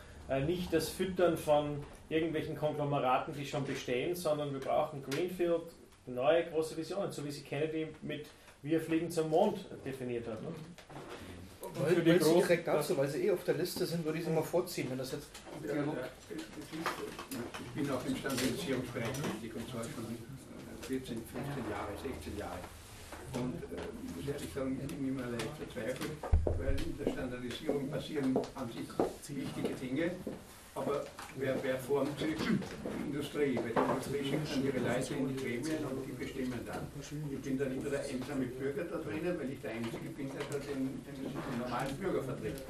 nicht 0.46 0.72
das 0.72 0.90
Füttern 0.90 1.36
von 1.36 1.84
irgendwelchen 2.08 2.56
Konglomeraten, 2.56 3.34
die 3.34 3.44
schon 3.44 3.66
bestehen, 3.66 4.16
sondern 4.16 4.54
wir 4.54 4.60
brauchen 4.60 5.02
Greenfield, 5.02 5.64
neue 6.06 6.46
große 6.46 6.78
Visionen, 6.78 7.12
so 7.12 7.26
wie 7.26 7.32
sie 7.32 7.42
Kennedy 7.42 7.88
mit 8.04 8.28
Wir 8.62 8.80
fliegen 8.80 9.10
zum 9.10 9.32
Mond 9.32 9.66
definiert 9.84 10.28
hat. 10.28 10.40
Ne? 10.44 10.50
Weil, 11.76 11.96
für 11.96 12.02
die 12.02 12.24
sie 12.24 12.34
direkt 12.34 12.68
dazu, 12.68 12.98
weil 12.98 13.08
sie 13.08 13.28
eh 13.28 13.32
auf 13.32 13.44
der 13.44 13.56
Liste 13.56 13.86
sind, 13.86 14.04
würde 14.04 14.20
ich 14.20 14.26
sie 14.26 14.32
mal 14.32 14.44
vorziehen, 14.44 14.88
wenn 14.90 14.98
das 14.98 15.12
jetzt 15.12 15.28
Dialog. 15.64 15.96
Ich 16.30 17.82
bin 17.82 17.92
auch 17.92 18.06
im 18.06 18.16
Stabilisierungsbereich 18.16 19.12
tätig 19.12 19.56
und 19.56 19.70
zwar 19.70 19.84
schon 19.84 20.18
14, 20.88 21.16
15 21.16 21.70
Jahre, 21.70 21.92
16 22.02 22.38
Jahre. 22.38 22.60
Und 23.36 23.54
äh, 23.56 23.78
ich 24.08 24.16
muss 24.16 24.34
ehrlich 24.34 24.54
sagen, 24.54 24.80
ich 24.82 24.96
bin 24.96 25.10
immer 25.10 25.28
leicht 25.28 25.54
verzweifelt, 25.58 26.12
weil 26.46 26.76
in 26.82 26.98
der 26.98 27.12
Standardisierung 27.12 27.90
passieren 27.90 28.36
an 28.56 28.70
sich 28.72 29.38
wichtige 29.38 29.76
Dinge, 29.76 30.12
aber 30.76 31.04
wer, 31.36 31.56
wer 31.64 31.78
formt 31.78 32.20
die 32.20 32.36
Industrie? 33.06 33.58
Weil 33.58 33.74
die 33.74 33.92
Industrie 33.92 34.24
schickt 34.24 34.48
dann 34.52 34.64
ihre 34.64 34.80
Leute 34.80 35.14
in 35.14 35.28
die 35.30 35.36
Gremien 35.36 35.84
und 35.86 36.06
die 36.06 36.12
bestimmen 36.12 36.60
dann. 36.66 36.88
Ich 37.00 37.42
bin 37.42 37.58
dann 37.58 37.72
immer 37.76 37.90
der 37.90 38.02
einsame 38.02 38.46
Bürger 38.46 38.84
da 38.84 38.98
drinnen, 38.98 39.38
weil 39.40 39.52
ich 39.52 39.62
der 39.62 39.72
Einzige 39.72 40.10
bin, 40.16 40.30
der 40.30 40.60
den, 40.60 41.04
den, 41.04 41.16
den 41.26 41.60
normalen 41.60 41.96
Bürger 41.98 42.24
vertritt. 42.24 42.62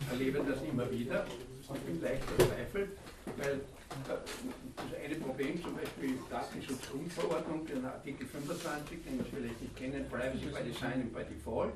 Ich 0.00 0.10
erlebe 0.10 0.40
das 0.46 0.62
immer 0.62 0.90
wieder 0.90 1.24
und 1.68 1.86
bin 1.86 2.02
leicht 2.02 2.24
verzweifelt, 2.24 2.90
weil 3.36 3.54
äh, 3.54 3.60
das 4.04 4.90
eine 5.02 5.14
Problem, 5.16 5.62
zum 5.62 5.76
Beispiel 5.76 6.18
Datenschutzgrundverordnung, 6.28 7.66
den 7.66 7.84
Artikel 7.84 8.26
25, 8.26 8.98
den 9.04 9.18
Sie 9.18 9.30
vielleicht 9.30 9.60
nicht 9.60 9.76
kennen, 9.76 10.06
Privacy 10.10 10.46
by 10.46 10.62
Design 10.62 11.08
and 11.08 11.14
by 11.14 11.24
Default, 11.24 11.72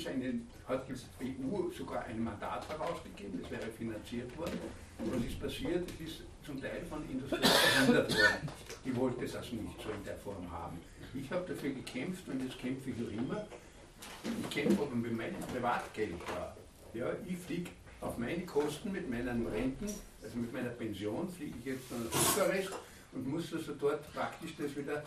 ist 0.00 0.06
eine, 0.06 0.40
hat 0.66 0.86
die 0.88 1.36
EU 1.44 1.70
sogar 1.70 2.04
ein 2.04 2.22
Mandat 2.22 2.68
herausgegeben, 2.68 3.40
das 3.42 3.50
wäre 3.50 3.70
finanziert 3.70 4.36
worden. 4.36 4.58
Was 4.98 5.24
ist 5.24 5.40
passiert? 5.40 5.88
Es 5.98 6.08
ist 6.08 6.22
zum 6.44 6.60
Teil 6.60 6.82
von 6.88 7.08
Industrie 7.08 7.40
verhindert 7.42 8.12
worden. 8.12 8.48
Die 8.84 8.96
wollte 8.96 9.26
das 9.26 9.52
nicht 9.52 9.82
so 9.82 9.90
in 9.90 10.04
der 10.04 10.16
Form 10.16 10.50
haben. 10.50 10.78
Ich 11.14 11.30
habe 11.30 11.46
dafür 11.46 11.70
gekämpft 11.70 12.28
und 12.28 12.42
jetzt 12.42 12.58
kämpfe 12.58 12.90
ich 12.90 12.96
noch 12.98 13.10
immer. 13.10 13.46
Ich 14.42 14.50
kämpfe 14.50 14.82
aber 14.82 14.94
mit 14.94 15.16
meinem 15.16 15.40
Privatgeld 15.40 16.14
da. 16.26 16.56
Ja, 16.94 17.06
ich 17.26 17.38
fliege 17.38 17.70
auf 18.00 18.16
meine 18.18 18.44
Kosten 18.46 18.92
mit 18.92 19.10
meinen 19.10 19.46
Renten, 19.46 19.86
also 20.22 20.36
mit 20.36 20.52
meiner 20.52 20.70
Pension, 20.70 21.28
fliege 21.28 21.54
ich 21.58 21.64
jetzt 21.66 21.90
nach 21.90 22.10
Bukarest 22.10 22.72
und 23.12 23.26
muss 23.26 23.52
also 23.52 23.72
dort 23.78 24.12
praktisch 24.14 24.54
das 24.56 24.76
wieder 24.76 24.96
äh, 24.96 25.02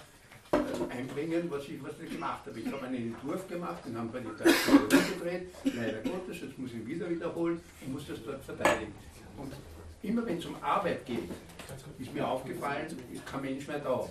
einbringen, 0.89 1.49
was 1.49 1.67
ich, 1.67 1.83
was 1.83 1.93
ich 2.03 2.11
gemacht 2.11 2.45
habe. 2.45 2.59
Ich 2.59 2.71
habe 2.71 2.85
einen 2.85 3.13
Entwurf 3.13 3.47
gemacht, 3.47 3.85
den 3.85 3.97
haben 3.97 4.11
wir 4.13 4.21
die 4.21 4.29
Person 4.29 4.89
gedreht, 4.89 5.47
leider 5.63 6.01
Gottes, 6.01 6.41
jetzt 6.41 6.57
muss 6.57 6.71
ich 6.71 6.77
ihn 6.77 6.87
wieder 6.87 7.09
wiederholen 7.09 7.59
und 7.85 7.93
muss 7.93 8.07
das 8.07 8.23
dort 8.23 8.43
verteidigen. 8.43 8.93
Und 9.37 9.53
immer 10.01 10.25
wenn 10.25 10.37
es 10.37 10.45
um 10.45 10.55
Arbeit 10.61 11.05
geht, 11.05 11.29
ist 11.99 12.13
mir 12.13 12.27
aufgefallen, 12.27 12.87
ist 13.11 13.25
kein 13.25 13.41
Mensch 13.41 13.67
mehr 13.67 13.79
da. 13.79 14.07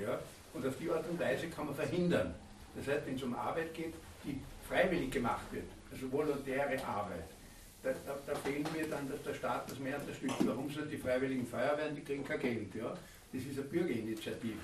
Ja? 0.00 0.18
Und 0.52 0.66
auf 0.66 0.74
die 0.80 0.90
Art 0.90 1.08
und 1.08 1.18
Weise 1.20 1.48
kann 1.48 1.66
man 1.66 1.74
verhindern. 1.74 2.34
Das 2.74 2.86
heißt, 2.88 3.06
wenn 3.06 3.16
es 3.16 3.22
um 3.22 3.34
Arbeit 3.34 3.72
geht, 3.74 3.94
die 4.24 4.40
freiwillig 4.68 5.10
gemacht 5.10 5.46
wird, 5.50 5.66
also 5.92 6.10
volontäre 6.10 6.84
Arbeit, 6.84 7.28
da, 7.82 7.90
da, 8.04 8.18
da 8.26 8.34
fehlen 8.34 8.66
mir 8.74 8.88
dann, 8.88 9.08
dass 9.08 9.22
der 9.22 9.34
Staat 9.34 9.70
das 9.70 9.78
mehr 9.78 9.98
unterstützt. 10.00 10.34
Warum 10.40 10.68
sind 10.68 10.90
die 10.90 10.96
freiwilligen 10.96 11.46
Feuerwehren, 11.46 11.94
die 11.94 12.02
kriegen 12.02 12.24
kein 12.24 12.40
Geld. 12.40 12.74
Ja? 12.74 12.96
Das 13.32 13.42
ist 13.42 13.58
eine 13.58 13.68
Bürgerinitiative 13.68 14.58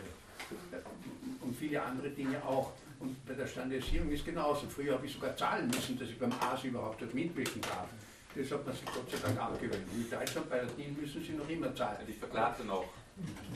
und 1.40 1.56
viele 1.56 1.82
andere 1.82 2.10
Dinge 2.10 2.43
auch. 2.44 2.73
Und 3.01 3.27
bei 3.27 3.35
der 3.35 3.47
Standardisierung 3.47 4.10
ist 4.10 4.24
genauso. 4.24 4.66
Früher 4.69 4.94
habe 4.94 5.06
ich 5.06 5.12
sogar 5.12 5.36
zahlen 5.36 5.69
müssen, 5.69 5.98
dass 5.98 6.09
ich 6.09 6.19
beim 6.19 6.32
ASI 6.40 6.69
überhaupt 6.69 7.02
dort 7.02 7.12
mitwirken 7.14 7.60
darf. 7.62 7.89
Das 8.35 8.51
hat 8.51 8.64
man 8.64 8.74
sich 8.74 8.85
Gott 8.86 9.10
sei 9.10 9.19
Dank 9.19 9.39
abgewöhnt. 9.39 9.86
In 9.94 10.09
Deutschland 10.09 10.48
bei 10.48 10.56
der 10.59 10.66
DIN 10.66 10.97
müssen 10.98 11.23
sie 11.23 11.32
noch 11.32 11.48
immer 11.48 11.74
zahlen. 11.74 12.06
Ich 12.06 12.16
verklagte 12.16 12.64
noch. 12.64 12.85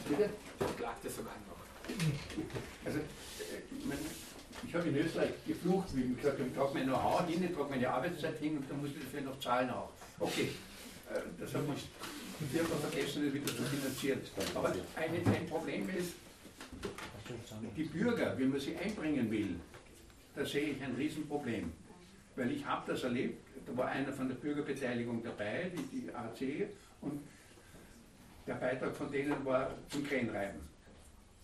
Bitte? 0.08 0.28
Ich 0.58 0.66
verklagte 0.66 1.08
sogar 1.08 1.32
noch. 1.48 1.56
Also, 2.84 2.98
ich, 2.98 3.86
meine, 3.86 4.00
ich 4.66 4.74
habe 4.74 4.88
in 4.88 4.96
Österreich 4.96 5.30
geflucht, 5.46 5.88
wie 5.94 6.02
ich 6.02 6.16
gesagt 6.16 6.38
habe, 6.38 6.48
ich 6.48 6.54
trage 6.54 6.74
mein 6.74 6.84
Know-how 6.84 7.26
hin, 7.26 7.44
ich 7.44 7.54
trage 7.54 7.70
meine 7.70 7.88
Arbeitszeit 7.88 8.38
hin 8.38 8.56
und 8.58 8.68
dann 8.68 8.80
muss 8.80 8.90
ich 8.90 9.04
dafür 9.04 9.20
noch 9.22 9.38
zahlen 9.40 9.70
auch. 9.70 9.90
Okay, 10.18 10.50
äh, 11.08 11.20
das 11.40 11.54
hat 11.54 11.66
man 11.66 11.76
die 11.76 12.56
Firma 12.56 12.74
vergessen, 12.76 13.24
das 13.24 13.32
wieder 13.32 13.46
zu 13.46 13.62
finanzieren. 13.62 14.20
Aber 14.54 14.68
ein, 14.68 15.34
ein 15.34 15.46
Problem 15.46 15.88
ist, 15.90 16.14
die 17.76 17.84
Bürger, 17.84 18.38
wie 18.38 18.44
man 18.44 18.60
sie 18.60 18.76
einbringen 18.76 19.30
will, 19.30 19.56
da 20.34 20.44
sehe 20.44 20.70
ich 20.70 20.82
ein 20.82 20.94
Riesenproblem. 20.94 21.72
Weil 22.36 22.52
ich 22.52 22.64
habe 22.64 22.92
das 22.92 23.02
erlebt, 23.02 23.42
da 23.66 23.76
war 23.76 23.86
einer 23.86 24.12
von 24.12 24.28
der 24.28 24.36
Bürgerbeteiligung 24.36 25.22
dabei, 25.22 25.70
die, 25.74 26.00
die 26.00 26.14
AC, 26.14 26.68
und 27.00 27.22
der 28.46 28.54
Beitrag 28.54 28.94
von 28.94 29.10
denen 29.10 29.44
war 29.44 29.70
zum 29.88 30.06
Krähenreiben. 30.06 30.60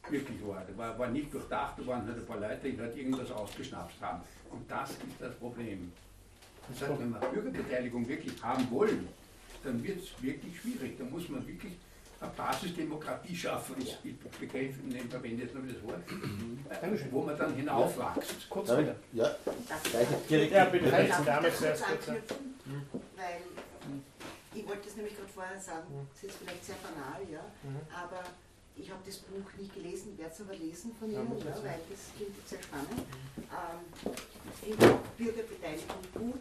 Wirklich 0.08 0.46
war. 0.46 0.64
Der 0.64 0.76
war, 0.76 0.98
war 0.98 1.08
nicht 1.08 1.32
durchdacht, 1.32 1.78
da 1.78 1.86
waren 1.86 2.06
halt 2.06 2.18
ein 2.18 2.26
paar 2.26 2.40
Leute, 2.40 2.70
die 2.70 2.78
halt 2.78 2.96
irgendwas 2.96 3.30
ausgeschnapst 3.30 4.00
haben. 4.00 4.22
Und 4.50 4.70
das 4.70 4.90
ist 4.90 5.00
das 5.18 5.34
Problem. 5.36 5.92
Das 6.68 6.88
heißt, 6.88 7.00
wenn 7.00 7.10
wir 7.10 7.20
Bürgerbeteiligung 7.20 8.06
wirklich 8.06 8.40
haben 8.42 8.70
wollen, 8.70 9.08
dann 9.64 9.82
wird 9.82 10.00
es 10.00 10.22
wirklich 10.22 10.60
schwierig. 10.60 10.98
Da 10.98 11.04
muss 11.04 11.28
man 11.28 11.46
wirklich 11.46 11.72
eine 12.22 12.32
Basisdemokratie 12.36 13.36
schaffen. 13.36 13.76
Ich, 13.78 13.98
ich 14.04 14.18
begreife, 14.18 14.80
verwende 15.10 15.42
jetzt 15.42 15.54
nur 15.54 15.64
das 15.64 15.82
Wort, 15.82 16.02
äh, 16.70 17.12
wo 17.12 17.22
man 17.22 17.36
dann 17.36 17.54
hinaufwächst. 17.54 18.48
Kurz 18.48 18.68
Darf 18.68 18.78
bitte. 18.78 18.96
Ja, 19.12 19.36
direkt. 20.30 20.52
Ja, 20.52 20.64
bitte. 20.66 20.90
Darf 20.90 21.02
ich 21.02 21.10
Dame 21.10 21.24
da 21.26 21.40
kurz 21.40 21.58
zuerst, 21.58 21.84
anknüpfen? 21.88 22.54
Weil 23.16 23.40
ich 24.54 24.66
wollte 24.68 24.82
das 24.84 24.96
nämlich 24.96 25.16
gerade 25.16 25.28
vorher 25.28 25.60
sagen, 25.60 26.08
es 26.14 26.24
ist 26.24 26.36
vielleicht 26.36 26.64
sehr 26.64 26.76
banal, 26.82 27.20
ja, 27.30 27.40
aber 27.92 28.22
ich 28.76 28.90
habe 28.90 29.00
das 29.04 29.16
Buch 29.18 29.44
nicht 29.58 29.74
gelesen, 29.74 30.16
werde 30.16 30.32
es 30.32 30.40
aber 30.40 30.54
lesen 30.54 30.92
von 30.98 31.10
Ihnen, 31.10 31.38
ja, 31.38 31.54
weil 31.62 31.80
das 31.90 32.00
klingt 32.16 32.48
sehr 32.48 32.62
spannend. 32.62 33.04
Ähm, 33.36 34.12
ich 34.52 34.76
finde 34.76 34.98
Bürgerbeteiligung 35.18 36.02
gut, 36.14 36.40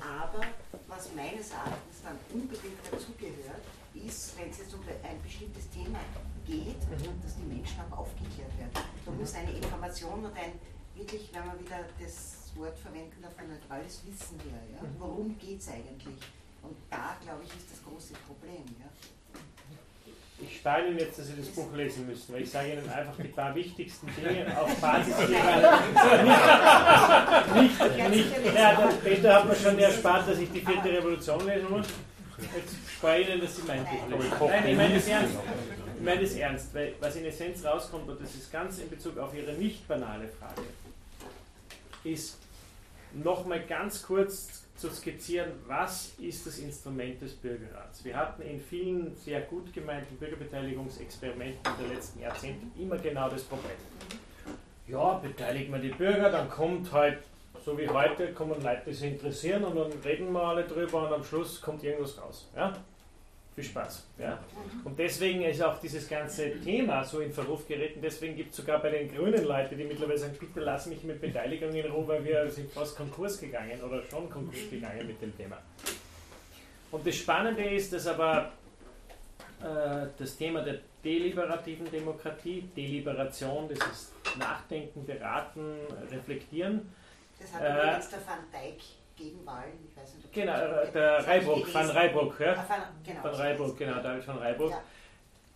aber 0.00 0.44
was 0.88 1.14
meines 1.14 1.50
Erachtens 1.50 2.02
dann 2.02 2.18
unbedingt 2.32 2.80
dazugehört, 2.90 3.64
ist, 3.94 4.38
wenn 4.38 4.50
es 4.50 4.58
jetzt 4.58 4.74
um 4.74 4.80
ein 4.80 5.22
bestimmtes 5.22 5.68
Thema 5.70 5.98
geht, 6.46 6.80
dass 7.22 7.36
die 7.36 7.46
Menschen 7.46 7.80
auch 7.90 7.98
aufgeklärt 7.98 8.56
werden. 8.58 8.70
Da 9.04 9.10
muss 9.12 9.34
eine 9.34 9.52
Information 9.52 10.24
und 10.24 10.36
ein, 10.36 10.52
wirklich, 10.94 11.30
wenn 11.32 11.46
man 11.46 11.58
wieder 11.58 11.84
das 12.00 12.50
Wort 12.56 12.78
verwenden 12.78 13.22
darf, 13.22 13.32
ein 13.38 13.48
neutrales 13.48 14.02
Wissen 14.06 14.38
her. 14.40 14.60
Ja? 14.72 14.86
Worum 14.98 15.36
geht 15.38 15.60
es 15.60 15.68
eigentlich? 15.68 16.18
Und 16.62 16.76
da, 16.90 17.16
glaube 17.22 17.42
ich, 17.44 17.50
ist 17.50 17.70
das 17.70 17.82
große 17.84 18.14
Problem. 18.26 18.64
Ja? 18.78 18.90
Ich 20.42 20.56
spare 20.56 20.88
Ihnen 20.88 20.98
jetzt, 20.98 21.18
dass 21.18 21.26
Sie 21.26 21.36
das 21.36 21.48
Buch 21.48 21.70
lesen 21.74 22.06
müssen, 22.06 22.32
weil 22.32 22.42
ich 22.42 22.50
sage 22.50 22.72
Ihnen 22.72 22.88
einfach 22.88 23.14
die 23.16 23.28
paar 23.28 23.54
wichtigsten 23.54 24.06
Dinge 24.14 24.58
auf 24.58 24.74
Basis 24.80 25.14
Ihrer. 25.28 25.80
nicht, 27.60 27.80
nicht, 27.80 28.10
nicht, 28.10 28.54
ja, 28.54 28.74
der 28.74 28.86
Peter 29.04 29.34
hat 29.34 29.46
mir 29.46 29.54
schon 29.54 29.78
erspart, 29.78 30.28
dass 30.28 30.38
ich 30.38 30.50
die 30.50 30.60
vierte 30.60 30.88
Revolution 30.88 31.46
lesen 31.46 31.70
muss. 31.70 31.86
Jetzt 32.54 32.74
spare 32.96 33.20
ich 33.20 33.28
Ihnen, 33.28 33.40
dass 33.40 33.56
Sie 33.56 33.62
mein 33.66 33.84
lesen. 33.84 34.32
Nein, 34.40 34.68
ich 34.68 34.76
meine 34.76 34.94
das 34.94 35.08
ernst. 35.08 35.34
Ich 35.96 36.04
meine 36.04 36.20
das 36.22 36.34
ernst, 36.34 36.74
weil 36.74 36.94
was 37.00 37.16
in 37.16 37.24
Essenz 37.24 37.64
rauskommt, 37.64 38.08
und 38.08 38.20
das 38.20 38.34
ist 38.34 38.50
ganz 38.50 38.78
in 38.78 38.88
Bezug 38.88 39.18
auf 39.18 39.34
Ihre 39.34 39.52
nicht 39.52 39.86
banale 39.86 40.28
Frage, 40.28 40.62
ist 42.04 42.38
nochmal 43.12 43.60
ganz 43.66 44.02
kurz 44.02 44.64
zu 44.76 44.88
skizzieren, 44.90 45.52
was 45.66 46.12
ist 46.18 46.46
das 46.46 46.58
Instrument 46.58 47.20
des 47.20 47.34
Bürgerrats. 47.34 48.02
Wir 48.02 48.16
hatten 48.16 48.40
in 48.40 48.60
vielen 48.60 49.14
sehr 49.14 49.42
gut 49.42 49.74
gemeinten 49.74 50.16
Bürgerbeteiligungsexperimenten 50.16 51.72
der 51.78 51.88
letzten 51.94 52.20
Jahrzehnte 52.20 52.66
immer 52.80 52.96
genau 52.96 53.28
das 53.28 53.42
Problem. 53.42 53.72
Ja, 54.88 55.18
beteiligen 55.18 55.72
wir 55.72 55.80
die 55.80 55.90
Bürger, 55.90 56.30
dann 56.30 56.48
kommt 56.48 56.90
halt, 56.92 57.18
so 57.64 57.76
wie 57.78 57.88
heute, 57.88 58.32
kommen 58.32 58.62
Leute, 58.62 58.82
die 58.86 58.92
sich 58.94 59.12
interessieren 59.12 59.64
und 59.64 59.76
dann 59.76 59.92
reden 60.04 60.32
wir 60.32 60.42
alle 60.42 60.64
drüber 60.64 61.06
und 61.06 61.14
am 61.14 61.24
Schluss 61.24 61.60
kommt 61.60 61.82
irgendwas 61.84 62.20
raus. 62.20 62.48
Ja? 62.56 62.72
Viel 63.54 63.64
Spaß. 63.64 64.06
Ja? 64.18 64.38
Und 64.84 64.98
deswegen 64.98 65.42
ist 65.42 65.62
auch 65.62 65.78
dieses 65.80 66.08
ganze 66.08 66.60
Thema 66.60 67.04
so 67.04 67.20
in 67.20 67.32
Verruf 67.32 67.66
geraten. 67.66 68.00
Deswegen 68.02 68.36
gibt 68.36 68.50
es 68.50 68.56
sogar 68.56 68.80
bei 68.80 68.90
den 68.90 69.12
grünen 69.12 69.44
Leute, 69.44 69.76
die 69.76 69.84
mittlerweile 69.84 70.18
sagen, 70.18 70.36
bitte 70.38 70.60
lass 70.60 70.86
mich 70.86 71.02
mit 71.02 71.20
Beteiligung 71.20 71.72
in 71.72 71.90
Ruhe, 71.90 72.06
weil 72.08 72.24
wir 72.24 72.50
sind 72.50 72.70
fast 72.70 72.96
Konkurs 72.96 73.40
gegangen 73.40 73.80
oder 73.82 74.02
schon 74.04 74.30
Konkurs 74.30 74.70
gegangen 74.70 75.06
mit 75.06 75.20
dem 75.20 75.36
Thema. 75.36 75.58
Und 76.90 77.06
das 77.06 77.16
Spannende 77.16 77.62
ist, 77.62 77.92
dass 77.92 78.06
aber 78.06 78.52
äh, 79.60 80.06
das 80.16 80.36
Thema 80.36 80.62
der 80.62 80.78
deliberativen 81.04 81.90
Demokratie, 81.90 82.62
Deliberation, 82.76 83.68
das 83.68 83.78
ist 83.90 84.12
Nachdenken, 84.38 85.04
Beraten, 85.04 85.76
Reflektieren. 86.10 86.92
Das 87.40 87.52
hat 87.54 87.62
Äh, 87.62 87.72
übrigens 87.82 88.08
der 88.10 88.18
Van 88.26 88.38
Dijk 88.52 88.80
gegen 89.16 89.46
Wahlen, 89.46 89.72
ich 89.88 89.96
weiß 89.96 90.14
nicht, 90.14 90.24
ob 90.26 90.32
Genau, 90.32 90.52
äh, 90.54 90.92
der 90.92 91.18
ich 91.20 91.26
Reibruck, 91.26 91.74
Van. 91.74 91.90
Reibruck, 91.90 92.40
ja? 92.40 92.52
Ah, 92.54 92.64
Van, 92.68 92.82
genau, 93.04 93.24
Van 93.24 93.34
es. 93.34 93.78
genau, 93.78 94.02
David 94.02 94.26
van 94.28 94.38
Reibruck. 94.38 94.70
Ja. 94.70 94.82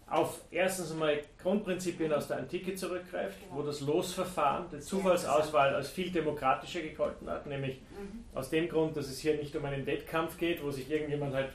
Auf 0.06 0.40
erstens 0.50 0.92
einmal 0.92 1.18
Grundprinzipien 1.42 2.12
aus 2.12 2.28
der 2.28 2.36
Antike 2.38 2.74
zurückgreift, 2.74 3.40
Genau. 3.40 3.56
wo 3.56 3.62
das 3.62 3.80
Losverfahren, 3.80 4.66
die 4.70 4.80
Zufallsauswahl 4.80 5.74
als 5.74 5.88
viel 5.88 6.10
demokratischer 6.10 6.82
gegolten 6.82 7.28
hat, 7.30 7.46
nämlich 7.46 7.80
Mhm. 7.98 8.24
aus 8.34 8.50
dem 8.50 8.68
Grund, 8.68 8.96
dass 8.96 9.06
es 9.06 9.18
hier 9.20 9.36
nicht 9.36 9.56
um 9.56 9.64
einen 9.64 9.86
Wettkampf 9.86 10.36
geht, 10.36 10.62
wo 10.62 10.70
sich 10.70 10.90
irgendjemand 10.90 11.34
halt 11.34 11.48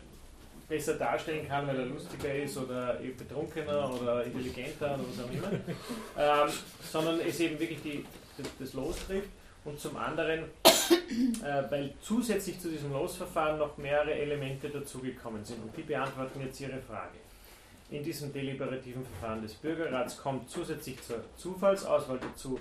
besser 0.67 0.95
darstellen 0.95 1.47
kann, 1.47 1.67
weil 1.67 1.77
er 1.79 1.85
lustiger 1.85 2.33
ist 2.33 2.57
oder 2.57 2.95
betrunkener 3.17 3.91
oder 3.93 4.23
intelligenter 4.23 4.95
oder 4.95 5.03
was 5.07 5.25
auch 5.25 5.31
immer, 5.31 5.51
ähm, 6.47 6.53
sondern 6.91 7.19
es 7.21 7.39
eben 7.39 7.59
wirklich 7.59 7.81
die, 7.83 8.05
das 8.59 8.73
Los 8.73 8.97
trifft 9.05 9.29
und 9.65 9.79
zum 9.79 9.97
anderen, 9.97 10.45
äh, 10.63 11.63
weil 11.69 11.93
zusätzlich 12.01 12.59
zu 12.59 12.69
diesem 12.69 12.91
Losverfahren 12.91 13.57
noch 13.59 13.77
mehrere 13.77 14.13
Elemente 14.13 14.69
dazugekommen 14.69 15.43
sind 15.43 15.61
und 15.63 15.75
die 15.75 15.83
beantworten 15.83 16.41
jetzt 16.41 16.59
Ihre 16.61 16.79
Frage. 16.81 17.17
in 17.91 18.03
diesem 18.03 18.31
deliberativen 18.31 19.03
Verfahren 19.03 19.41
des 19.41 19.55
Bürgerrats 19.55 20.15
kommt 20.17 20.47
zusätzlich 20.49 21.01
zur 21.01 21.23
Zufallsauswahl 21.37 22.19
dazu 22.19 22.59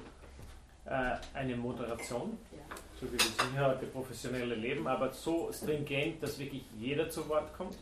äh, 0.86 1.16
eine 1.34 1.54
Moderation, 1.54 2.38
so 2.98 3.06
wie 3.12 3.18
wir 3.18 3.52
hier 3.52 3.66
heute 3.66 3.86
professionelle 3.86 4.54
leben, 4.54 4.86
aber 4.88 5.12
so 5.12 5.50
stringent, 5.52 6.22
dass 6.22 6.38
wirklich 6.38 6.62
jeder 6.78 7.10
zu 7.10 7.28
Wort 7.28 7.52
kommt. 7.56 7.76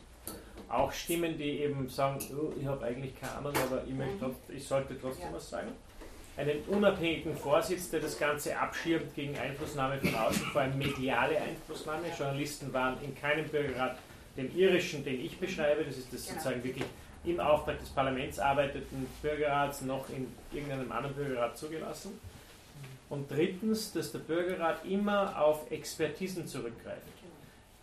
Auch 0.67 0.91
Stimmen, 0.91 1.37
die 1.37 1.61
eben 1.61 1.87
sagen, 1.87 2.19
oh, 2.37 2.51
ich 2.59 2.65
habe 2.65 2.85
eigentlich 2.85 3.17
keine 3.17 3.31
Ahnung, 3.35 3.53
aber 3.65 3.81
ich, 3.87 3.93
möchte, 3.93 4.25
trotz- 4.25 4.49
ich 4.53 4.67
sollte 4.67 4.99
trotzdem 4.99 5.31
was 5.31 5.49
sagen. 5.49 5.69
Einen 6.37 6.61
unabhängigen 6.67 7.35
Vorsitz, 7.35 7.89
der 7.89 7.99
das 7.99 8.19
Ganze 8.19 8.55
abschirmt 8.55 9.15
gegen 9.15 9.35
Einflussnahme 9.35 9.97
von 9.97 10.13
außen, 10.13 10.45
vor 10.51 10.61
allem 10.61 10.77
mediale 10.77 11.41
Einflussnahme. 11.41 12.03
Journalisten 12.15 12.71
waren 12.71 12.95
in 13.03 13.15
keinem 13.15 13.47
Bürgerrat, 13.47 13.97
dem 14.37 14.55
irischen, 14.55 15.03
den 15.03 15.25
ich 15.25 15.39
beschreibe, 15.39 15.83
das 15.83 15.97
ist 15.97 16.13
das 16.13 16.27
sozusagen 16.27 16.63
wirklich 16.63 16.85
im 17.25 17.39
Auftrag 17.39 17.79
des 17.79 17.89
Parlaments 17.89 18.37
arbeiteten 18.37 19.07
Bürgerrats, 19.23 19.81
noch 19.81 20.07
in 20.09 20.27
irgendeinem 20.53 20.91
anderen 20.91 21.15
Bürgerrat 21.15 21.57
zugelassen. 21.57 22.19
Und 23.09 23.31
drittens, 23.31 23.91
dass 23.93 24.11
der 24.11 24.19
Bürgerrat 24.19 24.85
immer 24.85 25.41
auf 25.41 25.71
Expertisen 25.71 26.45
zurückgreift. 26.45 27.01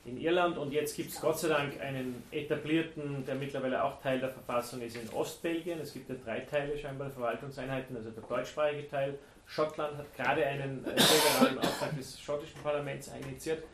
In 0.06 0.20
Irland 0.20 0.58
und 0.58 0.72
jetzt 0.72 0.96
gibt 0.96 1.10
es 1.10 1.20
Gott 1.20 1.38
sei 1.38 1.48
Dank 1.48 1.80
einen 1.80 2.22
etablierten, 2.30 3.24
der 3.24 3.36
mittlerweile 3.36 3.82
auch 3.82 4.00
Teil 4.02 4.20
der 4.20 4.28
Verfassung 4.28 4.82
ist, 4.82 4.96
in 4.96 5.08
Ostbelgien. 5.10 5.80
Es 5.80 5.94
gibt 5.94 6.10
ja 6.10 6.14
drei 6.22 6.40
Teile 6.40 6.76
scheinbar 6.76 7.06
der 7.06 7.14
Verwaltungseinheiten, 7.14 7.96
also 7.96 8.10
der 8.10 8.22
deutschsprachige 8.22 8.88
Teil. 8.88 9.18
Schottland 9.46 9.96
hat 9.96 10.14
gerade 10.14 10.44
einen 10.44 10.84
äh, 10.84 11.48
im 11.48 11.58
Auftrag 11.58 11.96
des 11.96 12.20
schottischen 12.20 12.60
Parlaments 12.62 13.10
initiiert. 13.26 13.64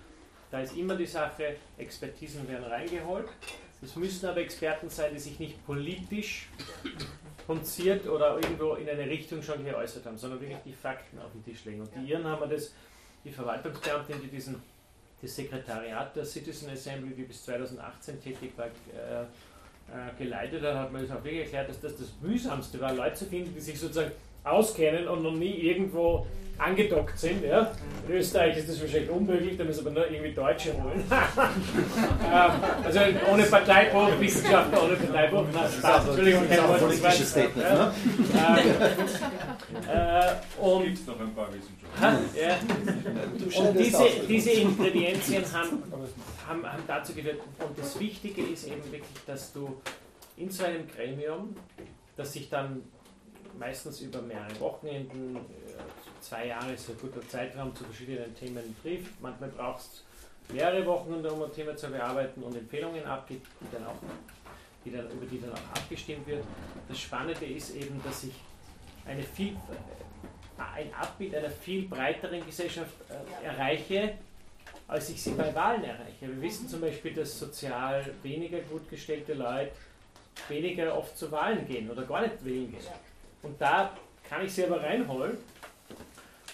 Da 0.51 0.61
ist 0.61 0.77
immer 0.77 0.97
die 0.97 1.07
Sache, 1.07 1.57
Expertisen 1.79 2.49
werden 2.49 2.65
reingeholt. 2.65 3.29
Es 3.83 3.97
müssen 3.97 4.27
aber 4.27 4.41
Experten 4.41 4.89
sein, 4.89 5.13
die 5.15 5.21
sich 5.21 5.39
nicht 5.39 5.65
politisch 5.65 6.49
punziert 7.47 8.07
oder 8.07 8.37
irgendwo 8.37 8.75
in 8.75 8.89
eine 8.89 9.07
Richtung 9.07 9.43
schon 9.43 9.65
geäußert 9.65 10.05
haben, 10.07 10.19
sondern 10.19 10.41
wirklich 10.41 10.59
die 10.65 10.73
Fakten 10.73 11.19
auf 11.19 11.33
den 11.33 11.45
Tisch 11.45 11.65
legen. 11.65 11.81
Und 11.81 11.91
die 11.95 12.11
Iren 12.11 12.25
haben 12.25 12.49
das, 12.51 12.75
die 13.25 13.31
Verwaltungsbeamtin, 13.31 14.21
die 14.23 14.29
diesen, 14.29 14.63
das 15.23 15.37
Sekretariat 15.37 16.15
der 16.17 16.25
Citizen 16.25 16.71
Assembly, 16.71 17.15
die 17.15 17.23
bis 17.23 17.45
2018 17.45 18.23
tätig 18.23 18.53
war, 18.57 18.67
äh, 18.67 19.23
äh, 19.23 20.19
geleitet 20.19 20.63
hat, 20.63 20.75
hat 20.75 20.93
man 20.93 21.03
das 21.03 21.11
auch 21.11 21.25
wirklich 21.25 21.45
erklärt, 21.45 21.69
dass 21.69 21.81
das 21.81 21.97
das 21.97 22.09
Mühsamste 22.21 22.81
war, 22.81 22.93
Leute 22.95 23.17
zu 23.17 23.27
finden, 23.27 23.53
die 23.55 23.61
sich 23.61 23.79
sozusagen 23.79 24.13
auskennen 24.45 25.09
und 25.09 25.23
noch 25.23 25.33
nie 25.35 25.53
irgendwo 25.55 26.27
angedockt 26.59 27.19
sind. 27.19 27.43
Ja? 27.45 27.73
In 28.07 28.15
Österreich 28.17 28.57
ist 28.59 28.69
das 28.69 28.81
wahrscheinlich 28.83 29.09
unmöglich, 29.11 29.57
da 29.57 29.65
müssen 29.65 29.83
wir 29.85 29.93
nur 29.93 30.11
irgendwie 30.11 30.33
Deutsche 30.33 30.73
holen. 30.75 31.05
Ähm, 32.33 32.51
also 32.85 33.01
ohne 33.33 33.43
Parteibuch, 33.45 34.21
Wissenschaftler 34.21 34.85
ohne 34.85 34.95
Parteibuch. 34.97 35.45
Na, 35.53 35.63
Das 35.63 35.77
ist 35.77 35.85
auch- 35.85 36.07
Entschuldigung, 36.07 36.43
das 36.49 36.59
ist 36.59 36.63
auch 36.63 36.67
kein 36.67 36.75
ein 36.75 36.81
Wort, 36.81 37.01
politisches. 37.01 37.31
Statement, 37.31 37.67
Ähm, 38.35 39.89
äh, 39.89 40.63
und 40.63 40.85
Gibt 40.85 40.99
es 40.99 41.07
noch 41.07 41.21
ein 41.21 41.35
paar 41.35 41.49
Wissenschaftler? 41.53 42.21
Ja. 42.41 43.61
Und 43.69 43.79
diese, 43.79 44.05
diese 44.29 44.51
Ingredienzien 44.51 45.45
haben, 45.53 45.83
haben, 46.47 46.67
haben 46.73 46.83
dazu 46.87 47.15
geführt. 47.15 47.41
Und 47.59 47.79
das 47.79 47.99
Wichtige 47.99 48.43
ist 48.43 48.67
eben 48.69 48.83
wirklich, 48.85 49.25
dass 49.27 49.53
du 49.53 49.81
in 50.37 50.51
so 50.51 50.65
einem 50.65 50.87
Gremium, 50.95 51.57
das 52.17 52.33
sich 52.33 52.49
dann 52.49 52.83
meistens 53.61 54.01
über 54.01 54.23
mehrere 54.23 54.59
Wochenenden, 54.59 55.37
äh, 55.37 55.41
zwei 56.21 56.47
Jahre 56.47 56.73
ist 56.73 56.89
ein 56.89 56.99
guter 56.99 57.21
Zeitraum 57.29 57.77
zu 57.77 57.85
verschiedenen 57.85 58.35
Themen 58.35 58.75
trifft. 58.83 59.21
Manchmal 59.21 59.51
brauchst 59.51 60.03
du 60.49 60.55
mehrere 60.55 60.85
Wochen, 60.87 61.25
um 61.25 61.43
ein 61.43 61.53
Thema 61.53 61.77
zu 61.77 61.89
bearbeiten 61.89 62.43
und 62.43 62.57
Empfehlungen 62.57 63.05
abgibt, 63.05 63.47
die 63.61 63.77
dann 63.77 63.87
auch, 63.87 63.97
die 64.85 64.91
dann, 64.91 65.09
über 65.11 65.27
die 65.27 65.41
dann 65.41 65.53
auch 65.53 65.77
abgestimmt 65.77 66.27
wird. 66.27 66.43
Das 66.89 66.99
Spannende 66.99 67.45
ist 67.45 67.77
eben, 67.77 68.03
dass 68.03 68.25
ich 68.25 68.33
eine 69.07 69.23
viel, 69.23 69.55
ein 70.75 70.93
Abbild 70.95 71.35
einer 71.35 71.51
viel 71.51 71.87
breiteren 71.87 72.45
Gesellschaft 72.47 72.95
äh, 73.11 73.45
erreiche, 73.45 74.15
als 74.89 75.11
ich 75.11 75.23
sie 75.23 75.33
bei 75.33 75.55
Wahlen 75.55 75.85
erreiche. 75.85 76.23
Wir 76.23 76.41
wissen 76.41 76.67
zum 76.67 76.81
Beispiel, 76.81 77.13
dass 77.13 77.39
sozial 77.39 78.05
weniger 78.23 78.59
gut 78.61 78.89
gestellte 78.89 79.35
Leute 79.35 79.73
weniger 80.49 80.97
oft 80.97 81.19
zu 81.19 81.31
Wahlen 81.31 81.67
gehen 81.67 81.91
oder 81.91 82.05
gar 82.05 82.23
nicht 82.23 82.43
wählen 82.45 82.71
gehen. 82.71 82.81
Und 83.43 83.61
da 83.61 83.97
kann 84.29 84.45
ich 84.45 84.53
sie 84.53 84.65
aber 84.65 84.83
reinholen. 84.83 85.39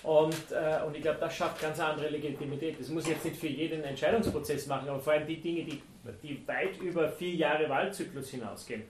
Und, 0.02 0.52
äh, 0.52 0.84
und 0.86 0.94
ich 0.94 1.02
glaube, 1.02 1.18
das 1.18 1.34
schafft 1.34 1.60
ganz 1.60 1.80
andere 1.80 2.08
Legitimität. 2.08 2.78
Das 2.78 2.88
muss 2.88 3.04
ich 3.04 3.10
jetzt 3.10 3.24
nicht 3.24 3.38
für 3.38 3.48
jeden 3.48 3.82
Entscheidungsprozess 3.82 4.66
machen, 4.68 4.88
aber 4.88 5.00
vor 5.00 5.14
allem 5.14 5.26
die 5.26 5.40
Dinge, 5.40 5.64
die, 5.64 5.82
die 6.22 6.46
weit 6.46 6.78
über 6.78 7.08
vier 7.08 7.34
Jahre 7.34 7.68
Wahlzyklus 7.68 8.30
hinausgehen. 8.30 8.84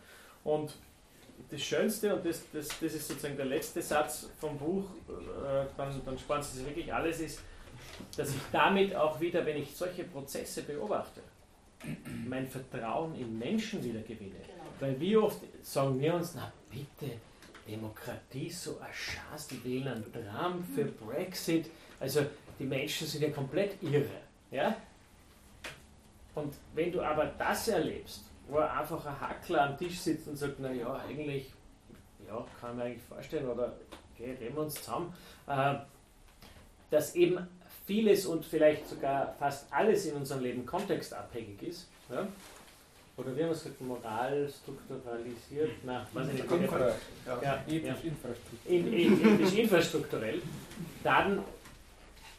Und 0.44 0.74
das 1.50 1.62
Schönste, 1.62 2.14
und 2.14 2.26
das, 2.26 2.42
das, 2.52 2.68
das 2.68 2.94
ist 2.94 3.08
sozusagen 3.08 3.36
der 3.36 3.46
letzte 3.46 3.80
Satz 3.80 4.28
vom 4.38 4.58
Buch, 4.58 4.84
äh, 5.08 5.64
dann, 5.76 6.00
dann 6.04 6.18
sparen 6.18 6.42
Sie 6.42 6.58
sich 6.58 6.66
wirklich 6.66 6.92
alles, 6.92 7.20
ist, 7.20 7.40
dass 8.16 8.30
ich 8.30 8.40
damit 8.52 8.94
auch 8.94 9.18
wieder, 9.20 9.44
wenn 9.46 9.56
ich 9.56 9.74
solche 9.74 10.04
Prozesse 10.04 10.62
beobachte, 10.62 11.20
mein 12.26 12.46
Vertrauen 12.46 13.14
in 13.14 13.38
Menschen 13.38 13.82
wieder 13.82 14.00
gewinne. 14.00 14.40
Weil 14.80 14.98
wie 15.00 15.16
oft 15.16 15.40
sagen 15.62 15.98
wir 16.00 16.14
uns, 16.14 16.34
na 16.34 16.52
bitte, 16.70 17.14
Demokratie 17.68 18.50
so 18.50 18.78
ein 18.78 18.92
Schatz, 18.92 19.48
die 19.48 19.62
wählen 19.64 19.88
einen 19.88 20.12
Trump 20.12 20.64
für 20.74 20.84
Brexit. 20.84 21.70
Also 22.00 22.26
die 22.58 22.64
Menschen 22.64 23.06
sind 23.06 23.22
ja 23.22 23.30
komplett 23.30 23.82
irre. 23.82 24.20
Ja? 24.50 24.76
Und 26.34 26.54
wenn 26.74 26.92
du 26.92 27.00
aber 27.00 27.26
das 27.38 27.68
erlebst, 27.68 28.22
wo 28.48 28.58
einfach 28.58 29.04
ein 29.06 29.20
Hackler 29.20 29.62
am 29.70 29.78
Tisch 29.78 29.98
sitzt 29.98 30.28
und 30.28 30.36
sagt, 30.36 30.60
naja, 30.60 31.02
eigentlich, 31.08 31.52
ja, 32.26 32.44
kann 32.60 32.76
mir 32.76 32.84
eigentlich 32.84 33.02
vorstellen, 33.02 33.48
oder 33.48 33.74
okay, 34.14 34.36
reden 34.40 34.54
wir 34.54 34.62
uns 34.62 34.74
zusammen, 34.74 35.12
äh, 35.46 35.74
dass 36.90 37.14
eben 37.14 37.46
vieles 37.86 38.26
und 38.26 38.44
vielleicht 38.44 38.88
sogar 38.88 39.34
fast 39.38 39.72
alles 39.72 40.06
in 40.06 40.16
unserem 40.16 40.42
Leben 40.42 40.66
kontextabhängig 40.66 41.62
ist. 41.62 41.88
Ja? 42.10 42.26
Oder 43.16 43.34
wie 43.34 43.42
haben 43.42 43.48
wir 43.48 43.52
es 43.52 43.62
gesagt, 43.62 43.80
Moral 43.80 44.48
strukturalisiert? 44.62 45.70
Na, 45.84 46.06
weiß 46.12 46.28
ich 46.28 46.34
nicht. 46.34 46.50
Infra- 46.50 46.88
ja, 46.88 46.94
ja, 47.26 47.42
ja, 47.42 47.64
ethisch 47.66 48.04
infrastrukturell. 48.04 48.78
In, 48.78 48.92
in, 48.92 49.40
ethisch 49.40 49.58
infrastrukturell. 49.58 50.42
Dann, 51.02 51.42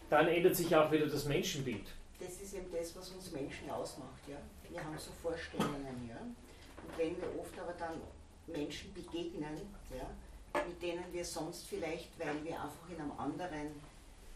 dann 0.10 0.28
ändert 0.28 0.56
sich 0.56 0.76
auch 0.76 0.92
wieder 0.92 1.08
das 1.08 1.26
Menschenbild. 1.26 1.88
Das 2.20 2.42
ist 2.42 2.54
eben 2.54 2.72
das, 2.72 2.96
was 2.96 3.10
uns 3.10 3.32
Menschen 3.32 3.70
ausmacht. 3.72 4.22
Ja? 4.28 4.38
Wir 4.70 4.84
haben 4.84 4.98
so 5.00 5.12
Vorstellungen. 5.22 6.10
Ja? 6.10 6.22
Und 6.22 6.98
wenn 6.98 7.18
wir 7.18 7.40
oft 7.40 7.60
aber 7.60 7.74
dann 7.80 8.00
Menschen 8.48 8.94
begegnen, 8.94 9.58
ja, 9.98 10.62
mit 10.66 10.82
denen 10.82 11.04
wir 11.12 11.26
sonst 11.26 11.68
vielleicht, 11.68 12.10
weil 12.20 12.44
wir 12.44 12.54
einfach 12.62 12.90
in 12.90 13.02
einem 13.02 13.12
anderen 13.18 13.72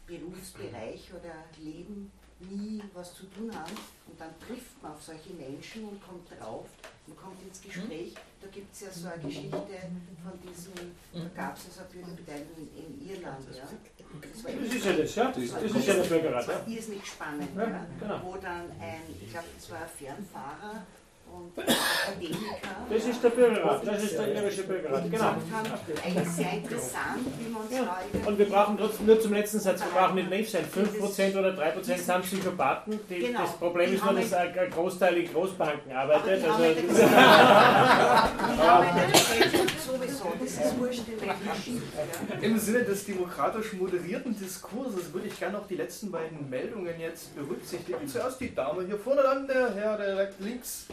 Berufsbereich 0.07 1.11
oder 1.13 1.34
Leben 1.59 2.11
nie 2.49 2.81
was 2.93 3.13
zu 3.13 3.26
tun 3.26 3.53
haben 3.53 3.76
und 4.07 4.19
dann 4.19 4.30
trifft 4.39 4.81
man 4.81 4.91
auf 4.93 5.01
solche 5.01 5.34
Menschen 5.34 5.85
und 5.85 6.01
kommt 6.01 6.30
drauf, 6.31 6.65
man 7.07 7.18
kommt 7.18 7.41
ins 7.43 7.61
Gespräch. 7.61 8.13
Da 8.41 8.47
gibt 8.47 8.73
es 8.73 8.81
ja 8.81 8.91
so 8.91 9.07
eine 9.07 9.22
Geschichte 9.23 9.51
von 9.51 10.39
diesem, 10.41 10.73
da 11.13 11.30
gab 11.35 11.57
es 11.57 11.65
also 11.65 11.81
eine 11.81 11.89
Bürgerbeteiligung 11.89 12.68
in, 12.76 13.01
in 13.01 13.09
Irland. 13.09 13.45
Ja. 13.53 13.63
war 13.63 14.51
Das 14.51 14.73
ist 14.76 14.85
ja 14.85 14.93
das, 14.93 15.15
ja. 15.15 15.31
Das 15.31 15.53
war 15.53 15.61
ist 15.61 15.88
ja 15.88 15.93
der 15.93 16.03
Bürgerrat, 16.03 16.47
Das 16.47 16.47
war 16.47 16.68
ja. 16.68 16.76
irrsinnig 16.76 17.05
spannend, 17.05 17.49
Ja, 17.55 17.69
ja, 17.69 17.85
genau. 17.99 18.22
wo 18.23 18.35
dann 18.38 18.72
ein, 18.80 19.01
ich 19.22 19.30
glaube, 19.31 19.47
das 19.55 19.69
war 19.69 19.81
ein 19.81 19.89
Fernfahrer 19.89 20.85
und 21.34 21.52
Akademiker. 21.58 22.38
Das 22.90 23.06
ist 23.06 23.24
der 23.24 23.30
Bürgerrat, 23.30 23.82
das 23.88 24.03
ist 24.03 24.18
der 24.18 24.36
irische 24.36 24.64
Bürgerrat, 24.64 25.03
Und 25.06 25.12
genau. 25.12 25.36
eigentlich 26.06 26.28
sehr 26.30 26.53
interessant, 26.53 27.26
wie 27.40 27.49
man 27.52 27.62
uns 27.64 27.72
Ja. 27.74 27.99
da 28.12 28.28
Und 28.28 28.38
wir 28.38 28.49
brauchen 28.49 28.78
trotzdem, 28.78 29.06
nur 29.06 29.20
zum 29.22 29.34
letzten 29.34 29.60
Satz, 29.60 29.80
wir 29.82 29.91
brauchen 29.99 30.16
nicht 30.16 30.30
naiv 30.30 30.49
sein. 30.49 30.66
5% 30.66 31.38
oder 31.38 31.53
3% 31.53 31.98
sind 31.98 32.22
Psychopathen. 32.24 32.99
Die, 33.10 33.20
Genau. 33.20 33.41
Das 33.41 33.52
Problem 33.58 33.90
Die 33.90 33.95
ist 33.95 34.03
nur, 34.06 34.14
dass 34.14 34.34
ein 34.34 34.53
Großteil 34.72 35.18
in 35.18 35.32
Großbanken 35.34 35.91
arbeitet. 35.91 36.41
die 36.44 36.48
haben 36.49 36.64
Also, 36.64 36.74
Die 36.91 38.62
haben 38.62 38.88
in 38.90 38.95
der 38.95 39.08
Gesellschaft 39.08 39.82
sowieso, 39.82 40.34
das 40.40 40.52
ist 40.52 40.80
wurscht, 40.80 41.03
in 41.08 41.22
welcher 41.22 41.56
Schicht. 41.64 41.82
Ja. 41.95 42.36
Im 42.41 42.60
Sinne 42.60 42.84
des 42.84 43.06
demokratisch 43.06 43.74
moderierten 43.74 44.38
Diskurses 44.38 45.14
würde 45.14 45.28
ich 45.28 45.40
gerne 45.40 45.58
noch 45.58 45.68
die 45.68 45.76
letzten 45.76 46.12
beiden 46.12 46.49
Meldungen 46.49 46.99
jetzt 46.99 47.34
berücksichtigen. 47.36 48.08
Zuerst 48.08 48.40
die 48.41 48.53
Dame 48.53 48.86
hier 48.86 48.98
vorne, 48.98 49.22
dann 49.24 49.48
der 49.48 49.74
Herr 49.74 49.98
direkt 49.98 50.40
links. 50.41 50.86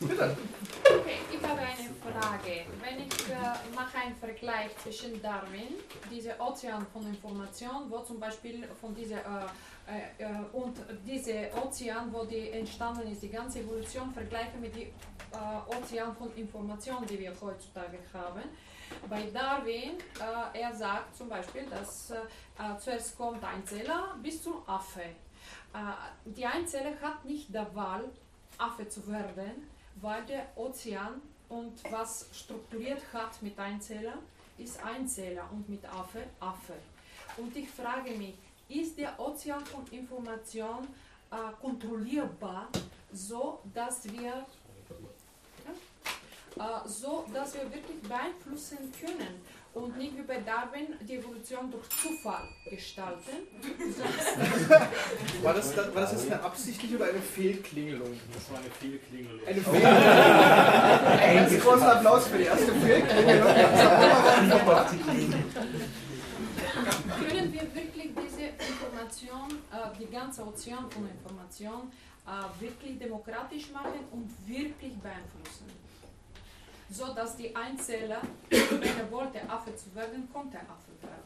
Bitte. 0.00 0.36
Okay, 0.84 1.18
ich 1.32 1.48
habe 1.48 1.60
eine 1.60 1.90
Frage. 2.02 2.66
Wenn 2.80 3.06
ich 3.06 3.28
äh, 3.30 3.74
mache 3.74 3.98
einen 3.98 4.16
Vergleich 4.16 4.76
zwischen 4.82 5.20
Darwin, 5.20 5.74
dieser 6.10 6.40
Ozean 6.40 6.86
von 6.92 7.06
Information, 7.06 7.90
wo 7.90 7.98
zum 8.00 8.20
Beispiel 8.20 8.66
von 8.80 8.94
dieser 8.94 9.18
äh, 9.18 10.22
äh, 10.22 10.26
und 10.52 10.76
diese 11.06 11.50
Ozean, 11.54 12.12
wo 12.12 12.24
die 12.24 12.50
entstanden 12.50 13.10
ist, 13.10 13.22
die 13.22 13.30
ganze 13.30 13.60
Evolution 13.60 14.12
vergleiche 14.12 14.56
mit 14.60 14.74
dem 14.76 14.88
äh, 14.88 15.76
Ozean 15.76 16.14
von 16.16 16.34
Information, 16.36 17.06
die 17.06 17.18
wir 17.18 17.32
heutzutage 17.40 17.98
haben. 18.12 18.42
Bei 19.08 19.22
Darwin, 19.30 19.98
äh, 20.18 20.60
er 20.60 20.74
sagt 20.74 21.16
zum 21.16 21.28
Beispiel, 21.28 21.64
dass 21.70 22.10
äh, 22.10 22.16
äh, 22.58 22.78
zuerst 22.78 23.16
kommt 23.16 23.42
ein 23.44 23.64
Zeller 23.66 24.16
bis 24.22 24.42
zum 24.42 24.62
Affe. 24.66 25.02
Äh, 25.02 25.78
die 26.24 26.46
Einzeller 26.46 26.92
hat 27.00 27.24
nicht 27.24 27.52
der 27.54 27.74
Wahl, 27.74 28.04
Affe 28.58 28.88
zu 28.88 29.06
werden, 29.06 29.68
weil 30.00 30.24
der 30.26 30.46
Ozean 30.56 31.22
und 31.48 31.72
was 31.90 32.26
strukturiert 32.32 33.02
hat 33.12 33.40
mit 33.42 33.58
Einzähler, 33.58 34.14
ist 34.58 34.82
Einzähler 34.82 35.48
und 35.52 35.68
mit 35.68 35.84
Affe, 35.86 36.24
Affe. 36.40 36.74
Und 37.36 37.56
ich 37.56 37.68
frage 37.70 38.10
mich, 38.10 38.34
ist 38.68 38.98
der 38.98 39.18
Ozean 39.18 39.64
von 39.64 39.86
Information 39.90 40.86
äh, 41.30 41.36
kontrollierbar, 41.60 42.68
so 43.12 43.60
dass 43.72 44.04
wir 44.12 44.44
äh, 46.56 46.88
so 46.88 47.24
dass 47.32 47.54
wir 47.54 47.72
wirklich 47.72 48.02
beeinflussen 48.02 48.78
können 49.00 49.40
und 49.78 49.96
nicht 49.96 50.16
wie 50.16 50.22
bei 50.22 50.38
Darwin 50.40 50.88
die 51.00 51.14
Evolution 51.14 51.70
durch 51.70 51.88
Zufall 51.88 52.48
gestalten. 52.68 53.46
War 55.42 55.54
das, 55.54 55.76
war 55.76 55.84
das 55.94 56.12
jetzt 56.12 56.26
eine 56.32 56.42
absichtliche 56.42 56.96
oder 56.96 57.06
eine 57.06 57.20
Fehlklingelung? 57.20 58.18
Das 58.34 58.50
war 58.50 58.58
eine 58.58 58.70
Fehlklingelung. 58.70 59.40
Eine 59.46 59.60
Fehlklingelung. 59.60 61.20
Einen 61.20 61.60
großen 61.60 61.86
Applaus 61.86 62.26
für 62.26 62.38
die 62.38 62.44
erste 62.44 62.72
Fehlklingelung. 62.72 63.54
Können 67.28 67.52
wir 67.52 67.74
wirklich 67.74 68.12
diese 68.22 68.46
Information, 68.70 69.48
äh, 69.72 69.98
die 69.98 70.10
ganze 70.10 70.44
Ozean 70.46 70.90
von 70.90 71.08
Information, 71.08 71.92
äh, 72.26 72.62
wirklich 72.62 72.98
demokratisch 72.98 73.70
machen 73.70 74.00
und 74.10 74.30
wirklich 74.46 74.94
beeinflussen? 74.98 75.77
So 76.90 77.12
dass 77.14 77.36
die 77.36 77.54
Einzeller, 77.54 78.22
wenn 78.50 78.82
er 78.82 79.10
wollte, 79.10 79.40
Affe 79.48 79.74
zu 79.76 79.94
werden, 79.94 80.28
konnte 80.32 80.58
Affe 80.58 80.92
werden. 81.02 81.18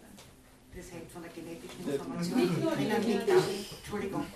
Das 0.74 0.90
hängt 0.90 1.10
von 1.10 1.22
der 1.22 1.30
genetischen 1.32 1.92
Information 1.92 2.38
Nicht 2.40 2.60
nur 2.62 2.72
die 2.72 2.88
drinnen 2.88 3.02
liegt. 3.06 3.26
genetische. 3.26 3.74
Entschuldigung. 3.76 4.26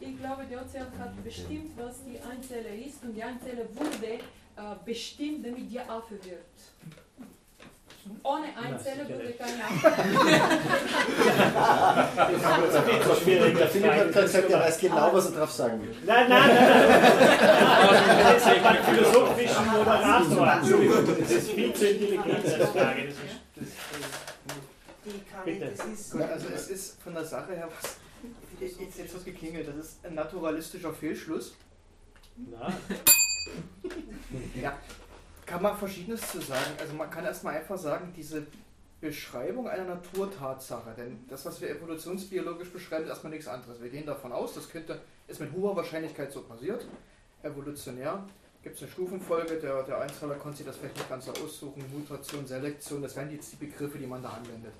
Ich 0.00 0.18
glaube, 0.18 0.44
der 0.44 0.62
Ozean 0.62 0.86
hat 0.98 1.24
bestimmt, 1.24 1.70
was 1.76 2.04
die 2.04 2.18
Einzelle 2.20 2.68
ist 2.76 3.02
und 3.02 3.14
die 3.14 3.22
Einzelle 3.22 3.66
wurde 3.74 4.06
äh, 4.06 4.20
bestimmt, 4.84 5.46
damit 5.46 5.70
die 5.70 5.80
Affe 5.80 6.14
wird. 6.24 7.05
Ohne 8.22 8.46
Einzelle 8.56 9.08
würde 9.08 9.32
keine 9.32 9.64
Affe. 9.64 9.92
Der 13.58 13.68
Philipp 13.68 13.92
hat 13.92 14.12
gesagt, 14.12 14.50
er 14.50 14.60
weiß 14.60 14.78
genau, 14.78 15.12
was 15.12 15.26
er 15.26 15.32
darauf 15.32 15.52
sagen 15.52 15.82
will. 15.82 15.94
Nein, 16.04 16.28
nein, 16.28 16.48
nein. 16.48 17.00
Das 18.22 18.36
ist 18.36 18.46
ein 18.46 18.84
philosophischen 18.84 19.66
Moderator. 19.66 20.46
Das 21.18 21.30
ist 21.30 21.50
viel 21.50 21.72
zu 21.72 21.88
intelligent, 21.88 22.44
diese 22.44 22.66
Frage. 22.66 23.06
Das 23.06 23.14
ist, 23.14 23.76
das 25.04 25.44
Bitte. 25.44 25.72
das 25.76 25.86
ist. 25.86 26.14
Ja, 26.14 26.26
also 26.26 26.46
es 26.54 26.68
ist 26.68 27.02
von 27.02 27.14
der 27.14 27.24
Sache 27.24 27.52
her 27.54 27.68
was. 27.80 27.96
Jetzt, 28.58 28.80
jetzt 28.80 28.98
hat 28.98 29.18
es 29.18 29.24
geklingelt, 29.24 29.68
das 29.68 29.76
ist 29.76 30.04
ein 30.04 30.14
naturalistischer 30.14 30.92
Fehlschluss. 30.92 31.54
Na? 32.36 32.72
Ja, 34.60 34.76
kann 35.46 35.62
man 35.62 35.76
verschiedenes 35.76 36.30
zu 36.30 36.40
sagen. 36.40 36.72
Also 36.78 36.94
man 36.94 37.08
kann 37.08 37.24
erstmal 37.24 37.56
einfach 37.56 37.78
sagen, 37.78 38.12
diese 38.14 38.46
Beschreibung 39.00 39.68
einer 39.68 39.84
Naturtatsache, 39.84 40.94
denn 40.96 41.24
das, 41.28 41.44
was 41.46 41.60
wir 41.60 41.70
evolutionsbiologisch 41.70 42.72
beschreiben, 42.72 43.04
ist 43.04 43.10
erstmal 43.10 43.32
nichts 43.32 43.46
anderes. 43.46 43.80
Wir 43.80 43.90
gehen 43.90 44.06
davon 44.06 44.32
aus, 44.32 44.54
das 44.54 44.68
könnte, 44.68 45.00
ist 45.28 45.40
mit 45.40 45.52
hoher 45.52 45.76
Wahrscheinlichkeit 45.76 46.32
so 46.32 46.42
passiert. 46.42 46.86
Evolutionär 47.42 48.24
gibt 48.62 48.76
es 48.76 48.82
eine 48.82 48.90
Stufenfolge, 48.90 49.58
der, 49.58 49.82
der 49.84 50.00
Einzahler 50.00 50.34
konnte 50.34 50.58
sich 50.58 50.66
das 50.66 50.76
vielleicht 50.76 50.96
nicht 50.96 51.08
ganz 51.08 51.26
so 51.26 51.32
aussuchen, 51.32 51.84
Mutation, 51.92 52.44
Selektion, 52.46 53.02
das 53.02 53.14
wären 53.14 53.30
jetzt 53.30 53.52
die 53.52 53.64
Begriffe, 53.64 53.98
die 53.98 54.06
man 54.06 54.22
da 54.22 54.30
anwendet. 54.30 54.72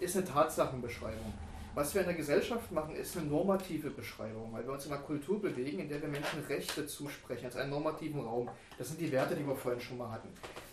Ist 0.00 0.16
eine 0.16 0.24
Tatsachenbeschreibung. 0.24 1.34
Was 1.74 1.92
wir 1.92 2.02
in 2.02 2.06
der 2.06 2.16
Gesellschaft 2.16 2.70
machen, 2.70 2.94
ist 2.94 3.16
eine 3.16 3.26
normative 3.26 3.90
Beschreibung, 3.90 4.52
weil 4.52 4.64
wir 4.64 4.74
uns 4.74 4.86
in 4.86 4.92
einer 4.92 5.02
Kultur 5.02 5.42
bewegen, 5.42 5.80
in 5.80 5.88
der 5.88 6.00
wir 6.00 6.08
Menschen 6.08 6.40
Rechte 6.48 6.86
zusprechen, 6.86 7.46
als 7.46 7.56
einen 7.56 7.70
normativen 7.70 8.20
Raum. 8.20 8.48
Das 8.78 8.88
sind 8.88 9.00
die 9.00 9.10
Werte, 9.10 9.34
die 9.34 9.44
wir 9.44 9.56
vorhin 9.56 9.80
schon 9.80 9.98
mal 9.98 10.12
hatten. 10.12 10.28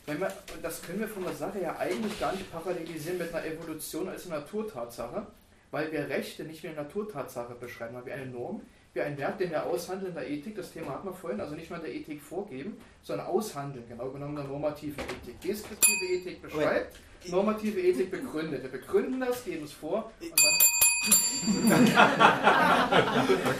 Wenn 0.05 0.19
wir, 0.19 0.31
das 0.61 0.83
können 0.83 0.99
wir 0.99 1.07
von 1.07 1.23
der 1.23 1.33
Sache 1.33 1.59
ja 1.59 1.75
eigentlich 1.79 2.19
gar 2.19 2.33
nicht 2.33 2.51
parallelisieren 2.51 3.17
mit 3.17 3.33
einer 3.33 3.43
Evolution 3.43 4.09
als 4.09 4.27
eine 4.27 4.41
Naturtatsache, 4.41 5.25
weil 5.71 5.91
wir 5.91 6.07
Rechte 6.07 6.43
nicht 6.43 6.61
wie 6.61 6.67
eine 6.67 6.77
Naturtatsache 6.77 7.55
beschreiben, 7.55 7.95
weil 7.95 8.05
wir 8.05 8.13
eine 8.13 8.27
Norm, 8.27 8.61
wie 8.93 9.01
einen 9.01 9.17
Wert, 9.17 9.39
den 9.39 9.49
wir 9.49 9.65
aushandeln 9.65 10.11
in 10.11 10.15
der 10.15 10.29
Ethik, 10.29 10.55
das 10.55 10.71
Thema 10.71 10.91
hatten 10.91 11.07
wir 11.07 11.13
vorhin, 11.13 11.41
also 11.41 11.55
nicht 11.55 11.71
nur 11.71 11.79
in 11.79 11.85
der 11.85 11.95
Ethik 11.95 12.21
vorgeben, 12.21 12.77
sondern 13.01 13.25
aushandeln, 13.25 13.87
genau 13.89 14.11
genommen 14.11 14.37
in 14.37 14.43
der 14.43 14.51
normativen 14.51 15.03
Ethik. 15.03 15.41
Deskriptive 15.41 16.05
Ethik 16.13 16.41
beschreibt, 16.43 16.99
normative 17.27 17.79
Ethik 17.79 18.11
begründet. 18.11 18.61
Wir 18.61 18.69
begründen 18.69 19.19
das, 19.19 19.43
geben 19.45 19.63
es 19.63 19.71
vor 19.71 20.11
und 20.19 20.29
dann 20.29 20.80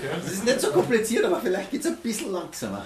Das 0.10 0.32
ist 0.32 0.46
nicht 0.46 0.62
so 0.62 0.72
kompliziert, 0.72 1.26
aber 1.26 1.42
vielleicht 1.42 1.72
geht 1.72 1.82
es 1.82 1.88
ein 1.88 1.98
bisschen 1.98 2.32
langsamer. 2.32 2.86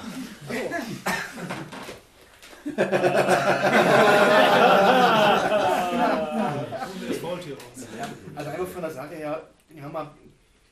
Also 8.35 8.49
einfach 8.49 8.67
von 8.67 8.81
der 8.81 8.91
Sache 8.91 9.15
her, 9.15 9.43
wir 9.69 9.83
haben 9.83 9.91
mal 9.91 10.03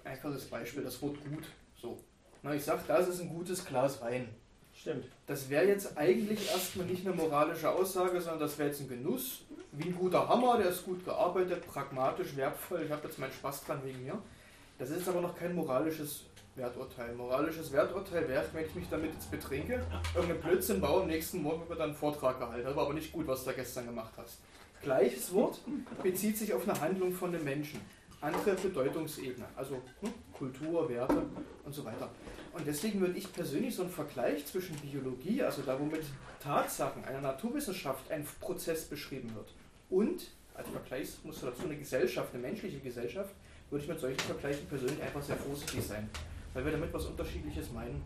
ein 0.05 0.11
einfaches 0.11 0.45
Beispiel, 0.45 0.83
das 0.83 1.01
Wort 1.01 1.17
gut. 1.23 1.43
So. 1.81 1.99
Na, 2.41 2.53
ich 2.53 2.63
sage, 2.63 2.83
das 2.87 3.09
ist 3.09 3.19
ein 3.21 3.29
gutes 3.29 3.65
Glas 3.65 4.01
Wein. 4.01 4.29
Stimmt. 4.73 5.05
Das 5.27 5.49
wäre 5.49 5.65
jetzt 5.67 5.97
eigentlich 5.97 6.49
erstmal 6.49 6.85
nicht 6.87 7.05
eine 7.05 7.15
moralische 7.15 7.69
Aussage, 7.69 8.21
sondern 8.21 8.39
das 8.39 8.57
wäre 8.57 8.69
jetzt 8.69 8.79
ein 8.81 8.87
Genuss. 8.87 9.41
Wie 9.75 9.89
ein 9.89 9.95
guter 9.95 10.29
Hammer, 10.29 10.57
der 10.59 10.69
ist 10.69 10.85
gut 10.85 11.03
gearbeitet, 11.03 11.65
pragmatisch, 11.65 12.35
wertvoll. 12.35 12.83
Ich 12.85 12.91
habe 12.91 13.07
jetzt 13.07 13.17
meinen 13.17 13.31
Spaß 13.31 13.65
dran 13.65 13.81
wegen 13.83 14.03
mir. 14.03 14.19
Das 14.77 14.91
ist 14.91 15.09
aber 15.09 15.19
noch 15.19 15.35
kein 15.35 15.55
moralisches 15.55 16.25
Werturteil. 16.55 17.15
Moralisches 17.15 17.71
Werturteil 17.71 18.27
wäre, 18.29 18.45
wenn 18.53 18.67
ich 18.67 18.75
mich 18.75 18.87
damit 18.91 19.13
jetzt 19.13 19.31
betrinke, 19.31 19.83
irgendeinen 20.13 20.41
Blödsinn 20.41 20.79
baue, 20.79 21.01
am 21.01 21.07
nächsten 21.07 21.41
Morgen 21.41 21.67
wird 21.67 21.79
dann 21.79 21.89
einen 21.89 21.97
Vortrag 21.97 22.37
gehalten. 22.37 22.65
Das 22.65 22.75
war 22.75 22.83
aber 22.85 22.93
nicht 22.93 23.11
gut, 23.11 23.25
was 23.25 23.43
du 23.43 23.49
da 23.49 23.55
gestern 23.55 23.87
gemacht 23.87 24.13
hast. 24.15 24.37
Gleiches 24.83 25.33
Wort 25.33 25.59
bezieht 26.03 26.37
sich 26.37 26.53
auf 26.53 26.69
eine 26.69 26.79
Handlung 26.79 27.11
von 27.11 27.33
einem 27.33 27.43
Menschen. 27.43 27.81
Andere 28.21 28.53
Bedeutungsebene, 28.53 29.45
also 29.55 29.81
hm, 30.01 30.13
Kultur, 30.31 30.87
Werte 30.87 31.23
und 31.65 31.73
so 31.73 31.83
weiter. 31.83 32.09
Und 32.53 32.65
deswegen 32.67 33.01
würde 33.01 33.17
ich 33.17 33.33
persönlich 33.33 33.75
so 33.75 33.81
einen 33.81 33.91
Vergleich 33.91 34.45
zwischen 34.45 34.75
Biologie, 34.77 35.41
also 35.41 35.61
da, 35.63 35.77
wo 35.79 35.83
mit 35.83 36.03
Tatsachen 36.39 37.03
einer 37.03 37.19
Naturwissenschaft 37.19 38.11
ein 38.11 38.25
Prozess 38.39 38.85
beschrieben 38.85 39.33
wird, 39.35 39.47
und 39.93 40.31
als 40.55 40.67
Vergleichsmuster 40.69 41.47
dazu 41.47 41.63
eine 41.65 41.77
Gesellschaft, 41.77 42.33
eine 42.33 42.41
menschliche 42.41 42.79
Gesellschaft, 42.79 43.33
würde 43.69 43.83
ich 43.83 43.89
mit 43.89 43.99
solchen 43.99 44.19
Vergleichen 44.19 44.67
persönlich 44.67 45.01
einfach 45.01 45.21
sehr 45.21 45.37
vorsichtig 45.37 45.83
sein, 45.83 46.09
weil 46.53 46.65
wir 46.65 46.71
damit 46.71 46.91
was 46.93 47.05
Unterschiedliches 47.05 47.71
meinen. 47.71 48.01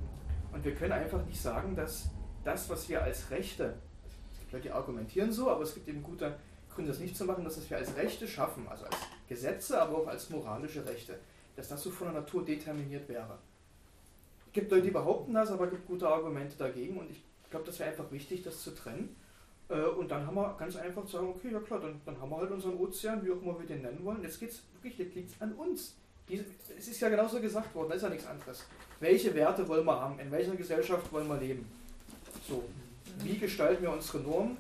Und 0.52 0.64
wir 0.64 0.76
können 0.76 0.92
einfach 0.92 1.26
nicht 1.26 1.42
sagen, 1.42 1.76
dass 1.76 2.10
das, 2.44 2.70
was 2.70 2.88
wir 2.90 3.02
als 3.02 3.30
Rechte, 3.32 3.76
es 4.34 4.40
gibt 4.40 4.52
Leute, 4.52 4.64
die 4.64 4.72
argumentieren 4.72 5.32
so, 5.32 5.50
aber 5.50 5.64
es 5.64 5.74
gibt 5.74 5.88
eben 5.88 6.04
gute 6.04 6.36
Gründe, 6.74 6.92
das 6.92 7.00
nicht 7.00 7.16
zu 7.16 7.26
machen, 7.26 7.44
dass 7.44 7.56
das 7.56 7.70
wir 7.70 7.78
als 7.78 7.96
Rechte 7.96 8.28
schaffen, 8.28 8.68
also 8.68 8.86
als 8.86 8.98
Gesetze, 9.28 9.82
aber 9.82 9.98
auch 9.98 10.08
als 10.08 10.30
moralische 10.30 10.86
Rechte, 10.86 11.20
dass 11.56 11.70
das 11.70 11.82
so 11.82 11.90
von 11.90 12.08
der 12.08 12.22
Natur 12.22 12.44
determiniert 12.44 13.08
wäre. 13.10 13.38
Es 14.48 14.54
gibt 14.54 14.72
Leute, 14.72 14.84
die 14.84 14.92
behaupten 14.92 15.34
das, 15.34 15.52
aber 15.52 15.66
es 15.66 15.72
gibt 15.72 15.88
gute 15.88 16.08
Argumente 16.08 16.58
dagegen 16.58 16.98
und 16.98 17.10
ich 17.12 17.22
glaube, 17.50 17.66
das 17.66 17.80
wäre 17.80 17.92
einfach 17.92 18.12
wichtig, 18.12 18.44
das 18.44 18.62
zu 18.62 18.72
trennen. 18.72 19.16
Äh, 19.70 19.82
Und 19.82 20.10
dann 20.10 20.26
haben 20.26 20.36
wir 20.36 20.56
ganz 20.58 20.76
einfach 20.76 21.06
zu 21.06 21.14
sagen, 21.14 21.28
okay, 21.36 21.50
ja 21.52 21.60
klar, 21.60 21.80
dann, 21.80 22.00
dann 22.06 22.20
haben 22.22 22.30
wir 22.30 22.38
halt 22.38 22.52
unseren 22.52 22.78
Ozean, 22.78 23.24
wie 23.26 23.32
auch 23.32 23.42
immer 23.42 23.60
wir 23.60 23.68
den 23.68 23.82
nennen 23.82 24.00
wollen. 24.04 24.22
Jetzt 24.24 24.40
geht 24.40 24.52
es 24.52 24.62
wirklich, 24.82 24.98
jetzt 24.98 25.16
liegt 25.16 25.32
es 25.36 25.42
an 25.42 25.54
uns. 25.54 25.96
Diese, 26.30 26.46
es 26.78 26.88
ist 26.88 27.00
ja 27.00 27.10
genauso 27.10 27.40
gesagt 27.40 27.74
worden, 27.76 27.90
da 27.90 27.96
ist 27.96 28.02
ja 28.02 28.10
nichts 28.10 28.28
anderes. 28.28 28.66
Welche 29.00 29.34
Werte 29.36 29.68
wollen 29.68 29.86
wir 29.86 30.00
haben? 30.00 30.20
In 30.20 30.32
welcher 30.32 30.56
Gesellschaft 30.56 31.12
wollen 31.12 31.28
wir 31.28 31.38
leben? 31.38 31.66
So, 32.48 32.64
wie 33.24 33.38
gestalten 33.38 33.84
wir 33.84 33.92
unsere 33.92 34.20
Normen? 34.20 34.58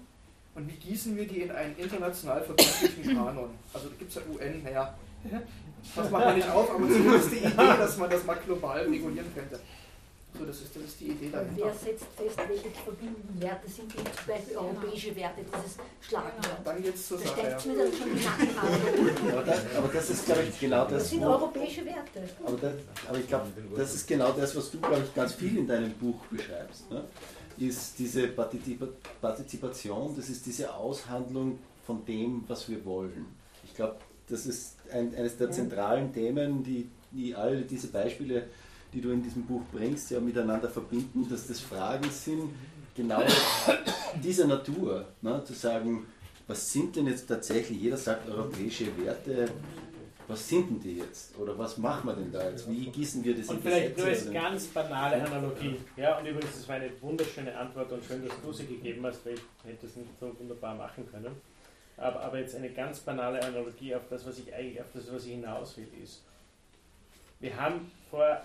Und 0.55 0.67
wie 0.67 0.75
gießen 0.75 1.15
wir 1.15 1.27
die 1.27 1.41
in 1.41 1.51
einen 1.51 1.75
international 1.77 2.41
verbindlichen 2.41 3.03
Kanon? 3.15 3.49
Also 3.73 3.89
da 3.89 3.95
gibt 3.99 4.09
es 4.09 4.15
ja 4.15 4.21
UN, 4.33 4.63
naja, 4.63 4.97
das 5.95 6.09
macht 6.09 6.25
man 6.25 6.35
nicht 6.35 6.49
auf, 6.49 6.69
aber 6.73 6.87
zumindest 6.87 7.31
die 7.31 7.37
Idee, 7.37 7.51
dass 7.55 7.97
man 7.97 8.09
das 8.09 8.25
mal 8.25 8.35
global 8.43 8.79
regulieren 8.81 9.27
könnte. 9.35 9.59
So, 10.37 10.45
das 10.45 10.61
ist, 10.61 10.75
das 10.75 10.83
ist 10.83 10.99
die 10.99 11.07
Idee 11.07 11.29
dahinter. 11.31 11.55
Wer 11.55 11.73
setzt 11.73 12.05
fest, 12.15 12.37
welche 12.47 12.69
verbindenden 12.69 13.41
Werte 13.41 13.67
sind 13.69 13.91
die, 13.91 13.97
zum 13.97 14.27
Beispiel 14.27 14.57
europäische 14.57 15.15
Werte, 15.15 15.41
dieses 15.41 15.77
Schlagwort? 16.01 16.59
Dann 16.63 16.83
geht's 16.83 17.07
zur 17.07 17.17
da 17.17 17.25
Sache, 17.25 17.41
ja. 17.41 17.47
mir 17.73 17.77
dann 17.83 17.93
schon 17.93 18.15
die. 18.15 19.31
Aber 19.31 19.43
das, 19.43 19.59
aber 19.75 19.87
das 19.93 20.09
ist, 20.09 20.25
glaube 20.25 20.43
ich, 20.43 20.59
genau 20.59 20.83
das. 20.83 20.91
Das 20.91 21.09
sind 21.09 21.21
wo- 21.21 21.25
europäische 21.25 21.85
Werte. 21.85 22.29
Aber, 22.45 22.57
das, 22.57 22.73
aber 23.07 23.17
ich 23.17 23.27
glaube, 23.27 23.47
das 23.75 23.95
ist 23.95 24.07
genau 24.07 24.31
das, 24.31 24.55
was 24.55 24.69
du, 24.71 24.79
glaube 24.79 25.03
ich, 25.05 25.15
ganz 25.15 25.33
viel 25.33 25.57
in 25.57 25.67
deinem 25.67 25.93
Buch 25.93 26.19
beschreibst. 26.29 26.89
Ne? 26.91 27.03
Ist 27.57 27.97
diese 27.97 28.27
Partizipa 28.27 28.87
Partizipation, 29.19 30.15
das 30.15 30.29
ist 30.29 30.45
diese 30.45 30.71
Aushandlung 30.75 31.57
von 31.87 32.05
dem, 32.05 32.43
was 32.47 32.69
wir 32.69 32.85
wollen. 32.85 33.25
Ich 33.63 33.73
glaube, 33.73 33.95
das 34.29 34.45
ist 34.45 34.75
ein, 34.91 35.15
eines 35.15 35.37
der 35.37 35.49
zentralen 35.51 36.13
Themen, 36.13 36.63
die, 36.63 36.89
die 37.11 37.33
all 37.33 37.61
diese 37.63 37.87
Beispiele, 37.87 38.47
die 38.97 39.01
du 39.01 39.11
in 39.11 39.21
diesem 39.21 39.45
Buch 39.45 39.61
bringst, 39.71 40.09
ja 40.09 40.19
miteinander 40.19 40.67
verbinden, 40.67 41.29
dass 41.29 41.45
das 41.45 41.59
Fragen 41.59 42.09
sind, 42.09 42.49
genau 42.95 43.21
dieser 44.23 44.47
Natur, 44.47 45.05
ne? 45.21 45.43
zu 45.43 45.53
sagen, 45.53 46.07
was 46.47 46.73
sind 46.73 46.95
denn 46.95 47.05
jetzt 47.05 47.27
tatsächlich, 47.27 47.79
jeder 47.79 47.97
sagt 47.97 48.27
europäische 48.27 48.85
Werte, 48.97 49.49
was 50.27 50.49
sind 50.49 50.69
denn 50.69 50.79
die 50.79 50.97
jetzt? 50.97 51.37
Oder 51.37 51.55
was 51.59 51.77
machen 51.77 52.07
wir 52.07 52.15
denn 52.15 52.31
da 52.31 52.49
jetzt? 52.49 52.67
Wie 52.67 52.87
gießen 52.87 53.23
wir 53.23 53.37
das 53.37 53.49
Und 53.49 53.57
in 53.57 53.61
vielleicht 53.61 53.95
Gesetze 53.95 54.31
nur 54.31 54.33
als 54.33 54.51
ganz 54.51 54.65
banale 54.67 55.23
Analogie. 55.23 55.75
Ja, 55.95 56.17
und 56.17 56.25
übrigens, 56.25 56.53
das 56.53 56.67
war 56.67 56.75
eine 56.77 56.89
wunderschöne 56.99 57.55
Antwort 57.55 57.91
und 57.91 58.03
schön, 58.03 58.27
dass 58.27 58.35
du 58.41 58.51
sie 58.51 58.65
gegeben 58.65 59.05
hast, 59.05 59.23
weil 59.25 59.35
ich 59.35 59.41
hätte 59.63 59.85
es 59.85 59.95
nicht 59.95 60.09
so 60.19 60.35
wunderbar 60.39 60.73
machen 60.73 61.07
können. 61.11 61.35
Aber, 61.97 62.19
aber 62.21 62.39
jetzt 62.39 62.55
eine 62.55 62.71
ganz 62.71 62.99
banale 63.01 63.41
Analogie 63.43 63.93
auf 63.93 64.07
das, 64.09 64.25
was 64.25 64.39
ich 64.39 64.51
eigentlich, 64.53 64.81
auf 64.81 64.87
das, 64.91 65.13
was 65.13 65.23
ich 65.25 65.33
hinaus 65.33 65.77
will, 65.77 65.87
ist. 66.03 66.23
Wir 67.39 67.55
haben 67.55 67.91
vor 68.09 68.41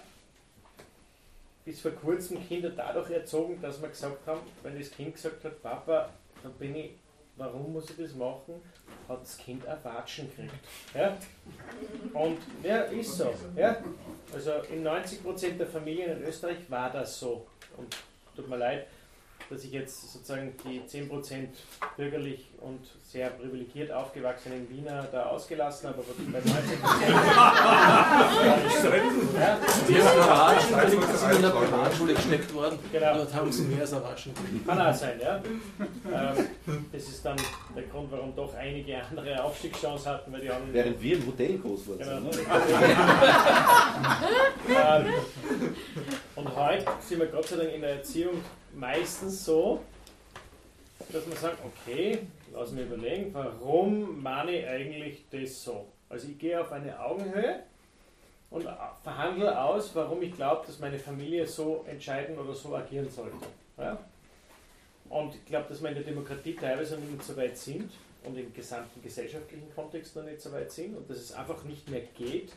bis 1.65 1.81
vor 1.81 1.93
kurzem 1.93 2.47
Kinder 2.47 2.71
dadurch 2.71 3.11
erzogen, 3.11 3.61
dass 3.61 3.81
wir 3.81 3.89
gesagt 3.89 4.27
haben, 4.27 4.41
wenn 4.63 4.79
das 4.79 4.91
Kind 4.91 5.15
gesagt 5.15 5.45
hat, 5.45 5.63
Papa, 5.63 6.11
da 6.43 6.49
bin 6.49 6.75
ich, 6.75 6.91
warum 7.37 7.73
muss 7.73 7.91
ich 7.91 7.97
das 7.97 8.15
machen, 8.15 8.61
hat 9.09 9.23
das 9.23 9.39
Kind 9.39 9.67
ein 9.67 9.79
Watschen 9.83 10.29
gekriegt. 10.29 10.55
Ja? 10.95 11.17
Und 12.13 12.39
ja, 12.63 12.83
ist 12.83 13.17
so. 13.17 13.33
Ja? 13.57 13.77
Also 14.33 14.53
in 14.73 14.85
90% 14.85 15.57
der 15.57 15.67
Familien 15.67 16.19
in 16.19 16.25
Österreich 16.25 16.59
war 16.69 16.91
das 16.91 17.21
so. 17.21 17.47
Und 17.77 17.97
tut 18.35 18.49
mir 18.49 18.57
leid, 18.57 18.87
dass 19.51 19.65
ich 19.65 19.73
jetzt 19.73 20.13
sozusagen 20.13 20.53
die 20.65 20.81
10% 20.81 21.49
bürgerlich 21.97 22.49
und 22.61 22.81
sehr 23.05 23.31
privilegiert 23.31 23.91
aufgewachsenen 23.93 24.69
Wiener 24.71 25.07
da 25.11 25.27
ausgelassen 25.27 25.89
habe, 25.89 25.99
aber 25.99 26.15
bei 26.33 26.39
90% 26.39 26.45
Ja, 29.39 29.57
die 29.87 31.17
sind 31.17 31.33
in 31.37 31.43
der 31.43 31.51
Privatschule 31.51 32.15
gesteckt 32.15 32.55
worden. 32.55 32.79
Genau. 32.93 33.15
Dort 33.17 33.35
haben 33.35 33.53
sie 33.53 33.63
mehr 33.65 33.81
als 33.83 33.93
erwaschen. 33.93 34.33
Kann 34.67 34.81
auch 34.81 34.95
sein, 34.95 35.21
ja. 35.21 35.37
Ähm, 35.37 36.47
das 36.93 37.03
ist 37.03 37.25
dann 37.25 37.37
der 37.77 37.85
Grund, 37.85 38.11
warum 38.11 38.35
doch 38.35 38.55
einige 38.55 39.03
andere 39.05 39.43
Aufstiegschancen 39.43 40.13
hatten, 40.13 40.33
weil 40.33 40.41
die 40.41 40.51
anderen. 40.51 40.73
Während 40.73 41.03
wir 41.03 41.17
im 41.17 41.27
Hotel 41.27 41.59
groß 41.59 41.87
wurden. 41.89 41.99
Genau. 41.99 42.31
Und 46.43 46.57
heute 46.57 46.85
sind 47.01 47.21
wir 47.21 47.29
Gott 47.29 47.47
sei 47.47 47.55
Dank 47.55 47.73
in 47.73 47.83
der 47.83 47.99
Erziehung 47.99 48.43
meistens 48.75 49.45
so, 49.45 49.79
dass 51.13 51.25
man 51.25 51.37
sagt, 51.37 51.59
okay, 51.65 52.19
lass 52.53 52.73
mich 52.73 52.85
überlegen, 52.85 53.33
warum 53.33 54.21
meine 54.21 54.51
ich 54.51 54.67
eigentlich 54.67 55.25
das 55.31 55.63
so? 55.63 55.87
Also 56.09 56.27
ich 56.27 56.39
gehe 56.41 56.61
auf 56.61 56.73
eine 56.73 56.99
Augenhöhe 56.99 57.63
und 58.51 58.67
verhandle 59.05 59.57
aus, 59.57 59.95
warum 59.95 60.21
ich 60.21 60.35
glaube, 60.35 60.67
dass 60.67 60.81
meine 60.81 60.99
Familie 60.99 61.47
so 61.47 61.85
entscheiden 61.89 62.37
oder 62.37 62.55
so 62.55 62.75
agieren 62.75 63.09
sollte. 63.09 63.37
Ja? 63.79 64.01
Und 65.11 65.37
ich 65.37 65.45
glaube, 65.45 65.67
dass 65.69 65.81
wir 65.81 65.91
in 65.91 65.95
der 65.95 66.05
Demokratie 66.05 66.57
teilweise 66.57 66.99
noch 66.99 67.09
nicht 67.09 67.23
so 67.23 67.37
weit 67.37 67.57
sind 67.57 67.89
und 68.25 68.37
im 68.37 68.53
gesamten 68.53 69.01
gesellschaftlichen 69.01 69.73
Kontext 69.77 70.17
noch 70.17 70.25
nicht 70.25 70.41
so 70.41 70.51
weit 70.51 70.73
sind 70.73 70.97
und 70.97 71.09
dass 71.09 71.19
es 71.19 71.33
einfach 71.35 71.63
nicht 71.63 71.89
mehr 71.89 72.03
geht, 72.17 72.53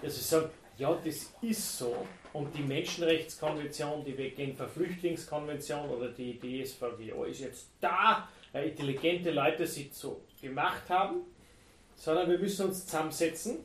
dass 0.00 0.16
wir 0.16 0.22
sagen, 0.40 0.50
ja, 0.78 0.98
das 1.04 1.32
ist 1.40 1.78
so. 1.78 1.94
Und 2.32 2.54
die 2.56 2.62
Menschenrechtskonvention, 2.62 4.04
die 4.04 4.12
Genfer 4.12 4.68
Flüchtlingskonvention 4.68 5.88
oder 5.88 6.08
die 6.08 6.38
DSVGO 6.38 7.24
ist 7.24 7.40
jetzt 7.40 7.68
da, 7.80 8.28
weil 8.52 8.68
intelligente 8.68 9.30
Leute 9.30 9.66
sie 9.66 9.90
so 9.92 10.22
gemacht 10.40 10.82
haben, 10.88 11.22
sondern 11.94 12.30
wir 12.30 12.38
müssen 12.38 12.66
uns 12.66 12.84
zusammensetzen 12.84 13.58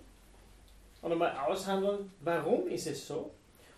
und 1.01 1.11
einmal 1.11 1.35
aushandeln, 1.38 2.11
warum 2.21 2.67
ist 2.67 2.88
es 2.88 3.07
so 3.07 3.31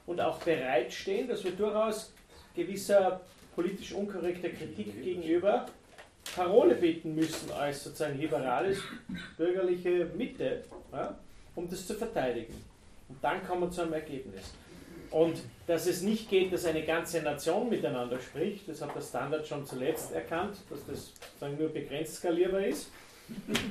und 0.06 0.20
auch 0.22 0.40
bereitstehen, 0.40 1.28
dass 1.28 1.44
wir 1.44 1.52
durchaus 1.52 2.14
gewisser 2.56 3.22
politisch 3.56 3.94
unkorrekter 3.94 4.50
Kritik 4.50 5.02
gegenüber 5.04 5.66
Parole 6.36 6.76
bieten 6.76 7.16
müssen 7.16 7.52
als 7.52 7.84
sozusagen 7.84 8.18
liberales, 8.18 8.80
bürgerliche 9.38 10.06
Mitte, 10.16 10.64
ja, 10.92 11.18
um 11.56 11.70
das 11.70 11.86
zu 11.86 11.96
verteidigen. 11.96 12.73
Und 13.10 13.24
dann 13.24 13.46
kommen 13.46 13.62
wir 13.62 13.72
zu 13.72 13.82
einem 13.82 13.94
Ergebnis. 13.94 14.54
Und 15.12 15.44
dass 15.68 15.86
es 15.86 16.02
nicht 16.02 16.30
geht, 16.30 16.52
dass 16.52 16.66
eine 16.66 16.84
ganze 16.84 17.22
Nation 17.22 17.70
miteinander 17.70 18.20
spricht, 18.20 18.68
das 18.68 18.82
hat 18.82 18.96
der 18.96 19.02
Standard 19.02 19.48
schon 19.48 19.66
zuletzt 19.66 20.12
erkannt, 20.12 20.58
dass 20.70 20.86
das 20.88 21.14
sozusagen 21.14 21.58
nur 21.58 21.70
begrenzt 21.70 22.16
skalierbar 22.16 22.66
ist. 22.66 22.90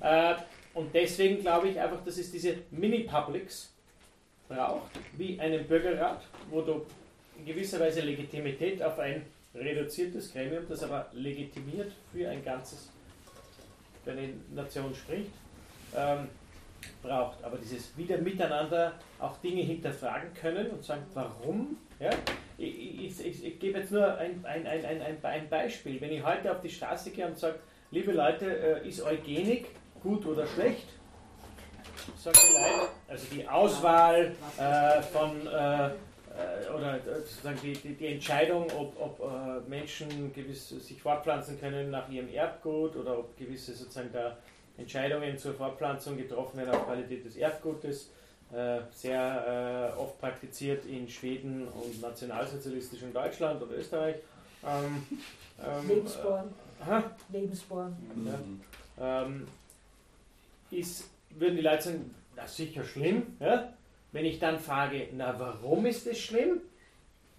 Äh, 0.00 0.34
und 0.74 0.92
deswegen 0.92 1.40
glaube 1.42 1.68
ich 1.68 1.78
einfach, 1.78 2.02
dass 2.04 2.18
es 2.18 2.32
diese 2.32 2.56
Mini-Publics 2.72 3.72
braucht, 4.48 4.90
wie 5.16 5.38
einen 5.38 5.64
Bürgerrat, 5.64 6.22
wo 6.50 6.62
du 6.62 6.84
in 7.38 7.44
gewisser 7.44 7.78
Weise 7.78 8.00
Legitimität 8.00 8.82
auf 8.82 8.98
ein 8.98 9.24
reduziertes 9.54 10.32
Gremium, 10.32 10.64
das 10.68 10.82
aber 10.82 11.08
legitimiert 11.12 11.92
für 12.12 12.28
ein 12.28 12.44
ganzes, 12.44 12.90
für 14.02 14.12
eine 14.12 14.30
Nation 14.52 14.92
spricht, 14.92 15.30
ähm, 15.94 16.28
braucht. 17.02 17.42
Aber 17.44 17.58
dieses 17.58 17.96
wieder 17.96 18.18
miteinander 18.18 18.92
auch 19.18 19.36
Dinge 19.38 19.62
hinterfragen 19.62 20.32
können 20.34 20.70
und 20.70 20.84
sagen, 20.84 21.02
warum? 21.14 21.76
Ja? 22.00 22.10
Ich, 22.58 23.04
ich, 23.04 23.26
ich, 23.26 23.44
ich 23.44 23.58
gebe 23.58 23.80
jetzt 23.80 23.92
nur 23.92 24.16
ein, 24.16 24.44
ein, 24.44 24.66
ein, 24.66 25.22
ein, 25.22 25.48
Beispiel. 25.48 26.00
Wenn 26.00 26.12
ich 26.12 26.24
heute 26.24 26.52
auf 26.52 26.60
die 26.60 26.70
Straße 26.70 27.10
gehe 27.10 27.26
und 27.26 27.38
sage, 27.38 27.58
liebe 27.90 28.12
Leute, 28.12 28.46
äh, 28.82 28.88
ist 28.88 29.02
Eugenik 29.02 29.66
gut 30.02 30.24
oder 30.26 30.46
schlecht? 30.46 30.88
Sagen 32.16 32.38
die 32.48 32.52
Leute, 32.52 32.88
also 33.08 33.26
die 33.34 33.48
Auswahl 33.48 34.34
äh, 34.58 35.02
von 35.02 35.46
äh, 35.46 35.90
äh, 36.32 36.70
oder 36.70 36.96
äh, 36.96 37.20
sozusagen 37.20 37.58
die, 37.62 37.72
die, 37.74 37.94
die 37.94 38.06
Entscheidung, 38.06 38.66
ob, 38.76 38.98
ob 39.00 39.20
äh, 39.20 39.68
Menschen 39.68 40.32
gewiss 40.32 40.68
sich 40.68 41.00
fortpflanzen 41.00 41.60
können 41.60 41.90
nach 41.90 42.08
ihrem 42.08 42.28
Erbgut 42.28 42.96
oder 42.96 43.18
ob 43.18 43.36
gewisse 43.36 43.74
sozusagen 43.74 44.10
da 44.12 44.38
Entscheidungen 44.76 45.38
zur 45.38 45.54
Fortpflanzung 45.54 46.16
getroffen 46.16 46.58
werden 46.58 46.70
auf 46.70 46.86
Qualität 46.86 47.24
des 47.24 47.36
Erbgutes, 47.36 48.10
äh, 48.52 48.80
sehr 48.92 49.92
äh, 49.96 49.98
oft 49.98 50.20
praktiziert 50.20 50.84
in 50.86 51.08
Schweden 51.08 51.68
und 51.68 52.00
nationalsozialistischem 52.00 53.12
Deutschland 53.12 53.62
oder 53.62 53.76
Österreich. 53.76 54.16
Ähm, 54.66 55.06
ähm, 55.64 55.88
Lebensborn. 55.88 56.54
Äh. 56.88 57.00
Lebensborn. 57.32 57.96
Ja. 58.98 59.22
Ähm, 59.22 59.46
ist, 60.70 61.10
würden 61.30 61.56
die 61.56 61.62
Leute 61.62 61.82
sagen, 61.82 62.14
das 62.36 62.50
ist 62.50 62.56
sicher 62.56 62.84
schlimm. 62.84 63.36
Ja? 63.40 63.72
Wenn 64.12 64.24
ich 64.24 64.38
dann 64.38 64.58
frage, 64.58 65.08
na 65.14 65.38
warum 65.38 65.86
ist 65.86 66.06
das 66.06 66.18
schlimm, 66.18 66.60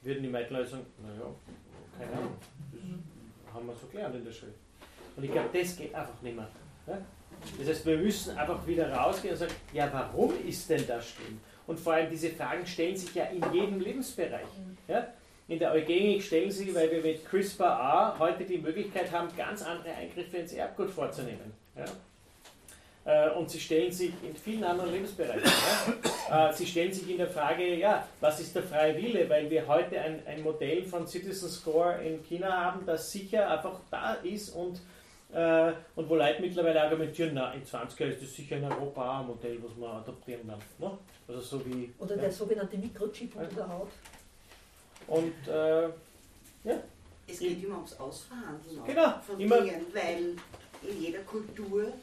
würden 0.01 0.23
die 0.23 0.29
meisten 0.29 0.53
Leute 0.53 0.69
sagen, 0.69 0.85
naja, 1.01 1.29
keine 1.97 2.11
Ahnung, 2.17 2.35
das 2.71 3.53
haben 3.53 3.67
wir 3.67 3.75
so 3.75 3.87
gelernt 3.87 4.15
in 4.15 4.25
der 4.25 4.31
Schule. 4.31 4.53
Und 5.15 5.23
ich 5.23 5.31
glaube, 5.31 5.49
das 5.53 5.77
geht 5.77 5.93
einfach 5.93 6.21
nicht 6.21 6.35
mehr. 6.35 6.49
Ja? 6.87 6.97
Das 7.59 7.67
heißt, 7.67 7.85
wir 7.85 7.97
müssen 7.97 8.37
einfach 8.37 8.65
wieder 8.65 8.91
rausgehen 8.91 9.33
und 9.33 9.39
sagen, 9.39 9.53
ja, 9.73 9.89
warum 9.91 10.33
ist 10.47 10.69
denn 10.69 10.85
das 10.87 11.09
schlimm? 11.09 11.39
Und 11.65 11.79
vor 11.79 11.93
allem 11.93 12.09
diese 12.09 12.29
Fragen 12.29 12.65
stellen 12.65 12.95
sich 12.97 13.13
ja 13.15 13.25
in 13.25 13.41
jedem 13.53 13.79
Lebensbereich. 13.79 14.47
Ja? 14.87 15.07
In 15.47 15.59
der 15.59 15.71
Eugenik 15.71 16.23
stellen 16.23 16.51
sie, 16.51 16.73
weil 16.73 16.91
wir 16.91 17.01
mit 17.01 17.25
CRISPR-A 17.25 18.17
heute 18.19 18.43
die 18.43 18.57
Möglichkeit 18.57 19.11
haben, 19.11 19.29
ganz 19.37 19.61
andere 19.61 19.93
Eingriffe 19.93 20.37
ins 20.37 20.53
Erbgut 20.53 20.89
vorzunehmen. 20.89 21.53
Ja? 21.77 21.85
Äh, 23.05 23.31
Und 23.31 23.49
sie 23.49 23.59
stellen 23.59 23.91
sich 23.91 24.11
in 24.23 24.35
vielen 24.35 24.63
anderen 24.63 24.91
Lebensbereichen. 24.91 25.43
Ja? 26.29 26.49
Äh, 26.49 26.53
Sie 26.53 26.65
stellen 26.65 26.91
sich 26.93 27.09
in 27.09 27.17
der 27.17 27.27
Frage, 27.27 27.75
ja, 27.75 28.07
was 28.21 28.39
ist 28.39 28.55
der 28.55 28.63
freie 28.63 28.95
Wille? 28.95 29.29
Weil 29.29 29.49
wir 29.49 29.67
heute 29.67 29.99
ein, 29.99 30.25
ein 30.25 30.41
Modell 30.41 30.83
von 30.83 31.05
Citizen 31.05 31.49
Score 31.49 32.01
in 32.01 32.23
China 32.23 32.49
haben, 32.49 32.85
das 32.85 33.11
sicher 33.11 33.49
einfach 33.49 33.79
da 33.91 34.13
ist 34.15 34.49
und, 34.49 34.79
äh, 35.33 35.73
und 35.95 36.09
wo 36.09 36.15
Leute 36.15 36.41
mittlerweile 36.41 36.81
argumentieren, 36.83 37.31
na, 37.33 37.53
in 37.53 37.65
20 37.65 37.99
Jahren 37.99 38.11
ist 38.11 38.21
das 38.21 38.33
sicher 38.33 38.57
in 38.57 38.65
Europa 38.65 39.01
auch 39.17 39.21
ein 39.21 39.27
Modell, 39.27 39.57
was 39.63 39.75
man 39.77 39.97
adoptieren 39.97 40.47
kann. 40.47 40.59
Ne? 40.79 40.97
Also 41.27 41.41
so 41.41 41.65
wie, 41.65 41.93
Oder 41.99 42.15
ja. 42.15 42.21
der 42.21 42.31
sogenannte 42.31 42.77
Mikrochip 42.77 43.35
unter 43.35 43.55
der 43.55 43.67
Haut. 43.69 43.89
Und 45.07 45.47
äh, 45.47 45.83
ja. 45.83 46.79
Es 47.27 47.39
geht 47.39 47.63
immer 47.63 47.75
ums 47.77 47.97
Ausverhandeln 47.99 48.83
Genau, 48.85 49.13
von 49.25 49.39
immer- 49.39 49.61
Dingen, 49.61 49.85
weil 49.93 50.35
in 50.89 51.01
jeder 51.01 51.19
Kultur 51.19 51.93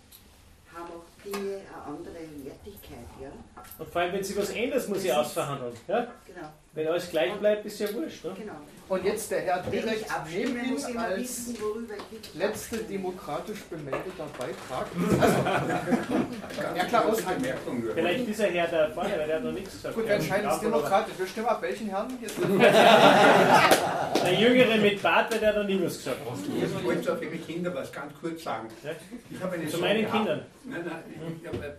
haben 0.75 0.87
auch 0.87 1.05
Dinge 1.25 1.57
eine 1.57 1.85
andere 1.87 2.15
Wertigkeit. 2.45 3.07
Ja? 3.21 3.29
Und 3.79 3.89
vor 3.91 4.01
allem, 4.03 4.13
wenn 4.15 4.25
sie 4.25 4.37
was 4.37 4.51
ändert, 4.51 4.89
muss 4.89 5.03
sie 5.03 5.09
ist- 5.09 5.15
ausverhandeln. 5.17 5.73
Ja? 5.89 6.07
Genau. 6.27 6.49
Wenn 6.73 6.87
alles 6.87 7.11
gleich 7.11 7.35
bleibt, 7.35 7.67
ist 7.67 7.81
ja 7.81 7.93
wurscht. 7.93 8.25
Ne? 8.25 8.33
Genau. 8.39 8.53
Und 8.89 9.05
jetzt 9.05 9.31
der 9.31 9.41
Herr 9.43 9.65
ich 9.65 9.71
direkt 9.71 10.07
neben 10.29 10.71
muss 10.71 10.83
ihm 10.83 10.89
ich 10.89 10.95
immer 10.95 11.05
als 11.05 11.19
wissen, 11.19 11.57
ich 12.13 12.35
letzte 12.35 12.79
demokratisch 12.79 13.61
bemeldeter 13.65 14.27
Beitrag. 14.39 14.87
Also, 15.21 16.77
ja 16.77 16.85
klar, 16.85 17.07
aushalten. 17.07 17.45
Vielleicht 17.95 18.27
dieser 18.27 18.47
Herr 18.47 18.69
da 18.69 18.91
vorne, 18.91 19.11
weil 19.19 19.27
der 19.27 19.37
hat 19.37 19.45
noch 19.45 19.53
nichts 19.53 19.73
gesagt. 19.73 19.95
Gut, 19.95 20.07
wir 20.07 20.15
entscheiden 20.15 20.51
es 20.51 20.61
demokratisch. 20.61 21.15
Wir 21.19 21.27
stimmen 21.27 21.49
ab, 21.49 21.63
welchen 21.63 21.89
Herrn 21.89 22.19
jetzt. 22.21 22.37
Der 24.24 24.35
Jüngere 24.35 24.77
mit 24.78 25.03
Bart, 25.03 25.32
der 25.32 25.49
hat 25.49 25.57
noch 25.57 25.65
nie 25.65 25.81
was 25.82 25.97
gesagt. 25.99 26.19
Ich 26.23 26.85
wollte 26.85 27.16
für 27.16 27.27
mich 27.27 27.47
Kinder 27.47 27.74
was 27.74 27.91
ganz 27.93 28.12
kurz 28.20 28.43
sagen. 28.43 28.69
Ich 29.31 29.41
habe 29.43 29.61
Zu 29.65 29.70
Sohn 29.70 29.81
meinen 29.81 30.03
gehabt. 30.03 30.16
Kindern. 30.16 30.43
Nein, 30.65 30.81
nein, 30.85 31.03
ich 31.41 31.47
habe 31.49 31.66
äh, 31.66 31.70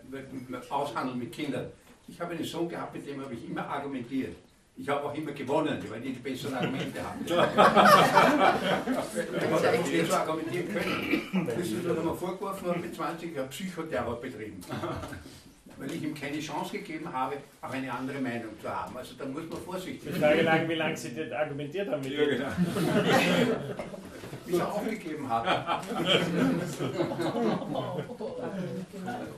aushandeln 0.72 1.20
mit 1.20 1.32
Kindern. 1.32 1.68
Ich 2.08 2.20
habe 2.20 2.34
einen 2.34 2.44
Sohn 2.44 2.68
gehabt, 2.70 2.94
mit 2.94 3.08
dem 3.08 3.22
habe 3.24 3.34
ich 3.34 3.48
immer 3.48 3.66
argumentiert. 3.68 4.36
Ich 4.78 4.88
habe 4.90 5.04
auch 5.04 5.14
immer 5.14 5.32
gewonnen, 5.34 5.78
weil 5.90 6.00
die 6.02 6.14
die 6.14 6.20
besseren 6.20 6.56
Argumente. 6.56 7.00
Weil 7.28 7.48
ich 9.60 9.68
eigentlich 9.68 10.02
nicht 10.02 10.12
so 10.12 10.18
argumentieren 10.18 10.74
können. 10.74 11.46
Bis 11.56 11.68
ich 11.68 11.84
mir 11.84 11.98
einmal 11.98 12.16
vorgeworfen 12.16 12.68
habe, 12.70 12.80
mit 12.80 12.96
20 12.96 13.36
Jahren 13.36 13.50
Psychotherapie 13.50 14.30
betrieben. 14.30 14.62
Weil 15.82 15.92
ich 15.94 16.04
ihm 16.04 16.14
keine 16.14 16.40
Chance 16.40 16.78
gegeben 16.78 17.12
habe, 17.12 17.38
auch 17.60 17.72
eine 17.72 17.92
andere 17.92 18.22
Meinung 18.22 18.52
zu 18.62 18.70
haben. 18.70 18.96
Also 18.96 19.16
da 19.18 19.26
muss 19.26 19.50
man 19.50 19.60
vorsichtig 19.62 20.14
Die 20.14 20.20
Frage 20.20 20.44
lag, 20.44 20.68
wie 20.68 20.76
lange 20.76 20.96
Sie 20.96 21.16
das 21.16 21.32
argumentiert 21.32 21.90
haben 21.90 22.02
mit 22.04 22.12
Ja, 22.12 22.26
genau. 22.26 22.46
Bis 24.46 24.60
er 24.60 24.72
aufgegeben 24.74 25.28
hat. 25.28 25.84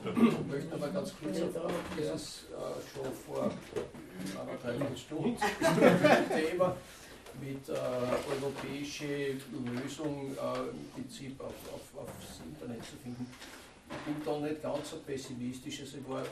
Ich 0.04 0.46
möchte 0.52 0.74
aber 0.74 0.88
ganz 0.88 1.14
kurz 1.22 1.40
auf 1.56 1.72
dieses 1.96 2.46
äh, 2.50 2.54
schon 2.92 3.12
vor 3.26 3.44
einer 3.44 4.56
Dreiviertelstunde 4.62 5.38
Thema 6.50 6.76
mit 7.40 7.68
äh, 7.68 7.72
europäische 7.72 9.36
Lösung 9.82 10.32
äh, 10.32 10.70
im 10.70 10.90
Prinzip 10.94 11.40
auf, 11.40 11.54
auf, 11.72 12.02
aufs 12.02 12.40
Internet 12.44 12.84
zu 12.84 12.96
finden. 13.02 13.26
Ich 13.90 13.96
bin 14.14 14.24
da 14.24 14.38
nicht 14.40 14.62
ganz 14.62 14.90
so 14.90 14.96
pessimistisch, 14.98 15.80
also 15.80 15.98
ich 15.98 16.08
war 16.08 16.22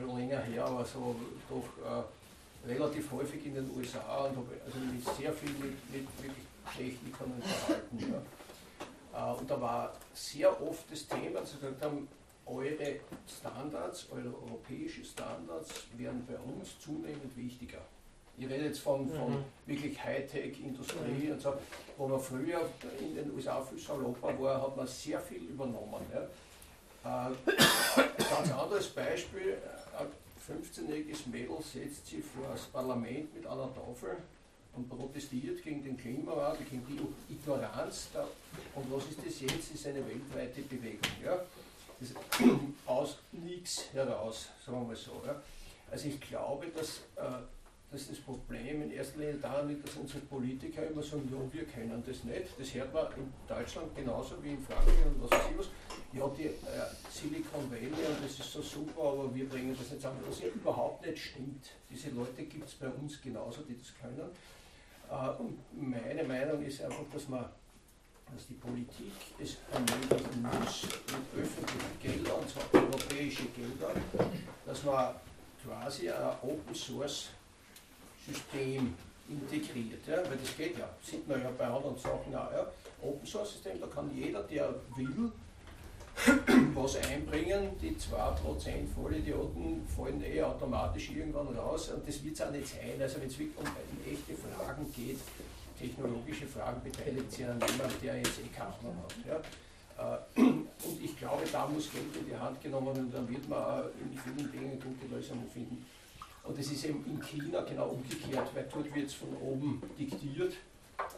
schon 0.00 0.18
länger 0.18 0.40
her, 0.40 0.64
aber 0.64 0.84
so 0.84 1.14
doch 1.48 1.64
äh, 1.84 2.68
relativ 2.68 3.10
häufig 3.12 3.44
in 3.46 3.54
den 3.54 3.70
USA 3.76 4.24
und 4.24 4.36
habe 4.36 4.60
also 4.64 4.78
mich 4.78 5.04
sehr 5.04 5.32
viel 5.32 5.50
mit, 5.50 5.92
mit 5.92 6.06
wirklich 6.22 6.46
Technikern 6.76 7.32
unterhalten. 7.32 7.98
Ja. 7.98 9.32
Äh, 9.32 9.38
Und 9.38 9.50
da 9.50 9.60
war 9.60 9.92
sehr 10.14 10.50
oft 10.62 10.90
das 10.90 11.06
Thema, 11.06 11.40
dass 11.40 11.52
sie 11.52 11.58
gesagt 11.58 11.82
haben, 11.82 12.08
eure 12.46 12.96
Standards, 13.26 14.08
eure 14.10 14.34
europäischen 14.34 15.04
Standards 15.04 15.84
werden 15.96 16.26
bei 16.26 16.38
uns 16.38 16.78
zunehmend 16.80 17.36
wichtiger. 17.36 17.78
Ich 18.38 18.48
rede 18.48 18.64
jetzt 18.64 18.80
von, 18.80 19.08
von 19.10 19.32
Mhm. 19.32 19.44
wirklich 19.66 20.02
Hightech-Industrie 20.02 21.30
und 21.30 21.40
so, 21.40 21.54
wo 21.96 22.08
man 22.08 22.18
früher 22.20 22.68
in 22.98 23.14
den 23.14 23.30
USA 23.34 23.62
viel 23.62 23.78
saloper 23.78 24.38
war, 24.40 24.62
hat 24.62 24.76
man 24.76 24.86
sehr 24.86 25.20
viel 25.20 25.42
übernommen. 25.42 26.00
Ja. 26.12 27.28
Äh, 27.28 27.32
ein 28.00 28.06
ganz 28.30 28.52
anderes 28.52 28.88
Beispiel, 28.88 29.58
ein 29.98 30.06
15-jähriges 30.48 31.28
Mädel 31.30 31.56
setzt 31.62 32.06
sich 32.06 32.24
vor 32.24 32.44
das 32.52 32.62
Parlament 32.66 33.34
mit 33.34 33.46
einer 33.46 33.68
Tafel 33.74 34.16
und 34.74 34.88
protestiert 34.88 35.62
gegen 35.62 35.84
den 35.84 35.96
Klimawandel, 35.96 36.64
gegen 36.64 36.84
die 36.86 37.34
Ignoranz. 37.34 38.08
Da. 38.14 38.26
Und 38.74 38.90
was 38.90 39.04
ist 39.10 39.18
das 39.24 39.40
jetzt? 39.40 39.70
Das 39.70 39.80
ist 39.80 39.86
eine 39.86 40.04
weltweite 40.08 40.62
Bewegung. 40.62 41.00
Ja? 41.24 41.38
Das 42.00 42.08
ist 42.10 42.16
aus 42.86 43.18
nichts 43.32 43.92
heraus, 43.92 44.48
sagen 44.64 44.80
wir 44.80 44.86
mal 44.88 44.96
so. 44.96 45.22
Ja? 45.26 45.40
Also 45.90 46.08
ich 46.08 46.20
glaube, 46.20 46.68
dass, 46.68 46.98
äh, 47.16 47.38
dass 47.92 48.08
das 48.08 48.18
Problem 48.18 48.82
in 48.82 48.90
erster 48.90 49.18
Linie 49.18 49.34
daran 49.34 49.68
liegt, 49.68 49.86
dass 49.86 49.96
unsere 49.96 50.20
Politiker 50.20 50.86
immer 50.86 51.02
sagen, 51.02 51.28
ja, 51.30 51.52
wir 51.52 51.66
kennen 51.66 52.02
das 52.06 52.24
nicht. 52.24 52.58
Das 52.58 52.74
hört 52.74 52.94
man 52.94 53.06
in 53.16 53.32
Deutschland 53.46 53.94
genauso 53.94 54.42
wie 54.42 54.52
in 54.52 54.62
Frankreich 54.62 55.04
und 55.04 55.22
was 55.22 55.30
weiß 55.30 55.50
ich 55.50 55.58
was. 55.58 55.68
Ja, 56.14 56.28
die 56.36 56.46
äh, 56.46 56.52
Silicon 57.10 57.70
Valley 57.70 57.88
und 57.88 58.24
das 58.24 58.38
ist 58.38 58.50
so 58.50 58.62
super, 58.62 59.02
aber 59.02 59.34
wir 59.34 59.46
bringen 59.46 59.76
das 59.78 59.90
nicht 59.90 60.00
zusammen. 60.00 60.20
Was 60.26 60.40
ja 60.40 60.48
überhaupt 60.48 61.04
nicht 61.04 61.18
stimmt. 61.18 61.66
Diese 61.90 62.10
Leute 62.10 62.44
gibt 62.44 62.66
es 62.66 62.74
bei 62.74 62.88
uns 62.88 63.20
genauso, 63.20 63.60
die 63.62 63.76
das 63.76 63.92
können. 64.00 64.30
Äh, 65.10 65.42
und 65.42 65.58
meine 65.74 66.24
Meinung 66.24 66.62
ist 66.64 66.82
einfach, 66.82 67.04
dass 67.12 67.28
man 67.28 67.44
dass 68.34 68.46
die 68.46 68.54
Politik 68.54 69.12
es 69.38 69.58
ermöglichen 69.70 70.40
muss, 70.40 70.84
mit 70.84 71.44
öffentlichen 71.44 71.98
Geldern, 72.00 72.40
und 72.40 72.48
zwar 72.48 72.64
europäische 72.72 73.44
Gelder, 73.48 73.92
dass 74.64 74.82
man 74.84 75.14
quasi 75.62 76.10
ein 76.10 76.36
Open 76.40 76.74
Source 76.74 77.28
System 78.26 78.94
integriert. 79.28 80.06
Ja? 80.06 80.18
Weil 80.28 80.38
das 80.38 80.56
geht 80.56 80.78
ja, 80.78 80.88
sieht 81.02 81.26
man 81.28 81.42
ja 81.42 81.50
bei 81.56 81.66
anderen 81.66 81.96
Sachen 81.96 82.34
auch. 82.34 82.52
Ja? 82.52 82.66
Open 83.02 83.26
Source 83.26 83.52
System, 83.52 83.80
da 83.80 83.86
kann 83.86 84.10
jeder, 84.14 84.42
der 84.44 84.74
will, 84.96 85.32
was 86.74 86.96
einbringen, 86.96 87.70
die 87.80 87.96
2% 87.96 88.86
Vollidioten 88.94 89.86
fallen 89.88 90.22
eh 90.22 90.42
automatisch 90.42 91.10
irgendwann 91.10 91.48
raus 91.56 91.88
und 91.88 92.06
das 92.06 92.22
wird 92.22 92.34
es 92.34 92.42
auch 92.42 92.50
nicht 92.50 92.68
sein. 92.68 93.00
Also 93.00 93.20
wenn 93.20 93.28
es 93.28 93.38
wirklich 93.38 93.58
um 93.58 93.64
echte 94.12 94.34
Fragen 94.34 94.92
geht, 94.92 95.18
technologische 95.80 96.46
Fragen, 96.46 96.82
beteiligt 96.82 97.32
sich 97.32 97.46
an 97.46 97.58
jemand, 97.66 98.02
der 98.02 98.16
jetzt 98.18 98.38
eh 98.40 98.54
keine 98.54 98.68
Ahnung 98.68 98.96
hat. 99.02 99.14
Ja. 99.26 100.16
Äh, 100.16 100.40
Und 100.84 101.02
ich 101.02 101.16
glaube, 101.16 101.42
da 101.50 101.66
muss 101.66 101.90
Geld 101.92 102.16
in 102.18 102.26
die 102.26 102.36
Hand 102.36 102.60
genommen 102.60 102.88
und 102.88 103.14
dann 103.14 103.28
wird 103.28 103.48
man 103.48 103.84
in 104.00 104.18
vielen 104.18 104.50
Dingen 104.50 104.80
gute 104.80 105.14
Lösungen 105.14 105.48
finden. 105.52 105.86
Und 106.44 106.58
das 106.58 106.66
ist 106.66 106.84
eben 106.84 107.04
in 107.06 107.20
China 107.22 107.60
genau 107.62 107.88
umgekehrt, 107.90 108.48
weil 108.54 108.68
dort 108.72 108.94
wird 108.94 109.06
es 109.06 109.14
von 109.14 109.28
oben 109.40 109.80
diktiert 109.98 110.54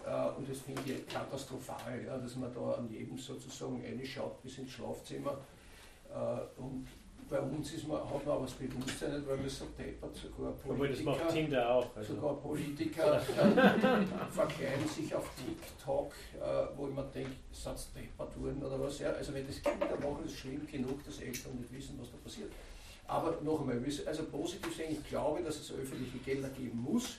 äh, 0.06 0.28
und 0.36 0.48
das 0.48 0.58
finde 0.58 0.82
ich 0.86 1.06
katastrophal, 1.06 2.04
ja, 2.06 2.16
dass 2.18 2.36
man 2.36 2.52
da 2.54 2.72
an 2.72 2.88
jedem 2.90 3.18
sozusagen 3.18 3.82
reinschaut 3.82 4.42
bis 4.42 4.58
ins 4.58 4.70
Schlafzimmer. 4.70 5.38
Äh, 6.10 6.60
Und 6.60 6.86
bei 7.28 7.40
uns 7.40 7.72
ist 7.72 7.88
man, 7.88 7.98
hat 7.98 8.26
man 8.26 8.36
aber 8.36 8.44
das 8.44 8.54
Bewusstsein 8.54 9.14
nicht, 9.14 9.26
weil 9.26 9.42
wir 9.42 9.48
so 9.50 9.64
deppert, 9.78 10.14
sogar 10.14 10.52
Obwohl, 10.68 10.88
das 10.88 10.98
Politiker, 10.98 11.24
macht 11.24 11.34
Tinder 11.34 11.70
auch, 11.70 11.96
also. 11.96 12.14
sogar 12.14 12.34
Politiker 12.36 13.16
äh, 13.16 13.20
verkleiden 14.30 14.88
sich 14.88 15.14
auf 15.14 15.30
TikTok, 15.36 16.12
äh, 16.34 16.66
wo 16.76 16.86
sind 16.86 16.98
sie 17.50 18.00
deppert 18.00 18.40
worden 18.40 18.62
oder 18.62 18.78
was. 18.78 18.98
Ja, 18.98 19.10
also 19.10 19.32
wenn 19.32 19.46
das 19.46 19.62
Kinder 19.62 19.86
machen, 19.86 20.24
ist 20.26 20.32
es 20.32 20.38
schlimm 20.38 20.66
genug, 20.66 21.04
dass 21.04 21.18
Eltern 21.20 21.56
nicht 21.58 21.72
wissen, 21.72 21.98
was 22.00 22.10
da 22.10 22.16
passiert. 22.18 22.52
Aber 23.06 23.38
noch 23.42 23.60
einmal, 23.60 23.82
also 24.06 24.24
positiv 24.24 24.76
sehen, 24.76 24.92
ich 24.92 25.08
glaube, 25.08 25.42
dass 25.42 25.60
es 25.60 25.72
öffentliche 25.72 26.18
Gelder 26.18 26.48
geben 26.48 26.80
muss, 26.80 27.18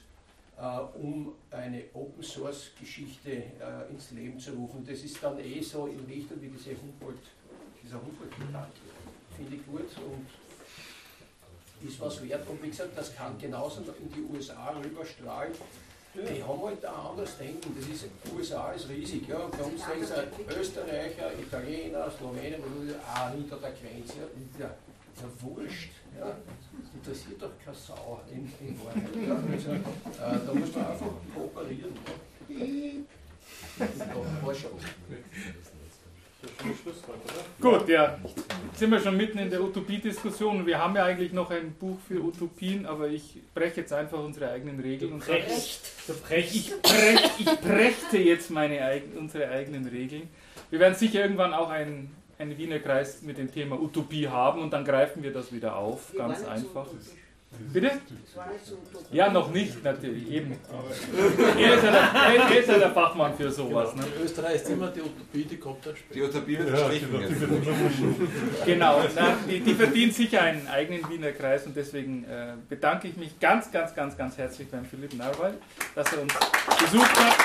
äh, 0.57 0.80
um 0.98 1.34
eine 1.52 1.84
Open 1.94 2.24
Source 2.24 2.72
Geschichte 2.80 3.32
äh, 3.32 3.91
ins 3.91 4.12
Leben 4.12 4.40
zu 4.40 4.52
rufen. 4.53 4.86
Das 4.86 4.99
ist 4.99 5.22
dann 5.22 5.38
eh 5.40 5.62
so 5.62 5.86
in 5.86 5.99
Richtung 6.06 6.41
wie 6.41 6.48
diese 6.48 6.72
Humboldt, 6.72 7.20
dieser 7.84 8.02
Humboldt-Gedanke. 8.02 8.72
Finde 9.36 9.56
ich 9.56 9.66
gut 9.66 9.82
und 9.82 10.28
ist 11.88 11.99
was 11.99 12.24
wert. 12.28 12.48
Und 12.49 12.64
wie 12.64 12.70
gesagt, 12.70 12.98
das 12.98 13.16
kann 13.16 13.38
genauso 13.38 13.82
in 13.82 14.12
die 14.12 14.24
USA 14.34 14.70
rüberstrahlen. 14.70 15.53
Die 16.16 16.41
haben 16.41 16.64
halt 16.64 16.86
ein 16.86 16.95
anderes 16.95 17.38
Denken. 17.38 17.76
Das 17.78 17.88
ist, 17.90 18.06
USA 18.34 18.72
ist 18.72 18.88
riesig. 18.88 19.28
Ja. 19.28 19.48
Bei 19.48 19.64
uns 19.64 19.86
denken 19.86 20.06
sie 20.06 20.60
Österreicher, 20.60 21.38
Italiener, 21.38 22.10
Slowenen, 22.10 22.64
ah, 23.14 23.32
hinter 23.32 23.57
der 23.57 23.72
Grenze. 23.72 24.30
Ja, 24.57 24.74
ja 25.22 25.28
wurscht. 25.42 25.92
Ja. 26.18 26.38
Interessiert 26.94 27.42
doch 27.42 27.52
keine 27.64 27.76
Sau 27.76 28.22
in, 28.32 28.52
in 28.66 28.80
Wahrheit. 28.80 29.04
Ja. 29.28 29.36
Also, 29.52 29.72
äh, 29.72 30.46
da 30.46 30.54
muss 30.54 30.76
man 30.76 30.86
einfach 30.86 31.08
kooperieren. 31.34 31.94
Ja. 32.48 32.56
Gut, 37.60 37.88
ja. 37.90 38.20
Jetzt 38.24 38.80
sind 38.80 38.92
wir 38.92 39.00
schon 39.00 39.18
mitten 39.18 39.38
in 39.40 39.50
der 39.50 39.64
Utopie-Diskussion 39.64 40.60
und 40.60 40.66
wir 40.66 40.78
haben 40.78 40.96
ja 40.96 41.06
eigentlich 41.06 41.34
noch 41.34 41.50
ein 41.50 41.74
Buch 41.74 41.98
für 42.08 42.22
Utopien, 42.22 42.86
aber 42.86 43.08
ich 43.08 43.38
breche 43.54 43.82
jetzt 43.82 43.94
einfach 43.94 44.20
unsere 44.20 44.52
eigenen 44.52 44.80
Regeln 44.80 45.14
und 45.14 45.24
sage, 45.24 45.44
brechst. 45.48 45.92
Du 46.08 46.14
ich, 46.36 46.74
brech, 46.82 47.32
ich 47.40 47.60
brächte 47.62 48.18
jetzt 48.18 48.52
meine, 48.52 49.02
unsere 49.18 49.50
eigenen 49.50 49.88
Regeln. 49.88 50.30
Wir 50.70 50.80
werden 50.80 50.96
sicher 50.96 51.22
irgendwann 51.22 51.54
auch 51.54 51.70
einen, 51.70 52.16
einen 52.38 52.57
Wiener 52.57 52.80
Kreis 52.80 53.22
mit 53.22 53.38
dem 53.38 53.52
Thema 53.52 53.80
Utopie 53.80 54.28
haben 54.28 54.62
und 54.62 54.72
dann 54.72 54.84
greifen 54.86 55.24
wir 55.24 55.32
das 55.32 55.52
wieder 55.53 55.76
auf, 55.76 56.12
Wir 56.14 56.20
ganz 56.20 56.44
einfach. 56.45 56.86
Bitte? 57.72 57.90
So. 58.66 58.78
Ja, 59.14 59.32
noch 59.32 59.49
nicht, 59.49 59.82
natürlich, 59.82 60.30
eben. 60.30 60.57
Er 61.57 61.76
ist 61.76 61.84
ja 61.86 61.91
der, 61.91 62.02
er 62.02 62.60
ist 62.60 62.68
ja 62.68 62.78
der 62.80 62.91
Fachmann 62.91 63.34
für 63.38 63.49
sowas. 63.49 63.95
Ne? 63.95 64.03
In 64.18 64.26
Österreich 64.26 64.56
ist 64.56 64.70
immer 64.72 64.88
die 64.88 64.99
Utopie, 64.99 65.45
die 65.45 65.56
kommt 65.56 65.86
dann 65.86 65.95
später. 65.95 66.14
Die 66.16 66.22
Utopie 66.38 66.57
wird 66.60 66.70
Ja, 66.70 66.76
gestrichen 66.90 67.22
jetzt. 67.22 67.40
wird- 67.40 68.66
Genau, 68.66 69.02
na, 69.16 69.38
die, 69.49 69.62
die 69.62 69.74
verdient 69.74 70.14
sicher 70.14 70.41
einen 70.41 70.68
eigenen 70.68 71.07
Wiener 71.10 71.32
Kreis 71.32 71.66
und 71.66 71.78
deswegen 71.78 72.26
äh, 72.26 72.56
bedanke 72.68 73.07
ich 73.07 73.16
mich 73.16 73.40
ganz, 73.40 73.72
ganz, 73.72 73.95
ganz, 73.95 74.18
ganz 74.18 74.38
herzlich 74.38 74.68
beim 74.70 74.84
Philipp 74.84 75.14
Narwald, 75.14 75.56
dass 75.95 76.12
er 76.12 76.24
uns 76.24 76.34
besucht 76.78 77.18
hat. 77.18 77.36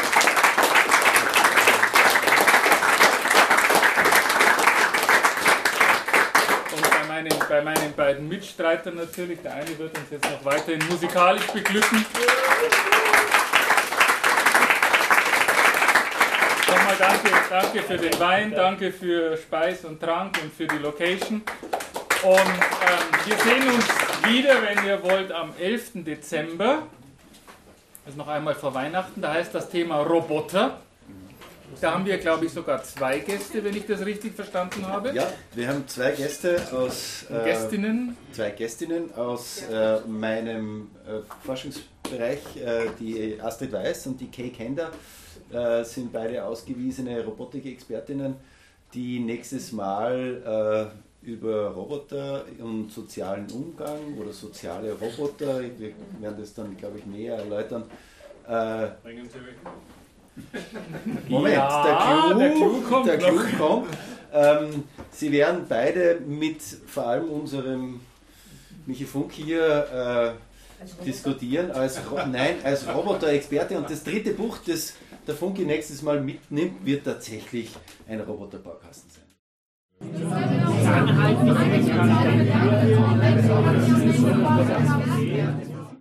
Und 6.73 6.83
bei 6.91 7.07
meinen, 7.09 7.33
bei 7.61 7.75
meinen 7.75 7.93
beiden 7.93 8.27
Mitstreitern 8.27 8.95
natürlich, 8.95 9.43
der 9.43 9.55
eine 9.55 9.79
wird 9.79 9.97
uns 9.97 10.11
jetzt 10.11 10.25
noch 10.31 10.43
weiterhin 10.45 10.81
musikalisch 10.89 11.47
beglücken. 11.49 12.07
Nochmal 16.69 16.97
danke, 16.99 17.31
danke 17.51 17.83
für 17.83 17.99
den 17.99 18.19
Wein, 18.19 18.53
danke 18.53 18.91
für 18.91 19.37
Speis 19.37 19.85
und 19.85 20.01
Trank 20.01 20.39
und 20.43 20.55
für 20.55 20.67
die 20.67 20.79
Location. 20.79 21.43
Und 22.23 22.33
ähm, 22.33 23.27
wir 23.27 23.37
sehen 23.37 23.69
uns 23.69 23.87
wieder, 24.25 24.63
wenn 24.63 24.87
ihr 24.87 25.03
wollt, 25.03 25.31
am 25.31 25.53
11. 25.59 26.05
Dezember. 26.05 26.85
Das 28.05 28.15
ist 28.15 28.17
noch 28.17 28.29
einmal 28.29 28.55
vor 28.55 28.73
Weihnachten. 28.73 29.21
Da 29.21 29.35
heißt 29.35 29.55
das 29.55 29.69
Thema 29.69 29.97
Roboter. 29.97 30.81
Da 31.81 31.93
haben 31.95 32.05
wir, 32.05 32.19
glaube 32.19 32.47
ich, 32.47 32.53
sogar 32.53 32.83
zwei 32.83 33.19
Gäste, 33.21 33.63
wenn 33.65 33.77
ich 33.77 33.87
das 33.87 34.05
richtig 34.05 34.35
verstanden 34.35 34.87
habe. 34.87 35.13
Ja, 35.15 35.33
wir 35.55 35.69
haben 35.69 35.87
zwei 35.87 36.13
Gäste 36.13 36.61
aus. 36.73 37.27
Und 37.29 37.45
Gästinnen? 37.45 38.17
Zwei 38.33 38.51
Gästinnen 38.51 39.15
aus 39.15 39.63
äh, 39.71 40.01
meinem 40.01 40.91
äh, 41.07 41.21
Forschungsbereich. 41.45 42.41
Äh, 42.57 42.87
die 42.99 43.41
Astrid 43.41 43.73
Weiß 43.73 44.07
und 44.09 44.21
die 44.21 44.29
Kay 44.29 44.51
Kender 44.51 44.91
äh, 45.53 45.85
sind 45.85 46.13
beide 46.13 46.45
ausgewiesene 46.45 47.25
Robotikexpertinnen, 47.25 48.35
die 48.93 49.21
nächstes 49.21 49.73
Mal 49.73 50.93
über 51.23 51.69
Roboter 51.69 52.45
und 52.59 52.91
sozialen 52.91 53.51
Umgang 53.51 54.17
oder 54.19 54.33
soziale 54.33 54.93
Roboter. 54.93 55.61
Wir 55.61 55.93
werden 56.19 56.37
das 56.41 56.55
dann, 56.55 56.77
glaube 56.77 56.99
ich, 56.99 57.07
näher 57.07 57.37
erläutern. 57.37 57.85
Äh, 58.49 58.89
Bringen 59.03 59.29
Sie 59.29 59.35
welche? 59.35 60.00
Moment, 61.29 61.55
Ja, 61.57 61.83
der 61.85 61.97
Clou, 61.97 62.39
der 62.39 62.51
Clou 62.53 62.81
kommt 62.89 63.07
der 63.07 63.19
Clou 63.19 63.33
noch. 63.33 63.59
kommt. 63.59 63.89
Ähm, 64.33 64.85
Sie 65.11 65.33
werden 65.33 65.67
beide 65.69 66.21
mit 66.27 66.63
vor 66.87 67.07
allem 67.07 67.29
unserem 67.31 68.01
Michi 68.87 69.05
Funk 69.05 69.33
hier 69.33 70.31
äh, 70.31 70.33
diskutieren 71.05 71.71
als, 71.73 72.01
nein, 72.31 72.55
als 72.65 72.87
Roboter-Experte. 72.89 73.77
Und 73.77 73.91
das 73.91 74.03
dritte 74.05 74.31
Buch, 74.33 74.59
das 74.67 74.95
der 75.27 75.35
Funki 75.35 75.63
nächstes 75.65 76.03
Mal 76.03 76.21
mitnimmt, 76.21 76.85
wird 76.85 77.05
tatsächlich 77.05 77.71
ein 78.09 78.21
Roboterbaukasten 78.21 79.11
sein. 79.11 79.25
Dann 80.83 81.23
halten 81.23 81.47
wir 81.47 81.55